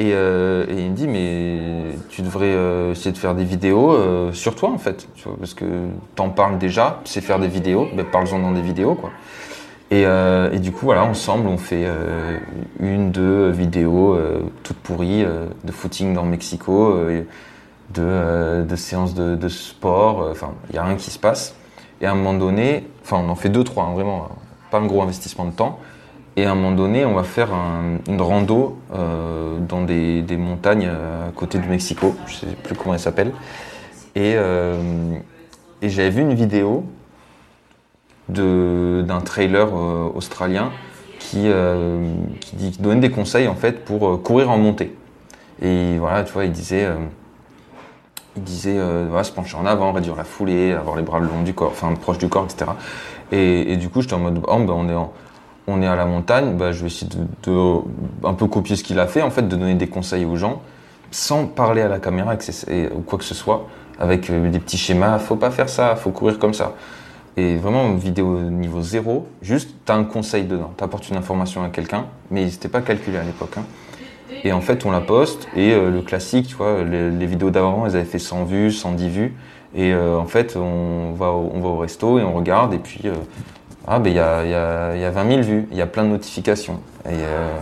Euh, 0.00 0.66
et, 0.68 0.84
il 0.84 0.90
me 0.90 0.96
dit, 0.96 1.08
mais 1.08 1.96
tu 2.10 2.22
devrais 2.22 2.52
euh, 2.52 2.92
essayer 2.92 3.12
de 3.12 3.18
faire 3.18 3.34
des 3.34 3.44
vidéos 3.44 3.92
euh, 3.92 4.32
sur 4.32 4.54
toi, 4.54 4.70
en 4.70 4.78
fait. 4.78 5.08
Parce 5.38 5.54
que 5.54 5.64
t'en 6.14 6.30
parles 6.30 6.58
déjà, 6.58 7.00
c'est 7.04 7.20
faire 7.20 7.38
des 7.38 7.48
vidéos, 7.48 7.88
mais 7.94 8.04
parle-en 8.04 8.38
dans 8.38 8.52
des 8.52 8.62
vidéos, 8.62 8.94
quoi. 8.94 9.10
Et, 9.90 10.04
du 10.58 10.72
coup, 10.72 10.86
voilà, 10.86 11.04
ensemble, 11.04 11.46
on 11.46 11.58
fait 11.58 11.86
une, 12.80 13.12
deux 13.12 13.50
vidéos 13.50 14.18
toutes 14.64 14.78
pourries 14.78 15.24
de 15.24 15.72
footing 15.72 16.12
dans 16.12 16.24
Mexico, 16.24 16.98
de, 17.94 18.64
de, 18.68 18.76
séances 18.76 19.14
de, 19.14 19.48
sport. 19.48 20.28
Enfin, 20.28 20.54
il 20.70 20.72
n'y 20.72 20.78
a 20.80 20.84
rien 20.84 20.96
qui 20.96 21.12
se 21.12 21.20
passe. 21.20 21.54
Et 22.00 22.06
à 22.06 22.10
un 22.10 22.14
moment 22.16 22.34
donné, 22.34 22.88
enfin, 23.04 23.22
on 23.24 23.28
en 23.28 23.36
fait 23.36 23.48
deux, 23.48 23.62
trois, 23.62 23.84
hein, 23.84 23.94
vraiment, 23.94 24.28
pas 24.72 24.78
un 24.78 24.86
gros 24.86 25.02
investissement 25.02 25.44
de 25.44 25.52
temps. 25.52 25.78
Et 26.38 26.44
à 26.44 26.52
un 26.52 26.54
moment 26.54 26.72
donné, 26.72 27.06
on 27.06 27.14
va 27.14 27.22
faire 27.22 27.48
une 28.06 28.20
rando 28.20 28.76
euh, 28.94 29.58
dans 29.58 29.80
des, 29.82 30.22
montagnes 30.36 30.88
à 30.88 31.32
côté 31.34 31.58
du 31.58 31.66
Mexico. 31.66 32.14
Je 32.26 32.34
ne 32.34 32.38
sais 32.52 32.56
plus 32.62 32.74
comment 32.74 32.92
elle 32.92 33.00
s'appelle. 33.00 33.32
Euh, 34.18 35.16
et, 35.80 35.88
j'avais 35.88 36.10
vu 36.10 36.20
une 36.20 36.34
vidéo 36.34 36.84
d'un 38.28 39.20
trailer 39.24 39.68
euh, 39.74 40.10
australien 40.14 40.72
qui, 41.18 41.48
qui, 42.40 42.70
donnait 42.80 43.00
des 43.00 43.10
conseils 43.10 43.48
en 43.48 43.54
fait 43.54 43.84
pour 43.84 44.22
courir 44.22 44.50
en 44.50 44.58
montée. 44.58 44.94
Et 45.62 45.96
voilà, 45.98 46.22
tu 46.22 46.34
vois, 46.34 46.44
il 46.44 46.52
disait, 46.52 46.86
il 48.36 48.42
disait, 48.42 48.78
voilà, 49.08 49.24
se 49.24 49.32
pencher 49.32 49.56
en 49.56 49.64
avant, 49.64 49.92
réduire 49.92 50.16
la 50.16 50.24
foulée, 50.24 50.72
avoir 50.72 50.96
les 50.96 51.02
bras 51.02 51.18
le 51.18 51.26
long 51.26 51.42
du 51.42 51.54
corps, 51.54 51.70
enfin 51.70 51.94
proche 51.94 52.18
du 52.18 52.28
corps, 52.28 52.44
etc. 52.44 52.72
Et, 53.32 53.76
du 53.76 53.88
coup, 53.88 54.02
j'étais 54.02 54.14
en 54.14 54.18
mode, 54.18 54.40
oh, 54.46 54.58
ben, 54.58 54.70
on 54.70 54.88
est 54.88 54.94
en, 54.94 55.12
on 55.66 55.82
est 55.82 55.86
à 55.86 55.96
la 55.96 56.06
montagne, 56.06 56.56
bah, 56.56 56.72
je 56.72 56.80
vais 56.80 56.86
essayer 56.86 57.10
de, 57.10 57.60
un 58.24 58.34
peu 58.34 58.46
copier 58.46 58.76
ce 58.76 58.84
qu'il 58.84 58.98
a 58.98 59.06
fait, 59.06 59.22
en 59.22 59.30
fait, 59.30 59.42
de 59.42 59.56
donner 59.56 59.74
des 59.74 59.88
conseils 59.88 60.24
aux 60.24 60.36
gens, 60.36 60.62
sans 61.10 61.46
parler 61.46 61.82
à 61.82 61.88
la 61.88 61.98
caméra 61.98 62.34
ou 62.94 63.00
quoi 63.00 63.18
que 63.18 63.24
ce 63.24 63.34
soit, 63.34 63.66
avec 63.98 64.30
euh, 64.30 64.50
des 64.50 64.58
petits 64.58 64.78
schémas, 64.78 65.18
faut 65.18 65.36
pas 65.36 65.50
faire 65.50 65.68
ça, 65.68 65.96
faut 65.96 66.10
courir 66.10 66.38
comme 66.38 66.54
ça. 66.54 66.74
Et 67.36 67.56
vraiment, 67.56 67.94
vidéo 67.94 68.40
niveau 68.40 68.80
zéro, 68.80 69.28
juste, 69.42 69.70
tu 69.84 69.92
as 69.92 69.96
un 69.96 70.04
conseil 70.04 70.44
dedans, 70.44 70.72
tu 70.76 70.84
apportes 70.84 71.08
une 71.08 71.16
information 71.16 71.64
à 71.64 71.68
quelqu'un, 71.68 72.06
mais 72.30 72.48
c'était 72.50 72.68
pas 72.68 72.80
calculé 72.80 73.18
à 73.18 73.24
l'époque. 73.24 73.56
Hein. 73.58 73.64
Et 74.44 74.52
en 74.52 74.60
fait, 74.60 74.86
on 74.86 74.90
la 74.90 75.00
poste, 75.00 75.48
et 75.56 75.72
euh, 75.72 75.90
le 75.90 76.02
classique, 76.02 76.48
tu 76.48 76.54
vois, 76.54 76.84
les, 76.84 77.26
vidéos 77.26 77.50
d'avant, 77.50 77.86
elles 77.86 77.96
avaient 77.96 78.04
fait 78.04 78.18
100 78.18 78.44
vues, 78.44 78.70
110 78.70 79.08
vues, 79.08 79.34
et 79.74 79.92
euh, 79.92 80.16
en 80.16 80.26
fait, 80.26 80.56
on 80.56 81.12
va 81.12 81.30
au 81.32 81.76
resto 81.78 82.18
et 82.18 82.22
on 82.22 82.32
regarde, 82.32 82.72
et 82.72 82.78
puis 82.78 83.02
ah, 83.86 83.98
ben 83.98 84.10
il 84.10 84.16
y 84.16 84.20
a, 84.20 84.44
y, 84.44 84.54
a, 84.54 84.96
y 84.96 85.04
a 85.04 85.10
20 85.10 85.28
000 85.28 85.42
vues, 85.42 85.68
il 85.70 85.76
y 85.76 85.82
a 85.82 85.86
plein 85.86 86.04
de 86.04 86.08
notifications. 86.08 86.80
Et, 87.04 87.12
euh, 87.12 87.60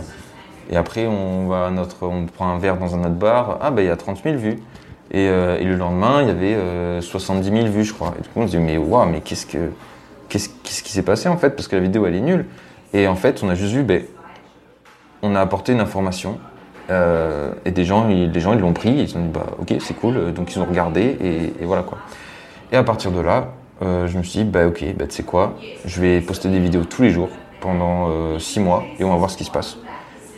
et, 0.71 0.77
après, 0.77 1.05
on, 1.05 1.47
va 1.47 1.69
notre, 1.69 2.07
on 2.07 2.25
prend 2.25 2.49
un 2.49 2.57
verre 2.57 2.77
dans 2.77 2.95
un 2.95 3.01
autre 3.01 3.09
bar, 3.09 3.59
ah, 3.61 3.69
ben 3.69 3.83
il 3.83 3.87
y 3.87 3.91
a 3.91 3.95
30 3.95 4.23
000 4.23 4.37
vues. 4.37 4.59
Et, 5.11 5.29
euh, 5.29 5.59
et 5.59 5.63
le 5.65 5.75
lendemain, 5.75 6.23
il 6.23 6.27
y 6.27 6.31
avait 6.31 6.55
euh, 6.55 6.99
70 6.99 7.51
000 7.51 7.67
vues, 7.67 7.83
je 7.83 7.93
crois. 7.93 8.13
Et 8.17 8.21
du 8.23 8.29
coup, 8.29 8.39
on 8.39 8.47
se 8.47 8.51
dit, 8.51 8.57
mais 8.57 8.77
waouh, 8.77 9.07
mais 9.07 9.21
qu'est-ce, 9.21 9.45
que, 9.45 9.71
qu'est-ce, 10.29 10.49
qu'est-ce 10.63 10.81
qui 10.81 10.91
s'est 10.91 11.03
passé 11.03 11.29
en 11.29 11.37
fait? 11.37 11.51
Parce 11.51 11.67
que 11.67 11.75
la 11.75 11.81
vidéo, 11.83 12.07
elle 12.07 12.15
est 12.15 12.21
nulle. 12.21 12.47
Et 12.93 13.07
en 13.07 13.15
fait, 13.15 13.43
on 13.43 13.49
a 13.49 13.55
juste 13.55 13.73
vu, 13.73 13.83
ben, 13.83 14.01
on 15.21 15.35
a 15.35 15.41
apporté 15.41 15.73
une 15.73 15.79
information. 15.79 16.39
Euh, 16.89 17.51
et 17.65 17.71
des 17.71 17.85
gens, 17.85 18.09
ils, 18.09 18.31
les 18.31 18.39
gens, 18.39 18.53
ils 18.53 18.59
l'ont 18.59 18.73
pris, 18.73 18.89
ils 18.89 19.15
ont 19.15 19.21
dit, 19.21 19.31
bah, 19.31 19.45
ok, 19.59 19.75
c'est 19.79 19.93
cool. 19.93 20.33
Donc, 20.33 20.55
ils 20.55 20.59
ont 20.59 20.65
regardé, 20.65 21.17
et 21.61 21.65
voilà 21.65 21.83
quoi. 21.83 21.99
Et 22.71 22.77
à 22.77 22.83
partir 22.83 23.11
de 23.11 23.21
là, 23.21 23.53
euh, 23.81 24.07
je 24.07 24.17
me 24.17 24.23
suis 24.23 24.39
dit, 24.39 24.45
bah 24.45 24.67
ok, 24.67 24.83
bah, 24.97 25.05
tu 25.07 25.15
sais 25.15 25.23
quoi, 25.23 25.55
je 25.85 25.99
vais 26.01 26.21
poster 26.21 26.49
des 26.49 26.59
vidéos 26.59 26.85
tous 26.85 27.01
les 27.01 27.09
jours 27.09 27.29
pendant 27.59 28.07
euh, 28.09 28.39
mois 28.57 28.83
et 28.99 29.03
on 29.03 29.09
va 29.09 29.17
voir 29.17 29.29
ce 29.29 29.37
qui 29.37 29.43
se 29.43 29.51
passe. 29.51 29.77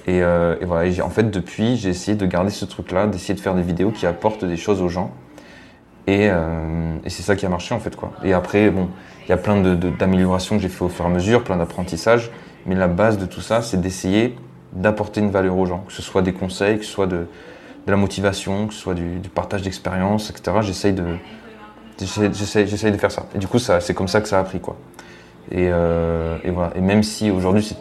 Et, 0.07 0.23
euh, 0.23 0.55
voilà, 0.61 0.89
en 1.03 1.09
fait, 1.09 1.29
depuis, 1.29 1.77
j'ai 1.77 1.89
essayé 1.89 2.17
de 2.17 2.25
garder 2.25 2.49
ce 2.49 2.65
truc-là, 2.65 3.07
d'essayer 3.07 3.35
de 3.35 3.39
faire 3.39 3.53
des 3.53 3.61
vidéos 3.61 3.91
qui 3.91 4.05
apportent 4.05 4.45
des 4.45 4.57
choses 4.57 4.81
aux 4.81 4.89
gens. 4.89 5.11
Et, 6.09 6.27
et 6.27 7.09
c'est 7.09 7.21
ça 7.21 7.35
qui 7.35 7.45
a 7.45 7.49
marché 7.49 7.75
en 7.75 7.79
fait. 7.79 7.97
quoi. 7.97 8.13
Et 8.23 8.31
après, 8.31 8.69
bon, 8.69 8.87
il 9.25 9.29
y 9.29 9.33
a 9.33 9.37
plein 9.37 9.61
d'améliorations 9.61 10.55
de, 10.55 10.61
que 10.61 10.63
j'ai 10.63 10.73
fait 10.73 10.85
au 10.85 10.87
fur 10.87 11.03
et 11.03 11.09
à 11.09 11.11
mesure, 11.11 11.43
plein 11.43 11.57
d'apprentissages. 11.57 12.31
Mais 12.65 12.75
la 12.75 12.87
base 12.87 13.17
de 13.17 13.25
tout 13.25 13.41
ça, 13.41 13.61
c'est 13.61 13.81
d'essayer 13.81 14.37
d'apporter 14.71 15.19
une 15.19 15.31
valeur 15.31 15.57
aux 15.57 15.65
gens, 15.65 15.83
que 15.85 15.91
ce 15.91 16.01
soit 16.01 16.21
des 16.21 16.31
conseils, 16.31 16.79
que 16.79 16.85
ce 16.85 16.91
soit 16.91 17.07
de, 17.07 17.27
de 17.87 17.91
la 17.91 17.97
motivation, 17.97 18.67
que 18.67 18.73
ce 18.73 18.79
soit 18.79 18.93
du 18.93 19.19
partage 19.35 19.63
d'expérience, 19.63 20.29
etc. 20.29 20.59
J'essaye 20.61 20.93
de, 20.93 21.17
J'essaye 21.99 22.91
de 22.91 22.97
faire 22.97 23.11
ça. 23.11 23.25
Et 23.35 23.37
du 23.37 23.47
coup, 23.47 23.59
c'est 23.59 23.93
comme 23.93 24.07
ça 24.07 24.21
que 24.21 24.27
ça 24.27 24.39
a 24.39 24.43
pris, 24.43 24.59
quoi. 24.59 24.75
Et, 25.51 25.69
euh, 25.71 26.37
et 26.43 26.51
voilà. 26.51 26.71
Et 26.75 26.81
même 26.81 27.03
si 27.03 27.31
aujourd'hui, 27.31 27.63
c'est 27.63 27.77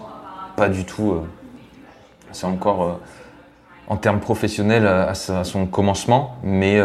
pas 0.57 0.69
du 0.69 0.85
tout. 0.85 1.13
Euh, 1.13 1.23
c'est 2.33 2.47
encore. 2.47 2.83
Euh, 2.83 2.93
en 3.89 3.97
termes 3.97 4.19
professionnels 4.19 4.85
à, 4.85 5.15
son 5.15 5.67
commencement, 5.67 6.39
mais, 6.43 6.81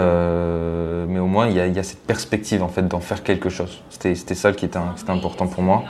mais 1.08 1.20
au 1.20 1.26
moins 1.26 1.48
il 1.48 1.58
y, 1.58 1.80
a, 1.80 1.82
cette 1.82 2.06
perspective 2.06 2.62
en 2.62 2.68
fait 2.68 2.88
d'en 2.88 3.00
faire 3.00 3.24
quelque 3.24 3.50
chose. 3.50 3.82
C'était 3.90 4.36
ça 4.36 4.52
qui 4.52 4.66
était, 4.66 4.78
important 5.08 5.48
pour 5.48 5.64
moi. 5.64 5.84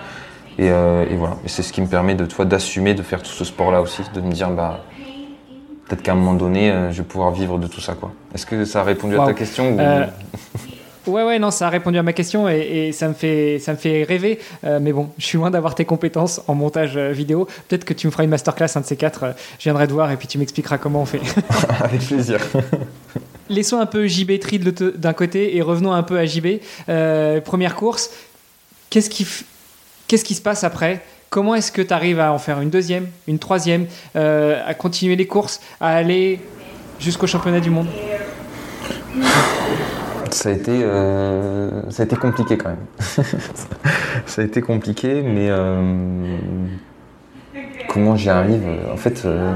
Et, 0.58 0.70
euh, 0.70 1.06
voilà, 1.18 1.38
et 1.46 1.50
c'est 1.50 1.64
ce 1.64 1.72
qui 1.72 1.82
me 1.82 1.88
permet 1.88 2.16
de 2.16 2.26
toi 2.26 2.46
d'assumer 2.46 2.94
de 2.94 3.04
faire 3.04 3.24
tout 3.24 3.32
ce 3.32 3.46
sport-là 3.46 3.82
aussi, 3.82 4.02
de 4.14 4.22
me 4.22 4.32
dire 4.32 4.52
bah 4.52 4.84
peut-être 5.88 6.02
qu'à 6.02 6.12
un 6.12 6.16
moment 6.16 6.34
donné 6.34 6.72
euh, 6.72 6.92
je 6.92 7.02
vais 7.02 7.08
pouvoir 7.08 7.32
vivre 7.32 7.58
de 7.58 7.68
tout 7.68 7.80
ça 7.82 7.94
quoi. 7.94 8.12
Est-ce 8.36 8.46
que 8.46 8.66
ça 8.66 8.82
a 8.82 8.84
répondu 8.84 9.18
à 9.18 9.26
ta 9.26 9.34
question 9.34 9.78
Ouais, 11.08 11.24
ouais, 11.24 11.40
non, 11.40 11.50
ça 11.50 11.68
a 11.68 11.70
répondu 11.70 11.98
à 11.98 12.04
ma 12.04 12.14
question 12.14 12.48
et, 12.48 12.92
ça, 12.92 13.08
me 13.08 13.14
fait, 13.14 13.58
ça 13.60 13.74
me 13.74 13.78
fait 13.78 14.04
rêver. 14.04 14.40
Euh, 14.64 14.80
mais 14.82 14.94
bon, 14.94 15.10
je 15.18 15.26
suis 15.26 15.38
loin 15.38 15.50
d'avoir 15.50 15.74
tes 15.74 15.86
compétences 15.86 16.42
en 16.48 16.54
montage 16.54 16.96
euh, 16.96 17.12
vidéo. 17.12 17.48
Peut-être 17.68 17.86
que 17.86 17.94
tu 17.94 18.06
me 18.08 18.12
feras 18.12 18.24
une 18.24 18.30
masterclass, 18.30 18.70
un 18.76 18.82
de 18.82 18.86
ces 18.86 18.98
quatre. 18.98 19.24
Euh, 19.24 19.32
je 19.58 19.64
viendrai 19.64 19.88
te 19.88 19.94
voir 19.94 20.12
et 20.12 20.18
puis 20.18 20.28
tu 20.28 20.38
m'expliqueras 20.38 20.78
comment 20.78 21.02
on 21.02 21.06
fait. 21.06 21.22
Avec 21.84 22.02
plaisir. 22.02 22.40
Laissons 23.50 23.80
un 23.80 23.88
peu 23.88 24.08
JB 24.08 24.40
Tri 24.40 24.60
d'un 24.60 25.14
côté 25.14 25.58
et 25.58 25.62
revenons 25.62 25.92
un 25.92 26.04
peu 26.04 26.18
à 26.18 26.26
JB. 26.26 26.60
première 27.44 27.76
course, 27.76 28.12
qu'est-ce 28.90 29.10
qui, 29.10 29.28
qu'est-ce 30.08 30.24
qui 30.24 30.36
se 30.36 30.42
passe 30.42 30.64
après? 30.64 31.02
Comment 31.30 31.56
est-ce 31.56 31.72
que 31.72 31.82
tu 31.82 31.94
arrives 31.94 32.20
à 32.20 32.32
en 32.32 32.40
faire 32.40 32.62
une 32.62 32.70
deuxième, 32.70 33.08
une 33.28 33.40
troisième, 33.40 33.88
à 34.16 34.74
continuer 34.74 35.18
les 35.18 35.28
courses, 35.28 35.60
à 35.82 35.90
aller 35.96 36.40
jusqu'au 37.00 37.28
championnat 37.28 37.60
du 37.60 37.72
monde? 37.72 37.88
ça 40.34 40.50
a 40.50 40.52
été, 40.52 40.72
euh, 40.72 41.90
ça 41.90 42.04
a 42.04 42.06
été 42.06 42.16
compliqué 42.16 42.58
quand 42.58 42.70
même. 42.70 42.86
ça 44.26 44.42
a 44.42 44.46
été 44.46 44.62
compliqué, 44.62 45.22
mais 45.22 45.48
euh, 45.50 46.38
comment 47.90 48.16
j'y 48.16 48.30
arrive 48.30 48.64
En 48.92 48.98
fait, 48.98 49.24
euh, 49.26 49.54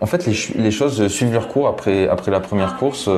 en 0.00 0.06
fait 0.06 0.26
les, 0.26 0.70
choses 0.70 1.06
suivent 1.08 1.32
leur 1.32 1.48
cours 1.48 1.68
après, 1.68 2.08
après 2.08 2.30
la 2.30 2.40
première 2.40 2.76
course. 2.76 3.08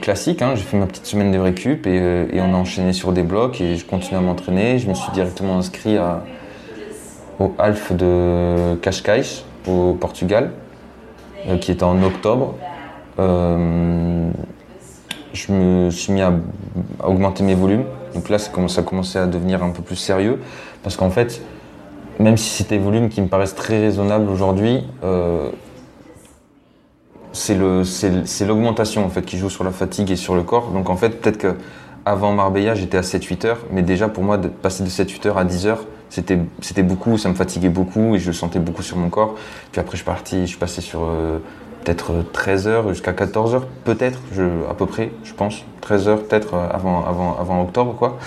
classique, 0.00 0.42
hein. 0.42 0.52
j'ai 0.54 0.62
fait 0.62 0.76
ma 0.76 0.86
petite 0.86 1.06
semaine 1.06 1.32
de 1.32 1.38
récup 1.38 1.86
et, 1.86 2.40
on 2.40 2.54
a 2.54 2.56
enchaîné 2.56 2.92
sur 2.92 3.12
des 3.12 3.22
blocs 3.22 3.60
et 3.60 3.76
je 3.76 3.84
continue 3.84 4.18
à 4.18 4.22
m'entraîner. 4.22 4.78
Je 4.78 4.88
me 4.88 4.94
suis 4.94 5.12
directement 5.12 5.58
inscrit 5.58 5.98
au 7.38 7.54
Alf 7.58 7.92
de 7.92 8.74
Cascais 8.76 9.44
au 9.66 9.94
Portugal, 9.94 10.52
qui 11.60 11.70
est 11.70 11.82
en 11.82 12.02
octobre 12.02 12.54
je 15.32 15.52
me 15.52 15.90
suis 15.90 16.12
mis 16.12 16.22
à, 16.22 16.32
augmenter 17.04 17.42
mes 17.42 17.54
volumes. 17.54 17.84
Donc 18.14 18.28
là, 18.28 18.38
ça, 18.38 18.50
a 18.50 18.82
commencé 18.82 19.18
à 19.18 19.26
devenir 19.26 19.62
un 19.62 19.70
peu 19.70 19.82
plus 19.82 19.96
sérieux. 19.96 20.40
Parce 20.82 20.96
qu'en 20.96 21.10
fait, 21.10 21.42
même 22.18 22.36
si 22.36 22.50
c'était 22.50 22.78
des 22.78 22.84
volumes 22.84 23.08
qui 23.08 23.20
me 23.20 23.28
paraissent 23.28 23.54
très 23.54 23.80
raisonnables 23.80 24.28
aujourd'hui, 24.28 24.84
euh, 25.04 25.50
c'est 27.32 27.56
l'augmentation 28.46 29.04
en 29.04 29.08
fait, 29.08 29.22
qui 29.22 29.38
joue 29.38 29.50
sur 29.50 29.64
la 29.64 29.70
fatigue 29.70 30.10
et 30.10 30.16
sur 30.16 30.34
le 30.34 30.42
corps. 30.42 30.70
Donc 30.70 30.90
en 30.90 30.96
fait, 30.96 31.20
peut-être 31.20 31.38
qu'avant 31.38 32.32
Marbella, 32.32 32.74
j'étais 32.74 32.98
à 32.98 33.02
7-8 33.02 33.46
heures. 33.46 33.58
Mais 33.70 33.82
déjà, 33.82 34.08
pour 34.08 34.24
moi, 34.24 34.36
de 34.36 34.48
passer 34.48 34.82
de 34.82 34.88
7-8 34.88 35.28
heures 35.28 35.38
à 35.38 35.44
10 35.44 35.66
heures, 35.66 35.84
c'était 36.08 36.82
beaucoup, 36.82 37.18
ça 37.18 37.28
me 37.28 37.34
fatiguait 37.34 37.68
beaucoup 37.68 38.16
et 38.16 38.18
je 38.18 38.26
le 38.26 38.32
sentais 38.32 38.58
beaucoup 38.58 38.82
sur 38.82 38.96
mon 38.96 39.10
corps. 39.10 39.36
Puis 39.70 39.80
après, 39.80 39.92
je 39.92 39.98
suis 39.98 40.04
parti, 40.04 40.40
je 40.42 40.46
suis 40.46 40.58
passé 40.58 40.80
sur... 40.80 41.04
Euh, 41.04 41.38
peut-être 41.84 42.12
13h 42.32 42.88
jusqu'à 42.88 43.12
14h, 43.12 43.62
peut-être, 43.84 44.20
à 44.68 44.74
peu 44.74 44.86
près, 44.86 45.10
je 45.24 45.32
pense. 45.32 45.64
13h 45.82 46.18
peut-être 46.18 46.54
euh, 46.54 46.68
avant, 46.70 47.04
avant, 47.04 47.36
avant 47.38 47.62
octobre, 47.62 47.94
quoi, 47.96 48.18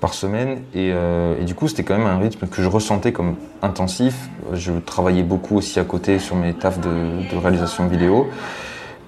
par 0.00 0.14
semaine. 0.14 0.62
Euh, 0.76 1.40
et, 1.40 1.44
du 1.44 1.54
coup, 1.54 1.68
c'était 1.68 1.82
quand 1.82 1.96
même 1.96 2.06
un 2.06 2.18
rythme 2.18 2.46
que 2.46 2.62
je 2.62 2.68
ressentais 2.68 3.12
comme 3.12 3.36
intensif. 3.62 4.28
Je 4.52 4.72
travaillais 4.72 5.22
beaucoup 5.22 5.56
aussi 5.56 5.80
à 5.80 5.84
côté 5.84 6.18
sur 6.18 6.36
mes 6.36 6.54
tafs 6.54 6.80
de, 6.80 7.36
réalisation 7.36 7.86
vidéo. 7.86 8.28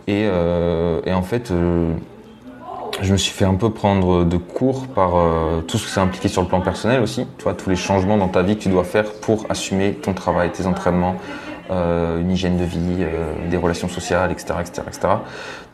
Et, 0.06 0.26
euh, 0.26 1.00
en 1.06 1.22
fait, 1.22 1.52
je 3.02 3.12
me 3.12 3.16
suis 3.16 3.32
fait 3.32 3.44
un 3.44 3.54
peu 3.54 3.70
prendre 3.70 4.24
de 4.24 4.36
cours 4.36 4.86
par 4.88 5.12
tout 5.66 5.78
ce 5.78 5.84
que 5.84 5.90
ça 5.90 6.02
impliqué 6.02 6.28
sur 6.28 6.42
le 6.42 6.48
plan 6.48 6.60
personnel 6.60 7.02
aussi. 7.02 7.26
Tu 7.38 7.44
vois, 7.44 7.54
tous 7.54 7.68
les 7.68 7.76
changements 7.76 8.16
dans 8.16 8.28
ta 8.28 8.42
vie 8.42 8.56
que 8.56 8.62
tu 8.62 8.68
dois 8.68 8.84
faire 8.84 9.12
pour 9.12 9.44
assumer 9.48 9.92
ton 9.92 10.14
travail, 10.14 10.50
tes 10.50 10.66
entraînements, 10.66 11.16
euh, 11.70 12.20
une 12.20 12.30
hygiène 12.30 12.56
de 12.56 12.64
vie, 12.64 12.98
euh, 13.00 13.32
des 13.50 13.56
relations 13.56 13.88
sociales, 13.88 14.30
etc. 14.30 14.54
etc., 14.60 15.08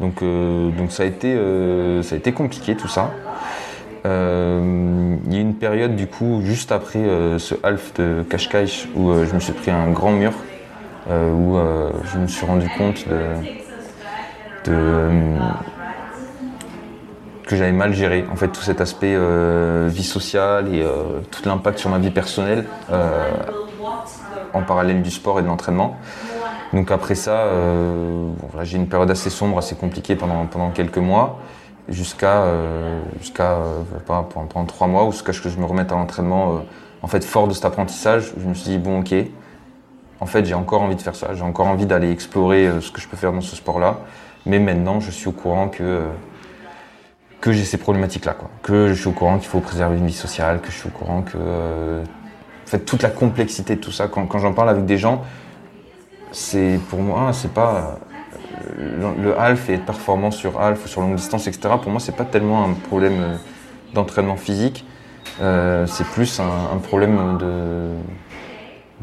Donc, 0.01 0.22
euh, 0.22 0.70
donc 0.70 0.90
ça, 0.90 1.03
a 1.03 1.07
été, 1.07 2.32
compliqué 2.32 2.74
tout 2.76 2.88
ça. 2.88 3.11
il 4.05 4.11
y 4.11 5.36
a 5.36 5.40
une 5.40 5.55
période 5.55 5.95
du 5.95 6.07
coup 6.07 6.40
juste 6.45 6.72
après 6.72 7.05
ce 7.38 7.55
half 7.62 7.93
de 7.95 8.24
Cascais 8.28 8.64
où 8.97 9.12
je 9.24 9.34
me 9.34 9.40
suis 9.40 9.53
pris 9.53 9.70
un 9.70 9.90
grand 9.90 10.12
mur 10.12 10.32
où 11.09 11.57
je 12.05 12.18
me 12.18 12.26
suis 12.26 12.45
rendu 12.47 12.68
compte 12.78 13.07
de, 13.09 14.70
de 14.70 15.09
que 17.47 17.55
j'avais 17.57 17.72
mal 17.72 17.93
géré 17.93 18.24
en 18.32 18.36
fait 18.36 18.49
tout 18.49 18.62
cet 18.62 18.80
aspect 18.80 19.16
vie 19.88 20.05
sociale 20.05 20.74
et 20.74 20.84
tout 21.30 21.43
l'impact 21.49 21.78
sur 21.78 21.90
ma 21.90 21.99
vie 21.99 22.11
personnelle 22.11 22.64
en 24.55 24.62
parallèle 24.62 25.03
du 25.03 25.11
sport 25.11 25.38
et 25.38 25.42
de 25.42 25.46
l'entraînement. 25.46 25.96
Donc 26.72 26.90
après 26.90 27.14
ça, 27.14 27.32
euh, 27.32 28.30
j'ai 28.62 28.78
une 28.78 28.88
période 28.88 29.11
assez 29.11 29.30
sombre, 29.30 29.59
assez 29.59 29.74
compliquée 29.74 30.16
pendant, 30.16 30.46
pendant 30.46 30.70
quelques 30.70 30.98
mois, 30.98 31.38
jusqu'à 31.88 32.42
euh, 32.42 33.00
jusqu'à 33.20 33.53
euh, 33.53 33.82
pendant 34.07 34.64
trois 34.64 34.86
mois, 34.86 35.11
jusqu'à 35.11 35.32
ce 35.32 35.40
que 35.40 35.50
je 35.50 35.59
me 35.59 35.66
remette 35.66 35.92
à 35.92 35.96
l'entraînement. 35.96 36.62
en 37.03 37.07
fait, 37.09 37.24
fort 37.24 37.46
de 37.46 37.53
cet 37.53 37.64
apprentissage, 37.64 38.32
je 38.38 38.46
me 38.46 38.55
suis 38.55 38.70
dit 38.70 38.78
bon, 38.78 39.00
ok, 39.00 39.14
en 40.20 40.26
fait, 40.26 40.44
j'ai 40.46 40.55
encore 40.55 40.82
envie 40.82 40.96
de 40.96 41.03
faire 41.03 41.16
ça, 41.16 41.34
j'ai 41.34 41.42
encore 41.42 41.66
envie 41.66 41.86
d'aller 41.86 42.11
explorer 42.11 42.70
ce 42.80 42.90
que 42.90 43.00
je 43.00 43.09
peux 43.09 43.16
faire 43.16 43.32
dans 43.32 43.40
ce 43.40 43.57
sport-là, 43.57 43.98
mais 44.46 44.59
maintenant, 44.59 45.00
je 45.00 45.11
suis 45.11 45.28
au 45.28 45.32
courant 45.32 45.68
que 45.68 46.03
que 47.42 47.50
j'ai 47.50 47.64
ces 47.64 47.76
problématiques-là, 47.76 48.34
quoi. 48.34 48.48
Que 48.62 48.88
je 48.88 48.94
suis 48.94 49.09
au 49.09 49.12
courant 49.12 49.36
qu'il 49.36 49.48
faut 49.48 49.59
préserver 49.59 49.98
une 49.98 50.07
vie 50.07 50.12
sociale, 50.12 50.61
que 50.61 50.70
je 50.70 50.78
suis 50.78 50.86
au 50.86 50.92
courant 50.92 51.22
que 51.22 52.05
fait, 52.73 52.85
toute 52.85 53.03
la 53.03 53.11
complexité 53.11 53.77
de 53.77 53.81
tout 53.81 53.93
ça. 53.93 54.09
Quand, 54.09 54.39
j'en 54.39 54.53
parle 54.53 54.70
avec 54.70 54.85
des 54.85 54.99
gens, 54.99 55.23
c'est 56.33 56.81
pour 56.89 57.01
moi, 57.01 57.33
c'est 57.33 57.53
pas 57.53 57.99
euh, 58.79 59.14
le, 59.23 59.39
half 59.39 59.68
et 59.68 59.75
être 59.75 59.85
performant 59.85 60.31
sur 60.31 60.61
half 60.61 60.85
ou 60.85 60.89
sur 60.89 61.03
longue 61.03 61.16
distance, 61.16 61.47
etc. 61.47 61.75
Pour 61.81 61.91
moi, 61.91 62.01
c'est 62.01 62.16
pas 62.16 62.25
tellement 62.25 62.64
un 62.64 62.73
problème 62.73 63.20
euh, 63.20 63.37
d'entraînement 63.95 64.37
physique. 64.37 64.87
Euh, 65.41 65.87
c'est 65.87 66.07
plus 66.07 66.41
un, 66.41 66.79
problème 66.79 67.39
de 67.39 67.91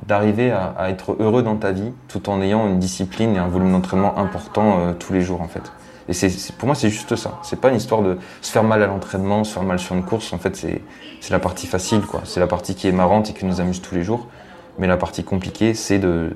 d'arriver 0.06 0.52
à, 0.52 0.90
être 0.90 1.16
heureux 1.20 1.44
dans 1.44 1.56
ta 1.56 1.72
vie 1.72 1.92
tout 2.08 2.30
en 2.30 2.42
ayant 2.42 2.68
une 2.68 2.80
discipline 2.80 3.36
et 3.36 3.38
un 3.38 3.48
volume 3.48 3.72
d'entraînement 3.72 4.18
important 4.18 4.94
tous 4.98 5.14
les 5.14 5.22
jours 5.22 5.42
en 5.42 5.48
fait. 5.48 5.72
Et 6.10 6.14
c'est, 6.14 6.52
pour 6.54 6.66
moi, 6.66 6.74
c'est 6.74 6.90
juste 6.90 7.16
ça. 7.16 7.40
C'est 7.44 7.62
pas 7.62 7.70
une 7.70 7.76
histoire 7.76 8.02
de 8.02 8.18
se 8.42 8.52
faire 8.52 8.64
mal 8.64 8.82
à 8.82 8.88
l'entraînement, 8.88 9.44
se 9.44 9.54
faire 9.54 9.64
mal 9.64 9.78
sur 9.78 9.96
une 9.96 10.04
course. 10.04 10.34
En 10.34 10.40
fait, 10.40 10.56
c'est, 10.56 10.82
la 11.30 11.38
partie 11.38 11.68
facile, 11.68 12.02
quoi. 12.02 12.22
C'est 12.26 12.40
la 12.40 12.48
partie 12.48 12.74
qui 12.74 12.88
est 12.88 12.92
marrante 12.92 13.30
et 13.30 13.34
qui 13.34 13.46
nous 13.46 13.62
amuse 13.62 13.80
tous 13.80 13.94
les 13.94 14.04
jours. 14.04 14.28
Mais 14.80 14.88
la 14.88 14.98
partie 14.98 15.24
compliquée, 15.24 15.76
c'est 15.76 16.00
de, 16.00 16.36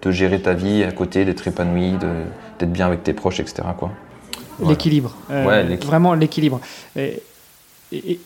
de 0.00 0.10
gérer 0.10 0.40
ta 0.40 0.54
vie 0.54 0.82
à 0.84 0.90
côté, 0.90 1.26
d'être 1.26 1.46
épanoui, 1.46 1.92
d'être 2.58 2.72
bien 2.72 2.86
avec 2.86 3.04
tes 3.04 3.12
proches, 3.12 3.40
etc. 3.40 3.62
Quoi. 3.78 3.90
L'équilibre. 4.66 5.14
Euh, 5.30 5.76
vraiment 5.84 6.14
l'équilibre. 6.14 6.60
Et, 6.96 7.22
et, 7.92 8.18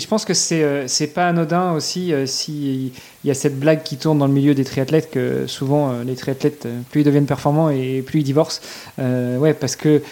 je 0.00 0.06
pense 0.06 0.24
que 0.24 0.34
c'est 0.34 0.62
euh, 0.62 1.06
pas 1.14 1.28
anodin 1.28 1.72
aussi 1.72 2.12
euh, 2.12 2.26
s'il 2.26 2.92
y 3.24 3.30
a 3.30 3.34
cette 3.34 3.58
blague 3.58 3.82
qui 3.82 3.96
tourne 3.96 4.18
dans 4.18 4.26
le 4.26 4.32
milieu 4.32 4.54
des 4.54 4.64
triathlètes 4.64 5.10
que 5.10 5.46
souvent 5.46 6.00
les 6.04 6.14
triathlètes 6.14 6.66
plus 6.90 7.00
ils 7.00 7.04
deviennent 7.04 7.26
performants 7.26 7.70
et 7.70 8.02
plus 8.02 8.20
ils 8.20 8.24
divorcent. 8.24 8.60
ouais, 8.98 9.54
parce 9.54 9.76
que 9.76 10.02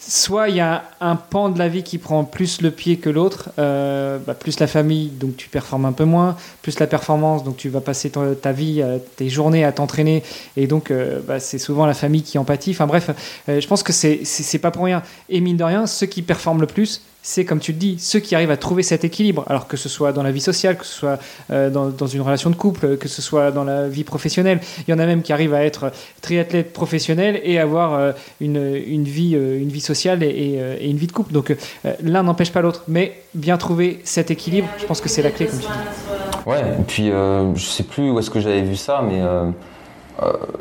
soit 0.00 0.48
il 0.48 0.56
y 0.56 0.60
a 0.60 0.84
un 1.00 1.14
pan 1.14 1.50
de 1.50 1.58
la 1.58 1.68
vie 1.68 1.82
qui 1.82 1.98
prend 1.98 2.24
plus 2.24 2.62
le 2.62 2.70
pied 2.70 2.96
que 2.96 3.10
l'autre, 3.10 3.50
euh, 3.58 4.18
bah, 4.18 4.34
plus 4.34 4.58
la 4.58 4.66
famille, 4.66 5.08
donc 5.08 5.36
tu 5.36 5.48
performes 5.48 5.84
un 5.84 5.92
peu 5.92 6.04
moins, 6.04 6.36
plus 6.62 6.78
la 6.80 6.86
performance, 6.86 7.44
donc 7.44 7.56
tu 7.56 7.68
vas 7.68 7.80
passer 7.80 8.10
ta, 8.10 8.52
vie, 8.52 8.80
euh, 8.82 8.98
tes 9.16 9.28
journées 9.28 9.64
à 9.64 9.72
t'entraîner, 9.72 10.22
et 10.56 10.66
donc 10.66 10.90
euh, 10.90 11.20
bah, 11.26 11.38
c'est 11.38 11.58
souvent 11.58 11.86
la 11.86 11.94
famille 11.94 12.22
qui 12.22 12.38
en 12.38 12.44
pâtit. 12.44 12.70
Enfin 12.70 12.86
bref, 12.86 13.10
je 13.46 13.66
pense 13.66 13.82
que 13.82 13.92
c'est 13.92 14.58
pas 14.60 14.70
pour 14.70 14.84
rien. 14.84 15.02
Et 15.28 15.40
mine 15.40 15.56
de 15.56 15.64
rien, 15.64 15.86
ceux 15.86 16.06
qui 16.06 16.22
performent 16.22 16.62
le 16.62 16.66
plus, 16.66 17.02
c'est 17.22 17.44
comme 17.44 17.60
tu 17.60 17.72
le 17.72 17.78
dis, 17.78 17.98
ceux 17.98 18.18
qui 18.18 18.34
arrivent 18.34 18.50
à 18.50 18.56
trouver 18.56 18.82
cet 18.82 19.04
équilibre, 19.04 19.44
alors 19.48 19.68
que 19.68 19.76
ce 19.76 19.88
soit 19.88 20.12
dans 20.12 20.22
la 20.22 20.30
vie 20.30 20.40
sociale, 20.40 20.76
que 20.76 20.86
ce 20.86 20.94
soit 20.94 21.18
euh, 21.50 21.68
dans, 21.68 22.06
une 22.06 22.20
relation 22.22 22.50
de 22.50 22.54
couple, 22.54 22.96
que 22.96 23.08
ce 23.08 23.20
soit 23.20 23.50
dans 23.50 23.64
la 23.64 23.88
vie 23.88 24.04
professionnelle. 24.04 24.60
Il 24.86 24.90
y 24.90 24.94
en 24.94 24.98
a 24.98 25.06
même 25.06 25.22
qui 25.22 25.32
arrivent 25.32 25.54
à 25.54 25.64
être 25.64 25.92
triathlète 26.22 26.72
professionnel 26.72 27.40
et 27.44 27.58
avoir 27.58 27.94
euh, 27.94 28.12
une, 28.40 28.56
une, 28.86 29.04
vie, 29.04 29.34
euh, 29.34 29.60
une 29.60 29.68
vie 29.68 29.80
sociale 29.80 30.22
et, 30.22 30.60
une 30.82 30.96
vie 30.96 31.06
de 31.06 31.12
couple. 31.12 31.32
Donc 31.32 31.54
l'un 32.02 32.22
n'empêche 32.22 32.52
pas 32.52 32.62
l'autre, 32.62 32.84
mais 32.88 33.22
bien 33.34 33.56
trouver 33.58 34.00
cet 34.04 34.30
équilibre, 34.30 34.68
je 34.78 34.86
pense 34.86 35.00
que 35.00 35.08
c'est 35.08 35.22
la 35.22 35.30
clé, 35.30 35.46
comme 35.46 35.58
tu 35.58 35.66
dis. 35.66 36.48
Ouais, 36.48 36.60
et 36.60 36.82
puis 36.86 37.08
je 37.08 37.64
sais 37.64 37.82
plus 37.82 38.10
où 38.10 38.18
est-ce 38.18 38.30
que 38.30 38.40
j'avais 38.40 38.62
vu 38.62 38.76
ça, 38.76 39.02
mais 39.06 39.20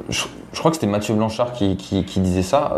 je, 0.10 0.24
crois 0.60 0.72
que 0.72 0.76
c'était 0.76 0.88
Mathieu 0.88 1.14
Blanchard 1.16 1.54
qui, 1.54 1.78
qui 1.78 2.20
disait 2.20 2.44
ça 2.44 2.74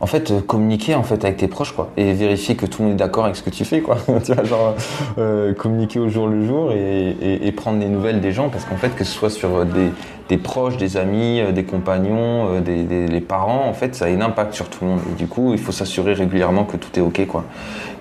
en 0.00 0.06
fait, 0.06 0.30
euh, 0.30 0.40
communiquer 0.40 0.94
en 0.94 1.02
fait 1.02 1.24
avec 1.24 1.36
tes 1.36 1.48
proches, 1.48 1.72
quoi, 1.72 1.90
et 1.96 2.12
vérifier 2.14 2.56
que 2.56 2.64
tout 2.64 2.82
le 2.82 2.88
monde 2.88 2.94
est 2.94 2.98
d'accord 2.98 3.24
avec 3.24 3.36
ce 3.36 3.42
que 3.42 3.50
tu 3.50 3.64
fais, 3.64 3.80
quoi. 3.80 3.98
tu 4.24 4.32
vois, 4.32 4.44
genre 4.44 4.74
euh, 5.18 5.52
communiquer 5.52 5.98
au 5.98 6.08
jour 6.08 6.26
le 6.26 6.46
jour 6.46 6.72
et, 6.72 7.52
prendre 7.56 7.80
des 7.80 7.88
nouvelles 7.88 8.20
des 8.20 8.32
gens, 8.32 8.48
parce 8.48 8.64
qu'en 8.64 8.76
fait, 8.76 8.94
que 8.94 9.04
ce 9.04 9.12
soit 9.12 9.28
sur 9.28 9.66
des, 9.66 9.90
des 10.30 10.38
proches, 10.38 10.78
des 10.78 10.96
amis, 10.96 11.40
euh, 11.40 11.52
des 11.52 11.64
compagnons, 11.64 12.60
des, 12.60 13.20
parents, 13.20 13.66
en 13.68 13.74
fait, 13.74 13.94
ça 13.94 14.06
a 14.06 14.08
un 14.08 14.20
impact 14.22 14.54
sur 14.54 14.70
tout 14.70 14.84
le 14.84 14.90
monde. 14.92 15.00
Et 15.12 15.14
du 15.16 15.26
coup, 15.26 15.52
il 15.52 15.58
faut 15.58 15.72
s'assurer 15.72 16.14
régulièrement 16.14 16.64
que 16.64 16.78
tout 16.78 16.98
est 16.98 17.02
ok, 17.02 17.26
quoi. 17.26 17.44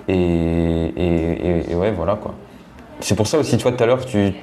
Et, 0.08 0.94
ouais, 1.76 1.92
voilà, 1.92 2.16
quoi. 2.16 2.34
C'est 3.02 3.16
pour 3.16 3.28
ça 3.28 3.38
aussi, 3.38 3.58
tu 3.58 3.64
vois, 3.64 3.74
tout 3.74 3.84
à 3.84 3.88
l'heure, 3.88 4.06
tu, 4.06 4.34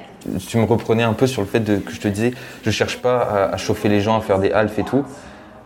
me 0.55 0.63
reprenais 0.65 1.03
un 1.03 1.13
peu 1.13 1.25
sur 1.25 1.41
le 1.41 1.47
fait 1.47 1.63
que 1.63 1.91
je 1.91 1.99
te 1.99 2.07
disais, 2.07 2.31
je 2.63 2.69
cherche 2.69 2.97
pas 3.01 3.49
à, 3.51 3.57
chauffer 3.57 3.89
les 3.89 4.01
gens, 4.01 4.17
à 4.17 4.21
faire 4.21 4.39
des 4.39 4.51
halfs 4.51 4.77
et 4.77 4.83
tout 4.83 5.03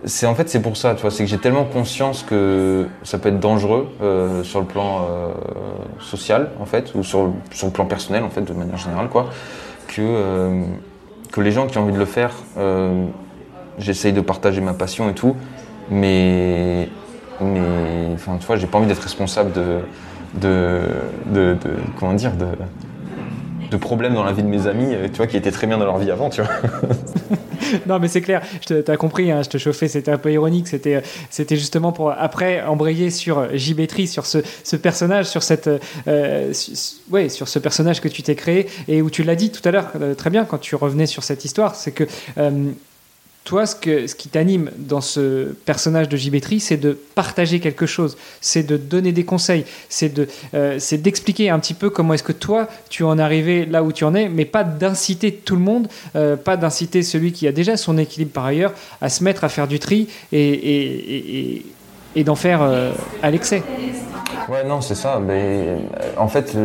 c'est 0.05 0.25
en 0.25 0.35
fait 0.35 0.49
c'est 0.49 0.61
pour 0.61 0.77
ça, 0.77 0.95
tu 0.95 1.01
vois, 1.01 1.11
c'est 1.11 1.23
que 1.23 1.29
j'ai 1.29 1.37
tellement 1.37 1.65
conscience 1.65 2.23
que 2.23 2.87
ça 3.03 3.19
peut 3.19 3.29
être 3.29 3.39
dangereux 3.39 3.87
euh, 4.01 4.43
sur 4.43 4.59
le 4.59 4.65
plan 4.65 5.07
euh, 5.09 5.31
social 5.99 6.49
en 6.59 6.65
fait, 6.65 6.93
ou 6.95 7.03
sur, 7.03 7.33
sur 7.51 7.67
le 7.67 7.73
plan 7.73 7.85
personnel 7.85 8.23
en 8.23 8.29
fait, 8.29 8.41
de 8.41 8.53
manière 8.53 8.77
générale 8.77 9.09
quoi, 9.09 9.29
que 9.87 10.01
euh, 10.01 10.63
que 11.31 11.39
les 11.41 11.51
gens 11.51 11.67
qui 11.67 11.77
ont 11.77 11.83
envie 11.83 11.93
de 11.93 11.99
le 11.99 12.05
faire, 12.05 12.31
j'essaye 13.77 14.11
de 14.11 14.21
partager 14.21 14.59
ma 14.59 14.73
passion 14.73 15.09
et 15.09 15.13
tout, 15.13 15.35
mais 15.89 16.89
mais 17.39 18.09
enfin 18.13 18.37
tu 18.39 18.45
vois, 18.45 18.57
j'ai 18.57 18.67
pas 18.67 18.77
envie 18.79 18.87
d'être 18.87 19.03
responsable 19.03 19.51
de 19.53 19.79
de, 20.33 20.81
de, 21.27 21.53
de 21.53 21.71
comment 21.99 22.13
dire 22.13 22.33
de 22.33 22.47
de 23.71 23.77
problèmes 23.77 24.13
dans 24.13 24.23
la 24.23 24.33
vie 24.33 24.43
de 24.43 24.47
mes 24.47 24.67
amis, 24.67 24.93
tu 25.11 25.17
vois, 25.17 25.27
qui 25.27 25.37
étaient 25.37 25.51
très 25.51 25.65
bien 25.65 25.77
dans 25.77 25.85
leur 25.85 25.97
vie 25.97 26.11
avant, 26.11 26.29
tu 26.29 26.41
vois. 26.41 26.51
non, 27.87 27.99
mais 27.99 28.07
c'est 28.07 28.21
clair. 28.21 28.41
Tu 28.65 28.83
as 28.85 28.97
compris, 28.97 29.31
hein, 29.31 29.41
je 29.43 29.49
te 29.49 29.57
chauffais, 29.57 29.87
c'était 29.87 30.11
un 30.11 30.17
peu 30.17 30.31
ironique. 30.31 30.67
C'était, 30.67 31.01
c'était 31.29 31.55
justement 31.55 31.91
pour 31.91 32.11
après 32.11 32.61
embrayer 32.63 33.09
sur 33.09 33.55
Gibetri, 33.55 34.07
sur 34.07 34.25
ce, 34.25 34.75
personnage, 34.75 35.25
sur 35.25 35.43
cette, 35.43 35.69
euh, 36.07 36.53
ouais, 37.09 37.29
sur 37.29 37.47
ce 37.47 37.59
personnage 37.59 38.01
que 38.01 38.07
tu 38.07 38.23
t'es 38.23 38.35
créé 38.35 38.67
et 38.87 39.01
où 39.01 39.09
tu 39.09 39.23
l'as 39.23 39.35
dit 39.35 39.51
tout 39.51 39.67
à 39.67 39.71
l'heure 39.71 39.91
euh, 39.99 40.13
très 40.15 40.29
bien 40.29 40.45
quand 40.45 40.57
tu 40.57 40.75
revenais 40.75 41.05
sur 41.05 41.23
cette 41.23 41.45
histoire, 41.45 41.75
c'est 41.75 41.91
que 41.91 42.05
euh, 42.37 42.71
toi, 43.43 43.65
ce, 43.65 43.75
qui 43.75 44.29
t'anime 44.29 44.69
dans 44.77 45.01
ce 45.01 45.53
personnage 45.65 46.07
de 46.07 46.15
Gibetri, 46.15 46.59
c'est 46.59 46.77
de 46.77 46.91
partager 47.15 47.59
quelque 47.59 47.87
chose, 47.87 48.15
c'est 48.39 48.63
de 48.63 48.77
donner 48.77 49.11
des 49.11 49.25
conseils, 49.25 49.65
euh, 50.53 50.75
c'est 50.77 50.97
d'expliquer 50.99 51.49
un 51.49 51.57
petit 51.57 51.73
peu 51.73 51.89
comment 51.89 52.13
est-ce 52.13 52.23
que 52.23 52.33
toi, 52.33 52.67
tu 52.89 53.03
en 53.03 53.17
es 53.17 53.21
arrivé 53.21 53.65
là 53.65 53.83
où 53.83 53.91
tu 53.91 54.03
en 54.03 54.13
es, 54.13 54.29
mais 54.29 54.45
pas 54.45 54.63
d'inciter 54.63 55.33
tout 55.33 55.55
le 55.55 55.61
monde, 55.61 55.87
euh, 56.15 56.35
pas 56.35 56.55
d'inciter 56.55 57.01
celui 57.01 57.31
qui 57.31 57.47
a 57.47 57.51
déjà 57.51 57.77
son 57.77 57.97
équilibre 57.97 58.31
par 58.31 58.45
ailleurs 58.45 58.73
à 59.01 59.09
se 59.09 59.23
mettre 59.23 59.43
à 59.43 59.49
faire 59.49 59.67
du 59.67 59.79
tri 59.79 60.07
et, 60.31 61.65
d'en 62.17 62.35
faire 62.35 62.61
euh, 62.61 62.91
à 63.23 63.31
l'excès. 63.31 63.63
Ouais, 64.49 64.63
non, 64.63 64.81
c'est 64.81 64.95
ça. 64.95 65.19
En 66.17 66.27
fait, 66.27 66.55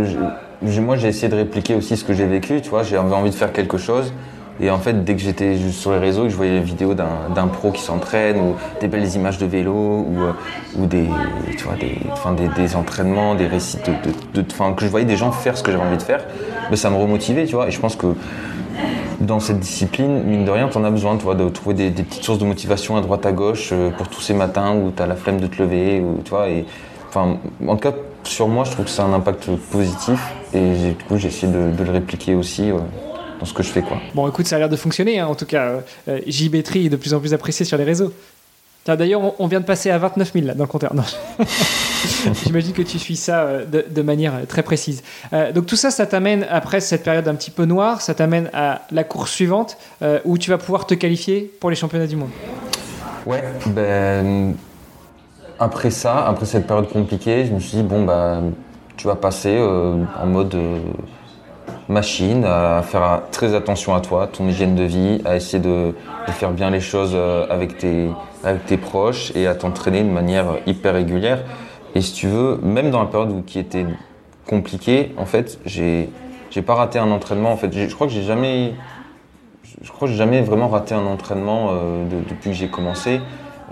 moi, 0.60 0.96
j'ai 0.96 1.08
essayé 1.08 1.28
de 1.28 1.36
répliquer 1.36 1.74
aussi 1.74 1.96
ce 1.96 2.04
que 2.04 2.12
j'ai 2.12 2.26
vécu, 2.26 2.60
tu 2.60 2.68
vois, 2.68 2.82
j'avais 2.82 3.14
envie 3.14 3.30
de 3.30 3.34
faire 3.34 3.52
quelque 3.52 3.78
chose. 3.78 4.12
Et 4.60 4.70
en 4.70 4.78
fait, 4.78 5.04
dès 5.04 5.14
que 5.14 5.20
j'étais 5.20 5.58
sur 5.70 5.92
les 5.92 5.98
réseaux, 5.98 6.28
je 6.28 6.36
voyais 6.36 6.60
des 6.60 6.64
vidéos 6.64 6.94
d'un 6.94 7.46
pro 7.46 7.72
qui 7.72 7.82
s'entraîne, 7.82 8.38
ou 8.38 8.54
des 8.80 8.88
belles 8.88 9.14
images 9.14 9.38
de 9.38 9.46
vélo, 9.46 9.72
ou, 9.72 10.22
euh, 10.22 10.32
ou 10.78 10.86
des, 10.86 11.08
tu 11.58 11.64
vois, 11.64 11.74
des, 11.74 11.98
des, 12.42 12.48
des, 12.48 12.76
entraînements, 12.76 13.34
des 13.34 13.46
récits 13.46 13.78
de, 14.34 14.40
de, 14.40 14.72
que 14.74 14.84
je 14.84 14.90
voyais 14.90 15.04
des 15.06 15.16
gens 15.16 15.30
faire 15.30 15.58
ce 15.58 15.62
que 15.62 15.70
j'avais 15.70 15.84
envie 15.84 15.98
de 15.98 16.02
faire, 16.02 16.24
ça 16.74 16.90
me 16.90 16.96
remotivait, 16.96 17.44
tu 17.44 17.54
vois. 17.54 17.68
Et 17.68 17.70
je 17.70 17.78
pense 17.78 17.96
que 17.96 18.14
dans 19.20 19.40
cette 19.40 19.60
discipline, 19.60 20.22
mine 20.24 20.44
de 20.44 20.50
rien, 20.50 20.68
tu 20.68 20.78
en 20.78 20.84
as 20.84 20.90
besoin, 20.90 21.16
tu 21.16 21.24
vois, 21.24 21.34
de 21.34 21.48
trouver 21.48 21.74
des, 21.74 22.02
petites 22.02 22.24
sources 22.24 22.38
de 22.38 22.44
motivation 22.44 22.96
à 22.96 23.00
droite 23.00 23.26
à 23.26 23.32
gauche 23.32 23.70
euh, 23.72 23.90
pour 23.90 24.08
tous 24.08 24.20
ces 24.20 24.34
matins 24.34 24.74
où 24.74 24.90
tu 24.94 25.02
as 25.02 25.06
la 25.06 25.16
flemme 25.16 25.40
de 25.40 25.46
te 25.46 25.62
lever, 25.62 26.00
ou, 26.00 26.20
tu 26.24 26.30
vois. 26.30 26.48
Et, 26.48 26.64
en 27.14 27.36
tout 27.76 27.76
cas, 27.76 27.92
sur 28.24 28.46
moi, 28.48 28.64
je 28.64 28.72
trouve 28.72 28.84
que 28.84 28.90
c'est 28.90 29.00
un 29.00 29.12
impact 29.14 29.48
positif, 29.70 30.34
et 30.52 30.74
du 30.74 31.04
coup, 31.08 31.16
j'ai 31.16 31.28
essayé 31.28 31.50
de, 31.50 31.70
de, 31.70 31.84
le 31.84 31.92
répliquer 31.92 32.34
aussi. 32.34 32.70
Dans 33.38 33.46
ce 33.46 33.54
que 33.54 33.62
je 33.62 33.68
fais. 33.68 33.82
Quoi. 33.82 33.98
Bon, 34.14 34.28
écoute, 34.28 34.46
ça 34.46 34.56
a 34.56 34.58
l'air 34.58 34.68
de 34.68 34.76
fonctionner. 34.76 35.18
Hein. 35.18 35.26
En 35.26 35.34
tout 35.34 35.46
cas, 35.46 35.82
euh, 36.08 36.20
JBetry 36.26 36.86
est 36.86 36.90
de 36.90 36.96
plus 36.96 37.14
en 37.14 37.20
plus 37.20 37.34
apprécié 37.34 37.64
sur 37.64 37.76
les 37.78 37.84
réseaux. 37.84 38.12
D'ailleurs, 38.94 39.40
on 39.40 39.46
vient 39.48 39.58
de 39.58 39.64
passer 39.64 39.90
à 39.90 39.98
29 39.98 40.32
000 40.32 40.46
là, 40.46 40.54
dans 40.54 40.62
le 40.62 40.68
compteur. 40.68 40.92
J'imagine 42.44 42.72
que 42.72 42.82
tu 42.82 43.00
suis 43.00 43.16
ça 43.16 43.40
euh, 43.40 43.64
de, 43.64 43.84
de, 43.88 44.02
manière 44.02 44.46
très 44.46 44.62
précise. 44.62 45.02
Euh, 45.32 45.50
donc 45.50 45.66
tout 45.66 45.74
ça, 45.74 45.90
ça 45.90 46.06
t'amène, 46.06 46.46
après 46.48 46.80
cette 46.80 47.02
période 47.02 47.26
un 47.26 47.34
petit 47.34 47.50
peu 47.50 47.64
noire, 47.64 48.00
ça 48.00 48.14
t'amène 48.14 48.48
à 48.52 48.82
la 48.92 49.02
course 49.02 49.32
suivante 49.32 49.76
euh, 50.02 50.20
où 50.24 50.38
tu 50.38 50.50
vas 50.50 50.58
pouvoir 50.58 50.86
te 50.86 50.94
qualifier 50.94 51.50
pour 51.60 51.70
les 51.70 51.76
championnats 51.76 52.06
du 52.06 52.14
monde. 52.14 52.30
Ouais, 53.26 53.42
ben, 53.66 54.54
après 55.58 55.90
ça, 55.90 56.24
après 56.24 56.46
cette 56.46 56.66
période 56.66 56.88
compliquée, 56.88 57.44
je 57.46 57.52
me 57.52 57.58
suis 57.58 57.78
dit, 57.78 57.82
bon, 57.82 58.04
bah, 58.04 58.40
tu 58.96 59.08
vas 59.08 59.16
passer 59.16 59.56
euh, 59.58 60.04
en 60.22 60.26
mode 60.26 60.56
machine, 61.88 62.44
à 62.44 62.82
faire 62.82 63.22
très 63.30 63.54
attention 63.54 63.94
à 63.94 64.00
toi, 64.00 64.26
ton 64.26 64.48
hygiène 64.48 64.74
de 64.74 64.84
vie, 64.84 65.20
à 65.24 65.36
essayer 65.36 65.62
de, 65.62 65.94
faire 66.32 66.50
bien 66.50 66.70
les 66.70 66.80
choses 66.80 67.12
euh, 67.14 67.46
avec 67.48 67.78
tes, 67.78 68.10
avec 68.42 68.66
tes 68.66 68.76
proches 68.76 69.32
et 69.36 69.46
à 69.46 69.54
t'entraîner 69.54 70.02
de 70.02 70.10
manière 70.10 70.46
hyper 70.66 70.94
régulière. 70.94 71.42
Et 71.94 72.00
si 72.00 72.12
tu 72.12 72.26
veux, 72.26 72.58
même 72.62 72.90
dans 72.90 73.00
la 73.00 73.08
période 73.08 73.30
où, 73.30 73.42
qui 73.42 73.58
était 73.58 73.86
compliquée, 74.46 75.14
en 75.16 75.26
fait, 75.26 75.58
j'ai, 75.64 76.10
j'ai 76.50 76.62
pas 76.62 76.74
raté 76.74 76.98
un 76.98 77.10
entraînement. 77.10 77.52
En 77.52 77.56
fait, 77.56 77.72
je 77.72 77.94
crois 77.94 78.06
que 78.06 78.12
j'ai 78.12 78.22
jamais, 78.22 78.74
je 79.82 79.90
crois 79.90 80.08
que 80.08 80.12
j'ai 80.12 80.18
jamais 80.18 80.42
vraiment 80.42 80.68
raté 80.68 80.94
un 80.94 81.06
entraînement 81.06 81.70
euh, 81.70 82.04
de, 82.04 82.28
depuis 82.28 82.50
que 82.50 82.56
j'ai 82.56 82.68
commencé. 82.68 83.20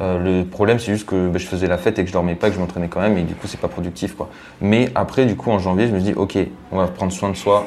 Euh, 0.01 0.19
le 0.19 0.45
problème, 0.45 0.79
c'est 0.79 0.93
juste 0.93 1.07
que 1.07 1.29
bah, 1.29 1.39
je 1.39 1.47
faisais 1.47 1.67
la 1.67 1.79
fête 1.79 1.99
et 1.99 2.03
que 2.03 2.09
je 2.09 2.13
dormais 2.13 2.35
pas, 2.35 2.49
que 2.49 2.55
je 2.55 2.61
m'entraînais 2.61 2.89
quand 2.89 3.01
même, 3.01 3.17
et 3.17 3.23
du 3.23 3.35
coup, 3.35 3.47
c'est 3.47 3.61
pas 3.61 3.69
productif, 3.69 4.17
quoi. 4.17 4.29
Mais 4.61 4.89
après, 4.95 5.27
du 5.27 5.37
coup, 5.37 5.51
en 5.51 5.59
janvier, 5.59 5.87
je 5.87 5.93
me 5.93 6.01
dis, 6.01 6.15
ok, 6.15 6.37
on 6.73 6.79
va 6.79 6.89
prendre 6.89 7.13
soin 7.13 7.31
de 7.31 7.37
soi, 7.37 7.67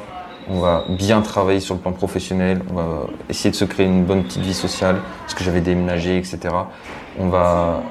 on 0.50 0.60
va 0.60 0.86
bien 0.90 1.22
travailler 1.22 1.60
sur 1.60 1.76
le 1.76 1.82
plan 1.82 1.92
professionnel, 1.92 2.62
on 2.72 2.76
va 2.76 3.08
essayer 3.30 3.52
de 3.52 3.56
se 3.56 3.66
créer 3.66 3.86
une 3.86 4.06
bonne 4.06 4.24
petite 4.24 4.44
vie 4.44 4.54
sociale, 4.54 4.98
parce 5.22 5.34
que 5.34 5.44
j'avais 5.44 5.62
déménagé, 5.62 6.18
etc. 6.18 6.40
On 7.20 7.28
va, 7.30 7.84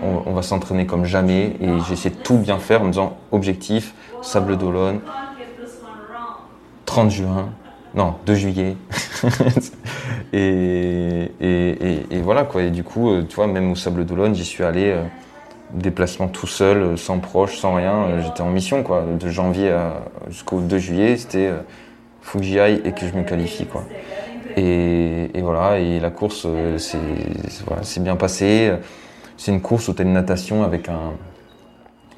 s'entraîner 0.42 0.86
comme 0.86 1.04
jamais, 1.04 1.56
et 1.60 1.68
j'ai 1.86 1.92
essayé 1.94 2.14
de 2.14 2.20
tout 2.20 2.38
bien 2.38 2.58
faire 2.58 2.82
en 2.82 2.84
me 2.84 2.90
disant 2.90 3.16
objectif, 3.32 3.94
Sable 4.22 4.56
d'Olonne, 4.56 5.00
30 6.86 7.10
juin, 7.10 7.48
non, 7.94 8.14
2 8.26 8.34
juillet. 8.34 8.76
et, 10.32 11.30
et, 11.40 11.70
et, 11.70 12.06
et, 12.10 12.20
voilà 12.20 12.44
quoi. 12.44 12.62
Et 12.62 12.70
du 12.70 12.84
coup, 12.84 13.10
euh, 13.10 13.24
tu 13.28 13.36
vois, 13.36 13.46
même 13.46 13.72
au 13.72 13.74
Sable 13.74 14.04
d'Olonne, 14.04 14.34
j'y 14.34 14.44
suis 14.44 14.64
allé, 14.64 14.90
euh, 14.90 15.02
déplacement 15.72 16.28
tout 16.28 16.46
seul, 16.46 16.78
euh, 16.78 16.96
sans 16.96 17.18
proche, 17.18 17.56
sans 17.58 17.74
rien. 17.74 18.20
J'étais 18.22 18.42
en 18.42 18.50
mission 18.50 18.82
quoi, 18.82 19.04
de 19.18 19.28
janvier 19.28 19.74
jusqu'au 20.28 20.60
2 20.60 20.78
juillet. 20.78 21.16
C'était 21.16 21.50
faut 22.26 22.38
que 22.38 22.44
j'y 22.44 22.58
aille 22.58 22.82
et 22.84 22.92
que 22.92 23.06
je 23.06 23.14
me 23.14 23.22
qualifie 23.22 23.66
quoi. 23.66 23.84
Et, 24.56 25.28
voilà, 25.42 25.78
et 25.78 26.00
la 26.00 26.10
course 26.10 26.46
c'est 26.78 26.98
voilà, 27.66 27.82
bien 27.98 28.16
passé. 28.16 28.72
C'est 29.36 29.52
une 29.52 29.60
course 29.60 29.88
où 29.88 29.94
tu 29.94 30.00
as 30.00 30.04
une 30.04 30.14
natation 30.14 30.62
avec 30.62 30.88
un, 30.88 31.12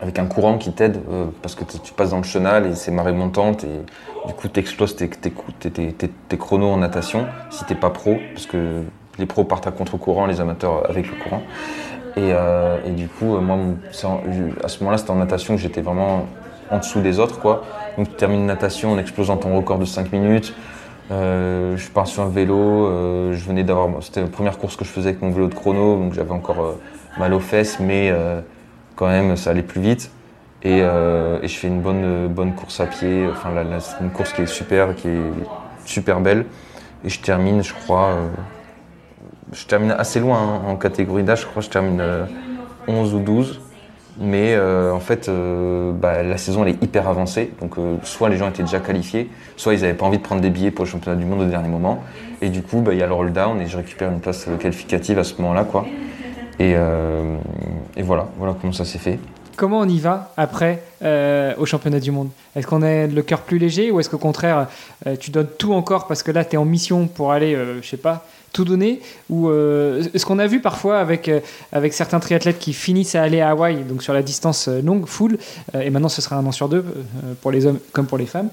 avec 0.01 0.19
un 0.19 0.27
courant 0.27 0.57
qui 0.57 0.73
t'aide 0.73 1.01
euh, 1.11 1.27
parce 1.43 1.57
que 1.57 1.65
tu 1.65 1.93
passes 1.93 2.11
dans 2.11 2.19
le 2.19 2.23
chenal 2.23 2.67
et 2.67 2.75
c'est 2.77 2.93
marée 2.93 3.13
montante 3.13 3.65
et 3.65 4.29
du 4.29 4.35
coup 4.35 4.47
tu 4.47 4.61
exploses 4.61 4.95
tes, 4.95 5.09
tes, 5.09 5.33
tes, 5.59 5.93
tes, 5.93 6.37
chronos 6.39 6.69
en 6.69 6.77
natation 6.77 7.27
si 7.51 7.65
t'es 7.65 7.75
pas 7.75 7.91
pro 7.91 8.19
parce 8.35 8.47
que 8.47 8.85
les 9.19 9.27
pros 9.27 9.45
partent 9.45 9.67
à 9.67 9.73
contre-courant, 9.73 10.27
les 10.27 10.41
amateurs 10.41 10.89
avec 10.89 11.11
le 11.11 11.17
courant. 11.17 11.43
Et, 12.17 12.33
euh, 12.33 12.79
du 12.91 13.09
coup, 13.09 13.39
moi, 13.39 13.59
à 13.89 14.69
ce 14.69 14.79
moment-là, 14.81 14.99
c'était 14.99 15.11
en 15.11 15.17
natation 15.17 15.55
que 15.57 15.61
j'étais 15.61 15.83
vraiment 15.83 16.27
en 16.71 16.79
dessous 16.79 17.01
des 17.01 17.19
autres. 17.19 17.41
Quoi. 17.41 17.65
Donc 17.97 18.11
tu 18.11 18.15
termines 18.15 18.47
natation 18.47 18.93
en 18.93 18.99
explosant 18.99 19.37
ton 19.37 19.57
record 19.57 19.79
de 19.79 19.85
5 19.85 20.13
minutes. 20.13 20.55
Euh, 21.11 21.77
je 21.77 21.89
pars 21.89 22.07
sur 22.07 22.23
un 22.23 22.29
vélo. 22.29 22.87
Euh, 22.87 23.33
je 23.33 23.45
venais 23.45 23.65
d'avoir, 23.65 24.03
c'était 24.03 24.21
la 24.21 24.29
première 24.29 24.59
course 24.59 24.77
que 24.77 24.85
je 24.85 24.91
faisais 24.91 25.11
avec 25.11 25.23
mon 25.23 25.31
vélo 25.31 25.49
de 25.49 25.55
chrono, 25.55 25.97
donc 25.97 26.13
j'avais 26.13 26.33
encore 26.33 26.61
euh, 26.61 26.73
mal 27.19 27.33
aux 27.33 27.41
fesses, 27.41 27.81
mais 27.81 28.13
quand 28.97 29.07
même 29.07 29.37
ça 29.37 29.51
allait 29.51 29.63
plus 29.63 29.81
vite. 29.81 30.11
Et, 30.63 30.81
je 30.81 31.49
fais 31.49 31.69
une 31.69 31.81
bonne 31.81 32.29
bonne 32.29 32.55
course 32.55 32.81
à 32.81 32.87
pied. 32.87 33.27
Enfin, 33.31 33.51
c'est 33.81 34.03
une 34.03 34.11
course 34.11 34.33
qui 34.33 34.43
est 34.43 34.47
super, 34.47 34.95
qui 34.95 35.09
est 35.09 35.33
super 35.85 36.21
belle. 36.21 36.47
Et 37.05 37.09
je 37.09 37.21
termine, 37.21 37.63
je 37.63 37.73
crois, 37.73 38.17
je 39.53 39.65
termine 39.67 39.93
assez 39.93 40.19
loin 40.19 40.39
hein, 40.39 40.69
en 40.69 40.77
catégorie 40.77 41.23
d'âge. 41.23 41.43
Je 41.43 41.47
crois 41.47 41.63
que 41.63 41.67
je 41.67 41.71
termine 41.71 42.03
11 42.89 43.15
ou 43.15 43.21
12. 43.21 43.61
Mais 44.21 44.55
euh, 44.55 44.93
en 44.93 45.01
fait, 45.01 45.29
euh, 45.29 45.93
bah, 45.93 46.23
la 46.23 46.39
saison 46.39 46.65
elle 46.65 46.71
est 46.71 46.83
hyper 46.83 47.09
avancée. 47.09 47.53
Donc 47.61 47.79
euh, 47.79 47.97
soit 48.03 48.29
les 48.29 48.37
gens 48.37 48.49
étaient 48.49 48.63
déjà 48.63 48.81
qualifiés, 48.81 49.31
soit 49.57 49.75
ils 49.75 49.83
n'avaient 49.83 49.95
pas 49.95 50.07
envie 50.07 50.19
de 50.19 50.23
prendre 50.23 50.41
des 50.41 50.51
billets 50.51 50.71
pour 50.71 50.85
le 50.85 50.91
championnat 50.91 51.17
du 51.17 51.25
monde 51.25 51.43
au 51.43 51.47
dernier 51.47 51.69
moment. 51.69 52.03
Et 52.43 52.49
du 52.49 52.63
coup, 52.63 52.81
bah, 52.81 52.93
il 52.95 52.99
y 52.99 53.03
a 53.03 53.07
le 53.07 53.15
roll 53.15 53.33
down 53.33 53.61
et 53.61 53.67
je 53.67 53.77
récupère 53.77 54.11
une 54.11 54.21
place 54.21 54.49
qualificative 54.59 55.19
à 55.19 55.25
ce 55.25 55.41
moment-là, 55.41 55.67
et, 56.61 56.75
voilà, 58.03 58.29
voilà 58.37 58.57
comment 58.61 58.73
ça 58.73 58.85
s'est 58.85 58.99
fait. 58.99 59.19
Comment 59.59 59.81
on 59.81 59.89
y 59.89 59.99
va 59.99 60.33
après 60.37 60.85
euh, 61.03 61.53
au 61.59 61.67
championnat 61.67 61.99
du 61.99 62.13
monde? 62.13 62.29
Est-ce 62.55 62.65
qu'on 62.65 62.81
a 62.83 63.09
le 63.09 63.23
cœur 63.23 63.41
plus 63.41 63.59
léger 63.59 63.91
ou 63.91 63.99
est-ce 63.99 64.09
qu'au 64.09 64.17
contraire, 64.17 64.69
euh, 65.05 65.17
tu 65.19 65.33
donnes 65.33 65.49
tout 65.59 65.73
encore 65.75 66.07
parce 66.07 66.23
que 66.23 66.31
là, 66.31 66.45
tu 66.45 66.55
es 66.55 66.57
en 66.57 66.65
mission 66.65 67.09
pour 67.09 67.33
aller, 67.33 67.59
je 67.83 67.89
sais 67.89 67.97
pas, 67.97 68.25
tout 68.53 68.65
donner? 68.65 69.01
Ou 69.29 69.49
ce 69.49 70.25
qu'on 70.25 70.39
a 70.39 70.47
vu 70.47 70.61
parfois 70.61 71.01
avec, 71.01 71.29
avec 71.73 71.93
certains 71.93 72.21
triathlètes 72.21 72.61
qui 72.61 72.73
finissent 72.73 73.17
à 73.17 73.23
aller 73.25 73.41
à 73.41 73.51
Hawaï, 73.51 73.83
donc 73.83 74.05
sur 74.05 74.15
la 74.15 74.23
distance 74.23 74.69
longue, 74.69 75.07
full, 75.07 75.39
et 75.75 75.91
maintenant 75.91 76.09
ce 76.09 76.23
sera 76.23 76.37
un 76.37 76.47
an 76.47 76.53
sur 76.53 76.69
deux 76.69 76.85
pour 77.43 77.51
les 77.51 77.67
hommes 77.67 77.81
comme 77.93 78.07
pour 78.07 78.17
les 78.17 78.27
femmes, 78.27 78.51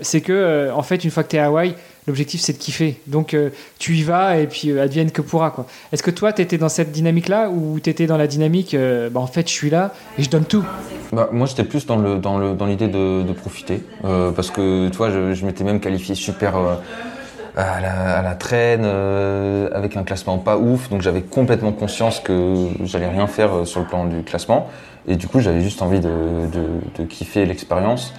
c'est 0.00 0.22
que 0.22 0.70
en 0.72 0.82
fait, 0.82 1.04
une 1.04 1.10
fois 1.10 1.22
que 1.22 1.28
tu 1.28 1.36
es 1.36 1.40
à 1.40 1.48
Hawaï, 1.48 1.74
L'objectif, 2.06 2.40
c'est 2.40 2.54
de 2.54 2.58
kiffer. 2.58 2.98
Donc, 3.06 3.34
euh, 3.34 3.50
tu 3.78 3.94
y 3.94 4.02
vas 4.02 4.38
et 4.38 4.46
puis 4.46 4.70
euh, 4.70 4.82
advienne 4.82 5.10
que 5.10 5.20
pourra. 5.20 5.54
Est-ce 5.92 6.02
que 6.02 6.10
toi, 6.10 6.32
tu 6.32 6.40
étais 6.40 6.56
dans 6.56 6.70
cette 6.70 6.92
dynamique-là 6.92 7.50
ou 7.50 7.78
tu 7.78 7.90
étais 7.90 8.06
dans 8.06 8.16
la 8.16 8.26
dynamique, 8.26 8.74
euh, 8.74 9.10
bah, 9.10 9.20
en 9.20 9.26
fait, 9.26 9.46
je 9.48 9.52
suis 9.52 9.70
là 9.70 9.92
et 10.18 10.22
je 10.22 10.30
donne 10.30 10.44
tout? 10.44 10.64
Bah, 11.12 11.28
Moi, 11.30 11.46
j'étais 11.46 11.64
plus 11.64 11.86
dans 11.86 12.00
l'idée 12.00 12.20
dans 12.20 12.38
le, 12.38 12.54
dans 12.54 12.66
de, 12.66 13.22
de, 13.22 13.32
profiter. 13.32 13.82
parce 14.02 14.50
que, 14.50 14.88
toi, 14.88 15.10
je, 15.10 15.44
m'étais 15.44 15.64
même 15.64 15.80
qualifié 15.80 16.14
super 16.14 16.56
à 16.56 17.80
la, 17.80 18.18
à 18.18 18.22
la, 18.22 18.34
traîne, 18.34 18.84
avec 18.84 19.96
un 19.96 20.02
classement 20.02 20.38
pas 20.38 20.56
ouf. 20.56 20.88
Donc, 20.88 21.02
j'avais 21.02 21.22
complètement 21.22 21.72
conscience 21.72 22.20
que 22.20 22.68
j'allais 22.84 23.08
rien 23.08 23.26
faire 23.26 23.66
sur 23.66 23.80
le 23.80 23.86
plan 23.86 24.06
du 24.06 24.22
classement. 24.22 24.70
Et 25.06 25.16
du 25.16 25.28
coup, 25.28 25.40
j'avais 25.40 25.60
juste 25.60 25.82
envie 25.82 26.00
de, 26.00 26.08
de, 26.08 26.66
de 26.98 27.04
kiffer 27.04 27.44
l'expérience. 27.44 28.14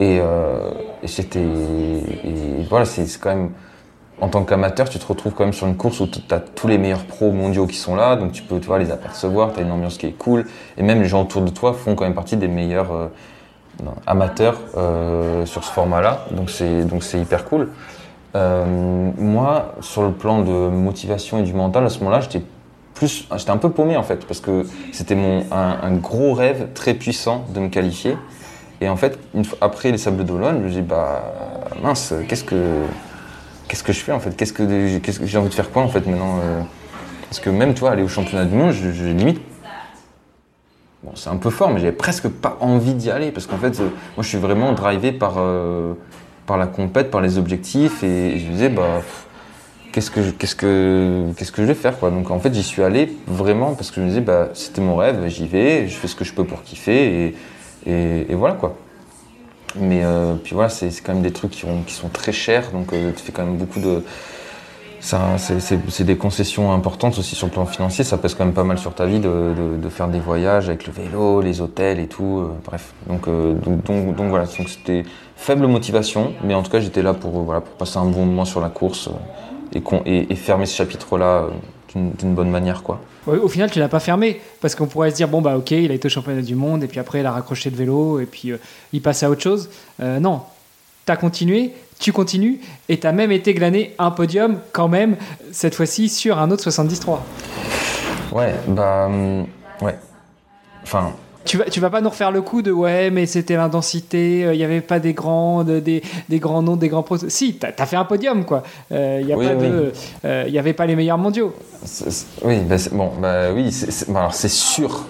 Et, 0.00 0.20
euh, 0.20 0.70
et 1.02 1.08
c'était. 1.08 1.44
voilà, 2.68 2.84
c'est 2.84 3.06
quand 3.20 3.30
même. 3.30 3.50
En 4.20 4.28
tant 4.28 4.42
qu'amateur, 4.42 4.88
tu 4.88 4.98
te 4.98 5.06
retrouves 5.06 5.32
quand 5.32 5.44
même 5.44 5.52
sur 5.52 5.68
une 5.68 5.76
course 5.76 6.00
où 6.00 6.08
tu 6.08 6.20
as 6.30 6.40
tous 6.40 6.66
les 6.66 6.76
meilleurs 6.76 7.04
pros 7.04 7.30
mondiaux 7.30 7.68
qui 7.68 7.76
sont 7.76 7.94
là, 7.94 8.16
donc 8.16 8.32
tu 8.32 8.42
peux 8.42 8.58
les 8.76 8.90
apercevoir, 8.90 9.52
tu 9.52 9.60
as 9.60 9.62
une 9.62 9.70
ambiance 9.70 9.96
qui 9.96 10.06
est 10.06 10.18
cool, 10.18 10.44
et 10.76 10.82
même 10.82 11.00
les 11.00 11.06
gens 11.06 11.22
autour 11.22 11.42
de 11.42 11.50
toi 11.50 11.72
font 11.72 11.94
quand 11.94 12.02
même 12.02 12.16
partie 12.16 12.36
des 12.36 12.48
meilleurs 12.48 12.92
euh, 12.92 13.06
amateurs 14.08 14.58
euh, 14.76 15.46
sur 15.46 15.62
ce 15.62 15.70
format-là, 15.70 16.26
donc 16.32 16.50
c'est 16.50 17.20
hyper 17.20 17.44
cool. 17.44 17.68
Moi, 18.34 19.74
sur 19.82 20.02
le 20.02 20.10
plan 20.10 20.42
de 20.42 20.68
motivation 20.68 21.38
et 21.38 21.42
du 21.44 21.54
mental, 21.54 21.86
à 21.86 21.88
ce 21.88 22.00
moment-là, 22.00 22.20
j'étais 22.20 22.42
j'étais 23.36 23.50
un 23.50 23.56
peu 23.56 23.70
paumé 23.70 23.96
en 23.96 24.02
fait, 24.02 24.26
parce 24.26 24.40
que 24.40 24.66
c'était 24.92 25.14
mon 25.14 25.44
un, 25.52 25.78
un, 25.82 25.92
gros 25.92 26.32
rêve 26.32 26.68
très 26.74 26.94
puissant 26.94 27.44
de 27.54 27.60
me 27.60 27.68
qualifier. 27.68 28.16
Et 28.80 28.88
en 28.88 28.96
fait, 28.96 29.18
après 29.60 29.90
les 29.90 29.98
Sables 29.98 30.24
d'Olonne, 30.24 30.60
je 30.60 30.64
me 30.64 30.70
dis 30.70 30.82
bah 30.82 31.34
mince, 31.82 32.14
qu'est-ce 32.28 32.44
que 32.44 32.84
qu'est-ce 33.66 33.82
que 33.82 33.92
je 33.92 34.00
fais 34.00 34.12
en 34.12 34.20
fait? 34.20 34.36
Qu'est-ce 34.36 34.52
que 34.52 35.26
j'ai 35.26 35.38
envie 35.38 35.48
de 35.48 35.54
faire 35.54 35.70
quoi 35.70 35.82
en 35.82 35.88
fait 35.88 36.06
maintenant 36.06 36.38
euh? 36.42 36.62
Parce 37.28 37.40
que 37.40 37.50
même 37.50 37.74
toi, 37.74 37.90
aller 37.90 38.02
au 38.02 38.08
championnat 38.08 38.46
du 38.46 38.54
monde, 38.54 38.72
je, 38.72 39.04
limite 39.04 39.40
Bon, 41.02 41.12
c'est 41.14 41.28
un 41.28 41.36
peu 41.36 41.50
fort, 41.50 41.70
mais 41.70 41.78
j'avais 41.78 41.92
presque 41.92 42.28
pas 42.28 42.56
envie 42.60 42.94
d'y 42.94 43.10
aller 43.10 43.30
parce 43.30 43.46
qu'en 43.46 43.58
fait, 43.58 43.78
euh, 43.78 43.90
moi, 44.16 44.22
je 44.22 44.28
suis 44.28 44.38
vraiment 44.38 44.72
drivé 44.72 45.12
par 45.12 45.34
euh, 45.38 45.92
par 46.46 46.56
la 46.56 46.66
compète, 46.66 47.10
par 47.10 47.20
les 47.20 47.38
objectifs, 47.38 48.02
et, 48.02 48.38
je 48.38 48.46
me 48.46 48.52
disais 48.52 48.68
bah 48.68 49.02
qu'est-ce 49.92 50.10
que 50.10 50.30
qu'est-ce 50.30 50.56
que 50.56 51.26
qu'est-ce 51.36 51.52
que 51.52 51.62
je 51.62 51.66
vais 51.68 51.74
faire 51.74 51.98
quoi? 51.98 52.10
Donc 52.10 52.30
en 52.30 52.40
fait, 52.40 52.52
j'y 52.52 52.64
suis 52.64 52.82
allé 52.82 53.16
vraiment 53.26 53.74
parce 53.74 53.90
que 53.90 53.96
je 53.96 54.00
me 54.00 54.08
disais 54.08 54.22
bah 54.22 54.48
c'était 54.54 54.80
mon 54.80 54.96
rêve, 54.96 55.28
j'y 55.28 55.46
vais, 55.46 55.86
je 55.86 55.94
fais 55.94 56.08
ce 56.08 56.16
que 56.16 56.24
je 56.24 56.32
peux 56.32 56.44
pour 56.44 56.62
kiffer 56.62 57.26
et 57.26 57.36
et, 57.88 58.34
voilà 58.34 58.54
quoi. 58.54 58.76
Mais 59.76 60.02
euh, 60.02 60.34
puis 60.42 60.54
voilà, 60.54 60.68
c'est 60.68 60.90
quand 61.02 61.12
même 61.12 61.22
des 61.22 61.32
trucs 61.32 61.52
qui, 61.52 61.92
sont 61.92 62.08
très 62.08 62.32
chers, 62.32 62.70
donc 62.70 62.92
euh, 62.92 63.12
tu 63.14 63.22
fais 63.22 63.32
quand 63.32 63.44
même 63.44 63.56
beaucoup 63.56 63.80
de. 63.80 64.02
C'est 65.00 66.04
des 66.04 66.16
concessions 66.16 66.72
importantes 66.72 67.18
aussi 67.18 67.36
sur 67.36 67.46
le 67.46 67.52
plan 67.52 67.66
financier, 67.66 68.02
ça 68.02 68.18
pèse 68.18 68.34
quand 68.34 68.44
même 68.44 68.54
pas 68.54 68.64
mal 68.64 68.78
sur 68.78 68.94
ta 68.94 69.06
vie 69.06 69.20
de, 69.20 69.54
de, 69.80 69.88
faire 69.88 70.08
des 70.08 70.18
voyages 70.18 70.68
avec 70.68 70.88
le 70.88 70.92
vélo, 70.92 71.40
les 71.40 71.60
hôtels 71.60 72.00
et 72.00 72.08
tout, 72.08 72.40
euh, 72.40 72.52
bref. 72.64 72.92
Donc, 73.06 73.28
donc, 73.28 73.84
donc, 73.84 74.16
donc, 74.16 74.28
voilà, 74.28 74.46
c'était 74.46 75.04
faible 75.36 75.68
motivation, 75.68 76.32
mais 76.42 76.54
en 76.54 76.64
tout 76.64 76.70
cas 76.70 76.80
j'étais 76.80 77.02
là 77.02 77.14
pour, 77.14 77.30
voilà, 77.30 77.60
pour 77.60 77.74
passer 77.74 77.98
un 77.98 78.06
bon 78.06 78.26
moment 78.26 78.44
sur 78.44 78.60
la 78.60 78.70
course 78.70 79.08
et, 79.72 80.32
et 80.32 80.34
fermer 80.34 80.66
ce 80.66 80.74
chapitre-là 80.74 81.46
d'une 82.18 82.34
bonne 82.34 82.50
manière. 82.50 82.82
quoi. 82.82 83.00
Au 83.26 83.48
final, 83.48 83.70
tu 83.70 83.78
l'as 83.78 83.88
pas 83.88 84.00
fermé 84.00 84.40
parce 84.60 84.74
qu'on 84.74 84.86
pourrait 84.86 85.10
se 85.10 85.16
dire 85.16 85.28
bon 85.28 85.42
bah 85.42 85.56
ok, 85.56 85.70
il 85.72 85.90
a 85.90 85.94
été 85.94 86.06
au 86.06 86.10
championnat 86.10 86.42
du 86.42 86.54
monde 86.54 86.82
et 86.82 86.86
puis 86.86 86.98
après 86.98 87.20
il 87.20 87.26
a 87.26 87.32
raccroché 87.32 87.68
le 87.70 87.76
vélo 87.76 88.20
et 88.20 88.26
puis 88.26 88.52
euh, 88.52 88.58
il 88.92 89.02
passe 89.02 89.22
à 89.22 89.30
autre 89.30 89.42
chose. 89.42 89.68
Euh, 90.00 90.18
non, 90.18 90.42
tu 91.04 91.12
as 91.12 91.16
continué, 91.16 91.72
tu 91.98 92.12
continues 92.12 92.60
et 92.88 92.98
tu 92.98 93.06
as 93.06 93.12
même 93.12 93.30
été 93.32 93.52
glané 93.54 93.94
un 93.98 94.10
podium 94.10 94.58
quand 94.72 94.88
même 94.88 95.16
cette 95.52 95.74
fois-ci 95.74 96.08
sur 96.08 96.38
un 96.38 96.50
autre 96.50 96.62
73. 96.62 97.18
Ouais, 98.32 98.54
bah 98.66 99.06
hum, 99.06 99.46
ouais. 99.82 99.98
Enfin, 100.82 101.12
tu 101.48 101.56
vas, 101.56 101.64
tu 101.64 101.80
vas 101.80 101.90
pas 101.90 102.00
nous 102.00 102.10
refaire 102.10 102.30
le 102.30 102.42
coup 102.42 102.62
de 102.62 102.70
ouais, 102.70 103.10
mais 103.10 103.26
c'était 103.26 103.56
l'intensité, 103.56 104.40
il 104.40 104.44
euh, 104.44 104.56
n'y 104.56 104.64
avait 104.64 104.82
pas 104.82 105.00
des 105.00 105.14
grands, 105.14 105.64
des, 105.64 105.80
des, 105.80 106.38
grands 106.38 106.62
noms, 106.62 106.76
des 106.76 106.88
grands 106.88 107.02
pros. 107.02 107.16
Si, 107.16 107.58
tu 107.58 107.66
as, 107.66 107.86
fait 107.86 107.96
un 107.96 108.04
podium, 108.04 108.44
quoi. 108.44 108.62
Il 108.90 108.96
euh, 108.96 109.22
n'y 109.22 109.32
euh, 110.24 110.58
avait 110.58 110.74
pas 110.74 110.86
les 110.86 110.94
meilleurs 110.94 111.18
mondiaux. 111.18 111.54
oui, 112.44 112.58
bah, 112.68 112.76
bon, 112.92 113.10
bah 113.20 113.52
oui, 113.54 113.72
c'est 113.72 114.08
alors 114.10 114.34
c'est 114.34 114.50
sûr 114.50 115.06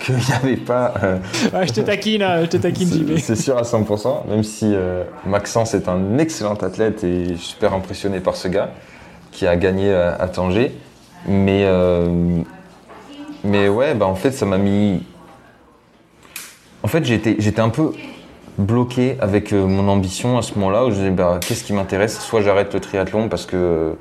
qu'il 0.00 0.16
n'y 0.16 0.32
avait 0.42 0.56
pas. 0.56 0.94
je 1.66 1.72
te 1.72 1.80
taquine, 1.82 2.26
je 2.42 2.46
te 2.46 2.56
taquine, 2.56 2.88
JB. 2.88 3.18
C'est 3.18 3.36
sûr 3.36 3.58
à 3.58 3.62
100%, 3.62 4.28
même 4.28 4.42
si 4.42 4.74
Maxence 5.26 5.74
est 5.74 5.88
un 5.88 6.18
excellent 6.18 6.54
athlète 6.54 7.04
et 7.04 7.28
je 7.28 7.34
suis 7.34 7.52
super 7.52 7.74
impressionné 7.74 8.20
par 8.20 8.36
ce 8.36 8.48
gars 8.48 8.70
qui 9.32 9.46
a 9.46 9.56
gagné 9.56 9.92
à, 9.92 10.28
Tanger. 10.28 10.72
Mais, 11.26 11.66
mais 13.44 13.68
ouais, 13.68 13.94
bah 13.94 14.06
en 14.06 14.14
fait, 14.14 14.32
ça 14.32 14.46
m'a 14.46 14.58
mis 14.58 15.02
en 16.84 16.86
fait, 16.86 17.02
j'étais 17.04 17.60
un 17.60 17.70
peu 17.70 17.92
bloqué 18.58 19.16
avec 19.18 19.54
euh, 19.54 19.66
mon 19.66 19.88
ambition 19.88 20.36
à 20.36 20.42
ce 20.42 20.54
moment-là 20.56 20.84
où 20.84 20.90
je 20.90 20.96
disais 20.96 21.10
bah, 21.10 21.40
qu'est-ce 21.40 21.64
qui 21.64 21.72
m'intéresse? 21.72 22.20
Soit 22.20 22.42
j'arrête 22.42 22.74
le 22.74 22.78
triathlon 22.78 23.30
parce 23.30 23.46
que 23.46 23.96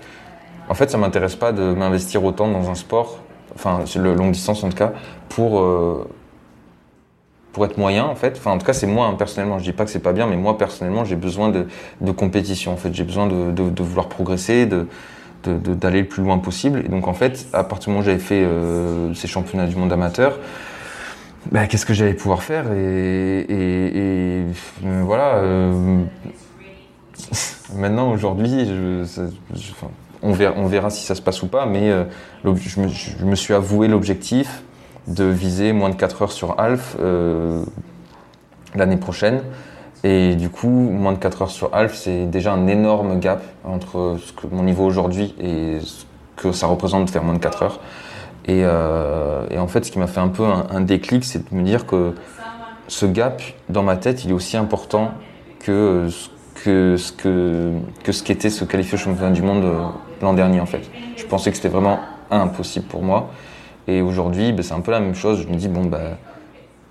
en 0.68 0.73
fait 0.73 0.91
ça 0.91 0.97
m'intéresse 0.97 1.38
pas 1.38 1.53
de 1.53 1.73
m'investir 1.73 2.26
autant 2.26 2.51
dans 2.51 2.69
un 2.69 2.76
sport, 2.76 3.19
enfin 3.55 3.85
le 3.95 4.14
longue 4.14 4.34
distance 4.34 4.65
en 4.65 4.69
tout 4.69 4.76
cas, 4.76 4.91
pour 5.30 5.61
euh, 5.61 6.07
pour 7.53 7.65
être 7.65 7.77
moyen 7.77 8.03
en 8.03 8.15
fait. 8.15 8.35
Enfin 8.38 8.51
en 8.51 8.57
tout 8.57 8.65
cas 8.65 8.73
c'est 8.73 8.85
moi 8.85 9.07
hein, 9.07 9.15
personnellement. 9.18 9.60
Je 9.60 9.64
dis 9.64 9.72
pas 9.72 9.85
que 9.85 9.89
c'est 9.89 9.99
pas 9.99 10.14
bien, 10.14 10.27
mais 10.27 10.35
moi 10.35 10.57
personnellement 10.57 11.05
j'ai 11.05 11.15
besoin 11.15 11.49
de, 11.49 11.68
de, 12.01 12.11
compétition. 12.11 12.73
En 12.73 12.77
fait 12.77 12.93
j'ai 12.93 13.05
besoin 13.05 13.27
de, 13.27 13.51
de, 13.51 13.84
vouloir 13.84 14.10
progresser, 14.10 14.65
de 14.65 14.88
d'aller 15.45 16.01
le 16.01 16.07
plus 16.07 16.22
loin 16.22 16.38
possible. 16.38 16.84
Et 16.85 16.89
donc 16.89 17.07
en 17.07 17.14
fait 17.14 17.47
à 17.53 17.64
partir 17.64 17.85
du 17.85 17.89
moment 17.91 18.01
où 18.01 18.05
j'avais 18.05 18.19
fait 18.19 18.43
euh, 18.43 19.14
ces 19.14 19.27
championnats 19.27 19.68
du 19.68 19.77
monde 19.77 19.91
amateur 19.91 20.38
bah, 21.52 21.68
qu'est-ce 21.68 21.86
que 21.86 21.94
j'allais 21.94 22.14
pouvoir 22.14 22.44
faire 22.44 22.72
et, 22.72 24.45
voilà. 24.84 25.36
Euh, 25.36 26.03
maintenant, 27.76 28.11
aujourd'hui, 28.11 28.68
on, 30.22 30.34
verra, 30.34 30.90
si 30.90 31.03
ça 31.03 31.15
se 31.15 31.22
passe 31.22 31.41
ou 31.44 31.48
pas, 31.48 31.65
mais 31.65 31.91
euh, 31.91 32.06
je 32.44 33.26
me, 33.26 33.36
suis 33.36 33.53
avoué 33.53 33.88
l'objectif 33.88 34.64
de 35.07 35.26
viser 35.26 35.74
moins 35.74 35.90
de 35.90 35.95
4 35.95 36.22
heures 36.24 36.32
sur 36.32 36.60
Alf 36.60 36.95
euh, 36.99 37.64
l'année 38.76 38.98
prochaine. 38.98 39.41
Et 40.06 40.36
du 40.36 40.49
coup, 40.49 40.70
moins 40.70 41.14
de 41.14 41.18
4 41.18 41.44
heures 41.44 41.52
sur 41.52 41.74
Alf, 41.74 41.95
c'est 41.95 42.26
déjà 42.26 42.53
un 42.53 42.68
énorme 42.68 43.20
gap 43.20 43.41
entre 43.64 44.18
mon 44.52 44.64
niveau 44.64 44.86
aujourd'hui 44.86 45.34
et 45.40 45.80
ce 45.82 46.06
que 46.36 46.52
ça 46.52 46.68
représente 46.68 47.06
de 47.06 47.10
faire 47.10 47.24
moins 47.24 47.36
de 47.36 47.40
4 47.40 47.64
heures. 47.64 47.80
Euh, 48.49 49.48
et, 49.49 49.57
en 49.57 49.68
fait, 49.68 49.86
ce 49.86 49.91
qui 49.91 49.99
m'a 49.99 50.07
fait 50.07 50.20
un 50.20 50.28
peu 50.28 50.44
un, 50.44 50.82
déclic, 50.82 51.24
c'est 51.24 51.49
de 51.49 51.56
me 51.56 51.64
dire 51.64 51.86
que 51.86 52.14
ce 52.88 53.06
gap 53.06 53.41
dans 53.70 53.84
ma 53.84 53.95
tête, 53.95 54.24
il 54.26 54.32
est 54.32 54.34
aussi 54.34 54.57
important 54.57 55.11
que 55.60 56.07
ce 56.10 56.30
que 56.64 56.95
que, 57.18 57.72
que 58.03 58.11
ce 58.11 58.24
qu'était 58.24 58.49
se 58.49 58.64
qualifier 58.64 58.95
au 58.95 58.98
championnat 58.98 59.32
du 59.32 59.41
monde 59.41 59.64
euh, 59.64 59.82
l'an 60.22 60.34
dernier 60.34 60.60
en 60.60 60.65
fait. 60.65 60.90
Je 61.15 61.26
pensais 61.26 61.49
que 61.49 61.56
c'était 61.57 61.70
vraiment 61.70 61.99
impossible 62.30 62.86
pour 62.86 63.02
moi. 63.02 63.32
Et 63.88 64.02
aujourd'hui, 64.02 64.53
ben, 64.53 64.61
c'est 64.61 64.74
un 64.74 64.82
peu 64.82 64.91
la 64.91 64.99
même 64.99 65.15
chose. 65.15 65.41
Je 65.41 65.48
me 65.48 65.56
dis 65.56 65.68
bon 65.68 65.86
bah 65.86 66.18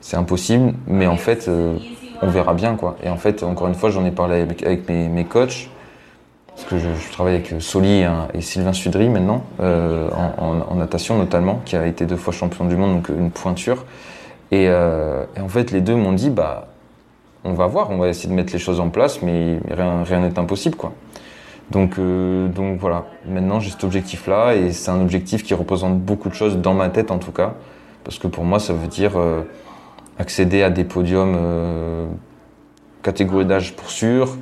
c'est 0.01 0.17
impossible, 0.17 0.75
mais 0.87 1.07
en 1.07 1.17
fait 1.17 1.47
euh, 1.49 1.77
on 2.23 2.29
verra 2.29 2.55
bien 2.55 2.77
quoi. 2.77 2.97
Et 3.03 3.09
en 3.09 3.17
fait, 3.17 3.43
encore 3.43 3.69
une 3.69 3.75
fois, 3.75 3.91
j'en 3.91 4.05
ai 4.05 4.11
parlé 4.11 4.41
avec, 4.41 4.63
avec 4.63 4.89
mes, 4.89 5.09
mes 5.09 5.25
coachs 5.25 5.69
parce 6.63 6.83
que 6.83 6.91
je, 6.91 7.13
travaille 7.13 7.35
avec 7.35 7.55
Soli 7.61 8.05
et, 8.35 8.41
Sylvain 8.41 8.73
Sudry 8.73 9.09
maintenant, 9.09 9.45
euh, 9.61 10.09
en, 10.11 10.75
natation 10.75 11.19
notamment, 11.19 11.61
qui 11.65 11.77
a 11.77 11.87
été 11.87 12.07
deux 12.07 12.17
fois 12.17 12.33
champion 12.33 12.65
du 12.65 12.77
monde, 12.77 12.95
donc 12.97 13.09
une 13.09 13.31
pointure. 13.31 13.85
Euh, 14.53 15.25
et, 15.37 15.41
en 15.41 15.49
fait, 15.49 15.71
les 15.71 15.81
deux 15.81 15.97
m'ont 15.97 16.13
dit, 16.13 16.31
bah, 16.31 16.69
on 17.45 17.55
va 17.55 17.67
voir, 17.67 17.91
on 17.91 17.99
va 17.99 18.09
essayer 18.09 18.29
de 18.29 18.35
mettre 18.35 18.53
les 18.53 18.59
choses 18.59 18.81
en 18.81 18.91
place, 18.91 19.23
mais 19.23 19.59
rien 19.71 20.21
n'est 20.21 20.39
impossible, 20.39 20.77
quoi. 20.77 20.93
Donc, 21.71 21.99
euh, 21.99 22.49
donc 22.49 22.79
voilà, 22.79 23.07
maintenant 23.27 23.59
j'ai 23.59 23.71
cet 23.71 23.85
objectif-là, 23.85 24.55
et 24.55 24.73
c'est 24.73 24.91
un 24.91 25.01
objectif 25.01 25.43
qui 25.43 25.55
représente 25.55 25.99
beaucoup 25.99 26.29
de 26.29 26.35
choses 26.35 26.59
dans 26.59 26.75
ma 26.75 26.91
tête 26.91 27.11
en 27.11 27.19
tout 27.19 27.33
cas, 27.33 27.55
parce 28.05 28.19
que 28.19 28.27
pour 28.27 28.45
moi 28.45 28.59
ça 28.59 28.75
veut 28.75 28.89
dire 28.89 29.13
accéder 30.19 30.63
à 30.63 30.69
des 30.69 30.85
podiums 30.85 31.39
catégorie 33.03 33.47
d'âge 33.47 33.75
pour 33.75 33.91
sûr, 33.91 34.37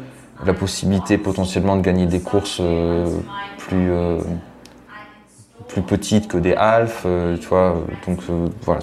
la 0.44 0.54
possibilité 0.54 1.18
potentiellement 1.18 1.76
de 1.76 1.82
gagner 1.82 2.06
des 2.06 2.20
courses 2.20 2.58
euh, 2.60 3.06
plus 3.58 3.90
euh, 3.90 4.18
plus 5.68 5.82
petites 5.82 6.26
que 6.28 6.36
des 6.38 6.54
halfs, 6.54 7.02
euh, 7.06 7.36
tu 7.36 7.46
vois. 7.46 7.76
Donc 8.06 8.18
voilà, 8.62 8.80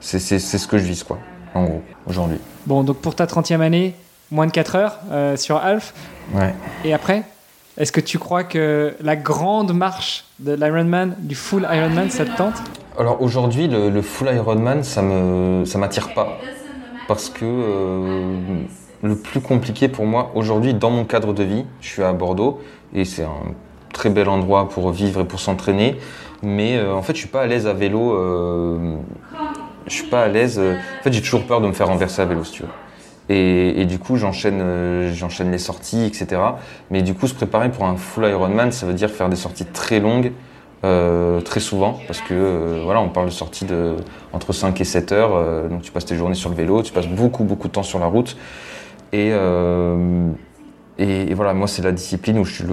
c'est 0.00 0.18
ce 0.38 0.66
que 0.68 0.78
je 0.78 0.84
vise 0.84 1.02
quoi. 1.02 1.18
en 1.54 1.64
gros, 1.64 1.82
aujourd'hui. 2.06 2.38
Bon, 2.66 2.82
donc 2.82 2.98
pour 2.98 3.14
ta 3.14 3.26
30e 3.26 3.60
année, 3.60 3.94
moins 4.30 4.46
de 4.46 4.52
4 4.52 4.76
heures 4.76 4.98
euh, 5.10 5.36
sur 5.36 5.56
Alf. 5.56 5.92
Ouais. 6.32 6.54
Et 6.84 6.94
après 6.94 7.24
Est-ce 7.76 7.92
que 7.92 8.00
tu 8.00 8.18
crois 8.18 8.44
que 8.44 8.94
la 9.00 9.16
grande 9.16 9.74
marche 9.74 10.24
de 10.38 10.54
l'Ironman, 10.54 11.16
du 11.18 11.34
full 11.34 11.66
Ironman, 11.70 12.08
ça 12.10 12.24
te 12.24 12.36
tente? 12.36 12.54
Alors 12.98 13.20
aujourd'hui, 13.20 13.66
le, 13.68 13.90
le 13.90 14.02
full 14.02 14.28
Ironman, 14.32 14.82
ça 14.84 15.02
me, 15.02 15.64
ça 15.64 15.78
m'attire 15.78 16.14
pas. 16.14 16.38
Parce 17.08 17.28
que 17.28 17.44
euh, 17.44 18.38
le 19.04 19.16
plus 19.16 19.40
compliqué 19.40 19.88
pour 19.88 20.06
moi, 20.06 20.32
aujourd'hui, 20.34 20.72
dans 20.72 20.90
mon 20.90 21.04
cadre 21.04 21.34
de 21.34 21.44
vie, 21.44 21.64
je 21.82 21.88
suis 21.88 22.02
à 22.02 22.12
Bordeaux 22.14 22.60
et 22.94 23.04
c'est 23.04 23.22
un 23.22 23.52
très 23.92 24.08
bel 24.08 24.28
endroit 24.30 24.68
pour 24.68 24.90
vivre 24.90 25.20
et 25.20 25.24
pour 25.24 25.40
s'entraîner. 25.40 25.96
Mais 26.42 26.78
euh, 26.78 26.94
en 26.94 27.02
fait, 27.02 27.12
je 27.12 27.18
suis 27.18 27.28
pas 27.28 27.42
à 27.42 27.46
l'aise 27.46 27.66
à 27.66 27.74
vélo. 27.74 28.14
euh, 28.14 28.96
je 29.86 29.92
suis 29.92 30.06
pas 30.06 30.22
à 30.22 30.28
l'aise. 30.28 30.58
euh, 30.58 30.74
en 30.74 31.02
fait, 31.02 31.12
j'ai 31.12 31.20
toujours 31.20 31.44
peur 31.44 31.60
de 31.60 31.66
me 31.66 31.72
faire 31.72 31.88
renverser 31.88 32.22
à 32.22 32.24
vélo, 32.24 32.44
si 32.44 32.52
tu 32.52 32.62
veux. 32.62 32.68
Et, 33.30 33.84
du 33.86 33.98
coup, 33.98 34.16
j'enchaîne, 34.16 34.60
euh, 34.60 35.12
j'enchaîne 35.14 35.50
les 35.50 35.58
sorties, 35.58 36.04
etc. 36.04 36.40
Mais 36.90 37.02
du 37.02 37.14
coup, 37.14 37.26
se 37.26 37.34
préparer 37.34 37.70
pour 37.70 37.84
un 37.84 37.96
full 37.96 38.24
Ironman, 38.24 38.72
ça 38.72 38.86
veut 38.86 38.94
dire 38.94 39.10
faire 39.10 39.28
des 39.28 39.36
sorties 39.36 39.66
très 39.66 40.00
longues, 40.00 40.32
très 40.82 41.60
souvent, 41.60 41.98
parce 42.06 42.20
que 42.20 42.82
voilà, 42.84 43.00
on 43.00 43.08
parle 43.08 43.24
de 43.24 43.32
sorties 43.32 43.64
de 43.64 43.96
entre 44.34 44.52
5 44.52 44.78
et 44.78 44.84
7 44.84 45.12
heures. 45.12 45.68
donc, 45.70 45.80
tu 45.80 45.90
passes 45.90 46.04
tes 46.04 46.14
journées 46.14 46.34
sur 46.34 46.50
le 46.50 46.56
vélo, 46.56 46.82
tu 46.82 46.92
passes 46.92 47.08
beaucoup, 47.08 47.44
beaucoup 47.44 47.68
de 47.68 47.72
temps 47.72 47.82
sur 47.82 47.98
la 47.98 48.04
route. 48.04 48.36
Et, 49.12 49.30
euh, 49.32 50.30
et, 50.98 51.30
et 51.30 51.34
voilà, 51.34 51.54
moi, 51.54 51.68
c'est 51.68 51.82
la 51.82 51.92
discipline 51.92 52.38
où 52.38 52.44
je 52.44 52.64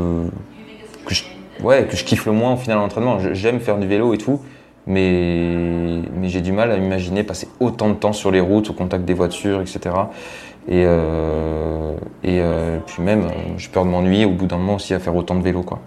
que 1.05 1.13
je, 1.13 1.23
ouais, 1.63 1.87
que 1.89 1.95
je 1.95 2.03
kiffe 2.03 2.25
le 2.25 2.31
moins 2.31 2.53
au 2.53 2.57
final 2.57 2.77
l'entraînement. 2.77 3.17
J'aime 3.33 3.59
faire 3.59 3.77
du 3.77 3.87
vélo 3.87 4.13
et 4.13 4.17
tout, 4.17 4.41
mais, 4.87 6.01
mais 6.15 6.29
j'ai 6.29 6.41
du 6.41 6.51
mal 6.51 6.71
à 6.71 6.77
imaginer 6.77 7.23
passer 7.23 7.47
autant 7.59 7.89
de 7.89 7.95
temps 7.95 8.13
sur 8.13 8.31
les 8.31 8.39
routes, 8.39 8.69
au 8.69 8.73
contact 8.73 9.05
des 9.05 9.13
voitures, 9.13 9.61
etc. 9.61 9.95
Et, 10.67 10.83
euh, 10.85 11.95
et 12.23 12.39
euh, 12.39 12.79
puis 12.85 13.01
même, 13.01 13.25
euh, 13.25 13.57
j'ai 13.57 13.69
peur 13.69 13.85
de 13.85 13.89
m'ennuyer 13.89 14.25
au 14.25 14.31
bout 14.31 14.45
d'un 14.45 14.57
moment 14.57 14.75
aussi 14.75 14.93
à 14.93 14.99
faire 14.99 15.15
autant 15.15 15.35
de 15.35 15.41
vélo. 15.41 15.63
Quoi. 15.63 15.79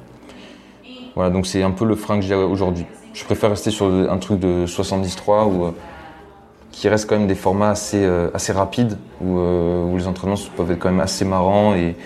Voilà, 1.14 1.30
donc 1.30 1.46
c'est 1.46 1.62
un 1.62 1.70
peu 1.70 1.84
le 1.84 1.94
frein 1.94 2.16
que 2.16 2.24
j'ai 2.24 2.34
aujourd'hui. 2.34 2.86
Je 3.12 3.24
préfère 3.24 3.50
rester 3.50 3.70
sur 3.70 3.86
un 3.86 4.18
truc 4.18 4.40
de 4.40 4.66
73 4.66 5.46
ou 5.46 5.72
qui 6.76 6.88
reste 6.88 7.08
quand 7.08 7.16
même 7.18 7.26
des 7.28 7.34
formats 7.34 7.70
assez, 7.70 8.04
euh, 8.04 8.28
assez 8.34 8.52
rapides, 8.52 8.98
où, 9.20 9.38
euh, 9.38 9.84
où 9.84 9.96
les 9.96 10.06
entraînements 10.06 10.36
peuvent 10.56 10.70
être 10.70 10.78
quand 10.78 10.90
même 10.90 11.00
assez 11.00 11.24
marrants 11.24 11.74
et, 11.74 11.96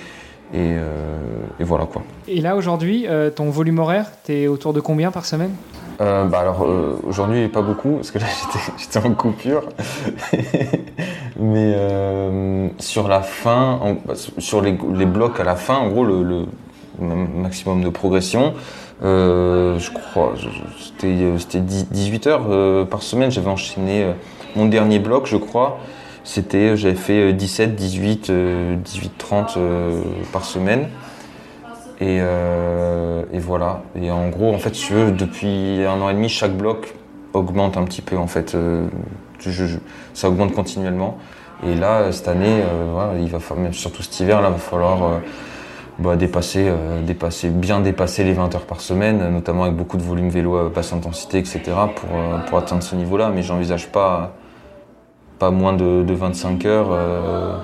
et, 0.55 0.57
euh, 0.57 1.19
et 1.61 1.65
voilà 1.65 1.86
quoi. 1.86 2.03
Et 2.27 2.40
là, 2.40 2.57
aujourd'hui, 2.57 3.07
ton 3.35 3.51
volume 3.51 3.78
horaire, 3.78 4.07
t'es 4.24 4.47
autour 4.47 4.73
de 4.73 4.81
combien 4.81 5.11
par 5.11 5.24
semaine? 5.24 5.53
Bah 6.01 6.28
alors 6.39 6.65
aujourd'hui 7.09 7.49
pas 7.49 7.61
beaucoup 7.61 7.97
parce 7.97 8.12
que 8.12 8.20
là 8.20 8.27
j'étais, 8.78 9.05
en 9.05 9.15
coupure 9.15 9.65
mais 11.40 11.74
sur 12.78 13.09
la 13.09 13.20
fin 13.23 13.81
en- 13.82 13.97
sur 14.39 14.61
les, 14.62 14.78
les 14.95 15.07
blocs 15.07 15.40
à 15.40 15.45
la 15.45 15.57
fin 15.57 15.74
en 15.77 15.89
gros 15.89 16.05
le, 16.05 16.23
le 16.23 16.47
ma- 17.01 17.15
maximum 17.43 17.82
de 17.82 17.89
progression 17.89 18.55
euh, 19.03 19.78
je 19.81 19.90
crois 19.90 20.35
c'était 20.78 21.07
euh, 21.09 21.39
c'était 21.39 21.61
10 21.61 21.89
18 21.90 22.27
heures 22.28 22.47
euh, 22.49 22.85
par 22.85 23.03
semaine 23.03 23.32
j'avais 23.32 23.51
enchaîné 23.51 24.05
mon 24.57 24.66
dernier 24.66 24.99
bloc 24.99 25.27
je 25.27 25.37
crois 25.37 25.79
c'était 26.25 26.77
j'avais 26.77 26.95
fait 26.95 27.31
euh, 27.31 27.33
17 27.33 27.75
18 27.75 28.31
euh, 28.31 28.77
18 28.77 29.12
30 29.19 29.55
euh, 29.57 30.03
par 30.33 30.45
semaine 30.45 30.89
et, 32.01 32.19
euh, 32.20 33.25
et 33.33 33.39
voilà. 33.39 33.83
Et 34.01 34.11
en 34.11 34.29
gros, 34.29 34.55
en 34.55 34.59
fait, 34.59 34.75
si 34.75 34.87
tu 34.87 34.93
veux, 34.93 35.11
depuis 35.11 35.85
un 35.85 36.01
an 36.01 36.09
et 36.09 36.15
demi, 36.15 36.29
chaque 36.29 36.57
bloc 36.57 36.95
augmente 37.33 37.77
un 37.77 37.85
petit 37.85 38.03
peu. 38.03 38.16
En 38.16 38.29
fait, 38.29 38.55
Euh, 38.55 38.87
ça 40.15 40.29
augmente 40.29 40.53
continuellement. 40.53 41.16
Et 41.65 41.75
là, 41.75 42.11
cette 42.12 42.29
année, 42.29 42.61
euh, 42.62 43.19
il 43.20 43.29
va 43.29 43.39
falloir, 43.39 43.73
surtout 43.73 44.03
cet 44.03 44.19
hiver, 44.20 44.41
là, 44.41 44.49
il 44.49 44.53
va 44.53 44.59
falloir 44.59 45.03
euh, 45.03 45.19
bah, 45.99 46.16
dépasser, 46.16 46.66
euh, 46.69 47.03
dépasser, 47.03 47.51
bien 47.51 47.81
dépasser 47.81 48.25
les 48.25 48.33
20 48.33 48.55
heures 48.55 48.66
par 48.66 48.81
semaine, 48.81 49.31
notamment 49.31 49.65
avec 49.65 49.77
beaucoup 49.77 49.97
de 49.97 50.03
volume 50.03 50.29
vélo 50.29 50.57
à 50.57 50.69
basse 50.69 50.93
intensité, 50.93 51.39
etc., 51.39 51.61
pour, 51.95 52.19
euh, 52.20 52.39
pour 52.39 52.59
atteindre 52.59 52.83
ce 52.83 52.95
niveau-là. 52.95 53.31
Mais 53.35 53.43
j'envisage 53.43 53.89
pas, 53.89 54.33
pas 55.39 55.51
moins 55.51 55.73
de, 55.73 56.03
de 56.03 56.15
25 56.15 56.65
heures. 56.66 56.89
euh, 56.91 57.57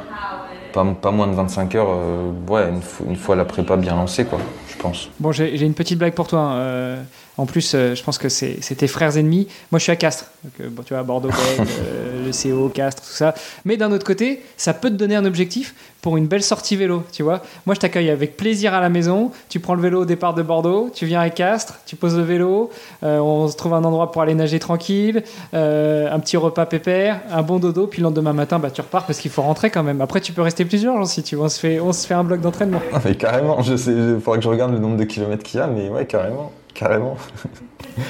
pas, 0.73 0.85
pas 1.01 1.13
moins 1.13 1.29
de 1.29 1.35
25 1.35 1.75
heures, 1.77 1.87
euh, 1.91 2.33
ouais, 2.49 2.69
une, 3.09 3.15
fois- 3.17 3.37
la 3.37 3.45
prépa 3.45 3.77
bien 3.77 3.95
lancée, 3.95 4.25
quoi, 4.25 4.41
je 4.69 4.77
pense. 4.83 5.09
Bon, 5.21 5.31
j'ai 5.31 5.65
une 5.65 5.75
petite 5.75 5.99
blague 5.99 6.15
pour 6.15 6.27
toi. 6.27 6.41
hein. 6.41 6.97
En 7.37 7.47
plus, 7.47 7.75
euh, 7.75 7.95
je 7.95 8.03
pense 8.03 8.19
que 8.19 8.29
c'est 8.29 8.59
tes 8.77 8.87
frères 8.87 9.17
ennemis. 9.17 9.49
Moi, 9.73 9.79
je 9.79 9.85
suis 9.85 9.93
à 9.93 9.97
Castres. 9.97 10.27
Donc, 10.45 10.53
euh, 10.61 10.69
bon, 10.71 10.83
tu 10.83 10.95
vois, 10.95 11.03
bordeaux 11.03 11.31
euh, 11.59 12.27
le 12.27 12.31
CO, 12.31 12.69
Castres, 12.69 13.03
tout 13.03 13.09
ça. 13.09 13.35
Mais 13.65 13.77
d'un 13.77 13.91
autre 13.93 14.05
côté, 14.05 14.43
ça 14.57 14.75
peut 14.75 14.91
te 14.91 14.95
donner 14.95 15.17
un 15.17 15.25
objectif 15.25 15.75
pour 16.01 16.17
une 16.19 16.27
belle 16.27 16.43
sortie 16.43 16.77
vélo, 16.77 17.03
tu 17.13 17.23
vois. 17.23 17.41
Moi, 17.65 17.75
je 17.75 17.81
t'accueille 17.81 18.11
avec 18.11 18.37
plaisir 18.37 18.75
à 18.75 18.81
la 18.81 18.91
maison. 18.91 19.33
Tu 19.49 19.59
prends 19.59 19.75
le 19.75 19.81
vélo 19.81 20.03
au 20.03 20.05
départ 20.05 20.35
de 20.35 20.43
Bordeaux, 20.43 20.91
tu 20.95 21.07
viens 21.07 21.21
à 21.21 21.31
Castres, 21.31 21.81
tu 21.87 21.97
poses 21.97 22.15
le 22.17 22.23
vélo, 22.23 22.71
euh, 23.03 23.19
on 23.21 23.49
se 23.49 23.57
trouve 23.57 23.73
un 23.73 23.83
endroit 23.85 24.13
pour 24.13 24.21
aller 24.21 24.35
nager 24.35 24.59
tranquille, 24.59 25.25
un 25.55 26.21
petit 26.21 26.37
repas 26.37 26.67
pépère, 26.67 27.21
un 27.31 27.41
bon 27.41 27.59
dodo, 27.59 27.87
puis 27.87 28.01
le 28.01 28.05
lendemain 28.05 28.35
matin, 28.35 28.59
bah, 28.59 28.71
tu 28.71 28.83
repars 28.83 29.07
parce 29.07 29.19
qu'il 29.19 29.31
faut 29.31 29.43
rentrer 29.43 29.71
quand 29.71 29.83
même. 29.83 30.03
Après, 30.03 30.21
tu 30.21 30.33
peux 30.33 30.43
rester 30.43 30.67
plusieurs 30.67 30.95
jours 30.99 31.09
si 31.09 31.23
tu 31.23 31.37
veux. 31.37 31.43
On 31.43 31.49
se 31.49 31.59
fait, 31.59 31.81
on 31.81 31.93
se 31.95 32.07
fait 32.07 32.15
un 32.15 32.25
bloc 32.25 32.43
d'entraînement. 32.43 32.83
Ah, 32.93 33.01
mais 33.03 33.15
carrément, 33.15 33.63
je 33.63 33.75
sais, 33.75 33.91
il 33.91 34.21
faudrait 34.21 34.39
que 34.39 34.45
je 34.45 34.51
regarde 34.51 34.73
le 34.73 34.79
nombre 34.79 34.99
de 34.99 35.05
kilomètres 35.05 35.43
qu'il 35.43 35.59
y 35.59 35.63
a, 35.63 35.67
mais 35.67 35.89
ouais, 35.89 36.05
carrément, 36.05 36.53
carrément. 36.75 37.17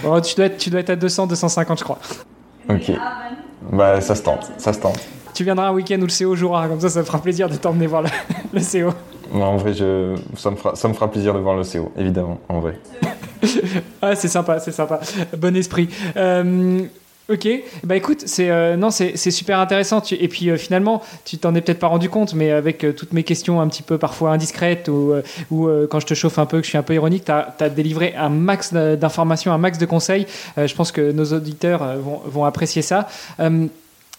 Bon, 0.03 0.21
tu, 0.23 0.35
dois 0.35 0.47
être, 0.47 0.59
tu 0.59 0.71
dois 0.71 0.81
être 0.81 0.91
à 0.91 0.97
200, 0.97 1.27
250, 1.29 1.79
je 1.79 1.85
crois. 1.85 1.99
Ok. 2.69 2.93
Bah, 3.71 4.01
ça 4.01 4.15
se 4.15 4.23
tente, 4.23 4.51
ça 4.59 4.73
se 4.73 4.81
tente. 4.81 4.99
Tu 5.35 5.45
viendras 5.45 5.69
un 5.69 5.73
week-end 5.73 6.01
où 6.01 6.07
le 6.07 6.27
CO 6.27 6.35
jouera, 6.37 6.69
comme 6.69 6.81
ça, 6.81 6.89
ça 6.89 7.01
me 7.01 7.05
fera 7.05 7.19
plaisir 7.21 7.49
de 7.49 7.57
t'emmener 7.57 7.87
voir 7.87 8.03
le, 8.03 8.09
le 8.53 8.61
CO. 8.61 8.95
Moi, 9.33 9.47
en 9.47 9.57
vrai, 9.57 9.73
je, 9.73 10.17
ça, 10.37 10.51
me 10.51 10.57
fera, 10.57 10.77
ça 10.77 10.89
me 10.89 10.95
fera 10.95 11.11
plaisir 11.11 11.35
de 11.35 11.41
voir 11.41 11.57
le 11.57 11.63
CO, 11.65 11.93
évidemment, 11.97 12.41
en 12.49 12.61
vrai. 12.61 12.79
Ah, 14.01 14.15
c'est 14.15 14.29
sympa, 14.29 14.59
c'est 14.59 14.73
sympa. 14.73 15.01
Bon 15.37 15.55
esprit. 15.57 15.89
Euh, 16.17 16.83
ok, 17.29 17.49
bah 17.85 17.97
écoute, 17.97 18.25
c'est 18.27 18.51
euh, 18.51 18.77
non, 18.77 18.91
c'est 18.91 19.17
super 19.31 19.59
intéressant. 19.59 20.03
Et 20.11 20.29
puis 20.29 20.51
euh, 20.51 20.57
finalement, 20.57 21.03
tu 21.25 21.39
t'en 21.39 21.55
es 21.55 21.61
peut-être 21.61 21.79
pas 21.79 21.87
rendu 21.87 22.09
compte, 22.09 22.35
mais 22.35 22.51
avec 22.51 22.85
euh, 22.85 22.93
toutes 22.93 23.13
mes 23.13 23.23
questions 23.23 23.61
un 23.61 23.69
petit 23.69 23.83
peu 23.83 23.99
parfois 23.99 24.33
indiscrètes 24.33 24.89
ou, 24.89 25.15
quand 25.91 26.01
je 26.01 26.07
te 26.07 26.15
chauffe 26.15 26.39
un 26.39 26.47
peu, 26.47 26.59
que 26.59 26.65
je 26.65 26.71
suis 26.71 26.79
un 26.79 26.83
peu 26.83 26.95
ironique, 26.95 27.25
tu 27.25 27.33
as, 27.33 27.69
délivré 27.71 28.15
un 28.17 28.29
max 28.29 28.73
d'informations, 28.73 29.53
un 29.53 29.59
max 29.59 29.79
de 29.79 29.87
conseils. 29.87 30.27
Je 30.57 30.75
pense 30.75 30.93
que 30.93 31.13
nos 31.13 31.33
auditeurs 31.33 31.97
vont, 31.99 32.21
vont 32.25 32.45
apprécier 32.45 32.83
ça. 32.83 33.09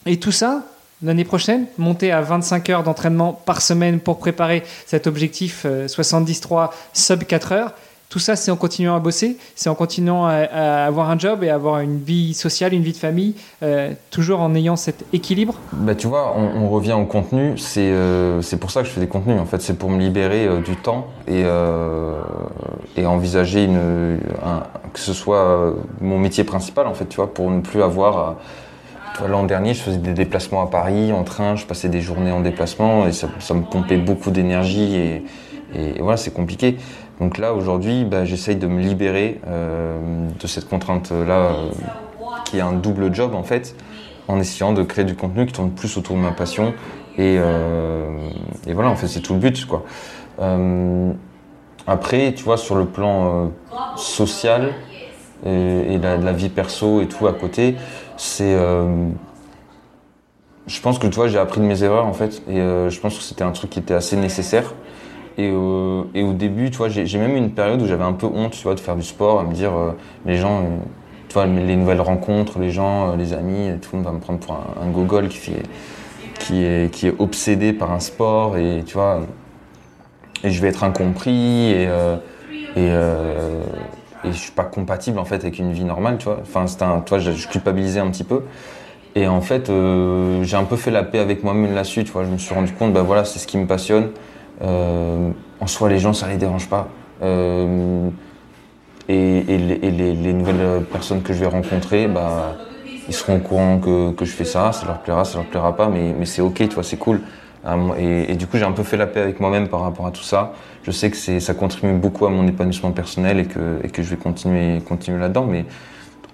Et 0.06 0.20
tout 0.20 0.32
ça, 0.32 0.64
l'année 1.04 1.24
prochaine, 1.24 1.66
monter 1.78 2.12
à 2.12 2.22
25 2.22 2.70
heures 2.70 2.84
d'entraînement 2.84 3.34
par 3.34 3.62
semaine 3.62 4.00
pour 4.00 4.18
préparer 4.20 4.64
cet 4.86 5.08
objectif 5.08 5.64
euh, 5.66 5.88
73 5.88 6.70
sub 6.94 7.24
4 7.24 7.52
heures. 7.52 7.74
Tout 8.16 8.20
ça, 8.20 8.38
c'est 8.38 8.50
en 8.50 8.56
continuant 8.56 8.96
à 8.96 9.00
bosser, 9.00 9.36
c'est 9.56 9.68
en 9.68 9.76
continuant 9.76 10.26
à, 10.26 10.86
avoir 10.86 11.10
un 11.10 11.20
job 11.20 11.44
et 11.44 11.50
avoir 11.50 11.82
une 11.82 12.00
vie 12.00 12.34
sociale, 12.34 12.74
une 12.74 12.82
vie 12.82 12.94
de 12.94 12.98
famille, 12.98 13.34
euh, 13.62 13.92
toujours 14.10 14.40
en 14.40 14.56
ayant 14.56 14.78
cet 14.78 15.04
équilibre. 15.12 15.56
Bah, 15.74 15.96
tu 15.96 16.08
vois, 16.08 16.34
on, 16.38 16.70
revient 16.70 16.94
au 16.94 17.04
contenu. 17.04 17.58
C'est 17.58 17.92
euh, 17.92 18.42
c'est 18.42 18.56
pour 18.56 18.72
ça 18.72 18.84
que 18.84 18.88
je 18.88 18.94
fais 18.94 19.02
des 19.02 19.10
contenus. 19.10 19.38
En 19.42 19.46
fait, 19.46 19.62
c'est 19.62 19.78
pour 19.78 19.90
me 19.90 20.00
libérer 20.00 20.48
euh, 20.48 20.62
du 20.62 20.78
temps 20.78 21.08
et, 21.28 21.44
et 22.96 23.06
envisager 23.06 23.66
une, 23.66 24.20
un- 24.46 24.64
que 24.94 25.00
ce 25.02 25.12
soit 25.12 25.76
mon 26.00 26.18
métier 26.18 26.46
principal, 26.46 26.88
en 26.88 26.94
fait, 26.94 27.10
tu 27.10 27.18
vois, 27.18 27.34
pour 27.34 27.52
ne 27.52 27.60
plus 27.60 27.84
avoir. 27.84 28.38
L'an 29.28 29.44
dernier, 29.44 29.74
je 29.74 29.82
faisais 29.82 29.98
des 29.98 30.14
déplacements 30.14 30.62
à 30.62 30.68
Paris 30.68 31.12
en 31.12 31.26
train, 31.26 31.58
je 31.58 31.66
passais 31.66 31.90
des 31.90 32.00
journées 32.00 32.32
en 32.32 32.40
déplacement 32.40 33.08
et 33.08 33.12
ça, 33.12 33.28
ça 33.40 33.54
me 33.54 33.64
pompait 33.64 33.98
beaucoup 33.98 34.32
d'énergie 34.32 34.96
et, 34.96 35.24
et 35.74 36.02
voilà, 36.02 36.16
c'est 36.16 36.34
compliqué. 36.34 36.78
Donc 37.20 37.38
là, 37.38 37.54
aujourd'hui, 37.54 38.04
bah, 38.04 38.26
j'essaye 38.26 38.58
de 38.58 38.68
me 38.68 38.82
libérer 38.82 39.40
euh, 39.48 40.28
de 40.40 40.48
cette 40.48 40.68
contrainte-là, 40.68 41.52
euh, 41.52 41.70
qui 42.44 42.58
est 42.58 42.62
un 42.62 42.74
double 42.74 43.14
job 43.14 43.34
en 43.34 43.44
fait, 43.44 43.76
en 44.28 44.40
essayant 44.40 44.74
de 44.74 44.84
créer 44.84 45.06
du 45.06 45.16
contenu 45.16 45.46
qui 45.46 45.54
tourne 45.54 45.72
plus 45.72 45.98
autour 45.98 46.16
de 46.16 46.22
ma 46.22 46.32
passion. 46.32 46.74
Et, 47.18 47.38
euh, 47.40 48.30
voilà, 48.68 48.90
en 48.90 48.96
fait, 48.96 49.08
c'est 49.08 49.22
tout 49.22 49.34
le 49.34 49.40
but, 49.40 49.66
après, 51.88 52.34
tu 52.34 52.44
vois, 52.44 52.58
sur 52.58 52.76
le 52.76 52.86
plan 52.86 53.52
social 53.96 54.74
et, 55.46 55.94
et 55.94 55.98
la, 56.00 56.34
vie 56.34 56.50
perso 56.50 57.00
et 57.02 57.08
tout 57.08 57.28
à 57.28 57.34
côté, 57.34 57.76
c'est. 58.18 58.58
je 60.66 60.82
pense 60.82 60.98
que 60.98 61.06
tu 61.06 61.16
vois, 61.16 61.28
j'ai 61.28 61.38
appris 61.38 61.62
de 61.62 61.66
mes 61.66 61.84
erreurs 61.84 62.08
en 62.08 62.14
fait, 62.14 62.42
et 62.50 62.58
je 62.58 63.00
pense 63.00 63.16
que 63.16 63.24
c'était 63.24 63.44
un 63.44 63.52
truc 63.52 63.70
qui 63.70 63.78
était 63.80 63.94
assez 63.94 64.18
nécessaire. 64.18 64.74
Et, 65.38 65.52
au 65.52 66.34
début, 66.34 66.72
tu 66.72 66.78
vois, 66.78 66.88
j'ai 66.88 67.18
même 67.18 67.36
eu 67.36 67.38
une 67.38 67.52
période 67.52 67.82
où 67.82 67.86
j'avais 67.86 68.04
un 68.04 68.14
peu 68.14 68.28
honte, 68.28 68.52
tu 68.52 68.64
vois, 68.64 68.76
de 68.76 68.80
faire 68.80 68.96
du 68.96 69.04
sport, 69.04 69.42
à 69.42 69.44
me 69.44 69.54
dire, 69.54 69.74
euh, 69.76 69.92
les 70.26 70.38
gens, 70.38 70.62
euh, 70.62 70.78
tu 71.28 71.34
vois, 71.34 71.46
les 71.46 71.76
nouvelles 71.76 72.00
rencontres, 72.00 72.58
les 72.60 72.72
gens, 72.72 73.12
euh, 73.12 73.16
les 73.18 73.34
amis, 73.34 73.70
tout 73.82 73.90
le 73.94 73.98
monde 73.98 74.06
va 74.06 74.14
me 74.14 74.20
prendre 74.20 74.40
pour 74.40 74.54
un, 74.54 74.82
un 74.82 74.90
gogol 74.90 75.28
qui, 75.28 75.52
est, 75.52 76.92
qui 76.92 77.08
est 77.08 77.14
obsédé 77.20 77.74
par 77.74 77.92
un 77.92 78.00
sport, 78.00 78.58
et 78.58 78.84
tu 78.86 78.94
vois, 78.94 79.22
et 80.44 80.52
je 80.52 80.62
vais 80.62 80.70
être 80.70 80.86
incompris, 80.86 81.72
et, 81.72 81.86
euh, 81.88 82.16
et, 82.78 82.88
et 84.28 84.32
je 84.32 84.38
suis 84.38 84.52
pas 84.52 84.64
compatible 84.64 85.20
en 85.20 85.26
fait 85.26 85.36
avec 85.36 85.60
une 85.60 85.72
vie 85.74 85.84
normale, 85.84 86.18
tu 86.18 86.26
vois. 86.26 86.40
Enfin, 86.42 86.66
un, 86.82 87.02
tu 87.02 87.10
vois, 87.10 87.20
je, 87.20 87.32
je 87.32 87.48
culpabilisais 87.48 88.00
un 88.00 88.10
petit 88.10 88.24
peu. 88.24 88.44
Et 89.16 89.28
en 89.28 89.42
fait, 89.42 89.72
j'ai 90.44 90.58
un 90.58 90.66
peu 90.66 90.76
fait 90.76 90.92
la 90.92 91.04
paix 91.04 91.20
avec 91.20 91.44
moi-même 91.44 91.74
là-dessus. 91.74 92.04
Tu 92.04 92.12
vois, 92.12 92.26
je 92.26 92.30
me 92.30 92.38
suis 92.38 92.54
rendu 92.54 92.74
compte, 92.74 92.92
bah 92.92 93.02
voilà, 93.02 93.24
c'est 93.24 93.40
ce 93.40 93.48
qui 93.48 93.58
me 93.58 93.66
passionne. 93.66 94.10
Euh, 94.62 95.32
en 95.60 95.68
soi, 95.68 95.90
les 95.90 96.00
gens, 96.00 96.14
ça 96.14 96.28
les 96.28 96.38
dérange 96.38 96.68
pas. 96.68 96.88
Euh, 97.22 98.10
et, 99.08 99.42
les, 99.42 100.34
nouvelles 100.34 100.84
personnes 100.92 101.22
que 101.22 101.34
je 101.34 101.40
vais 101.40 101.48
rencontrer, 101.48 102.08
bah, 102.08 102.56
ils 103.08 103.14
seront 103.14 103.38
au 103.38 103.40
courant 103.40 103.80
que, 103.80 104.26
je 104.26 104.32
fais 104.32 104.46
ça. 104.46 104.72
Ça 104.72 104.86
leur 104.86 105.00
plaira, 105.00 105.26
ça 105.26 105.38
leur 105.38 105.48
plaira 105.48 105.76
pas, 105.76 105.90
mais, 105.90 106.26
c'est 106.26 106.42
ok, 106.42 106.56
tu 106.58 106.76
vois, 106.76 106.84
c'est 106.84 106.98
cool. 106.98 107.22
Et, 107.98 108.32
et, 108.32 108.36
du 108.36 108.46
coup, 108.46 108.58
j'ai 108.58 108.64
un 108.64 108.72
peu 108.72 108.84
fait 108.84 108.98
la 108.98 109.08
paix 109.08 109.22
avec 109.22 109.40
moi-même 109.40 109.68
par 109.68 109.82
rapport 109.82 110.06
à 110.06 110.12
tout 110.12 110.24
ça. 110.24 110.54
Je 110.86 110.92
sais 110.92 111.10
que 111.10 111.40
ça 111.40 111.54
contribue 111.56 111.94
beaucoup 111.94 112.28
à 112.28 112.30
mon 112.30 112.48
épanouissement 112.48 112.92
personnel 112.92 113.40
et 113.40 113.46
que, 113.46 114.04
je 114.04 114.10
vais 114.10 114.18
continuer, 114.18 114.82
continuer 114.82 115.20
là-dedans. 115.20 115.46
Mais 115.46 115.66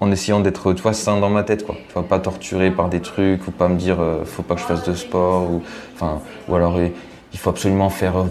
en 0.00 0.10
essayant 0.10 0.40
d'être, 0.40 0.74
tu 0.74 0.82
sain 0.92 1.20
dans 1.20 1.30
ma 1.30 1.42
tête, 1.42 1.64
quoi. 1.64 1.74
Tu 1.86 1.94
vois, 1.94 2.02
pas 2.02 2.18
torturé 2.18 2.70
par 2.70 2.90
des 2.90 3.00
trucs 3.00 3.48
ou 3.48 3.50
pas 3.50 3.68
me 3.68 3.76
dire, 3.76 3.98
euh, 4.00 4.24
faut 4.26 4.42
pas 4.42 4.56
que 4.56 4.60
je 4.60 4.66
fasse 4.66 4.84
de 4.84 4.94
sport 4.94 5.50
ou, 5.50 5.62
ou 6.48 6.54
alors 6.54 6.76
il 7.32 7.38
faut 7.38 7.50
absolument 7.50 7.90
faire, 7.90 8.16
euh, 8.18 8.24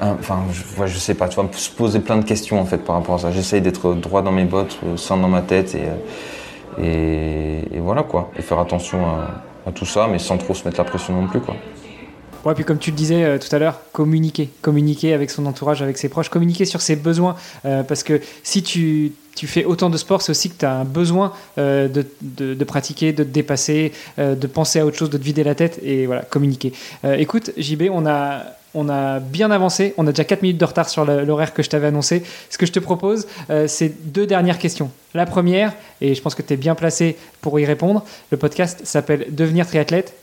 enfin, 0.00 0.42
je, 0.86 0.98
sais 0.98 1.14
pas, 1.14 1.28
tu 1.28 1.36
vois, 1.36 1.48
se 1.52 1.70
poser 1.70 2.00
plein 2.00 2.16
de 2.16 2.24
questions 2.24 2.60
en 2.60 2.64
fait 2.64 2.78
par 2.78 2.96
rapport 2.96 3.16
à 3.16 3.18
ça. 3.18 3.30
J'essaye 3.30 3.60
d'être 3.60 3.94
droit 3.94 4.22
dans 4.22 4.32
mes 4.32 4.44
bottes, 4.44 4.78
euh, 4.84 4.96
sain 4.96 5.16
dans 5.16 5.28
ma 5.28 5.42
tête 5.42 5.74
et, 5.74 6.82
et, 6.82 7.78
voilà 7.80 8.02
quoi, 8.02 8.30
et 8.38 8.42
faire 8.42 8.58
attention 8.58 9.04
à, 9.66 9.70
tout 9.72 9.86
ça, 9.86 10.08
mais 10.10 10.18
sans 10.18 10.38
trop 10.38 10.54
se 10.54 10.64
mettre 10.64 10.78
la 10.78 10.84
pression 10.84 11.20
non 11.20 11.28
plus, 11.28 11.40
quoi. 11.40 11.54
Ouais, 12.44 12.54
puis 12.54 12.64
comme 12.64 12.78
tu 12.78 12.90
le 12.90 12.96
disais 12.96 13.22
euh, 13.22 13.38
tout 13.38 13.54
à 13.54 13.58
l'heure, 13.60 13.80
communiquer. 13.92 14.50
Communiquer 14.62 15.14
avec 15.14 15.30
son 15.30 15.46
entourage, 15.46 15.80
avec 15.80 15.96
ses 15.96 16.08
proches, 16.08 16.28
communiquer 16.28 16.64
sur 16.64 16.80
ses 16.80 16.96
besoins. 16.96 17.36
Euh, 17.64 17.84
parce 17.84 18.02
que 18.02 18.20
si 18.42 18.64
tu, 18.64 19.12
tu, 19.34 19.46
fais 19.46 19.64
autant 19.64 19.90
de 19.90 19.96
sport, 19.96 20.22
c'est 20.22 20.30
aussi 20.30 20.50
que 20.50 20.58
tu 20.58 20.64
as 20.64 20.72
un 20.72 20.84
besoin 20.84 21.32
euh, 21.58 21.88
de, 21.88 22.04
de, 22.22 22.64
pratiquer, 22.64 23.12
de 23.12 23.24
te 23.24 23.28
dépasser, 23.28 23.92
euh, 24.18 24.34
de 24.34 24.46
penser 24.46 24.80
à 24.80 24.86
autre 24.86 24.96
chose, 24.96 25.10
de 25.10 25.18
te 25.18 25.22
vider 25.22 25.44
la 25.44 25.54
tête 25.54 25.80
et 25.82 26.06
voilà, 26.06 26.22
communiquer. 26.22 26.72
Euh, 27.04 27.14
écoute, 27.14 27.50
JB, 27.56 27.84
on 27.90 28.06
a. 28.06 28.42
On 28.74 28.88
a 28.88 29.20
bien 29.20 29.50
avancé, 29.50 29.92
on 29.98 30.06
a 30.06 30.12
déjà 30.12 30.24
4 30.24 30.40
minutes 30.40 30.56
de 30.56 30.64
retard 30.64 30.88
sur 30.88 31.04
l'horaire 31.04 31.52
que 31.52 31.62
je 31.62 31.68
t'avais 31.68 31.88
annoncé. 31.88 32.22
Ce 32.48 32.56
que 32.56 32.64
je 32.64 32.72
te 32.72 32.78
propose, 32.78 33.26
c'est 33.66 34.10
deux 34.14 34.26
dernières 34.26 34.58
questions. 34.58 34.90
La 35.12 35.26
première, 35.26 35.74
et 36.00 36.14
je 36.14 36.22
pense 36.22 36.34
que 36.34 36.40
tu 36.40 36.54
es 36.54 36.56
bien 36.56 36.74
placé 36.74 37.18
pour 37.42 37.60
y 37.60 37.66
répondre, 37.66 38.02
le 38.30 38.38
podcast 38.38 38.80
s'appelle 38.84 39.26
Devenir 39.28 39.66
triathlète. 39.66 40.14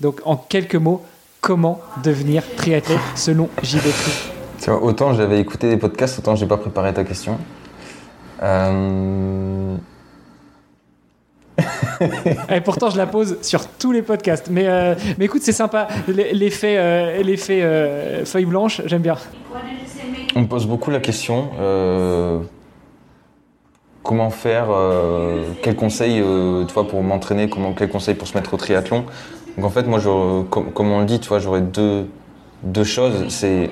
Donc 0.00 0.20
en 0.26 0.36
quelques 0.36 0.74
mots, 0.74 1.02
comment 1.40 1.80
devenir 2.04 2.42
triathlète 2.58 3.00
selon 3.16 3.48
JB 3.62 3.86
vois, 4.66 4.82
autant 4.82 5.14
j'avais 5.14 5.40
écouté 5.40 5.68
des 5.68 5.76
podcasts, 5.76 6.18
autant 6.18 6.36
j'ai 6.36 6.46
pas 6.46 6.56
préparé 6.56 6.92
ta 6.92 7.04
question. 7.04 7.38
Euh... 8.42 9.76
Et 12.54 12.60
pourtant, 12.60 12.90
je 12.90 12.96
la 12.96 13.06
pose 13.06 13.38
sur 13.42 13.66
tous 13.66 13.92
les 13.92 14.02
podcasts. 14.02 14.48
Mais, 14.50 14.68
euh, 14.68 14.94
mais 15.18 15.24
écoute, 15.26 15.42
c'est 15.42 15.52
sympa. 15.52 15.88
L'effet 16.08 16.76
euh, 16.78 17.22
euh, 17.50 18.24
feuille 18.24 18.44
blanche, 18.44 18.82
j'aime 18.86 19.02
bien. 19.02 19.16
On 20.36 20.42
me 20.42 20.46
pose 20.46 20.66
beaucoup 20.66 20.90
la 20.90 21.00
question 21.00 21.50
euh, 21.58 22.38
comment 24.02 24.30
faire 24.30 24.68
Quel 25.62 25.74
conseil 25.74 26.22
tu 26.66 26.74
vois, 26.74 26.86
pour 26.86 27.02
m'entraîner 27.02 27.50
Quel 27.76 27.88
conseil 27.88 28.14
pour 28.14 28.28
se 28.28 28.36
mettre 28.36 28.54
au 28.54 28.56
triathlon 28.56 29.04
donc 29.56 29.64
en 29.66 29.70
fait, 29.70 29.88
moi, 29.88 29.98
je, 29.98 30.42
comme, 30.44 30.70
comme, 30.70 30.92
on 30.92 31.00
le 31.00 31.04
dit, 31.04 31.18
tu 31.18 31.28
vois, 31.28 31.40
j'aurais 31.40 31.62
deux, 31.62 32.06
deux 32.62 32.84
choses. 32.84 33.24
C'est 33.28 33.70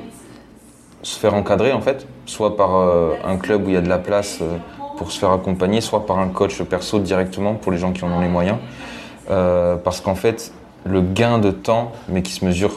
se 1.03 1.19
faire 1.19 1.35
encadrer, 1.35 1.73
en 1.73 1.81
fait, 1.81 2.07
soit 2.27 2.57
par 2.57 2.77
euh, 2.77 3.15
un 3.25 3.37
club 3.37 3.67
où 3.67 3.69
il 3.69 3.75
y 3.75 3.77
a 3.77 3.81
de 3.81 3.89
la 3.89 3.99
place 3.99 4.39
euh, 4.43 4.57
pour 4.97 5.13
se 5.13 5.19
faire 5.19 5.31
accompagner, 5.31 5.81
soit 5.81 6.07
par 6.07 6.19
un 6.19 6.29
coach 6.29 6.61
perso 6.63 6.99
directement 6.99 7.55
pour 7.55 7.73
les 7.73 7.79
gens 7.79 7.93
qui 7.93 8.05
en 8.05 8.13
ont 8.13 8.21
les 8.21 8.29
moyens. 8.29 8.59
Euh, 9.31 9.77
parce 9.77 10.01
qu'en 10.01 10.15
fait, 10.15 10.53
le 10.85 11.01
gain 11.01 11.39
de 11.39 11.51
temps, 11.51 11.93
mais 12.09 12.23
qui 12.23 12.33
se 12.33 12.45
mesure, 12.45 12.75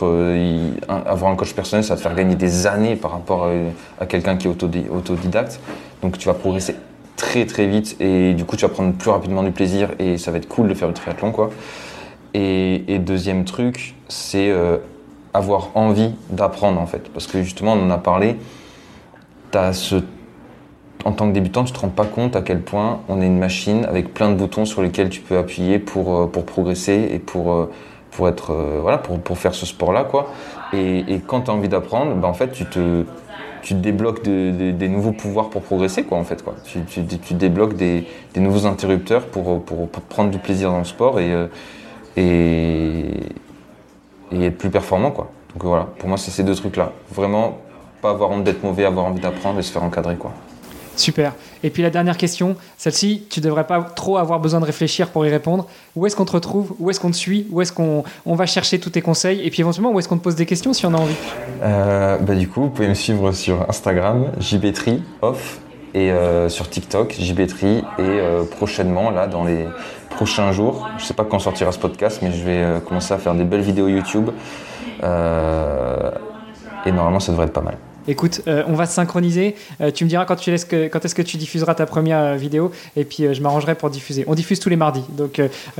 avoir 0.87 1.31
un 1.31 1.35
coach 1.35 1.53
personnel, 1.53 1.83
ça 1.83 1.93
va 1.93 1.97
te 1.97 2.01
faire 2.01 2.15
gagner 2.15 2.35
des 2.35 2.65
années 2.65 2.95
par 2.95 3.11
rapport 3.11 3.47
à, 3.99 4.05
quelqu'un 4.07 4.35
qui 4.35 4.47
est 4.47 4.89
autodidacte. 4.89 5.59
Donc 6.01 6.17
tu 6.17 6.27
vas 6.27 6.33
progresser 6.33 6.75
très 7.17 7.45
très 7.45 7.67
vite 7.67 7.97
et 7.99 8.33
du 8.33 8.45
coup 8.45 8.55
tu 8.55 8.65
vas 8.65 8.69
prendre 8.69 8.93
plus 8.93 9.11
rapidement 9.11 9.43
du 9.43 9.51
plaisir 9.51 9.89
et 9.99 10.17
ça 10.17 10.31
va 10.31 10.37
être 10.37 10.47
cool 10.47 10.69
de 10.69 10.73
faire 10.73 10.87
du 10.87 10.95
triathlon 10.95 11.31
quoi. 11.31 11.51
Et, 12.33 12.97
deuxième 12.97 13.45
truc, 13.45 13.93
c'est 14.07 14.51
avoir 15.39 15.69
envie 15.75 16.11
d'apprendre 16.29 16.79
en 16.79 16.85
fait. 16.85 17.09
Parce 17.11 17.27
que 17.27 17.41
justement, 17.41 17.73
on 17.73 17.85
en 17.85 17.89
a 17.89 17.97
parlé, 17.97 18.35
as 19.53 19.73
ce... 19.73 19.95
en 21.05 21.11
tant 21.11 21.27
que 21.27 21.33
débutant, 21.33 21.63
tu 21.63 21.73
te 21.73 21.79
rends 21.79 21.89
pas 21.89 22.05
compte 22.05 22.35
à 22.35 22.41
quel 22.41 22.61
point 22.61 22.99
on 23.09 23.21
est 23.21 23.25
une 23.25 23.39
machine 23.39 23.85
avec 23.85 24.13
plein 24.13 24.29
de 24.29 24.35
boutons 24.35 24.65
sur 24.65 24.81
lesquels 24.81 25.09
tu 25.09 25.21
peux 25.21 25.37
appuyer 25.37 25.79
pour, 25.79 26.15
euh, 26.15 26.27
pour 26.27 26.45
progresser 26.45 27.09
et 27.11 27.19
pour, 27.19 27.51
euh, 27.53 27.71
pour, 28.11 28.27
être, 28.27 28.53
voilà, 28.81 28.97
pour, 28.97 29.19
pour 29.19 29.37
faire 29.37 29.55
ce 29.55 29.65
sport-là. 29.65 30.03
Quoi. 30.03 30.31
Et, 30.73 31.19
quand 31.25 31.41
tu 31.41 31.51
as 31.51 31.53
envie 31.53 31.69
d'apprendre, 31.69 32.13
bah, 32.15 32.27
en 32.27 32.33
fait, 32.33 32.51
tu 32.51 32.65
te, 32.65 33.05
tu 33.63 33.73
débloques 33.73 34.23
de, 34.23 34.51
de, 34.51 34.71
des 34.71 34.87
nouveaux 34.87 35.13
pouvoirs 35.13 35.49
pour 35.49 35.63
progresser, 35.63 36.03
quoi, 36.03 36.17
en 36.17 36.23
fait. 36.23 36.43
Quoi. 36.43 36.55
Tu, 36.65 36.81
tu, 36.83 37.33
débloques 37.33 37.75
des, 37.75 38.05
des, 38.33 38.39
nouveaux 38.39 38.67
interrupteurs 38.67 39.25
pour, 39.25 39.63
pour, 39.63 39.87
pour, 39.87 40.03
prendre 40.03 40.29
du 40.29 40.37
plaisir 40.37 40.69
dans 40.69 40.79
le 40.79 40.83
sport. 40.83 41.19
Et, 41.19 41.33
et, 42.17 43.11
et 44.43 44.47
être 44.47 44.57
plus 44.57 44.69
performant 44.69 45.11
quoi. 45.11 45.31
Donc 45.53 45.63
voilà, 45.63 45.87
pour 45.97 46.09
moi 46.09 46.17
c'est 46.17 46.31
ces 46.31 46.43
deux 46.43 46.55
trucs 46.55 46.77
là. 46.77 46.91
Vraiment 47.13 47.57
pas 48.01 48.11
avoir 48.11 48.31
honte 48.31 48.43
d'être 48.43 48.63
mauvais, 48.63 48.85
avoir 48.85 49.05
envie 49.05 49.19
d'apprendre 49.19 49.59
et 49.59 49.63
se 49.63 49.71
faire 49.71 49.83
encadrer 49.83 50.15
quoi. 50.15 50.31
Super. 50.95 51.33
Et 51.63 51.69
puis 51.69 51.81
la 51.81 51.89
dernière 51.89 52.17
question, 52.17 52.57
celle-ci, 52.77 53.25
tu 53.29 53.39
devrais 53.39 53.65
pas 53.65 53.81
trop 53.81 54.17
avoir 54.17 54.39
besoin 54.41 54.59
de 54.59 54.65
réfléchir 54.65 55.09
pour 55.09 55.25
y 55.25 55.29
répondre. 55.29 55.65
Où 55.95 56.05
est-ce 56.05 56.15
qu'on 56.15 56.25
te 56.25 56.33
retrouve? 56.33 56.73
Où 56.77 56.89
est-ce 56.89 56.99
qu'on 56.99 57.11
te 57.11 57.15
suit? 57.15 57.47
Où 57.51 57.61
est-ce 57.61 57.71
qu'on 57.71 58.03
on 58.25 58.35
va 58.35 58.45
chercher 58.45 58.79
tous 58.79 58.89
tes 58.89 59.01
conseils? 59.01 59.39
Et 59.45 59.49
puis 59.49 59.61
éventuellement, 59.61 59.91
où 59.91 59.99
est-ce 59.99 60.09
qu'on 60.09 60.17
te 60.17 60.23
pose 60.23 60.35
des 60.35 60.45
questions 60.45 60.73
si 60.73 60.85
on 60.85 60.93
a 60.93 60.97
envie? 60.97 61.15
Euh, 61.63 62.17
bah, 62.17 62.35
Du 62.35 62.49
coup, 62.49 62.63
vous 62.63 62.69
pouvez 62.69 62.89
me 62.89 62.93
suivre 62.95 63.31
sur 63.31 63.65
Instagram, 63.69 64.25
jbetri 64.41 65.01
off, 65.21 65.61
et 65.93 66.11
euh, 66.11 66.49
sur 66.49 66.69
TikTok, 66.69 67.15
jbetri, 67.19 67.77
et 67.77 67.83
euh, 67.99 68.43
prochainement, 68.43 69.09
là, 69.09 69.27
dans 69.27 69.43
les 69.43 69.65
prochains 70.09 70.51
jours. 70.51 70.89
Je 70.97 71.05
sais 71.05 71.13
pas 71.13 71.25
quand 71.25 71.39
sortira 71.39 71.71
ce 71.71 71.79
podcast, 71.79 72.19
mais 72.21 72.31
je 72.31 72.43
vais 72.43 72.63
euh, 72.63 72.79
commencer 72.79 73.13
à 73.13 73.17
faire 73.17 73.35
des 73.35 73.43
belles 73.43 73.61
vidéos 73.61 73.87
YouTube. 73.87 74.29
Et 76.85 76.91
normalement, 76.91 77.19
ça 77.19 77.31
devrait 77.31 77.47
être 77.47 77.53
pas 77.53 77.61
mal. 77.61 77.77
Écoute, 78.09 78.41
euh, 78.47 78.63
on 78.65 78.73
va 78.73 78.87
se 78.87 78.93
synchroniser. 78.95 79.53
Euh, 79.81 79.91
tu 79.91 80.03
me 80.03 80.09
diras 80.09 80.25
quand, 80.25 80.35
est-ce 80.47 80.65
que 80.65 81.21
tu 81.21 81.37
diffuseras 81.37 81.75
ta 81.75 81.85
première 81.85 82.19
euh, 82.19 82.35
vidéo 82.37 82.71
et 82.95 83.03
puis 83.03 83.31
je 83.31 83.41
m'arrangerai 83.43 83.75
pour 83.75 83.91
diffuser. 83.91 84.23
On 84.25 84.33
diffuse 84.33 84.59
tous 84.59 84.69
les 84.69 84.75
mardis. 84.75 85.03
Donc 85.11 85.39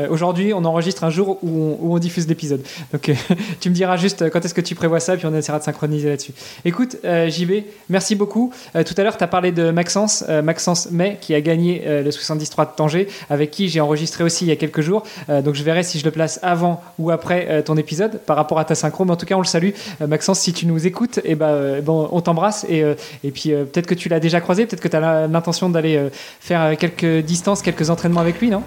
aujourd'hui, 0.10 0.54
on 0.54 0.64
enregistre 0.64 1.04
un 1.04 1.10
jour 1.10 1.40
où 1.42 1.78
on, 1.82 1.98
diffuse 1.98 2.28
l'épisode. 2.28 2.62
Donc 2.94 3.12
tu 3.60 3.70
me 3.70 3.76
diras 3.76 3.98
juste 3.98 4.30
quand 4.30 4.46
est-ce 4.46 4.54
que 4.54 4.62
tu 4.62 4.76
prévois 4.76 5.00
ça 5.00 5.18
puis 5.18 5.26
on 5.26 5.34
essaiera 5.34 5.58
de 5.58 5.64
synchroniser 5.64 6.10
là-dessus. 6.10 6.34
Écoute, 6.66 6.98
JB, 7.04 7.64
merci 7.90 8.16
beaucoup. 8.16 8.54
tout 8.74 8.94
à 8.96 9.04
l'heure, 9.04 9.18
tu 9.18 9.24
as 9.24 9.28
parlé 9.28 9.52
de 9.52 9.72
Maxence, 9.72 10.24
Maxence 10.44 10.92
May, 10.92 11.18
qui 11.20 11.34
a 11.34 11.42
gagné 11.42 11.82
le 11.86 12.12
73 12.12 12.68
de 12.68 12.72
Tanger, 12.76 13.08
avec 13.30 13.52
qui 13.52 13.70
j'ai 13.70 13.82
enregistré 13.82 14.24
aussi 14.24 14.46
il 14.46 14.50
y 14.50 14.52
a 14.52 14.56
quelques 14.56 14.82
jours. 14.82 15.04
donc 15.28 15.56
je 15.56 15.64
verrai 15.64 15.84
si 15.84 16.00
je 16.00 16.06
le 16.06 16.12
place 16.12 16.40
avant 16.44 16.82
ou 17.00 17.10
après 17.10 17.64
ton 17.64 17.76
épisode 17.76 18.20
par 18.20 18.38
rapport 18.38 18.60
à 18.60 18.66
ta 18.66 18.76
synchro. 18.76 19.04
Mais 19.04 19.12
en 19.12 19.18
tout 19.18 19.26
cas, 19.26 19.36
on 19.36 19.42
le 19.42 19.46
salue. 19.46 19.72
Maxence, 20.06 20.40
si 20.40 20.54
tu 20.54 20.68
nous 20.68 20.86
écoutes, 20.86 21.20
eh 21.24 21.36
ben, 21.36 21.82
bon, 21.82 22.08
on 22.12 22.19
t'embrasse 22.22 22.66
et, 22.70 22.84
euh, 22.84 22.96
et 23.24 23.32
puis 23.32 23.54
euh, 23.54 23.66
peut-être 23.66 23.88
que 23.88 23.94
tu 23.94 24.10
l'as 24.10 24.20
déjà 24.20 24.42
croisé, 24.42 24.66
peut-être 24.66 24.82
que 24.82 24.88
tu 24.88 24.96
as 24.96 25.28
l'intention 25.28 25.70
d'aller 25.70 25.98
euh, 25.98 26.10
faire 26.40 26.78
quelques 26.78 27.26
distances, 27.26 27.62
quelques 27.62 27.90
entraînements 27.90 28.22
avec 28.22 28.40
lui, 28.40 28.50
non? 28.50 28.64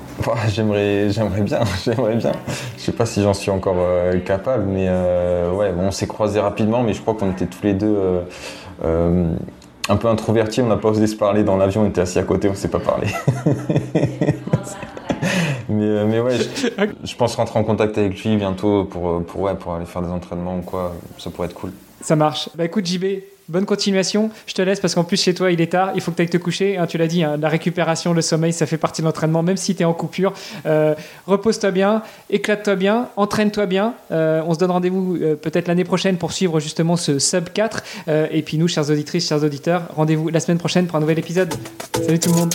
J'aimerais, 0.49 1.11
j'aimerais 1.11 1.43
bien, 1.43 1.61
j'aimerais 1.85 2.17
bien. 2.17 2.33
Je 2.77 2.83
sais 2.83 2.93
pas 2.93 3.07
si 3.07 3.23
j'en 3.23 3.35
suis 3.35 3.51
encore 3.51 3.77
capable, 4.25 4.65
mais 4.65 4.89
ouais, 4.89 5.73
bon, 5.73 5.89
on 5.89 5.91
s'est 5.91 6.07
croisés 6.07 6.41
rapidement, 6.41 6.83
mais 6.83 6.93
je 6.93 7.01
crois 7.01 7.15
qu'on 7.15 7.31
était 7.31 7.47
tous 7.47 7.63
les 7.65 7.75
deux 7.75 7.97
un 9.89 9.97
peu 9.97 10.09
introvertis, 10.09 10.63
on 10.63 10.69
n'a 10.69 10.77
pas 10.77 10.91
osé 10.91 11.07
se 11.07 11.17
parler 11.17 11.45
dans 11.45 11.57
l'avion, 11.57 11.83
on 11.83 11.89
était 11.89 12.01
assis 12.01 12.19
à 12.19 12.23
côté, 12.23 12.49
on 12.49 12.53
ne 12.53 12.57
s'est 12.57 12.69
pas 12.69 12.81
parlé. 12.81 13.09
mais, 15.69 16.05
mais 16.05 16.21
ouais, 16.21 16.37
je, 16.37 16.71
je, 17.05 17.17
pense 17.17 17.35
rentrer 17.35 17.59
en 17.59 17.65
contact 17.65 17.99
avec 17.99 18.23
lui 18.23 18.37
bientôt 18.37 18.85
pour, 18.85 19.25
pour, 19.25 19.41
ouais, 19.43 19.55
pour 19.55 19.75
aller 19.75 19.87
faire 19.87 20.03
des 20.03 20.11
entraînements 20.11 20.59
ou 20.59 20.63
quoi, 20.63 20.95
ça 21.19 21.31
pourrait 21.31 21.49
être 21.49 21.55
cool. 21.55 21.73
Ça 22.03 22.17
marche. 22.17 22.49
Bah 22.57 22.65
écoute 22.65 22.85
JB, 22.85 23.05
bonne 23.49 23.67
continuation. 23.67 24.31
Je 24.47 24.55
te 24.55 24.63
laisse 24.63 24.81
parce 24.81 24.95
qu'en 24.95 25.05
plus 25.05 25.21
chez 25.21 25.35
toi 25.35 25.51
il 25.51 25.61
est 25.61 25.73
tard, 25.73 25.93
il 25.95 26.01
faut 26.01 26.11
que 26.11 26.17
tu 26.17 26.23
ailles 26.23 26.31
te 26.31 26.37
coucher. 26.37 26.77
Hein, 26.77 26.87
tu 26.87 26.99
l'as 26.99 27.07
dit, 27.07 27.23
hein, 27.23 27.37
la 27.41 27.49
récupération, 27.49 28.13
le 28.13 28.23
sommeil, 28.23 28.53
ça 28.53 28.67
fait 28.67 28.79
partie 28.79 29.03
de 29.03 29.07
l'entraînement, 29.07 29.43
même 29.43 29.57
si 29.57 29.75
tu 29.75 29.83
es 29.83 29.85
en 29.85 29.95
coupure. 29.95 30.33
Euh, 30.67 30.95
Repose-toi 31.27 31.71
bien, 31.71 32.03
éclate-toi 32.31 32.77
bien, 32.77 33.09
entraîne-toi 33.17 33.67
bien. 33.67 33.95
Euh, 34.11 34.43
on 34.47 34.55
se 34.55 34.59
donne 34.59 34.71
rendez-vous 34.71 35.17
euh, 35.17 35.35
peut-être 35.35 35.69
l'année 35.69 35.85
prochaine 35.85 36.17
pour 36.17 36.33
suivre 36.33 36.61
justement 36.61 36.97
ce 36.97 37.19
sub 37.19 37.49
4. 37.51 37.83
Euh, 38.09 38.27
et 38.31 38.43
puis 38.43 38.59
nous, 38.59 38.69
chers 38.69 38.91
auditrices, 38.91 39.29
chers 39.29 39.43
auditeurs, 39.43 39.85
rendez-vous 39.95 40.29
la 40.29 40.41
semaine 40.41 40.59
prochaine 40.59 40.87
pour 40.87 40.97
un 40.97 41.01
nouvel 41.01 41.19
épisode. 41.19 41.55
Salut 41.95 42.19
tout 42.19 42.31
le 42.31 42.37
monde. 42.37 42.55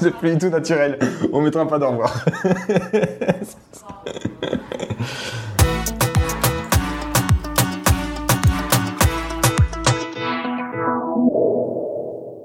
c'est 0.00 0.16
plus 0.16 0.32
du 0.32 0.38
tout 0.38 0.48
naturel. 0.48 0.98
On 1.32 1.40
mettra 1.40 1.68
pas 1.68 1.78
d'au 1.78 1.90
revoir. 1.90 2.24